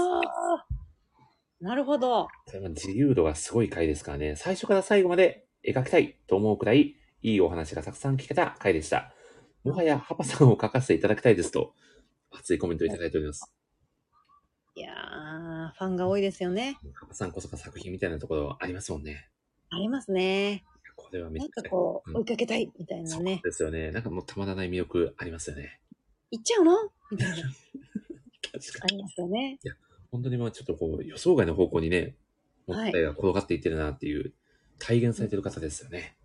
[1.60, 2.28] なるほど。
[2.70, 9.12] 自由度がすごい回ですからね、最初から最後まで描きたいと思うくらい、いいお話がたくさん聞けた回でした。
[9.64, 11.74] もはやハパさんを書かせていただきたいですと、
[12.30, 13.52] 熱いコメントをいただいております。
[14.76, 16.78] いやー、ファンが多いですよね。
[16.94, 19.28] ハパさんこそが作品みたいなところありますもんね。
[19.74, 20.64] ありますね。
[20.96, 21.40] これはめっ。
[21.40, 23.34] なんかこう、追いかけたいみたいなね。
[23.36, 23.90] そうですよね。
[23.90, 25.80] なんかもうたまらない魅力ありますよね。
[26.30, 26.76] 行っちゃうの？
[27.10, 27.36] みたいな。
[28.52, 28.94] 確かに。
[28.94, 29.58] ありますよね。
[29.62, 29.74] いや、
[30.10, 32.16] 本当にまあちょっとこう、予想外の方向にね、
[32.66, 34.34] もったいが転がっていってるなっていう、
[34.78, 36.16] 体現されてる方ですよね。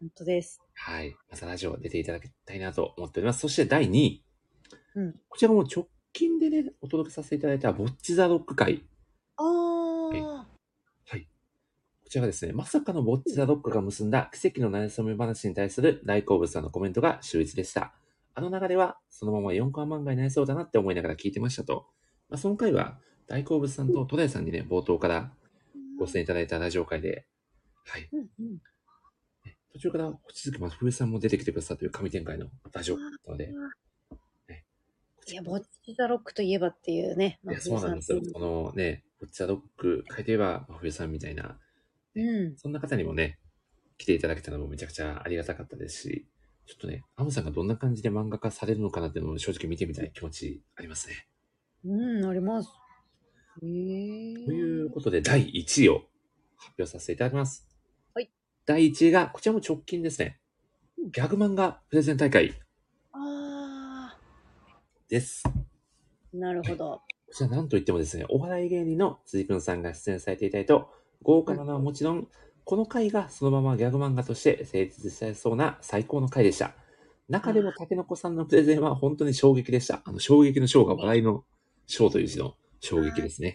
[0.00, 0.60] 本当です。
[0.74, 1.16] はい。
[1.30, 3.40] またラジオ出ていただきたいなと思っております。
[3.40, 4.24] そして第2位。
[4.96, 5.20] うん。
[5.28, 8.84] こちらも直近でね、お届けさせていただいた、ボッチザロック会。
[9.36, 10.46] ああ。
[12.10, 17.94] こちらがですね、まさかのボッチザ・ドックが結んだ奇跡の馴れ初め話に対する大好物さんのコメントが秀逸でした。
[18.34, 21.86] あの流れは、そのまま4巻漫画になりそうだなって思いながら聞いてましたと。
[22.28, 22.98] まあ、その回は、
[23.28, 25.30] 大好物さんと戸田さんにね、冒頭から
[26.00, 27.26] ご出演いただいたラジオ会で、
[27.86, 28.10] はい。
[29.72, 33.52] 途中から星月真冬さんも出てきてくださったという神展開のラジオなので、
[34.48, 34.64] ね、
[35.28, 37.38] いや、ボッチザ・ロックといえばっていうね。
[37.44, 38.20] いや、そうなんですよ。
[38.32, 41.56] このね、ボッチザ・ロック書いて言えば真冬さんみたいな、
[42.14, 42.56] うん。
[42.56, 43.38] そんな方にもね、
[43.98, 46.26] 来ていただけたのもめちゃくちゃありがたかったですし、
[46.66, 51.26] ちょっとね、アムさんがどんな感じで漫画化されるのかなっていうのを正直見てみたい気持ちありますね。
[51.84, 52.70] うん、あります。
[53.62, 54.34] へえ。
[54.44, 56.02] ということで、第1位を
[56.56, 57.66] 発表させていただきます。
[58.14, 58.30] はい。
[58.66, 60.40] 第1位が、こちらも直近ですね。
[61.12, 62.54] ギャグ漫画プレゼン大会。
[63.12, 64.18] ああ。
[65.08, 65.42] です。
[66.32, 67.02] なるほど。
[67.26, 70.90] こちらなんといってもですね、お笑い芸人の辻くんさんが出演されていたいと、
[71.22, 72.28] 豪華なのはもちろん、
[72.64, 76.74] この回がそのままギャグ漫画として成立されそうな最高の回でした。
[77.28, 80.02] 中でも竹の子さんのプレゼンは本当に衝撃でした。
[80.04, 81.44] あの、衝撃の章が笑いの
[81.86, 83.52] 章という字の衝撃ですね。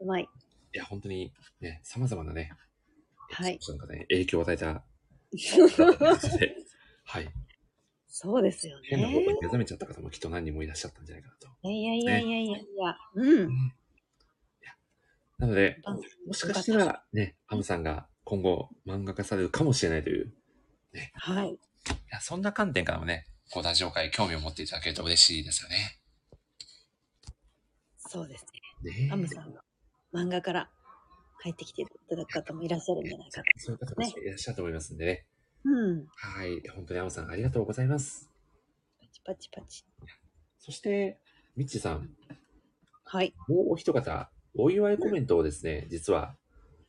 [0.00, 0.28] うまい。
[0.74, 2.52] いや、本当にね、様々なね、
[3.30, 3.58] はい。
[3.66, 4.66] なんかね、影響を与えた。
[7.04, 7.28] はい。
[8.06, 8.88] そうですよね。
[8.90, 11.48] 変なことに目覚めちゃった方もきっと何人もいらっしゃったんじゃないかなと。
[11.68, 13.72] いやいやいやいやいや、うん。
[15.38, 15.78] なので、
[16.26, 20.32] もしかしたらね、アムさんが今後漫画化されるかもしれないという、
[20.92, 21.10] ね。
[21.14, 21.50] はい。
[21.50, 21.58] い
[22.10, 25.98] や、そんな観点からもね、こう、ラジオ界興味を持っていただけると嬉しいですよね。
[27.98, 28.46] そうです
[28.84, 29.06] ね。
[29.06, 29.60] ねアムさんの
[30.12, 30.70] 漫画から
[31.42, 35.26] 帰ってきていただく方もいらっしゃるんじゃないかと、そういう方もいらっしゃると思いますんでね。
[35.64, 36.06] うん。
[36.14, 36.68] はい。
[36.68, 38.30] 本当にアムさんありがとうございます。
[39.00, 39.84] パチパチパチ。
[40.58, 41.18] そして、
[41.56, 42.10] ミッチさん。
[43.04, 43.34] はい。
[43.48, 46.36] もうお一方、お祝いコメントをですね、実は、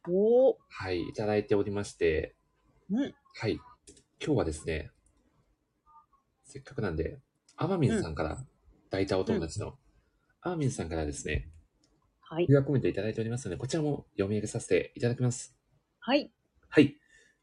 [0.10, 2.36] おはい、いただいておりまして、
[2.92, 3.14] うん。
[3.36, 3.54] はい。
[4.24, 4.92] 今日はですね、
[6.44, 7.20] せっかくなんで、
[7.56, 8.38] アマミンさんから、
[8.90, 9.76] 大体お友達の、
[10.42, 11.50] アマミンさんからですね、
[12.20, 12.46] はい。
[12.50, 15.56] お祝いコメントいただいておりますので、こちらも読み上げさせていただきます。
[16.00, 16.34] はい。
[16.68, 16.98] はい。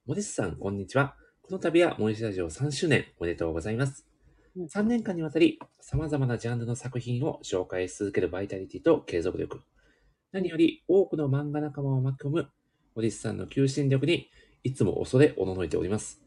[0.05, 1.16] 森スさん、こんにちは。
[1.40, 4.07] この度は森スラジオ3周年おめでとうございます。
[4.57, 9.62] 3年間にわたり、様々なジャンルの作品を紹介し続けるバイタリティと継続力、
[10.33, 12.49] 何より多くの漫画仲間を巻き込む
[12.94, 14.31] 森さんの求心力に
[14.62, 16.20] いつも恐れおののいております。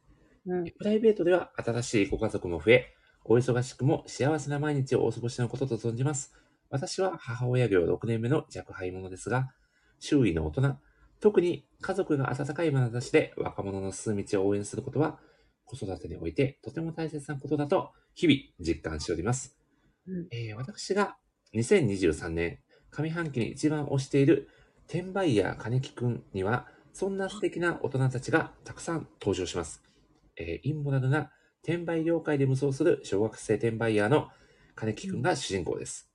[0.46, 6.34] うん、プライベートでは新しいご家族も増え、お忙しくも幸せな毎日をお過ごしのことと存じます。
[6.70, 9.54] 私は母親業6年目の若輩者ですが、
[10.00, 10.78] 周囲の大人、
[11.22, 15.20] 特に家族が温かい眼差しで若者の進む道を応援することは、
[15.64, 19.56] 子育てにおいてとても大切なことだと日々実感しております。
[20.08, 21.16] うん、えー、私が
[21.54, 22.60] 2023年
[22.94, 24.48] 上半期に一番推している
[24.88, 29.82] 転売ヤー金木くんには、そんな素敵な大人たちがたくさん登場します。
[30.38, 31.32] えー、インモラルな
[31.64, 34.30] 転売業界で無双する小学生転売ヤーの
[34.76, 36.10] 金木くんが主人公です。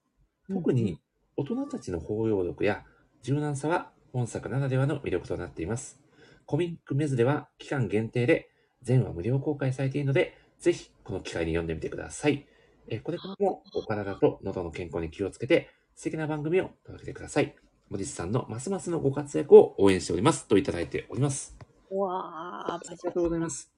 [0.48, 1.00] 特に
[1.36, 2.84] 大人たちの包容力や
[3.23, 6.00] 柔軟さは本作ならではの魅力となっています。
[6.47, 8.48] コミックメズでは期間限定で
[8.82, 12.47] 全話無料公開されているので、ぜひこの機会に読んでみてください。
[12.89, 17.57] えーこれからもお体と喉の健康に気をつけて素敵な番組を届けてください。
[17.89, 20.47] 森地さんのますますのご活躍を応援しております。
[20.47, 21.59] といただいております。
[21.91, 23.73] うわー、ありがとうございます。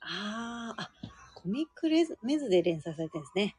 [0.00, 0.90] あー、あ、
[1.34, 3.56] コミックレズメズで連載されてるんですね。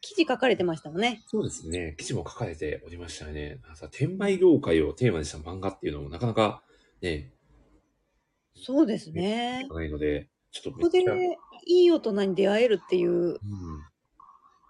[0.00, 1.20] 記事書かれてましたもんね。
[1.26, 1.94] そうですね。
[1.98, 3.60] 記事も書かれておりましたよね。
[3.74, 6.62] さ転売業界をテーマにした漫画っていうのもなかなか
[7.02, 7.34] ね、
[8.54, 9.66] そうですね。
[9.68, 11.04] ないので、ちょっとここで
[11.66, 13.38] いい大人に出会えるっていううん、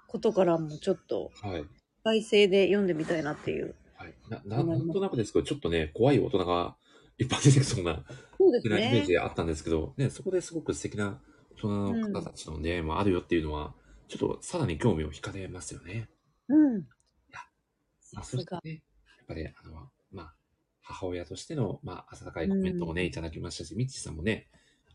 [0.08, 1.64] ことからもちょっと、はい。
[2.08, 3.74] 外性で読んでみたいなっていう。
[3.96, 4.14] はい。
[4.28, 6.76] な、ななんとなくですけど、ちょっとね、怖い大人が
[7.18, 8.04] いっぱい出てきそうな、
[8.36, 9.12] そうですイメーねジ。
[9.12, 11.20] であったんですけど、ね、そこですごく素敵な
[11.50, 13.74] 大人の方たちの出会いもあるよっていうのは、
[14.06, 16.08] ちょっとさらに興味を惹かれますよね。
[16.48, 16.86] うん。
[18.12, 18.82] まあ、そしてね、
[19.18, 20.34] やっぱり、あの、まあ、
[20.80, 24.48] 母親としての、まあ、温かいコメントもね、いただきましたし、ミッチーさんもね、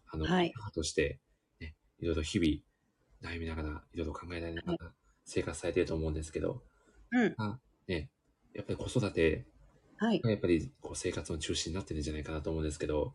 [0.07, 1.19] あの、はい母として、
[1.59, 4.93] ね、いろいろ日々、悩みながら、いろいろ考えられながら、
[5.25, 6.63] 生活されてると思うんですけど、
[7.13, 7.35] うん。
[7.37, 8.09] まあ、ね、
[8.53, 9.45] やっぱり子育て
[9.97, 10.19] はい。
[10.19, 13.13] がやっぱりこう生活の中心になってるんじゃないかなと思うんですけど、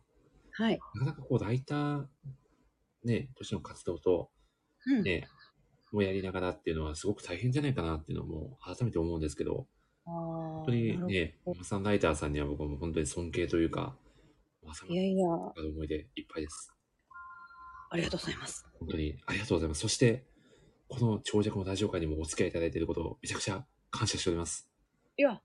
[0.51, 0.79] はい。
[0.95, 2.05] なかなかこう、ライター、
[3.03, 4.29] ね、としての活動と、
[4.87, 5.03] うん。
[5.03, 5.27] ね、
[5.91, 9.67] もやりながらっていうのはすごく大変じゃないかなっていうのも改めて思うんですけど、
[10.05, 13.95] 本本当にね、ママさんライターさんには僕はもう本当に尊敬というか、
[14.65, 16.73] まさいやいや、思いでいっぱいです。
[17.91, 18.65] ありがとうございます。
[18.79, 19.81] 本当にありがとうございます。
[19.81, 20.25] そして、
[20.87, 24.67] この長尺のラジオ会にもお付き合いいただいていることをめちゃくちゃ感謝しております。
[25.17, 25.41] いや、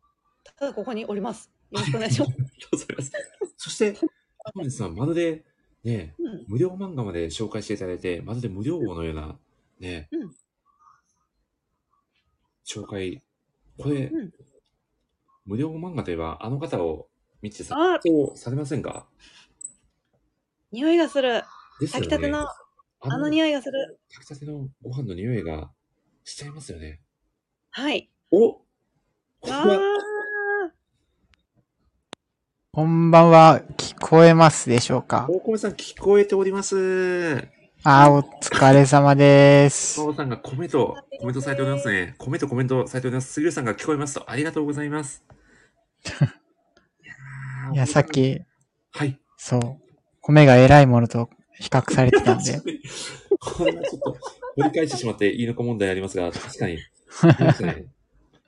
[0.56, 1.50] ただここにおります。
[1.70, 2.32] よろしくお願いします。
[2.32, 3.12] ありがとうございます。
[3.56, 3.94] そして、
[4.54, 5.44] 本日さん、まるで、
[5.82, 9.38] ね、うん無料漫画まで紹介していただいて、まるで無料王のような、
[9.80, 10.30] ね、うん
[12.64, 13.22] 紹介、
[13.78, 14.32] これ、うん
[15.46, 17.10] 無料漫画といえば、あの方を、
[17.42, 19.06] ミッチーさん、あそうされませんか？
[20.72, 21.42] 匂いがする。
[21.80, 22.56] ですよね炊きたての、あ
[23.00, 23.98] あの匂いがする。
[24.08, 25.70] 炊きたてのご飯の匂いが
[26.24, 27.02] しちゃいますよね。
[27.72, 28.10] はい。
[28.36, 28.58] お
[32.72, 33.62] こんばんは。
[33.76, 35.28] 聞こえますでしょうか？
[35.30, 37.46] 大米さん聞こえております。
[37.84, 40.00] あー、お疲れ様です。
[40.00, 42.16] 大さんがコメント、コメントされておりますね。
[42.18, 43.34] コメント、コメントされております。
[43.34, 45.22] 杉浦さんが聞こえますと、ありがとうございます。
[47.72, 48.40] いや、さっき、
[48.90, 49.20] はい。
[49.36, 49.80] そう、
[50.20, 51.30] 米が偉いものと
[51.60, 52.60] 比較されてたんで。
[53.38, 54.18] こんなちょっと、
[54.56, 56.80] 掘り返してしまっていいのか問題ありますが、確かに。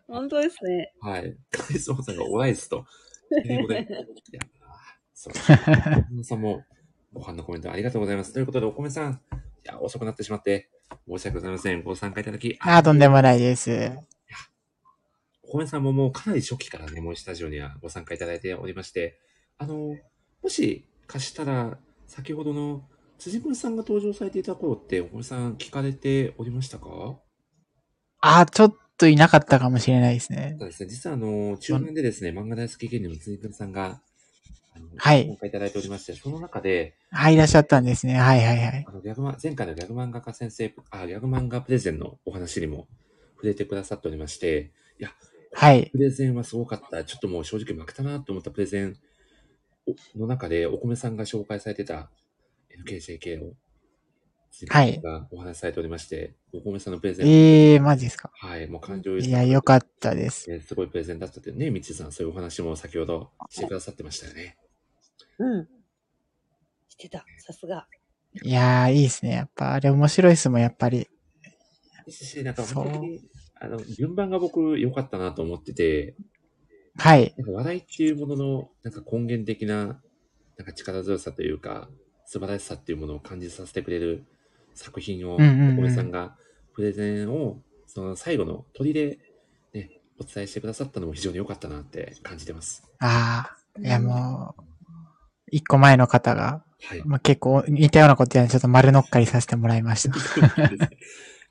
[0.08, 0.92] 本当ですね。
[1.00, 1.36] はい。
[1.50, 2.84] カリスマさんがオライスと、
[3.44, 3.80] 英語で。
[4.32, 4.40] いや、
[5.14, 5.34] そう。
[6.10, 6.64] 皆さんも、
[7.12, 8.32] ご飯のコメントありがとうございます。
[8.32, 9.16] ということで、お米さん、い
[9.64, 10.70] や、遅くなってしまって、
[11.08, 11.82] 申し訳ございません。
[11.82, 13.90] ご参加いただき、あー、とんでもないです。
[15.42, 19.18] お米さんももうかなり初期からね、もうスタジオにはご参加いただいておりまして、
[19.58, 19.96] あの、
[20.42, 27.18] もしかしたら、先ほどの辻君さんが登場されていた頃って、お米さん聞かれておりましたか？
[28.20, 30.56] あー、ちょっといなかったかもしれないですね。
[30.58, 30.88] そうですね。
[30.88, 34.00] 実はあの、中盤でですね、漫画大好き芸人の辻君さんが、
[34.74, 38.18] あのはい参加いただいておりまして、その中で、はい、いらっしゃったんですね。
[38.18, 38.84] はいはいはい。
[38.86, 42.86] あのギャグマ前回のギャグ漫画家先生、あ、ギャグ漫画プレゼンのお話にも
[43.36, 45.10] 触れてくださっておりまして、いや、
[45.52, 45.90] はい。
[45.90, 47.04] プレゼンはすごかった。
[47.04, 48.96] ちょっともう正直負けたなと思ったプレゼン
[50.14, 52.10] の中で、お米さんが紹介されてた
[52.84, 53.54] NKJK を、
[54.68, 58.30] はいがお話しされておりまして、お米さんのプレゼン、ええー、マジですか？
[58.34, 60.48] はい、もう感情いや、よかったです。
[60.48, 64.56] ね、すごいプレゼンだったってね、みちさん、そういうお話も先ほどしてくださってましたよね。
[65.38, 65.68] うん。
[66.88, 67.24] してた。
[67.38, 67.86] さすが。
[68.42, 69.32] いやー、いいですね。
[69.32, 71.08] やっぱ、あれ面白いですもん、やっぱり。
[72.06, 73.20] ですし、なんか本当に、
[73.60, 76.14] あの、順番が僕良かったなと思ってて、
[76.96, 77.34] はい。
[77.36, 80.00] なんか笑いっていうものの、なんか根源的な、
[80.56, 81.90] なんか力強さというか、
[82.24, 84.24] 素晴らしさっていうものを感じさせてくれる
[84.76, 86.36] 作品を、お米さんが
[86.74, 89.18] プレゼンを、その最後の鳥で、
[89.72, 89.90] ね、
[90.20, 92.84] お伝えしてくださったのも非常に良かったなって感じてます。
[93.00, 94.62] ああ、いやもう、
[95.50, 97.02] 一個前の方が、はい。
[97.04, 100.16] まあ、結構似たようなことやちょっと丸乗っかりさせてもらいました。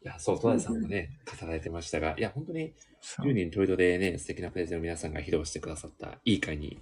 [0.05, 6.79] いや、そう、戸田さんもね、語られてましたが、いや、本当に、10人トイレでね、素敵なプレゼンを皆さんが披露してくださった、いい会に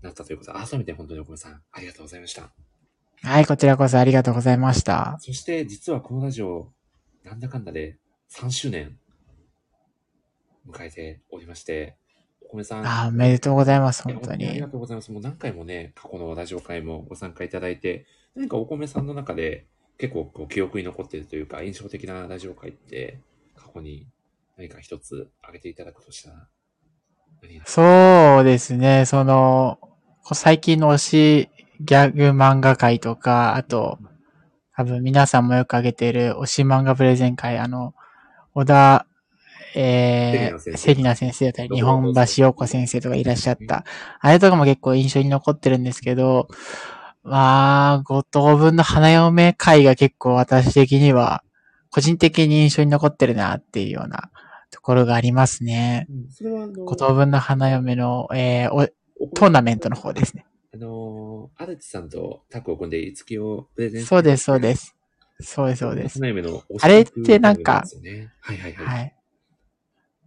[0.00, 2.50] なったということで、改めて本当にお米さん、ありがとうございました。
[3.24, 5.16] はい、こちらこそありがとうございました。
[5.20, 6.68] そして、実はこのラジオ、
[7.24, 7.96] なんだかんだで
[8.30, 8.98] 3周年、
[10.68, 11.96] 迎えておりまして、
[12.42, 12.86] お米さん。
[12.86, 15.10] あーおめでとうございます本当ににありがとうございます。
[15.10, 18.04] もう何回もね、過去のラジオ会もご参加いただいて、
[18.34, 23.20] 何かお米さんの中で結構こう記憶に残っているというか、印象的なラジオ会って
[23.56, 24.06] 過去に
[24.58, 26.46] 何か一つ挙げていただくとしたら
[27.64, 29.78] そうですね、その、
[30.32, 31.48] 最近の推し
[31.84, 33.98] ギャグ漫画界とか、あと、
[34.76, 37.94] 多分皆さんもよく挙げている推し漫画プレゼン会、あの、
[38.54, 39.06] 小田、
[39.76, 43.84] えー、セリナ先生だったり、日本橋陽子先生とかいらっしゃった。
[44.20, 46.48] あれとかも結構印象に残ってるんですけど、
[47.22, 51.42] まあ、五等分の花嫁会が結構私的には、
[51.90, 54.30] 個人的に印象に残ってるなっていうような
[54.70, 56.06] ところがありますね。
[56.84, 58.88] 五等分の花嫁の、えー、
[59.34, 60.46] トーナメントの方ですね。
[60.74, 64.96] あのー、アルチさんとタッグを組んで、いつきをプレゼンそうです、そうです。
[65.40, 66.20] そうです、そうです。
[66.80, 67.84] あれってなんか、
[68.40, 68.86] はいはいはい。
[68.86, 69.14] はい。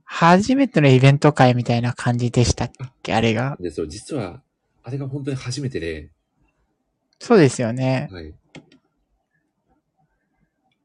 [0.06, 2.72] 初めてのイベント会みたいな感じでしたっ
[3.04, 3.14] け？
[3.14, 3.58] あれが。
[3.60, 3.88] ですよ。
[3.88, 4.42] 実は、
[4.84, 6.12] あれが本当に初めてで。
[7.20, 8.08] そうですよね。
[8.10, 8.34] はい。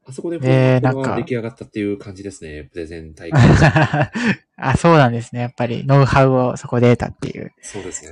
[0.05, 3.39] あそこで、えー、なんか、出来上がったっていう感じですね、プレゼン大会。
[4.57, 5.41] あ、そうなんですね。
[5.41, 7.53] やっぱり、ノウハウをそこで得たっていう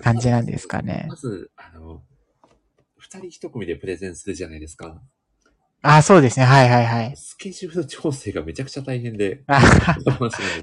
[0.01, 1.05] 感じなんですかね。
[1.09, 2.01] まず、あの、
[2.97, 5.01] 二人一組でプレゼンするじゃないですか。
[5.81, 6.45] あ、そうですね。
[6.45, 7.17] はいはいはい。
[7.17, 9.43] スケジュール調整がめちゃくちゃ大変で。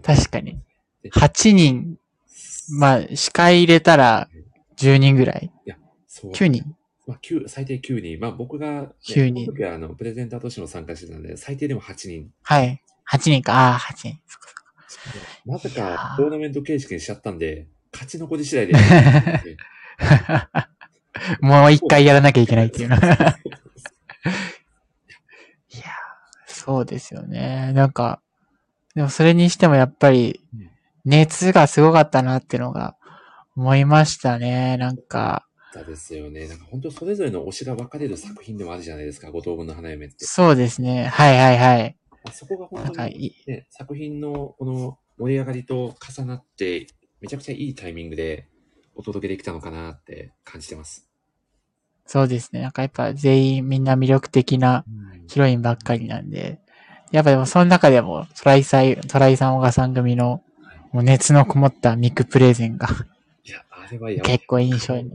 [0.02, 0.62] 確かに。
[1.12, 1.98] 8人、
[2.70, 4.28] まあ、司会入れたら
[4.76, 5.50] 10人ぐらい。
[5.66, 5.76] いや、
[6.06, 6.32] そう。
[6.32, 6.77] 9人
[7.08, 8.20] まあ、9、最低9人。
[8.20, 9.46] まあ、僕が、ね、9人。
[9.46, 12.30] 時は、あの、プレゼンターとしても参加してたんで、最低でも8人。
[12.42, 12.82] はい。
[13.10, 13.54] 8人か。
[13.54, 14.20] ああ、8人。
[14.26, 14.62] そかそか。
[15.46, 18.74] まさか、トーナメント形式にしちゃったんで、勝ち残り次第で。
[21.40, 22.98] もう一回やらなきゃいけないっていうな。
[23.00, 23.38] いや、
[26.46, 27.72] そうですよね。
[27.72, 28.20] なんか、
[28.94, 30.42] でもそれにしてもやっぱり、
[31.06, 32.98] 熱がすごかったなっていうのが
[33.56, 34.76] 思いましたね。
[34.76, 36.48] なんか、ったですよね。
[36.48, 40.16] なんか本当それぞれの推しが分かれる作品でもあるじゃないですか、五等分の花嫁って。
[40.20, 41.06] そうですね。
[41.06, 41.96] はいはいはい。
[42.32, 46.86] そこが本当に、ね、作品のこの盛り上がりと重なって、
[47.20, 48.48] めちゃくちゃいいタイミングで
[48.94, 51.08] お届けできたのかなって感じてます。
[52.06, 52.62] そうですね。
[52.62, 54.84] なんかやっぱ全員みんな魅力的な
[55.28, 56.60] ヒロインばっかりなんで、
[57.10, 60.42] やっぱでもその中でもトライさん、トライさん、小川さん組の
[60.92, 62.88] もう熱のこもったミクプレゼンが
[64.22, 65.10] 結構印象に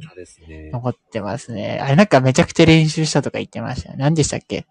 [0.72, 1.80] 残ってますね。
[1.82, 3.95] あれなんかめちゃくちゃ練習したとか言ってました。
[3.95, 4.66] 何でしたっけ？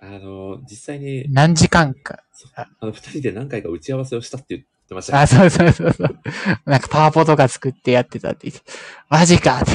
[0.00, 1.26] あの、実際に。
[1.30, 2.24] 何時間か。
[2.56, 5.18] あの、二人で何回か打ち合わせをしたって言ってました、ね。
[5.20, 6.20] あ、そうそうそうそう。
[6.66, 8.68] なんかパワポとか作ってやってたって言って、
[9.08, 9.70] マジかって。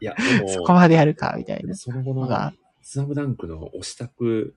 [0.00, 0.14] いや、
[0.46, 1.74] そこまでやるか、みたいな。
[1.74, 4.54] その後の、スナムダンクの押したく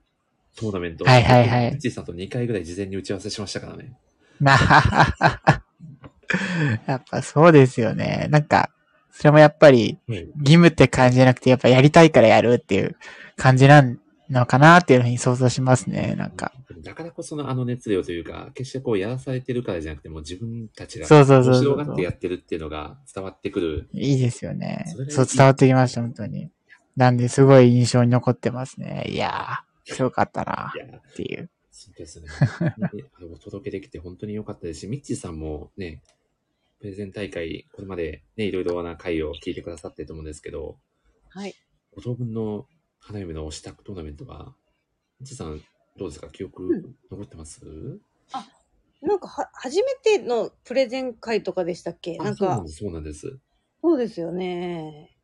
[0.54, 1.04] トーナメント。
[1.04, 1.70] はいはいはい。
[1.72, 3.92] ピッチーさんと2回ぐらい事前に打ち合わせしましたからね。
[4.40, 5.62] なははは。
[6.86, 8.28] やっぱそうですよね。
[8.30, 8.70] なんか、
[9.10, 12.96] それもやっぱり、義務って感じじゃなくて、やっぱやりたいからやるっていう
[13.36, 13.98] 感じなん
[14.30, 16.52] のかなっていうふうに想像しますね、なんか。
[16.82, 21.76] だからこそのあの熱量というか、決してこうやらされてるからじゃなくて、も自分たちが、そうそうそうそう。
[21.76, 23.88] がってやってるっていうのが伝わってくる。
[23.92, 24.84] いいですよね。
[25.08, 26.50] そう、伝わってきました、本当に。
[26.96, 29.06] なんで、すごい印象に残ってますね。
[29.08, 30.72] いやー、強かったな
[31.12, 31.50] っていう。
[31.70, 32.28] そうですね。
[33.32, 36.02] お届けできて本当に良かったですし、ミッチーさんもね、
[36.80, 40.78] プレゼン大会、これまでね、いろいろな回を聞いてくださってると思うんですけど、
[41.30, 41.54] はい。
[41.94, 42.66] ご当分の
[43.00, 44.54] 花嫁の推しタクトーナメントは、
[45.20, 45.60] みちさん、
[45.96, 46.28] どうですか？
[46.28, 48.00] 記憶残ってます、うん、
[48.32, 48.46] あ、
[49.02, 52.16] なんかは、初めてのプレゼン会とかでしたっけ？
[52.18, 52.62] なんか。
[52.68, 53.38] そうなんです。
[53.82, 55.16] そうですよね。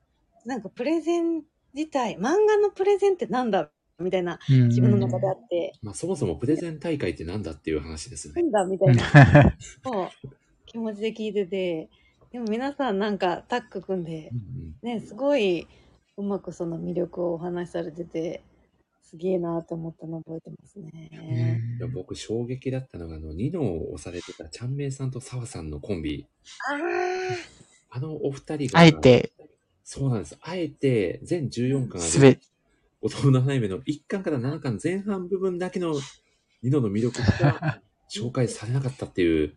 [0.44, 1.42] なんかプレゼン
[1.72, 5.72] 自体、漫画のプレゼンってなんだみたいな自分の中であって。
[5.82, 8.42] まあそもそもプレゼン大会ってなんだっていう話ですね。
[8.42, 9.56] なんだみたいな。
[9.84, 10.08] そう。
[10.74, 11.88] 気持ちで聞いてて、
[12.32, 14.32] でも皆さんなんかタッグ組んで、
[14.82, 15.68] ね、すごい
[16.16, 18.42] うまくその魅力をお話しされてて、
[19.00, 21.10] すげえなって思ったの覚えてますね。
[21.78, 26.26] いや僕衝撃だったのが、あの、ニノを押されてたちゃんめいさんと澤さんのコンビ。
[27.90, 28.80] あのお二人が。
[28.80, 29.30] あえて。
[29.84, 30.36] そうなんです。
[30.40, 32.40] あえて全14巻ある。
[33.00, 35.94] 男の花嫁の1巻から7巻前半部分だけの
[36.64, 37.80] ニノの魅力が
[38.12, 39.54] 紹介されなかったっていう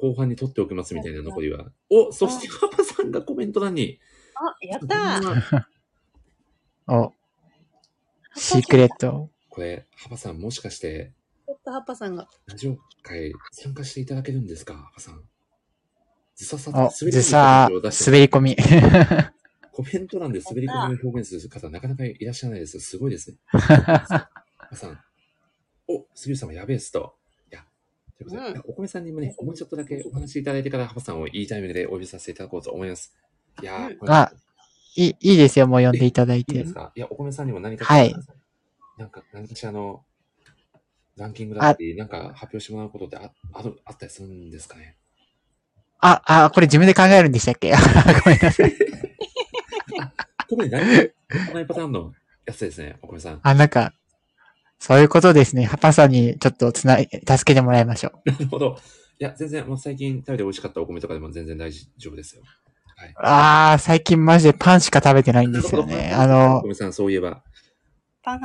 [0.00, 1.66] 後半に取っておきますみたいな残りは。
[1.90, 4.00] お、そしてパパさんがコメント欄に。
[4.34, 5.64] あ、やったー
[6.96, 7.12] お、
[8.34, 9.30] シークレット。
[9.50, 11.12] これ、ハパさんもしかして、
[11.46, 12.28] ちょっとハパさんが。
[12.46, 15.22] ラジオ会参加していただけるんですか、ハパさん。
[16.34, 18.56] ずささ、滑り滑り込み。
[19.72, 22.80] コメント欄で滑り込みを表現する方なかなかいらっしゃらないです。
[22.80, 23.36] すごいですね。
[23.48, 24.28] ハ
[24.70, 24.98] パさん。
[25.86, 27.19] お、杉内さんもやべえっすと。
[28.20, 33.14] ということで、お米さんにもね、もうちょっとだけお話しいただいてから、ハパさんをいいタイミングでお呼びさせていただこうと思います。
[33.62, 34.32] いやー、あ、
[34.96, 36.52] いい、いいですよ、もう呼んでいただいて。
[36.52, 36.92] いいですか？
[36.94, 38.14] いや、お米さんにも何か、はい。
[38.98, 40.04] なんか、何かしらの、
[41.16, 44.96] ランキングだったり、なんか発表してもらうことってああるあったりするんですかね？
[46.00, 47.72] あ、あ、これ自分で考えるんでしたっけ？
[48.24, 48.72] ごめんなさい。
[50.48, 50.90] 特に何も
[51.54, 52.12] ないパターンの
[52.46, 53.40] やつですね、お米さん。
[53.42, 53.92] あ、なんか、
[54.80, 55.70] そういうことですね。
[55.80, 58.30] パさんにちょっとつない、助けてもらいましょう。
[58.32, 58.78] なるほど。
[59.18, 62.42] いや、全然、もう最近食べて美味しかったお米とかでも全然大丈夫ですよ。
[62.96, 63.14] はい。
[63.18, 66.12] ああ、最近マジでパンしか食べてないんですよね。
[66.14, 67.42] あのお、米さん、そういえば。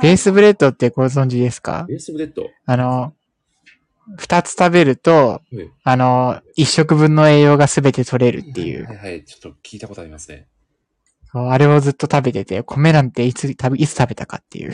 [0.02, 1.86] ベースブレッドってご存知ですか？
[1.88, 3.14] ベースブレッドあの、
[4.18, 8.84] 二つ食べるとうん、あの、一食分の栄養がすべて取れるっていう。
[8.84, 10.46] はいはい、ちょっと聞いたことありますね。
[11.32, 14.72] あれをずっと食べてて、米なんていつ食べ、いつ食べたかっていう。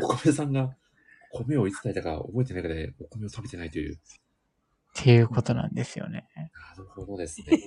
[0.00, 0.74] お米さんが
[1.44, 3.94] 米をいつ食べたか覚えてないくらいお米を食べてないという。
[3.94, 3.98] っ
[4.94, 6.26] ていうことなんですよね。
[6.34, 7.46] なるほどですね。
[7.56, 7.60] っ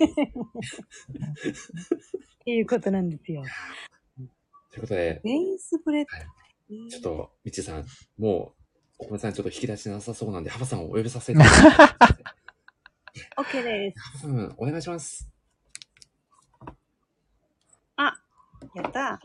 [2.43, 3.43] ていうことなんですよ。
[4.71, 6.05] ということで、ベースブレッ
[6.89, 7.85] ちょっと、みちさん、
[8.17, 8.53] も
[8.99, 12.13] う、お米さんちょっと引き出しなさそうなんで、ハバさんをお呼びさせていただきます。
[13.35, 13.43] ド。
[13.43, 13.99] OK です。
[13.99, 15.29] ハバさん、お願いします。
[17.95, 18.19] あ、
[18.75, 19.19] やった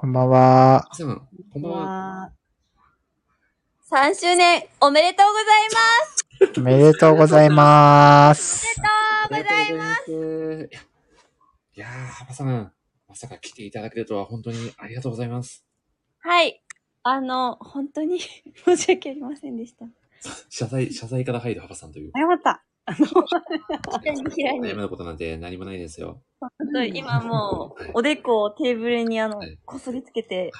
[0.00, 0.80] こんばんは。
[0.80, 1.78] ハバさん、こんばんは。
[1.80, 2.32] わ
[3.92, 8.64] 3周年おめでとうございますおめでとうございます。
[9.28, 10.68] おめでとうございますす。
[10.72, 10.80] いや、
[11.76, 12.72] いやー、ハバさん、
[13.08, 15.66] まさか来ていただけるとは本当にありがとうございます。
[16.20, 16.62] はい。
[17.02, 18.20] あの、本当に
[18.64, 19.84] 申し訳ありませんでした。
[20.48, 22.12] 謝罪、謝罪から入るハバさんという。
[22.16, 22.64] 謝った。
[22.92, 26.20] 平に謝ることなんて何もないですよ。
[26.40, 30.50] 本当に今もう、おでこをテーブルにあの、こすりつけて、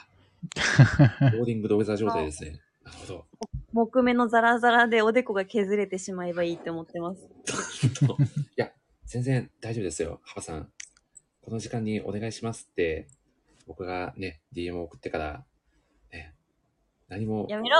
[1.32, 2.60] ローディング土下座状態ですね。
[2.84, 3.26] なるほど。
[3.72, 7.22] 木目のザラザラでおでこが削れてしまえばいいって思ってます。
[7.22, 7.28] い
[8.56, 8.72] や、
[9.06, 10.20] 全然大丈夫ですよ。
[10.24, 10.72] ハバさん。
[11.42, 13.08] この時間にお願いしますって、
[13.66, 15.44] 僕がね、DM を送ってから、
[16.12, 16.34] ね、
[17.08, 17.76] 何も、やめろ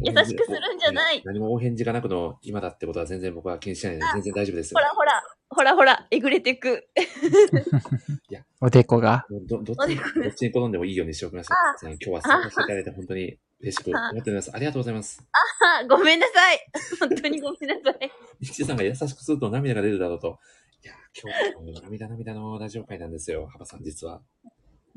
[0.00, 4.80] 優しくするんじゃないね何もお返事がなくの今だってことは全然僕は気にしないので、全然大丈夫ですよほ。
[4.80, 6.88] らほら、ほらほら、えぐれてく。
[8.60, 9.26] おでこが。
[9.46, 11.54] ど、どっちに、どっちに転んでもいいようにしておきました。
[11.54, 14.50] あ今日は参加していただいて本当に嬉しく思っております。
[14.54, 15.22] ありがとうございます。
[15.32, 16.58] あごめんなさい。
[16.98, 18.10] 本当にごめんなさい。
[18.40, 20.38] みちさんが優しくすると涙が出るだろうと。
[20.84, 21.32] いや、今
[21.72, 24.20] 日涙涙のラジオ会なんですよ、ハバさん実は。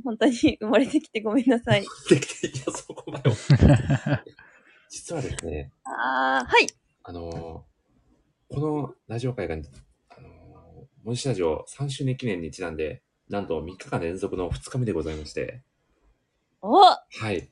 [0.03, 1.85] 本当に生まれてきてごめんなさい。
[2.09, 4.23] できて、いや、そこまでは。
[4.95, 6.67] 実はですね、あー、はい。
[7.03, 9.67] あのーこのラジオ会が、あのー、
[11.03, 15.63] 森下ラジオ3周年記念にちなんで、なんと3日間連続の2日目でございまして、
[16.61, 16.97] おは
[17.31, 17.49] い。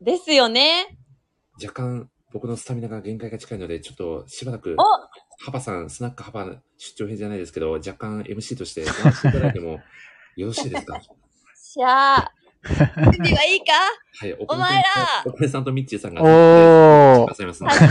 [0.00, 0.98] ですよね。
[1.62, 9.78] 若干僕のスタミナが限界が近いので、ちょっとしばらく、おハバさん、スナックハバ出張編じゃないですけど、若干 MC として回していただいても
[10.34, 11.00] よろしいですか？
[11.54, 12.32] しゃあ。
[12.68, 13.72] 準備はいいか？
[14.20, 14.84] はい、おお前ら
[15.26, 17.86] お米さんとミッチーさんが、おーくださいますのでで、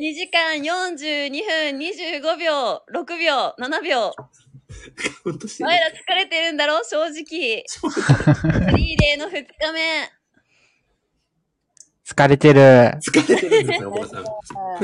[0.00, 4.12] 2時間42分25秒、6秒、7秒。
[5.60, 6.84] お前ら疲れてるんだろ？
[6.84, 7.12] 正直。
[7.12, 10.10] フリーデーの2日目。
[12.06, 12.60] 疲れてる。
[13.00, 14.20] 疲れてるんですよ、さ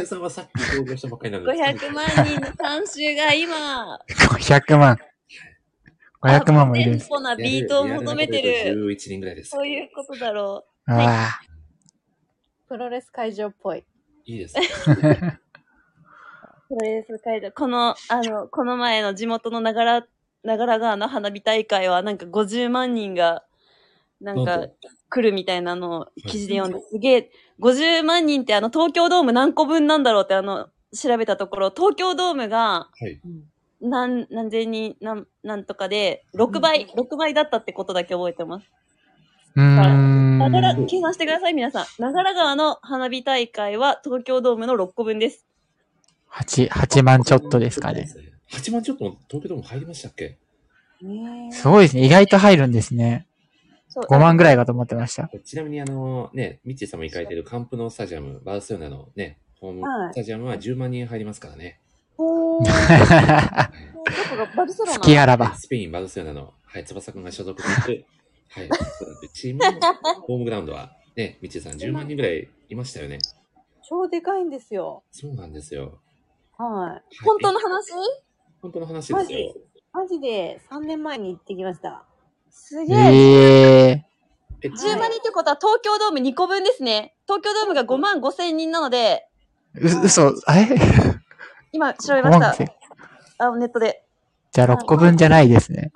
[0.02, 0.06] ん。
[0.06, 1.52] さんはさっき登場したばっかりなので。
[1.52, 4.98] 500万人の監修が今、 500万。
[6.24, 7.08] 500万もいるんです。
[7.08, 8.74] テンポなビートを求めてる。
[8.74, 9.50] 11人ぐらいです。
[9.50, 10.92] そういうことだろう。
[10.92, 11.28] うわ
[12.66, 13.84] プロレス会場っぽい。
[14.24, 14.54] いいです。
[14.98, 15.04] プ
[16.70, 17.52] ロレス会場。
[17.52, 20.02] この、あの、この前の地元の長良、
[20.42, 23.44] 長良川の花火大会は、なんか50万人が、
[24.20, 24.68] なんか
[25.10, 27.30] 来るみたいなのを記事で読んで、すげえ、
[27.60, 33.20] 50万人ってあの、東京ドーム何個分なんだろうってあの、調べたところ、東京ドームが、はい。
[33.80, 38.70] 何、何千人、なん、なんとかで、6倍、6倍だったってことだけ覚えてます。
[39.56, 40.38] うーん。
[40.38, 41.86] 長良、計算してください、皆さん。
[41.98, 45.46] 長良川の花火大会は東京ドームの6個分です。
[46.30, 48.08] 8、8万ちょっとですかね。
[48.50, 50.38] 8万ちょっと東京ドーム入りましたっけ？
[51.50, 52.04] すごいですね。
[52.04, 53.26] 意外と入るんですね。
[53.88, 55.30] そう5万ぐらいかと思ってました。
[55.44, 61.80] ちなみにあの、ね、ミッチーさんも行かれてるカンプノスタジアム、バルセロナのね、ホームはいスタジアムは10万人入りますからね。
[62.18, 62.64] おー。
[62.64, 62.70] ど
[64.30, 65.54] こがバルセロナ好きあらば。
[65.56, 68.04] スペイン、バルセロナの、はい、翼くんが所属する、
[68.50, 68.68] はい、
[69.32, 73.18] チームのホームグラウンドは、ね、ミッチーさん10万人ぐらいいましたよね。
[73.88, 75.02] 超でかいんですよ。
[75.10, 75.98] そうなんですよ。
[76.56, 77.22] はい。
[77.24, 77.92] 本当の話？
[78.62, 79.54] 本当の話でマジすよ。、
[79.92, 80.20] マジ？
[80.20, 82.04] で3年前に行ってきました。
[82.50, 82.98] すげえ
[83.90, 84.04] え。
[84.62, 87.14] 10万人ってことは東京ドーム2個分ですね。
[87.26, 90.00] 東京ドームが5万5千人なので、ー。
[90.00, 90.68] う、嘘、あれ？
[91.74, 92.72] 今調べま5万した。
[93.38, 94.04] あ、ネットで。
[94.52, 95.90] じゃあ6個分じゃないですね。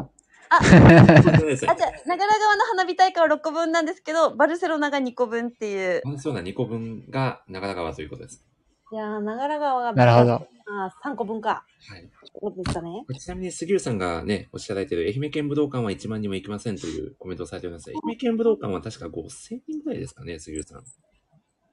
[0.50, 6.02] あ、 あ、ですねじゃあ、長良川の花火大会は6個分なんですけど、バルセロナが2個分っていう。
[6.05, 8.44] バルセロナ2個分が長良川ということです。
[8.90, 9.92] いやー、長良川が。
[9.92, 10.48] なるほど。
[10.66, 11.65] あー、3個分か。
[11.89, 12.10] はい。
[12.32, 13.05] ことですかね。
[13.20, 17.90] ちなみに杉浦さんがね、おっしゃられている愛媛県武道館は1万人も行きませんというコメントをされております。
[17.90, 20.82] 愛媛県武道館は確か5000人ぐらいですかね、杉浦さん。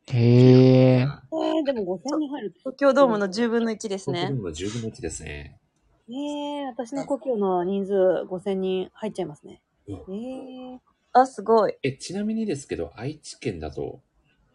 [0.07, 0.99] へえ。
[1.01, 2.53] えー、でも5000人入る。
[2.59, 4.43] 東京ドームの10分の1ですね東京ドー。
[4.43, 5.59] ムの10分の1ですね。
[6.07, 7.93] えー、私の故郷の人数
[8.29, 9.61] 5000人入っちゃいますね。
[9.87, 10.79] えー。
[11.13, 11.75] あ、すごい。
[11.81, 14.01] え、ちなみにですけど、愛知県だと、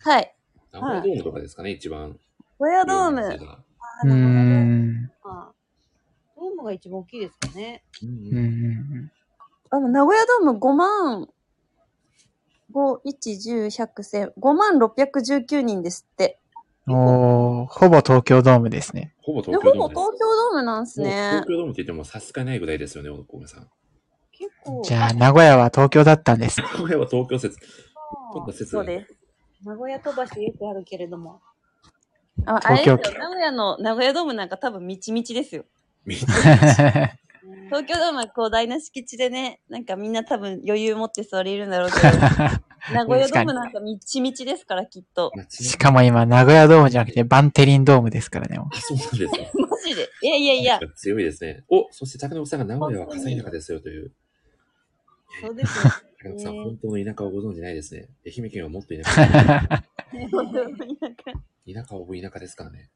[0.00, 0.34] はい。
[0.72, 2.18] 名古屋ドームとかですかね、一番。
[2.58, 3.22] 小屋ドーム。
[3.22, 5.10] うーん。
[5.24, 5.52] あ
[6.36, 7.82] ドームが一番大きいですかね。
[8.02, 9.12] うんうん
[9.72, 11.28] あの、名古屋ドーム5万、
[12.72, 16.38] 5、1、10、100、1000、5万619人ですって。
[16.86, 16.94] うん。
[16.94, 19.14] おー、ほぼ東京ドームですね。
[19.22, 20.00] ほぼでほぼ東京ドームです。
[20.00, 21.46] 東京ドームなんすもうね東。
[21.46, 23.68] 京ドームって言っても差し支えないぐらいですよね、小梅さん。
[24.32, 24.82] 結構。
[24.84, 26.60] じゃあ、名古屋は東京だったんです。
[26.62, 27.58] 名古屋は東京説。
[28.66, 29.16] そうです。
[29.64, 31.40] 名古屋飛ばしよくあるけれども。
[32.46, 33.14] あ、あれですよ東。
[33.14, 35.64] 京名古屋の、名古屋ドームなんか多分みちみちですよ。
[37.66, 42.02] 東京ドームは広大な敷地でね、なんかみんな多分余裕持って座れるんだろうけど、
[42.94, 45.32] 名古屋ドームなんかみちみちですから、きっと。
[45.48, 48.58] しかも今、名古屋ドームじゃなくて、バンテリンドームですからね。
[48.58, 49.50] もうそうなんですね。
[49.68, 50.08] マジで？
[50.22, 50.80] いやいやいや。
[50.96, 51.64] 強いですね。
[51.68, 54.12] お、そして高野さんが名古屋は火災田舎ですよという。
[55.40, 55.92] そうですよ。
[56.22, 58.08] 高野さん、本当の田舎をご存知ないですね。
[58.26, 59.12] 愛媛県はもっと田舎。
[61.72, 62.90] 田舎を田舎ですからね。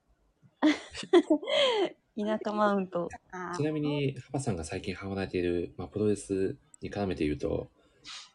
[2.17, 3.09] 田舎マウント。
[3.57, 7.71] ちなみに、ハパさんが最近ハマられている、まあ、プロレスに絡めて言うと、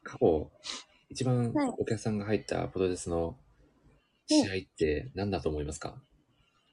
[0.03, 0.51] 過去、
[1.09, 1.73] 一番はい。
[1.77, 3.37] お客さんが入ったプロレスの
[4.27, 5.95] 試合って何だと思いますか、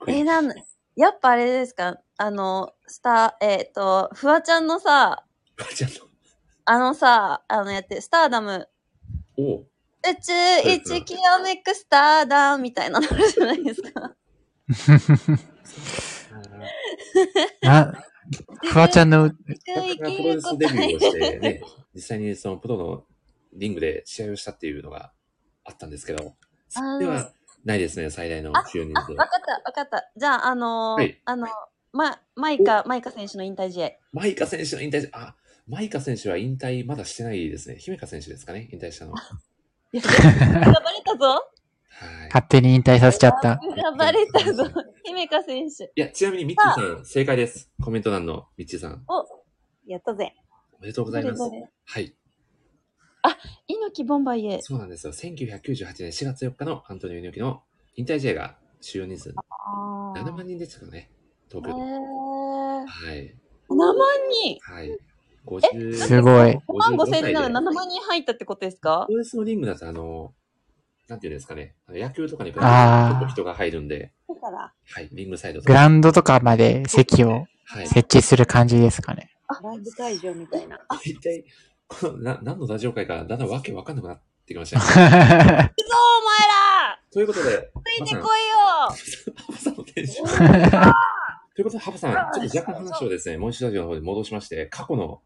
[0.06, 0.50] えー、なん
[0.96, 1.98] やっぱあれですか？
[2.16, 5.24] あの、スター、えっ、と、フワちゃんのさ、
[6.64, 8.68] あのさ、あのやって、スターダム、
[9.36, 9.58] お。
[9.58, 9.66] 宇
[10.22, 10.32] 宙
[10.70, 14.14] 一きらめくスターダムみたいなのあるじゃないですか。
[17.62, 17.92] な、
[18.62, 19.36] フワちゃんの、プ
[19.74, 21.62] ロレスデビューをしてね、
[21.94, 23.04] 実際にそのプロの
[23.52, 25.12] リングで試合をしたっていうのが
[25.64, 26.34] あったんですけど、
[26.68, 27.32] それでは
[27.64, 30.10] ないですね、最大の収入あ、わかった、わかった。
[30.16, 31.46] じゃあ、あのーはいあの、
[31.92, 33.90] ま、マイカ、マイカ選手の引退試合。
[34.12, 35.34] マイカ選手の引退、あ、
[35.66, 37.76] マイカ選手は引退まだしてないですね。
[37.78, 39.14] 姫香選手ですかね、引退したの。
[39.92, 41.50] 選ばれたぞ
[42.26, 43.58] 勝手に引退させちゃった。
[43.62, 44.64] 選ばれたぞ
[45.04, 45.84] 姫香選手。
[45.84, 47.70] いや、ちなみにミッチーさん、正解です。
[47.82, 49.04] コメント欄のミッチーさん。
[49.08, 49.24] お、
[49.86, 50.34] やったぜ。
[50.78, 51.70] おめでとうございますどれどれ。
[51.84, 52.14] はい。
[53.66, 54.58] 猪木ボンバイエ。
[54.62, 55.12] そうなんですよ。
[55.12, 57.62] 1998年4月4日のアントニオ猪木の
[57.96, 61.10] 引退試合が主要人数7万人でしたかね。
[61.50, 63.34] 東え京はい。
[63.68, 63.94] 7万
[64.30, 64.98] 人はい。
[65.46, 66.50] 50すごい。
[66.50, 69.04] 5万5千人な55ら7万人入ったってことですか？
[69.06, 70.34] プロレスのリングだと、あの、
[71.08, 71.74] なんていうんですかね。
[71.86, 75.08] あの野球とかに比べてちょあーっと人が入るんで、だから、はい。
[75.12, 77.86] リングサイドとグラウンドとかまで席をはい。
[77.88, 79.30] 設置する感じですかね。
[79.62, 80.78] ライブ会場みたいな。
[81.04, 81.44] 一体、
[81.88, 84.84] この、な、何のラジオ会か、だんだんわけわかんなくなってきましたね。
[84.86, 87.00] 行くぞ、お前ら。
[87.12, 88.88] ということで、ついてこいよ。
[91.54, 95.22] ということで、ハパさん、ちょっと若干話をですね、モンシラジオの方に戻しまして、過去の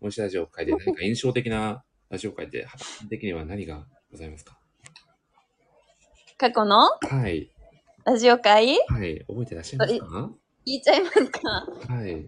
[0.00, 4.58] モンシラジオ会で何か印象的なラジオ会って、ハパさん的には何がございますか？
[6.42, 6.88] 過去の？
[7.08, 7.52] はい。
[8.04, 8.76] ラジオ会？
[8.88, 9.24] はい。
[9.28, 10.30] 覚えてらっしゃいますか？
[10.66, 11.66] 聞いちゃいますか？
[11.88, 12.26] はい。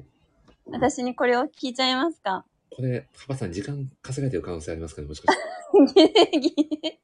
[0.70, 2.44] 私にこれを聞いちゃいますか？
[2.70, 5.08] これ、ハパさん、時間稼がれてる可能性ありますかね？
[5.08, 7.00] もしかして。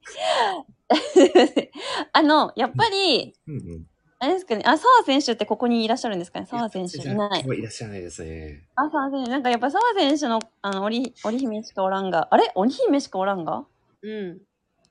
[2.12, 3.86] あの、やっぱり、うんうん。
[4.20, 6.46] あれですかね、あ、澤選手ってここにいらっしゃるんですかね？
[6.46, 7.44] 澤選手いない。
[7.44, 8.68] いらっしゃらないですね。
[8.76, 12.52] あ、澤選手、なんかやっぱ澤選手の、あの、織、織姫しかおらんが、あれ？
[12.54, 13.64] 織姫しかおらんが？
[14.02, 14.38] うん。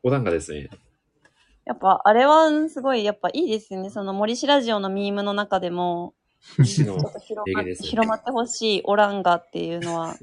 [0.03, 0.69] お団子ですね。
[1.69, 3.91] やっぱ、あれはすごい、やっぱいいですよね。
[3.91, 6.15] その森氏ラジオのミームの中でも、
[6.57, 10.15] 西のちょっと広まってほしいオランガっていうのは、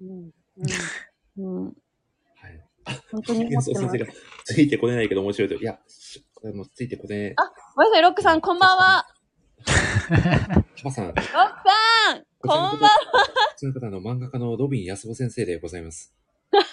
[0.00, 0.30] うん。
[1.36, 1.72] うん。
[3.12, 4.06] 本当に思って
[4.44, 5.56] ついてこれないけど面白いと。
[5.56, 7.34] いや、しこれもついてこれ。
[7.36, 9.06] あ、ごめんなさい、ロックさん、こんばんは。
[9.66, 11.38] ハパさん、ロックさ
[12.14, 12.88] ん、こんばんは。
[12.88, 12.88] こ
[13.58, 16.14] ちらの方、あの、漫画家のロビン安穂先生でございます。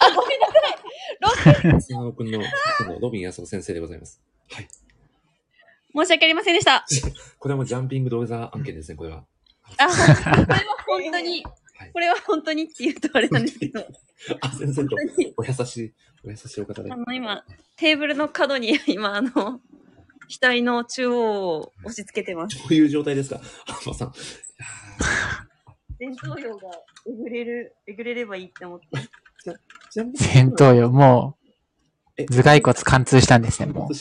[0.00, 0.78] あ、ごめんなさい。
[1.20, 4.20] ロック、安野君の、のロビン安穂先生でございます。
[5.94, 6.84] 申し訳ありませんでした。
[7.38, 9.24] これもジャンピングドーザー案件ですね、これは。
[9.78, 9.94] あ、こ
[10.54, 11.42] れは本当に、
[11.92, 13.80] これは本当にって言うとあれなんですけど、
[14.40, 14.96] あ、先生と、
[15.36, 15.94] お優しい、
[16.24, 16.96] お優しいお方であ。
[16.96, 17.44] の、今、
[17.76, 19.60] テーブルの角に、今、あの、
[20.40, 22.56] 額の中央を押し付けてます。
[22.58, 23.38] どういう状態ですか？
[23.66, 24.12] ハパさん。
[25.98, 26.70] 戦闘用が
[27.06, 28.86] えぐれる、えぐれればいいって思って。
[30.14, 31.36] 戦闘用、も
[32.18, 33.94] う、頭蓋骨貫通したんですね、もう。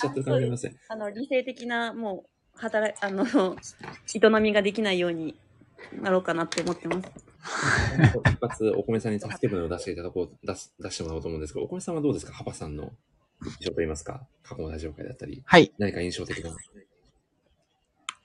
[0.89, 5.35] あの、理性的な、もう、働 あの、営みができないように
[6.01, 7.09] なろうかなって思ってます。
[8.31, 12.33] 一発、お米さんに助け舟を出していただこう、出し、出してもらおうと思うんですけど、お米さんはどうですか？
[12.33, 12.91] ハパさんの
[13.45, 15.41] 印象といいますか、過去のラジオ会だったり。
[15.45, 15.71] はい。
[15.79, 16.51] 何か印象的な？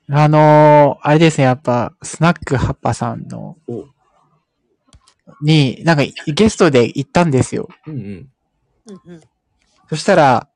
[0.08, 3.56] あのー、あれですね、やっぱ、スナックハッパさんの、
[5.42, 7.68] に、なんかゲストで行ったんですよ。
[7.86, 9.20] うんうん。
[9.88, 10.48] そしたら、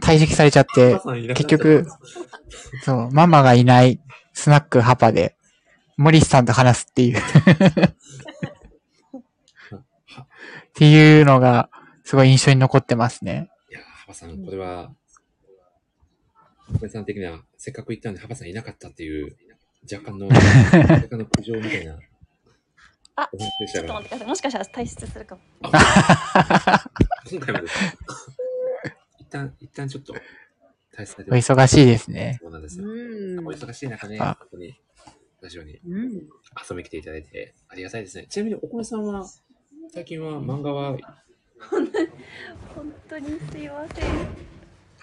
[0.00, 0.98] 退席されちゃって、
[1.34, 1.86] 結局、
[2.82, 4.00] そう、ママがいない
[4.32, 5.36] スナックハパで、
[5.96, 7.22] モリスさんと話すっていうっ
[10.76, 11.70] ていうのが、
[12.02, 13.48] すごい印象に残ってますね。
[13.70, 14.92] いや、ハパさん、これは、
[16.72, 19.36] ハパさん的には、せっかく行ったんで、ハパさんいなかったっていう、
[19.90, 20.38] 若干の、若
[21.08, 21.96] 干の苦情みたいな。
[23.16, 24.28] あ、ちょっと待ってください。
[24.28, 25.40] もしかしたら退出するかも。
[27.30, 27.78] 今回もです
[29.18, 30.18] 一旦、一旦ちょっと、退
[31.00, 32.38] 出されてお忙しいですね。
[32.40, 32.84] そうなんですよ。
[32.84, 34.80] お忙しい中ね、本当に、
[35.40, 35.80] ラジオに遊
[36.70, 38.26] びに来ていただいてありがたいですね。
[38.28, 39.24] ちなみに、お米さんは、
[39.92, 40.98] 最近は漫画は？
[41.70, 44.04] 本当にすいません。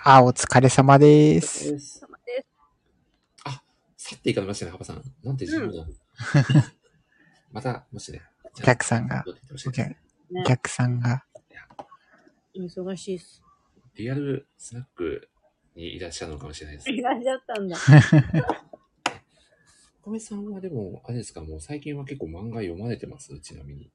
[0.04, 2.06] あ、お疲れ様です。
[3.46, 3.64] あ、
[3.96, 5.02] 去っていかれましたね、ハパさん。
[5.24, 5.86] なんて自分だ。
[7.52, 8.22] また、もしね。
[8.58, 9.24] お客さんが、
[10.36, 11.24] お客さんが。
[12.56, 13.42] 忙しいっす。
[13.96, 15.30] リアルスナック
[15.76, 16.90] にいらっしゃるのかもしれないです。
[16.90, 17.78] いらっしゃったんだ。
[20.04, 23.38] お 米さんはでも、あれですか、もう最近は結構漫画読まれてます？
[23.40, 23.92] ちなみに。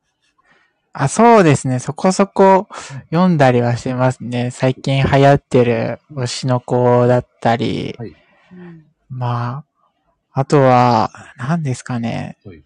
[0.93, 1.78] あ、そうですね。
[1.78, 2.68] そこそこ
[3.10, 4.51] 読んだりはしてますね。
[4.51, 7.94] 最近流行ってる推しの子だったり。
[7.99, 8.17] はい、
[9.10, 9.65] まあ、
[10.33, 12.39] あとは、何ですかね。
[12.44, 12.65] はい、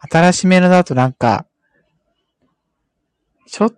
[0.00, 1.46] 新しめのだとなんか、
[3.46, 3.74] ちょっ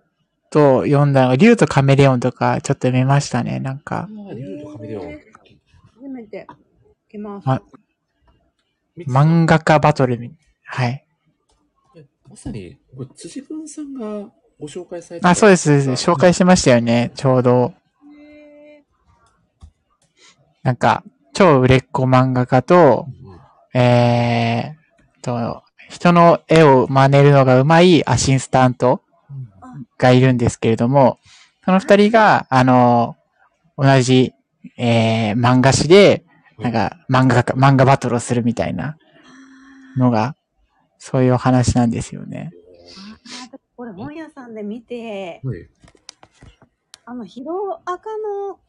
[0.49, 4.07] と読んだのが、竜とカメレオンとかちょっと読みましたね、なんか。
[4.35, 5.19] 竜とカメレオン。
[5.95, 6.47] 初めて
[7.09, 7.47] 来ます。
[7.47, 7.61] ま、
[9.07, 10.19] 漫画家バトル、
[10.65, 11.05] はい。
[12.29, 15.71] まさに、これ辻文さんがご紹介されてあ、そうです。
[15.71, 17.73] 紹介しましたよね、ちょうど。
[20.61, 21.03] なんか、
[21.33, 23.07] 超売れっ子漫画家と、
[23.73, 29.03] うん、えーと、人の絵を真似るのがうまいアシスタント
[29.99, 31.19] がいるんですけれども、
[31.63, 33.15] その二人が、あの、
[33.77, 34.33] 同じ、
[34.75, 36.25] えー、漫画誌で、
[36.57, 38.97] なんか、漫画、漫画バトルをするみたいな
[39.95, 40.35] のが、
[40.97, 42.51] そういう話なんですよね。
[43.53, 45.69] あこれ、本屋さんで見て、はい、
[47.05, 48.59] あの、ヒロアカの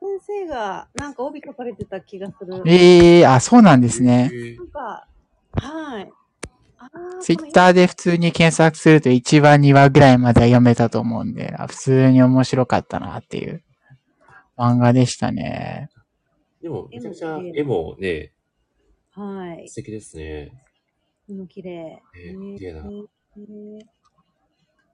[0.00, 2.64] 先生が、なんか帯書かれてた気がする。
[2.66, 4.32] ええー、あ、そうなんですね。
[4.58, 5.06] なんか、
[5.52, 6.12] はい。
[7.20, 13.62] ツイッターで普通に検索すると1話2話ぐらいまでは読めたと思うんで、普通に面白かったなっていう
[14.56, 15.90] 漫画でしたね。
[16.62, 18.32] でも、めちゃくちゃ絵もね、
[19.12, 19.68] はい。
[19.68, 20.52] 素敵ですね。
[21.28, 22.02] 絵も綺麗。
[22.16, 22.84] えー、綺麗な。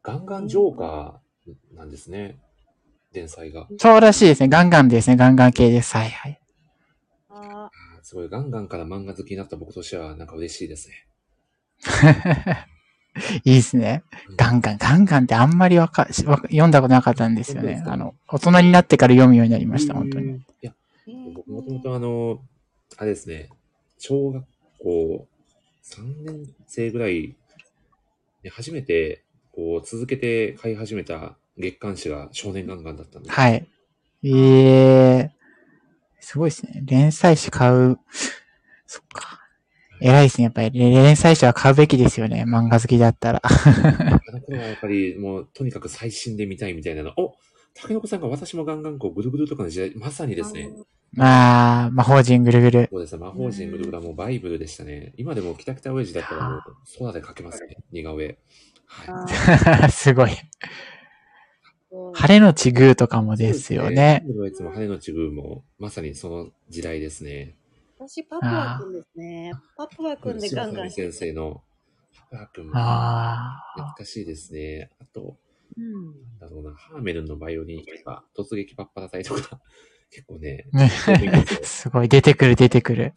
[0.03, 2.39] ガンガンジョーカーなんですね。
[3.13, 3.69] 連載が。
[3.79, 4.49] そうらしいですね。
[4.49, 5.17] ガンガンですね。
[5.17, 5.97] ガンガン系です。
[5.97, 6.41] はいはい。
[7.29, 8.03] ああ。
[8.03, 11.07] すごい、ガンガンから漫画好きになった僕としては、なんか嬉しいですね。
[13.45, 14.03] いいですね。
[14.37, 17.83] ガンガン、ガンガンってあんまりわか、読んだことなかったんですよね。
[17.87, 20.37] あの、大人になってから読むようになりました、本当に。
[20.37, 20.75] いや、
[21.35, 22.43] 僕もともとあの、
[22.99, 23.49] あれですね、
[23.99, 24.45] 小学
[24.79, 25.27] 校
[25.85, 27.35] 3年生ぐらい
[28.43, 29.23] で初めて、
[29.53, 33.31] こう、続けて買い始めた月刊誌が少年ガンガンだったんで。
[33.31, 33.67] はい。
[34.23, 35.31] ええー、
[36.21, 36.83] すごいですね。
[36.85, 37.99] 連載誌買う。
[38.87, 39.46] そっか。
[40.01, 40.45] 偉いですね。
[40.45, 42.45] やっぱり、連載誌は買うべきですよね。
[42.47, 43.41] 漫画好きだったら。
[43.45, 47.13] あの頃はやっぱり、もう、とにかく最新で見たいみたいなの。
[47.17, 47.35] お
[47.75, 50.71] 竹の子さんが私もガンガンこう、ぐるぐるとかの時代、まさにですね。
[51.13, 52.89] まあ、魔法陣ぐるぐる。
[52.91, 53.19] そうですね。
[53.25, 55.13] 魔法陣ぐるぐるはもうバイブルでしたね。
[55.17, 56.61] 今でも北北親父だったらもう、
[56.99, 57.77] 空で書けますね。
[57.93, 58.39] 似顔絵。
[58.87, 59.91] はい。
[59.93, 60.31] すごい。
[62.13, 64.25] 晴れのちぐーとかもですよね。
[64.27, 67.57] 晴れのちも晴れのちぐーも、まさにその時代ですね。
[67.99, 69.53] 私、パプア君ですね。
[69.75, 70.91] パプア君でガンガン。
[70.91, 71.63] 先生の
[72.31, 74.91] パプア君も懐かしいですね。
[75.01, 75.39] あと、
[75.79, 79.61] うん、なんだろうな、ハーメルンのバイオリンとか、突撃パッパラ隊とか、
[80.13, 80.67] 結構ね、
[81.65, 83.15] すごい、出てくる出てくる。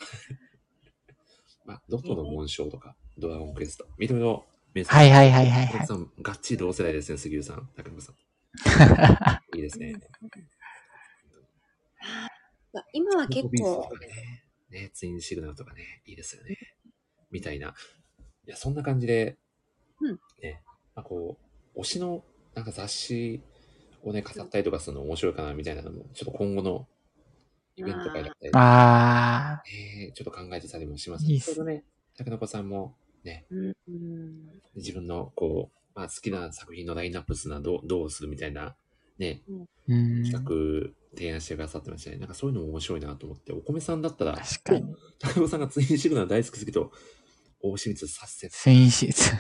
[1.66, 4.96] まあ、ドトの紋章とか、ドラゴンクエスト、見た目の名作。
[4.96, 5.88] はいはいはいはい、はい。
[5.88, 8.16] さん、がっちり同世代ですね、杉浦さん、竹村さん。
[9.58, 9.94] いいですね。
[12.94, 14.44] 今は結構、ね、
[14.94, 16.58] ツインシグナルとかね、いいですよね。
[17.32, 17.68] みたいな。
[17.68, 17.72] い
[18.48, 19.38] いや、そんな感じで、
[20.02, 20.20] うん。
[20.42, 20.62] ね、
[20.96, 21.38] まあ、こ
[21.76, 22.24] う、推しの、
[22.56, 23.42] なんか雑誌
[24.04, 26.88] をね、飾ったりとかするの面白いかな、みたいなのも、ちょっと今後の
[27.76, 31.26] イベント会だったり、あえーちょっと考えてたりもします。
[31.26, 31.84] いいっすね、
[32.18, 33.46] 竹の子さんも、ね、
[34.76, 38.76] 自分の、こう、まあ、好きな作品のラインナップするのはどうどうするみたいな、
[39.18, 39.42] ね、
[39.88, 40.24] うん。
[40.24, 42.18] 企画提案してくださってましたね。
[42.18, 44.96] なんかそういうのも面白いなと思って、お米さんだったら、確かに。
[45.20, 46.92] 竹の子さんがツインシグナル大好きすぎと、
[47.62, 49.32] 大清水させて、ツインシ、ツ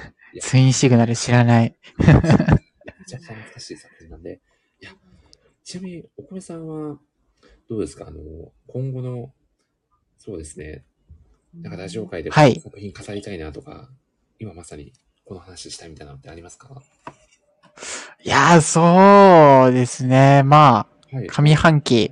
[0.41, 1.77] ツインシグナル知らない。
[1.97, 2.27] めちゃく
[3.07, 4.41] ちゃ懐かしい作品なんで。
[4.81, 4.91] いや、
[5.63, 6.99] ちなみに、お米さんは、
[7.69, 8.07] どうですか？
[8.07, 8.19] あの、
[8.67, 9.31] 今後の、
[10.17, 10.83] そうですね、
[11.53, 13.89] なんかラジオ界で作品飾りたいなとか、
[14.39, 14.91] 今まさに
[15.23, 16.81] この話したいみたいなのってありますか？
[18.23, 20.43] いやー、そうですね。
[20.43, 22.11] まあ、はい上半期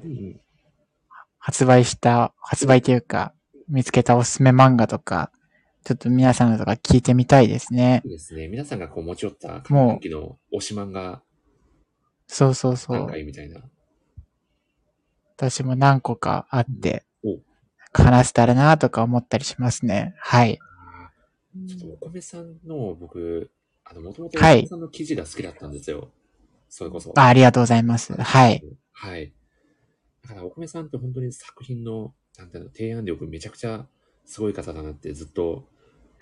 [1.37, 3.33] 発売した、発売というか、
[3.69, 5.31] 見つけたおすすめ漫画とか、
[5.83, 8.11] ちょっと皆さんのとか聞いてみたいですねいい。
[8.11, 8.49] ですね。
[8.49, 11.21] 皆さんがこう持ち寄った上もう半期の推し漫画
[12.27, 13.61] そうそうそうみたいな。
[15.37, 17.39] 私も何個かあってお、
[17.93, 20.15] 話せたらなとか思ったりしますね。
[20.17, 20.59] はい。
[21.67, 23.49] ちょっとお米さんの僕、
[23.85, 26.09] あの、もともとおはい米さんの記事が好きだったんですよ。
[26.67, 27.13] それこそ。
[27.15, 28.13] あありがとうございます。
[28.13, 28.61] はい。
[28.99, 29.31] はい。
[30.23, 33.85] だから、お米さんって本当に作品の、なんていうの、提案力めちゃくちゃ
[34.25, 35.67] すごい方だなってずっと、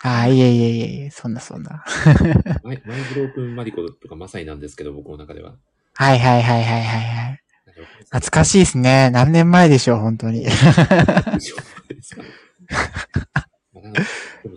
[0.02, 1.82] ああ、いえいえいえいえ、そんなそんな。
[2.62, 5.56] マイマイブロークンマリコとかまさになんですけど、僕の中では。
[5.94, 7.42] はいはいはいはいはいはい。
[8.10, 9.10] 懐かしいですね。
[9.10, 10.44] 何年前でしょう、本当に。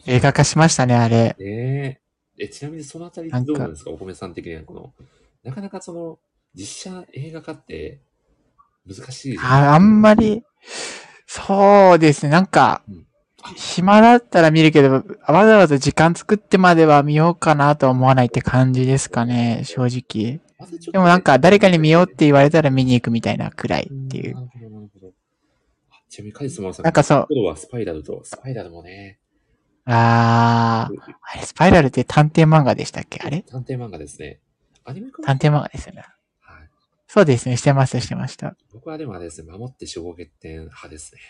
[0.06, 1.38] 映画化しましたね、あれ。
[1.39, 2.01] ね
[2.38, 2.43] え。
[2.43, 4.93] え、ちなみにそのあたりどうなんですかお米さん的には、この、
[5.43, 6.19] なかなかその、
[6.53, 8.01] 実写映画化って
[8.88, 10.43] 難しいじゃないああんまり、
[11.27, 12.82] そうですね、なんか、
[13.56, 15.03] 暇だったら見るけど、わ
[15.45, 20.41] ざわざ時間作ってまでは見ようかなとは思わないって感じですかね、正直。
[20.91, 24.35] でもなんか、誰かに見ようって言われたら見に行くみたいなくらいっていう。
[24.35, 25.14] なるほど、なるほど。
[25.91, 29.19] あちなみにカリスマさん、なんかそう今度はスパイラルと、スパイラルもね、
[29.85, 33.22] あー、あれ、スパイラルって探偵漫画でしたっけ？
[33.24, 33.41] あれ？
[33.43, 34.40] 探偵漫画ですね。
[34.83, 36.03] アニメ探偵漫画ですよね。
[37.11, 38.55] そうですね、してました、してました。
[38.71, 41.21] 僕はでもあれですね、守って守護欠点派ですね。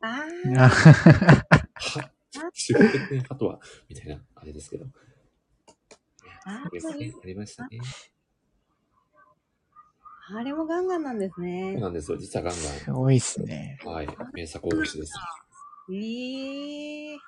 [0.00, 2.12] ああは
[2.70, 4.86] 守護欠点派とは、みたいな、あれですけど。
[6.44, 7.80] あありますねありましたね。
[10.36, 11.74] あれもガンガンなんですそうね。
[11.74, 12.16] なんですよ。
[12.16, 12.62] 実はガンガン。
[12.78, 13.80] すごいっすね。
[13.84, 14.08] はい。
[14.34, 15.14] 名作大しです。
[15.90, 17.18] ええい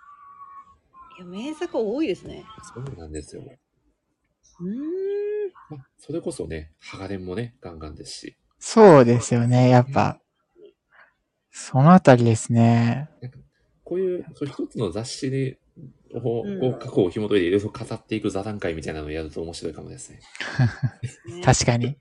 [1.18, 2.44] や、名作多いですね。
[2.72, 3.42] そうなんですよ。
[4.60, 5.52] うーん。
[5.70, 8.36] まあ、それこそね、ハガレンもね、ガンガンですし。
[8.58, 10.20] そうですよね、やっぱ。
[11.50, 13.08] そのあたりですね。
[13.84, 15.58] こういう、そう一つの雑誌で、
[16.12, 20.20] を、過去を紐解いていろいろ語っていく座談会みたいなのをやると面白いかもですね。
[21.44, 21.96] 確かに。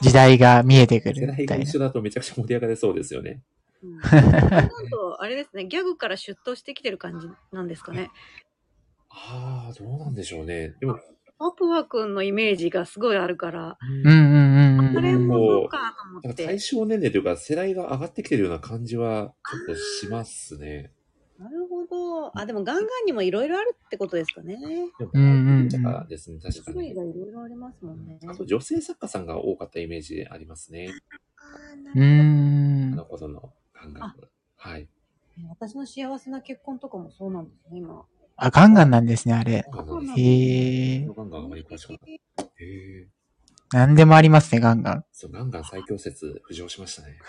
[0.00, 1.76] 時代が見えてく世るみたいな代が一。
[1.76, 3.42] 緒だとめちゃくちゃ盛り上がれそうですよね。
[3.82, 8.10] なんと、あれですね、ギャグから出頭してきてる感じなんですかね。
[9.10, 10.74] ああ、どうなんでしょうね。
[10.80, 10.98] でも、
[11.38, 14.94] パプワ君のイメージがすごいあるから、うんうんうんうん。
[14.94, 16.28] それもそうこかと思って。
[16.28, 20.92] なんか対象年齢というか世代が上がってきてるような感じはちょっとしますね。
[21.38, 22.38] なるほど。
[22.38, 24.56] あ、でもガンガンにもいろいろあるってことですかね。
[24.98, 26.94] でも、うんうんうんだからですね、確か種類に。
[26.94, 28.20] がいろいろありますもんね。
[28.28, 30.90] あと女性作家さんが多かったイメージありますね。
[31.94, 32.96] うーんあ。
[32.96, 34.28] の頃の感覚。
[34.56, 34.88] はい。
[35.48, 38.04] 私の幸せな結婚とかもそうなんですね、今。
[38.36, 39.64] あ、ガンガンなんですね、あれ。
[39.72, 41.06] ガンガンですへえ。
[41.16, 42.42] ガンガンあまり詳しくなかった。
[42.42, 43.08] へえ。
[43.72, 45.04] なんでもありますね、ガンガン。
[45.12, 47.18] そう、ガンガン最強説浮上しましたね。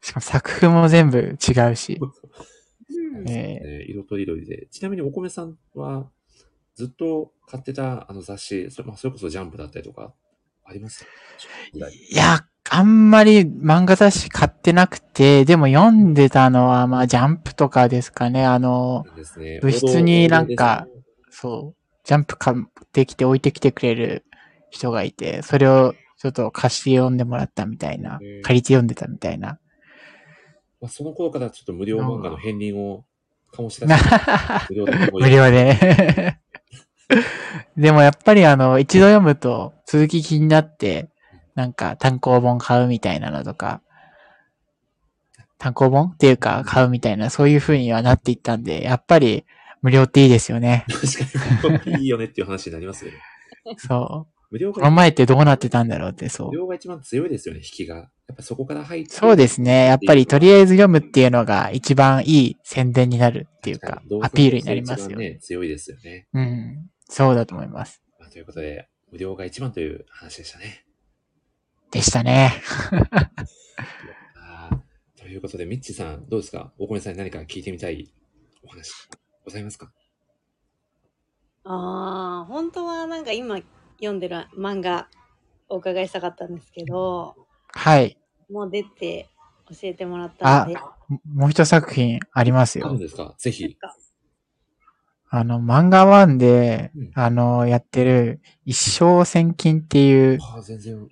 [0.00, 2.00] しかも作風も全部違うし。
[3.26, 4.68] ええー色とりどりで。
[4.70, 6.10] ちなみにお米さんは、
[6.74, 10.14] ずっと買ってたあの雑誌、それ,、まあ、それこそジャンプだったりとか、
[10.64, 11.06] あります
[11.72, 11.78] い
[12.16, 18.46] や、あんまり漫画雑誌買ってなくて、でも読んでたのは、まあ、ジャンプとかですかね。
[18.46, 19.04] あの。
[19.60, 20.86] 部室になんか、
[21.30, 22.56] そう、ジャンプ買っ
[22.92, 24.24] てきて置いてきてくれる
[24.70, 29.58] 人がいて、それをちょっと貸して読んでもらったみたいな、借りて読んでたみたいな。
[30.80, 33.04] まあ、その頃からちょっと無料漫画の片鱗を
[33.52, 36.40] 醸し出して、無料でも無料でね。
[37.76, 41.08] でもやっぱりあの、一度読むと続き気になって、
[41.54, 43.82] なんか単行本買うみたいなのとか、
[45.58, 49.44] 単行本っていうか買うみたいな、そういう風にはなっていったんで、やっぱり
[49.80, 50.84] 無料っていいですよね。
[50.88, 53.18] 確かに、いいよねっていう話になりますよね。
[53.78, 54.32] そう。
[54.50, 56.56] 無料この前ってどうなってたんだろうって、そう無。
[56.56, 57.96] 料が一番強いですよね、引きが。
[57.96, 58.02] や
[58.34, 59.10] っぱそこから入って。
[59.10, 59.86] そうですね。
[59.86, 65.16] やっぱりとりあえず読むっていうのが一番いい宣伝になるっていうか、アピールになりますよ。
[65.16, 66.26] ね、強いですよね。
[66.34, 66.90] うん。
[67.08, 68.02] そうだと思います。
[68.20, 70.84] まあ、ということで、無料が一番という話でしたね。
[71.92, 72.54] でしたね。
[74.34, 74.70] あ
[75.18, 76.72] ということで、ミッチさん、どうですか？
[76.78, 78.10] 大米さんに何か聞いてみたい
[78.64, 78.90] お話
[79.44, 79.92] ございますか？
[81.64, 83.58] ああ、本当はなんか今
[83.98, 85.08] 読んでる漫画
[85.68, 87.36] お伺いしたかったんですけど、
[87.74, 88.18] はい。
[88.50, 89.28] もう出て
[89.68, 90.76] 教えてもらったあんで。、
[91.26, 92.98] もう一作品ありますよあるん。
[92.98, 93.34] ですか？
[93.38, 93.76] ぜひ。
[95.34, 101.08] あの、漫画ワンで、あの、やってる、一生千金っていうああ、全然。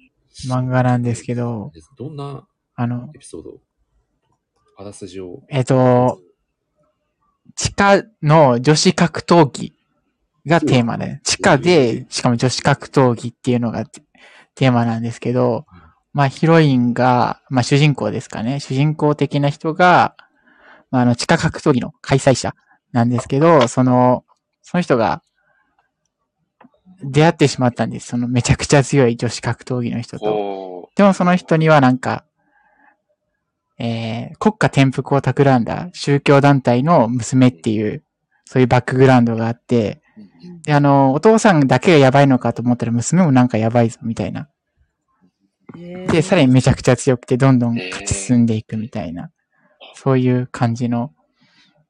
[0.49, 3.61] 漫画なんですけど、どんなあのエピソード？
[4.77, 5.43] あらすじを。
[5.49, 6.21] えっと、
[7.55, 9.75] 地下の女子格闘技
[10.47, 14.03] がテーマで、地下で、しかも女子格闘技っていうのがテ
[14.55, 15.67] テーマなんですけど、
[16.13, 20.17] まあヒロインが、まあ主人公ですかね、主人公的な人が、
[20.91, 22.55] まああの地下格闘技の開催者
[22.93, 24.25] なんですけど、その、
[24.63, 25.23] その人が
[27.03, 28.09] 出会ってしまったんです。
[28.09, 30.91] そのめちゃくちゃ強い女子格闘技の人と。
[30.97, 32.25] でもその人にはなんか、
[33.79, 38.05] えー、国家転覆を企んだ宗教団体の娘っていう、
[38.45, 40.03] そういうバックグラウンドがあって、
[40.65, 44.49] で、あの、お父さんだけがやばいのかと思ったら娘もなんかやばいぞ、みたいな。
[46.09, 49.31] で、さらにめちゃくちゃ強くて、どんどん勝ち進んでいくみたいな、
[49.95, 51.13] そういう感じの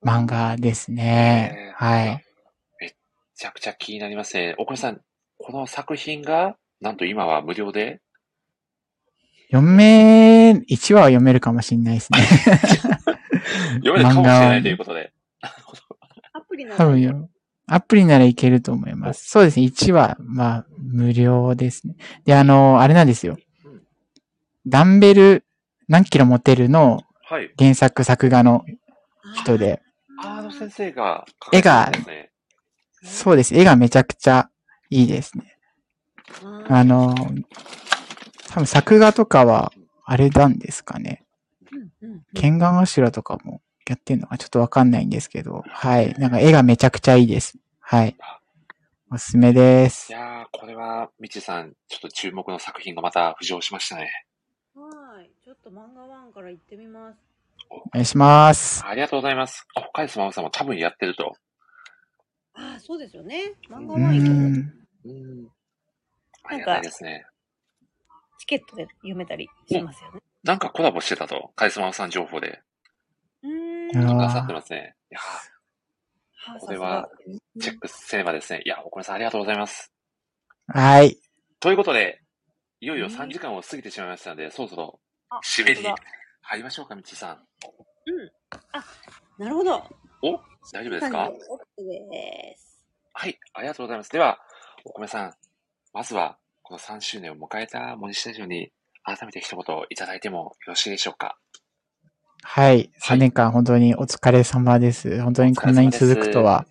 [0.05, 1.73] 漫画ですね。
[1.77, 2.25] はい。
[3.41, 4.55] めちゃくちゃ気になりますね。
[4.59, 5.01] おこさん、
[5.39, 8.03] この作品が、なんと今は無料で？
[9.51, 12.19] 読め、1話は読めるかもしれないですね。
[13.83, 15.15] 読めるかもしれないということで。
[16.35, 17.31] アプリな多分よ、
[17.67, 19.31] アプリならいけると思います。
[19.31, 19.65] そうですね。
[19.65, 21.95] 1話、まあ、無料ですね。
[22.27, 23.39] で、あの、あれなんですよ。
[24.67, 25.47] ダンベル
[25.89, 27.01] 何キロ持てるの？
[27.23, 27.51] はい。
[27.59, 28.67] 原作作画の
[29.37, 29.81] 人で、
[30.23, 31.91] あの先生が書か絵が。
[33.03, 33.55] そうです。
[33.55, 34.51] 絵がめちゃくちゃ
[34.91, 35.57] いいですね。
[36.69, 37.15] あの、
[38.49, 39.73] 多分作画とかは、
[40.05, 41.25] あれなんですかね。
[42.35, 46.15] 剣眼柱とかもやってんのかちょっとわかんないんですけど、はい。
[46.15, 47.59] なんか絵がめちゃくちゃいいです。
[47.81, 48.17] はい。
[49.13, 50.15] おすすめですい。
[50.15, 54.27] やー、これは、みちさん、ちょっと注目の作品がまた浮上しましたね。
[54.77, 55.31] はい。
[55.45, 57.17] ちょっと漫画ワンから行ってみます。
[57.69, 58.85] お願いします。
[58.87, 59.67] ありがとうございます。
[59.75, 61.35] あ、北海道まさんも多分やってると。
[62.61, 63.55] ああ、そうですよね。
[63.71, 64.45] 漫画うワン行けばん。
[64.45, 65.49] うん。
[66.43, 67.25] あなんりがたいかで、すね。
[68.39, 70.21] チケットで読めたりしますよね。
[70.45, 72.61] なんかコラボしてたと、カリスマさん情報で。
[73.43, 74.17] うーん。
[74.19, 74.95] なさってますね。
[75.11, 75.21] いや
[76.59, 77.09] これは、
[77.61, 78.63] チェックせねばですね。
[78.65, 79.93] いや、おこれさんありがとうございます。
[80.67, 81.19] はい。
[81.61, 82.21] ということで、
[82.81, 85.01] いよいよ3時間を過ぎてしまいましたので、そろそろ
[85.45, 85.83] 締めに
[86.43, 87.37] 入りましょうか、みちさん。
[87.37, 88.31] うん。
[88.73, 88.85] あ、
[89.39, 89.85] なるほど。
[90.23, 90.39] お
[90.73, 91.31] 大丈夫ですか
[91.79, 92.87] ？OK です。
[93.13, 94.11] はい、ありがとうございます。
[94.11, 94.39] では、
[94.85, 95.33] お米さん、
[95.93, 98.71] まずは、この3周年を迎えたモニスタジオに、
[99.03, 101.39] 改めて一言いただいてもよろしいでしょうか？
[102.43, 102.91] はい。
[103.03, 105.23] 3年間本当にお疲れ様です。
[105.23, 106.67] 本当にこんなに続くとは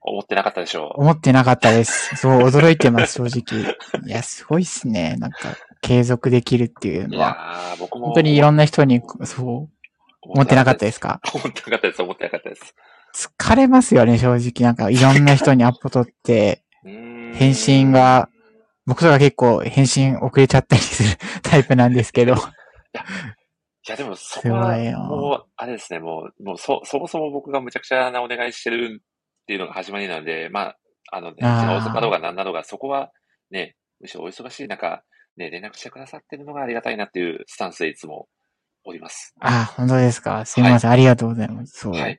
[0.00, 1.02] 思ってなかったでしょう。
[1.02, 2.16] 思ってなかったです。
[2.16, 3.74] そう、驚いてます、正直。
[4.06, 5.16] いや、すごいっすね。
[5.18, 7.72] なんか、継続できるっていうのは。
[7.72, 9.77] あー僕も本当にいろんな人に、そう、
[10.32, 11.20] 思ってなかったですか？
[11.34, 12.74] 思ってなかったです、思ってなかったです。
[13.14, 14.64] 疲れますよね、正直。
[14.66, 18.28] なんか、いろんな人にアポ取って、返信が、
[18.86, 22.34] 僕とか結構返信遅れちゃったりする タイプなんですけど。
[23.88, 24.76] いや、でも、そすこは。
[25.08, 30.78] もう、あれですね、もう、もうそ、そもそも僕がむちゃくちゃなお願いしてるっていうのが始まりなんで、まあ、
[31.10, 33.10] あの、ね、あー遅かろうが何だろうが、そこは、
[33.50, 35.02] ね、むしろお忙しい中、
[35.38, 38.28] ね、連絡してくださってるのがありがたいなっていうスタンスでいつも
[38.88, 39.34] おります。
[39.40, 40.44] あ、本当ですか？
[40.44, 41.78] すみません、ありがとうございます。
[41.78, 41.92] そう。
[41.92, 42.18] はい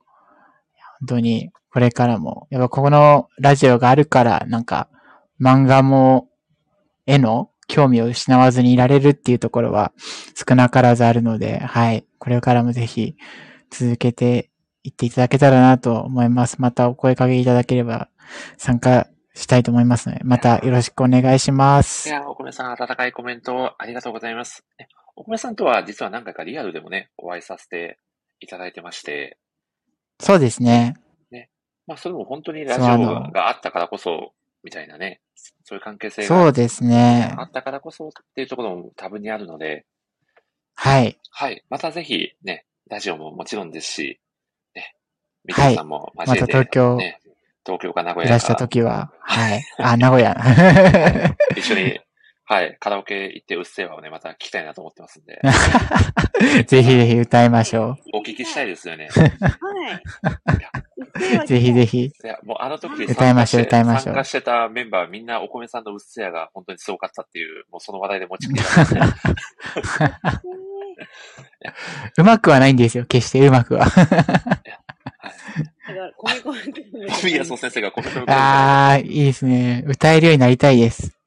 [1.01, 4.89] 本当に、これからも、やっぱここのラジオがあるから、なんか、
[5.39, 6.27] 漫画も、
[7.05, 9.93] への興味を失わずにいられるっていうところは
[10.35, 12.05] 少なからずあるので、はい。
[12.17, 13.15] これからもぜひ
[13.71, 14.49] 続けて
[14.83, 16.61] いっていただけたらなと思います。
[16.61, 18.09] またお声かけいただければ
[18.57, 22.09] 参加したいと思いますので、またよろしくお願いします。
[22.09, 24.65] いや、お米さん、温かいコメントありがとうございます。
[25.19, 27.99] ねお米さんとは実は何回かリアルでもね、お会いさせて
[28.39, 29.37] いただいてまして、
[30.19, 30.95] そうですね。
[31.89, 34.33] まあ、それも本当にラジオがあったからこそ、
[34.63, 35.21] みたいなね、
[35.65, 39.87] そういう関係性がそうですねあったからこそっていうところも多分にあるので、
[40.75, 41.17] はい。
[41.31, 41.63] はい。
[41.69, 44.19] またぜひね、ラジオももちろんですし、
[44.75, 44.95] ね、
[45.45, 47.19] みはいさんも交えて、また東京ね、
[47.65, 48.35] 東京か名古屋か。
[48.35, 49.63] いらしたときは、はい。
[49.79, 50.35] あ、名古屋。
[51.57, 51.99] 一緒に、
[52.51, 55.39] はい、カラオケ行ってうっせぇわをね、また聞きたいなと思ってますんで。
[56.65, 58.17] ぜひぜひ歌いましょう。
[58.17, 59.07] お聞きしたいですよね。
[59.13, 59.21] は
[61.43, 61.47] い。
[61.47, 62.05] ぜひぜひ。
[62.05, 64.15] いや、もうあの時歌いましょう、歌いましょう。
[64.15, 69.01] 参加してたメンバーみんなお米さんのうっせぇが本当にすごかったっていう、もうその話題で持ちきりた、ね。
[72.17, 73.85] うまくはないんですよ、決してうまくは。
[76.17, 76.59] コミコミ。
[77.11, 78.25] コミヤソ先生がコミコミ。
[78.27, 79.83] ああ、いいですね。
[79.85, 81.18] 歌えるようになりたいです。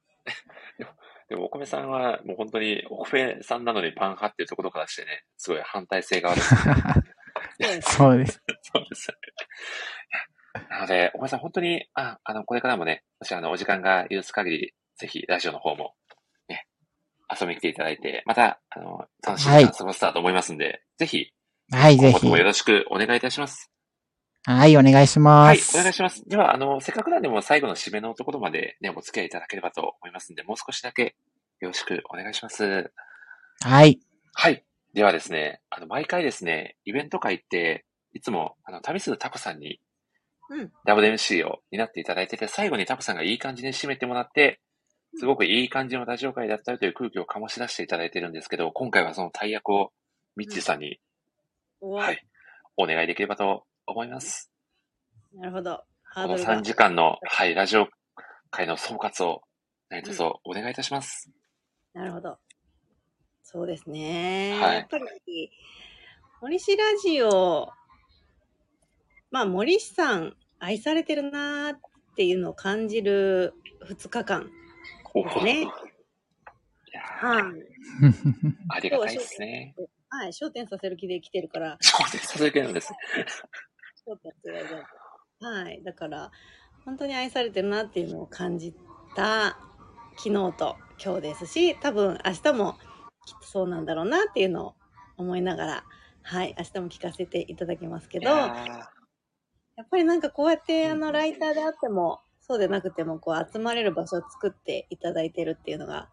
[1.32, 6.42] でも、お米さんは、もう本当に、お米さんなのにパン派っていうところからしてね、すごい反対性がある。
[7.80, 8.42] そうです。
[8.60, 9.08] そうです。
[10.68, 15.94] なので、お米さん本当に、あ、あの、これからもね、もしあの、お時間が許す限り、ぜひ、ラジオの方も、
[16.50, 16.66] ね、
[17.30, 21.32] 遊びに来ていただいて、また、あの、楽しい時間過ごせたと思いますんで、はい、ぜひ、
[21.70, 22.30] はい、ぜひ。
[22.30, 23.71] よろしくお願いいたします。
[24.44, 25.76] はい、お願いします。
[25.76, 26.28] はい、お願いします。
[26.28, 31.14] では、あの、せっかくなんでも最後の締めのところまでね、お付き合いいただければと思いますんで、もう少しだけ
[31.60, 32.90] よろしくお願いします。
[33.60, 34.00] はい。
[34.34, 34.64] はい。
[34.94, 39.80] ではですね、あの、毎回ですね、イベント会って、いつも、あの、旅するタコさんに、
[40.50, 40.72] うん。
[40.88, 44.60] WMC を担っていただいてて、最後にタコさんがいい感じに締めてもらって、
[45.18, 49.92] すごくいい感じのラジオ会だったよという空気を醸し出していただいてるんですけど、今回はその大役を、
[50.34, 50.98] ミッチーさんに、
[51.80, 52.26] うん、はい、
[52.76, 54.50] お願いできればと思います。
[55.34, 55.84] なるほど。
[56.14, 57.88] この3時間の、はい、ラジオ
[58.50, 59.42] 会の総括を、
[59.88, 61.30] 何卒お願いいたします。
[61.94, 62.38] うん、なるほど。
[63.42, 64.58] そうですね。
[64.60, 65.50] はい、やっぱり、
[66.40, 67.68] 森氏ラジオ、
[69.30, 71.80] まあ、森氏さん、愛されてるなーっ
[72.16, 73.54] ていうのを感じる
[73.86, 74.50] 2日間
[75.14, 75.66] ですね。
[76.94, 77.42] はい。
[78.68, 79.74] ありがたいですね。
[80.08, 81.78] はい、焦点させる気で来てるから。
[81.82, 82.92] 焦点させる気なんです。
[84.06, 84.74] 焦点って言われて
[85.40, 85.82] はい。
[85.82, 86.30] だから、
[86.84, 88.74] 本当に愛されてるなっていうのを感じ
[89.14, 89.58] た
[90.16, 92.74] 昨日と今日ですし、多分明日も
[93.26, 94.74] きっとそうなんだろうなっていうのを
[95.16, 95.84] 思いながら、
[96.22, 98.46] はい、明日も聞かせていただきますけど、や
[99.84, 106.08] っぱりなんかこうやってあのライターであっても、そうでなくてもこう集まれる場所を作っていただいてるっていうのが、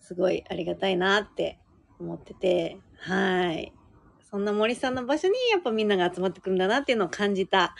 [0.00, 1.58] すごいありがたいなって
[1.98, 3.72] 思ってて、はい。
[4.34, 7.76] そんな森さんの場所にやっぱみんなが集まってくるんだなっていうのを感じた、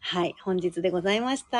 [0.00, 1.58] はい、本日でございました。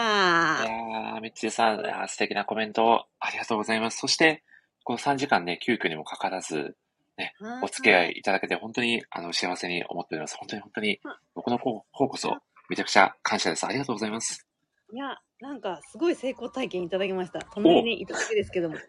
[0.64, 3.98] いやー、みっちーさん、素敵なコメントありがとうございます。
[3.98, 4.42] そして、
[4.82, 6.74] この3時間ね、急遽にもかかわらず、
[7.16, 10.36] ね、お付き合いいただけて本当にあの幸せに思っております。
[10.36, 10.98] 本当に本当に、
[11.36, 12.36] 僕の方こそ
[12.68, 13.64] めちゃくちゃ感謝です。
[13.64, 14.44] ありがとうございます。
[14.92, 17.38] いや、なんかすごい成功体験いただきました。
[17.54, 18.74] 隣にいただけですけども。
[18.76, 18.80] い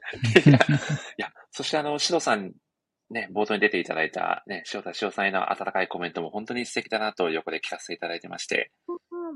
[1.17, 2.53] や、そしてあの、シロさん
[3.13, 8.71] ね、冒頭に出ていただいたね、塩田塩さんへの温かいコメントも本当に素敵だなと横で聞かせていただいてまして。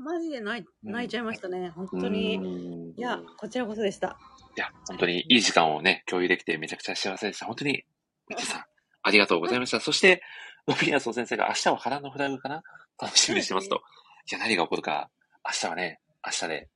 [0.04, 1.70] マジで泣い泣いちゃいましたね。
[1.70, 2.92] 本当に。
[2.96, 4.18] いや、こちらこそでした。
[4.56, 7.46] いや、本当にいい時間をね、共有できてめちゃくちゃ幸せでした。
[7.46, 7.84] 本当に、
[8.28, 8.64] みちさん、
[9.02, 9.80] ありがとうございました。
[9.80, 10.22] そして、
[10.66, 12.62] ロビアソ先生が明日は波乱のフラグかな？
[13.00, 13.82] 楽しみにしてますと。
[14.30, 15.10] いや、何が起こるか、
[15.44, 16.68] 明日はね、明日で、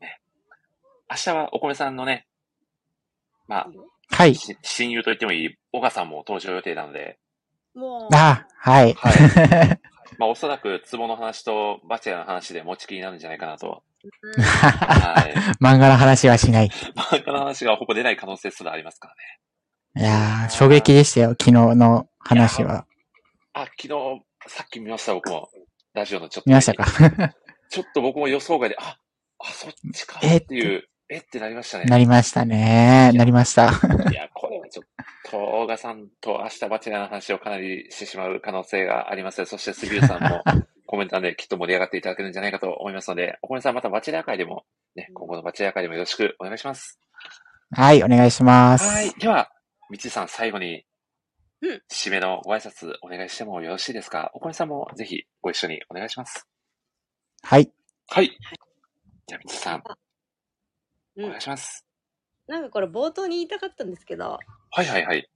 [0.00, 0.20] ね。
[1.10, 2.26] 明日はお米さんのね、
[3.48, 3.68] まあ、
[4.10, 4.34] はい。
[4.62, 7.18] 親友と言ってもいい、小賀さんも登場予定なので。
[7.74, 8.14] もう。
[8.14, 8.94] あ、はい。
[8.94, 9.80] はい。
[10.18, 13.82] まあ、おそらく、壺の話とバチェラの話で持ちきりになるんじゃないかなと。
[14.38, 15.34] はい。
[15.60, 16.68] 漫画の話はしない。
[16.68, 19.40] 漫画の話がほぼ出ない可能性すらありますからね。
[19.96, 22.86] いやー、衝撃でしたよ、昨日の話は。
[23.54, 25.48] あ、昨日、さっき見ました、僕も。
[25.94, 26.50] ラジオのちょっと。
[26.50, 26.84] 見ましたか？
[27.70, 28.98] ちょっと僕も予想外で、あ、
[29.38, 30.88] あ、そっちかっていう。
[31.14, 31.84] えってなりましたね。
[31.84, 33.12] なりましたね。
[33.14, 33.66] なりました。
[34.10, 34.86] いや、これはちょっ
[35.30, 39.44] と、大賀さんと明日バチェラーの話をかなりしてしまう可能性があります。
[39.44, 40.42] そして杉浦さんも
[40.86, 44.64] コメントできっと盛り上がっていただけるんじゃないかと思いますので、お米さんまたバチェラー会でも、
[44.96, 46.98] ね、今後のバチェラー会でもよろしくお願いします。
[47.70, 48.84] はい、お願いします。
[48.84, 49.10] はい。
[49.12, 49.50] では、
[49.90, 50.84] みちさん最後に、
[51.90, 54.30] 締めのご挨拶お願いしてもよろしいですか？
[54.34, 56.46] お米さんもぜひご一緒にお願いします。
[57.42, 57.70] はい。
[58.08, 58.30] はい。
[59.26, 59.82] じゃあ、みちさん。
[61.18, 61.84] お願いします。
[62.46, 64.38] なんかこれ冒頭に言いたかったんですけど、
[64.70, 65.28] はいはいはい。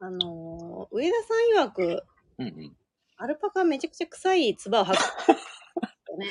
[0.00, 1.16] あのー上田
[1.56, 2.04] さん曰く、
[2.38, 2.76] うんうん。
[3.16, 5.02] アルパカめちゃくちゃ臭い唾を吐く。
[6.18, 6.26] ね。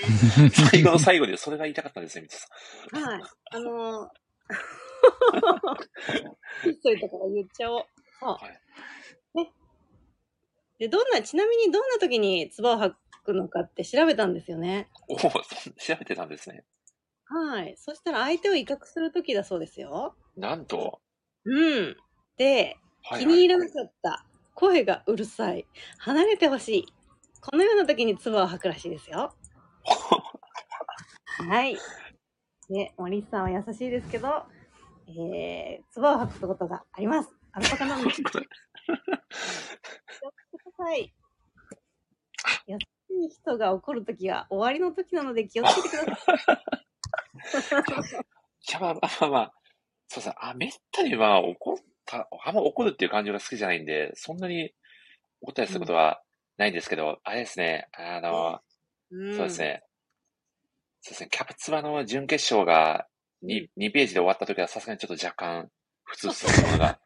[0.49, 2.47] 最後の最後でそれが言いたかったんですね、みつさ
[2.99, 3.03] ん。
[3.03, 3.21] はい。
[3.51, 4.09] あのー、
[6.63, 7.85] ひっそりとから言っちゃおう。
[8.19, 8.29] そう。
[8.29, 9.37] はい。
[9.37, 9.51] ね。
[10.79, 14.89] で、どんな、ちなみにどんな時に唾を吐くのかって調べたんですよね。
[15.07, 15.31] おお、調
[15.99, 16.63] べてたんですね。
[17.29, 17.75] はい。
[17.77, 20.15] そしたら相手を威嚇するときだそうですよ。
[20.35, 21.01] なんと？
[21.45, 21.97] うん。
[22.37, 22.77] で、
[23.17, 24.25] 気に入らなかった。
[24.53, 25.65] 声がうるさい。
[25.99, 26.85] 離れてほしい。
[27.41, 29.35] このような時に唾を吐くらしいですよ。
[31.49, 31.77] はい。
[32.69, 34.45] で、森さんは優しいですけど、
[35.07, 37.29] えー、唾を吐くことがあります。
[37.51, 38.21] アルパカなんです。
[38.23, 38.47] 気をつけて
[40.57, 41.13] ください。
[42.67, 42.83] 優し
[43.25, 46.37] い人が怒るときは終わりの時なので気をつけてください。
[48.69, 49.53] いや、まあまあまあ、
[50.07, 54.73] そうさ、あ、めったには怒った、あんま怒るっていう感情が好きじゃないんで、そんなに
[55.41, 56.21] 怒ったりすることは
[56.57, 58.59] ないんですけど、うん、あれですね、あの、
[59.11, 59.83] うん、そうですね、
[61.01, 63.07] そうですね、キャプツバの準決勝が
[63.43, 65.71] 2, 2ページで終わった時はさすがにちょっと若干、
[66.03, 66.99] 普通するものが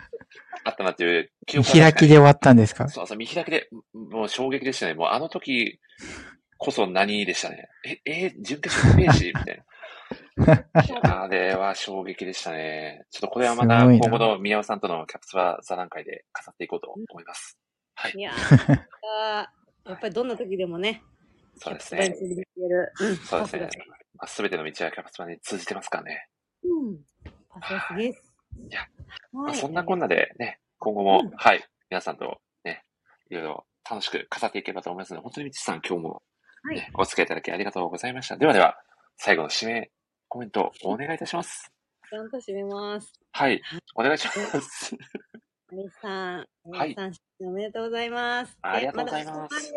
[0.64, 2.88] あったなっていう記憶が、見開きで終わったんですか？
[2.88, 4.94] そうそう、見開きで、もう衝撃でしたね。
[4.94, 5.80] もうあの時
[6.58, 7.68] こそ何でしたね。
[7.84, 9.64] え、え準決勝2ページみたいな。
[11.03, 13.06] あれは衝撃でしたね。
[13.11, 17.57] ちょっとこれはまた今後の宮尾さんとのキャプツバ座談会で語っていこうと思います。
[17.95, 18.14] はい。
[18.15, 18.31] いや
[19.85, 21.01] やっぱりどんな時でもね。
[21.57, 22.15] そうですね。
[23.25, 23.69] そうですね。
[24.27, 26.27] すべての道はキャプツバに通じてますからね。
[26.64, 26.99] うん。
[27.49, 28.33] パスワです。
[28.69, 28.88] いや、
[29.31, 32.83] まあ、そんなこんなでね、今後も、うん、はい、皆さんとね、
[33.30, 36.23] いろいろ楽しく語っていけばと思いますので、本当にみちさん今日も、
[36.69, 38.38] ね、はい、お付き合いいただきありがとうございました。
[38.38, 38.77] ではでは、
[39.17, 39.91] 最後の締め
[40.32, 41.69] コメントお願いいたします。
[42.10, 43.11] ちゃんと締めます。
[43.34, 43.61] はい。
[43.95, 44.95] お願いします。
[45.74, 48.58] みさん、みさん、おめでとうございます。
[48.61, 49.74] ありがとうございます。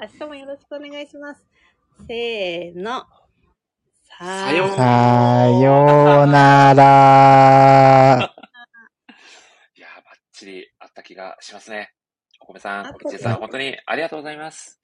[0.00, 1.46] 明日もよろしくお願いします。
[2.08, 3.04] せーの。
[4.18, 4.76] さよう
[6.26, 8.34] なら。
[9.76, 11.94] いやばっちりあった気がしますね。
[12.40, 14.80] お米さん、おちさん、本当にありがとうございます。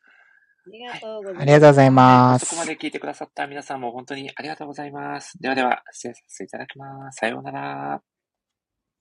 [0.67, 1.43] ありがとうございます。
[1.43, 2.47] ありがとうございます。
[2.47, 5.39] そこまで聞いてくださった皆さんも本当にありがとうございます。
[5.41, 7.17] ではでは、失礼させていただきます。
[7.17, 8.10] さようなら。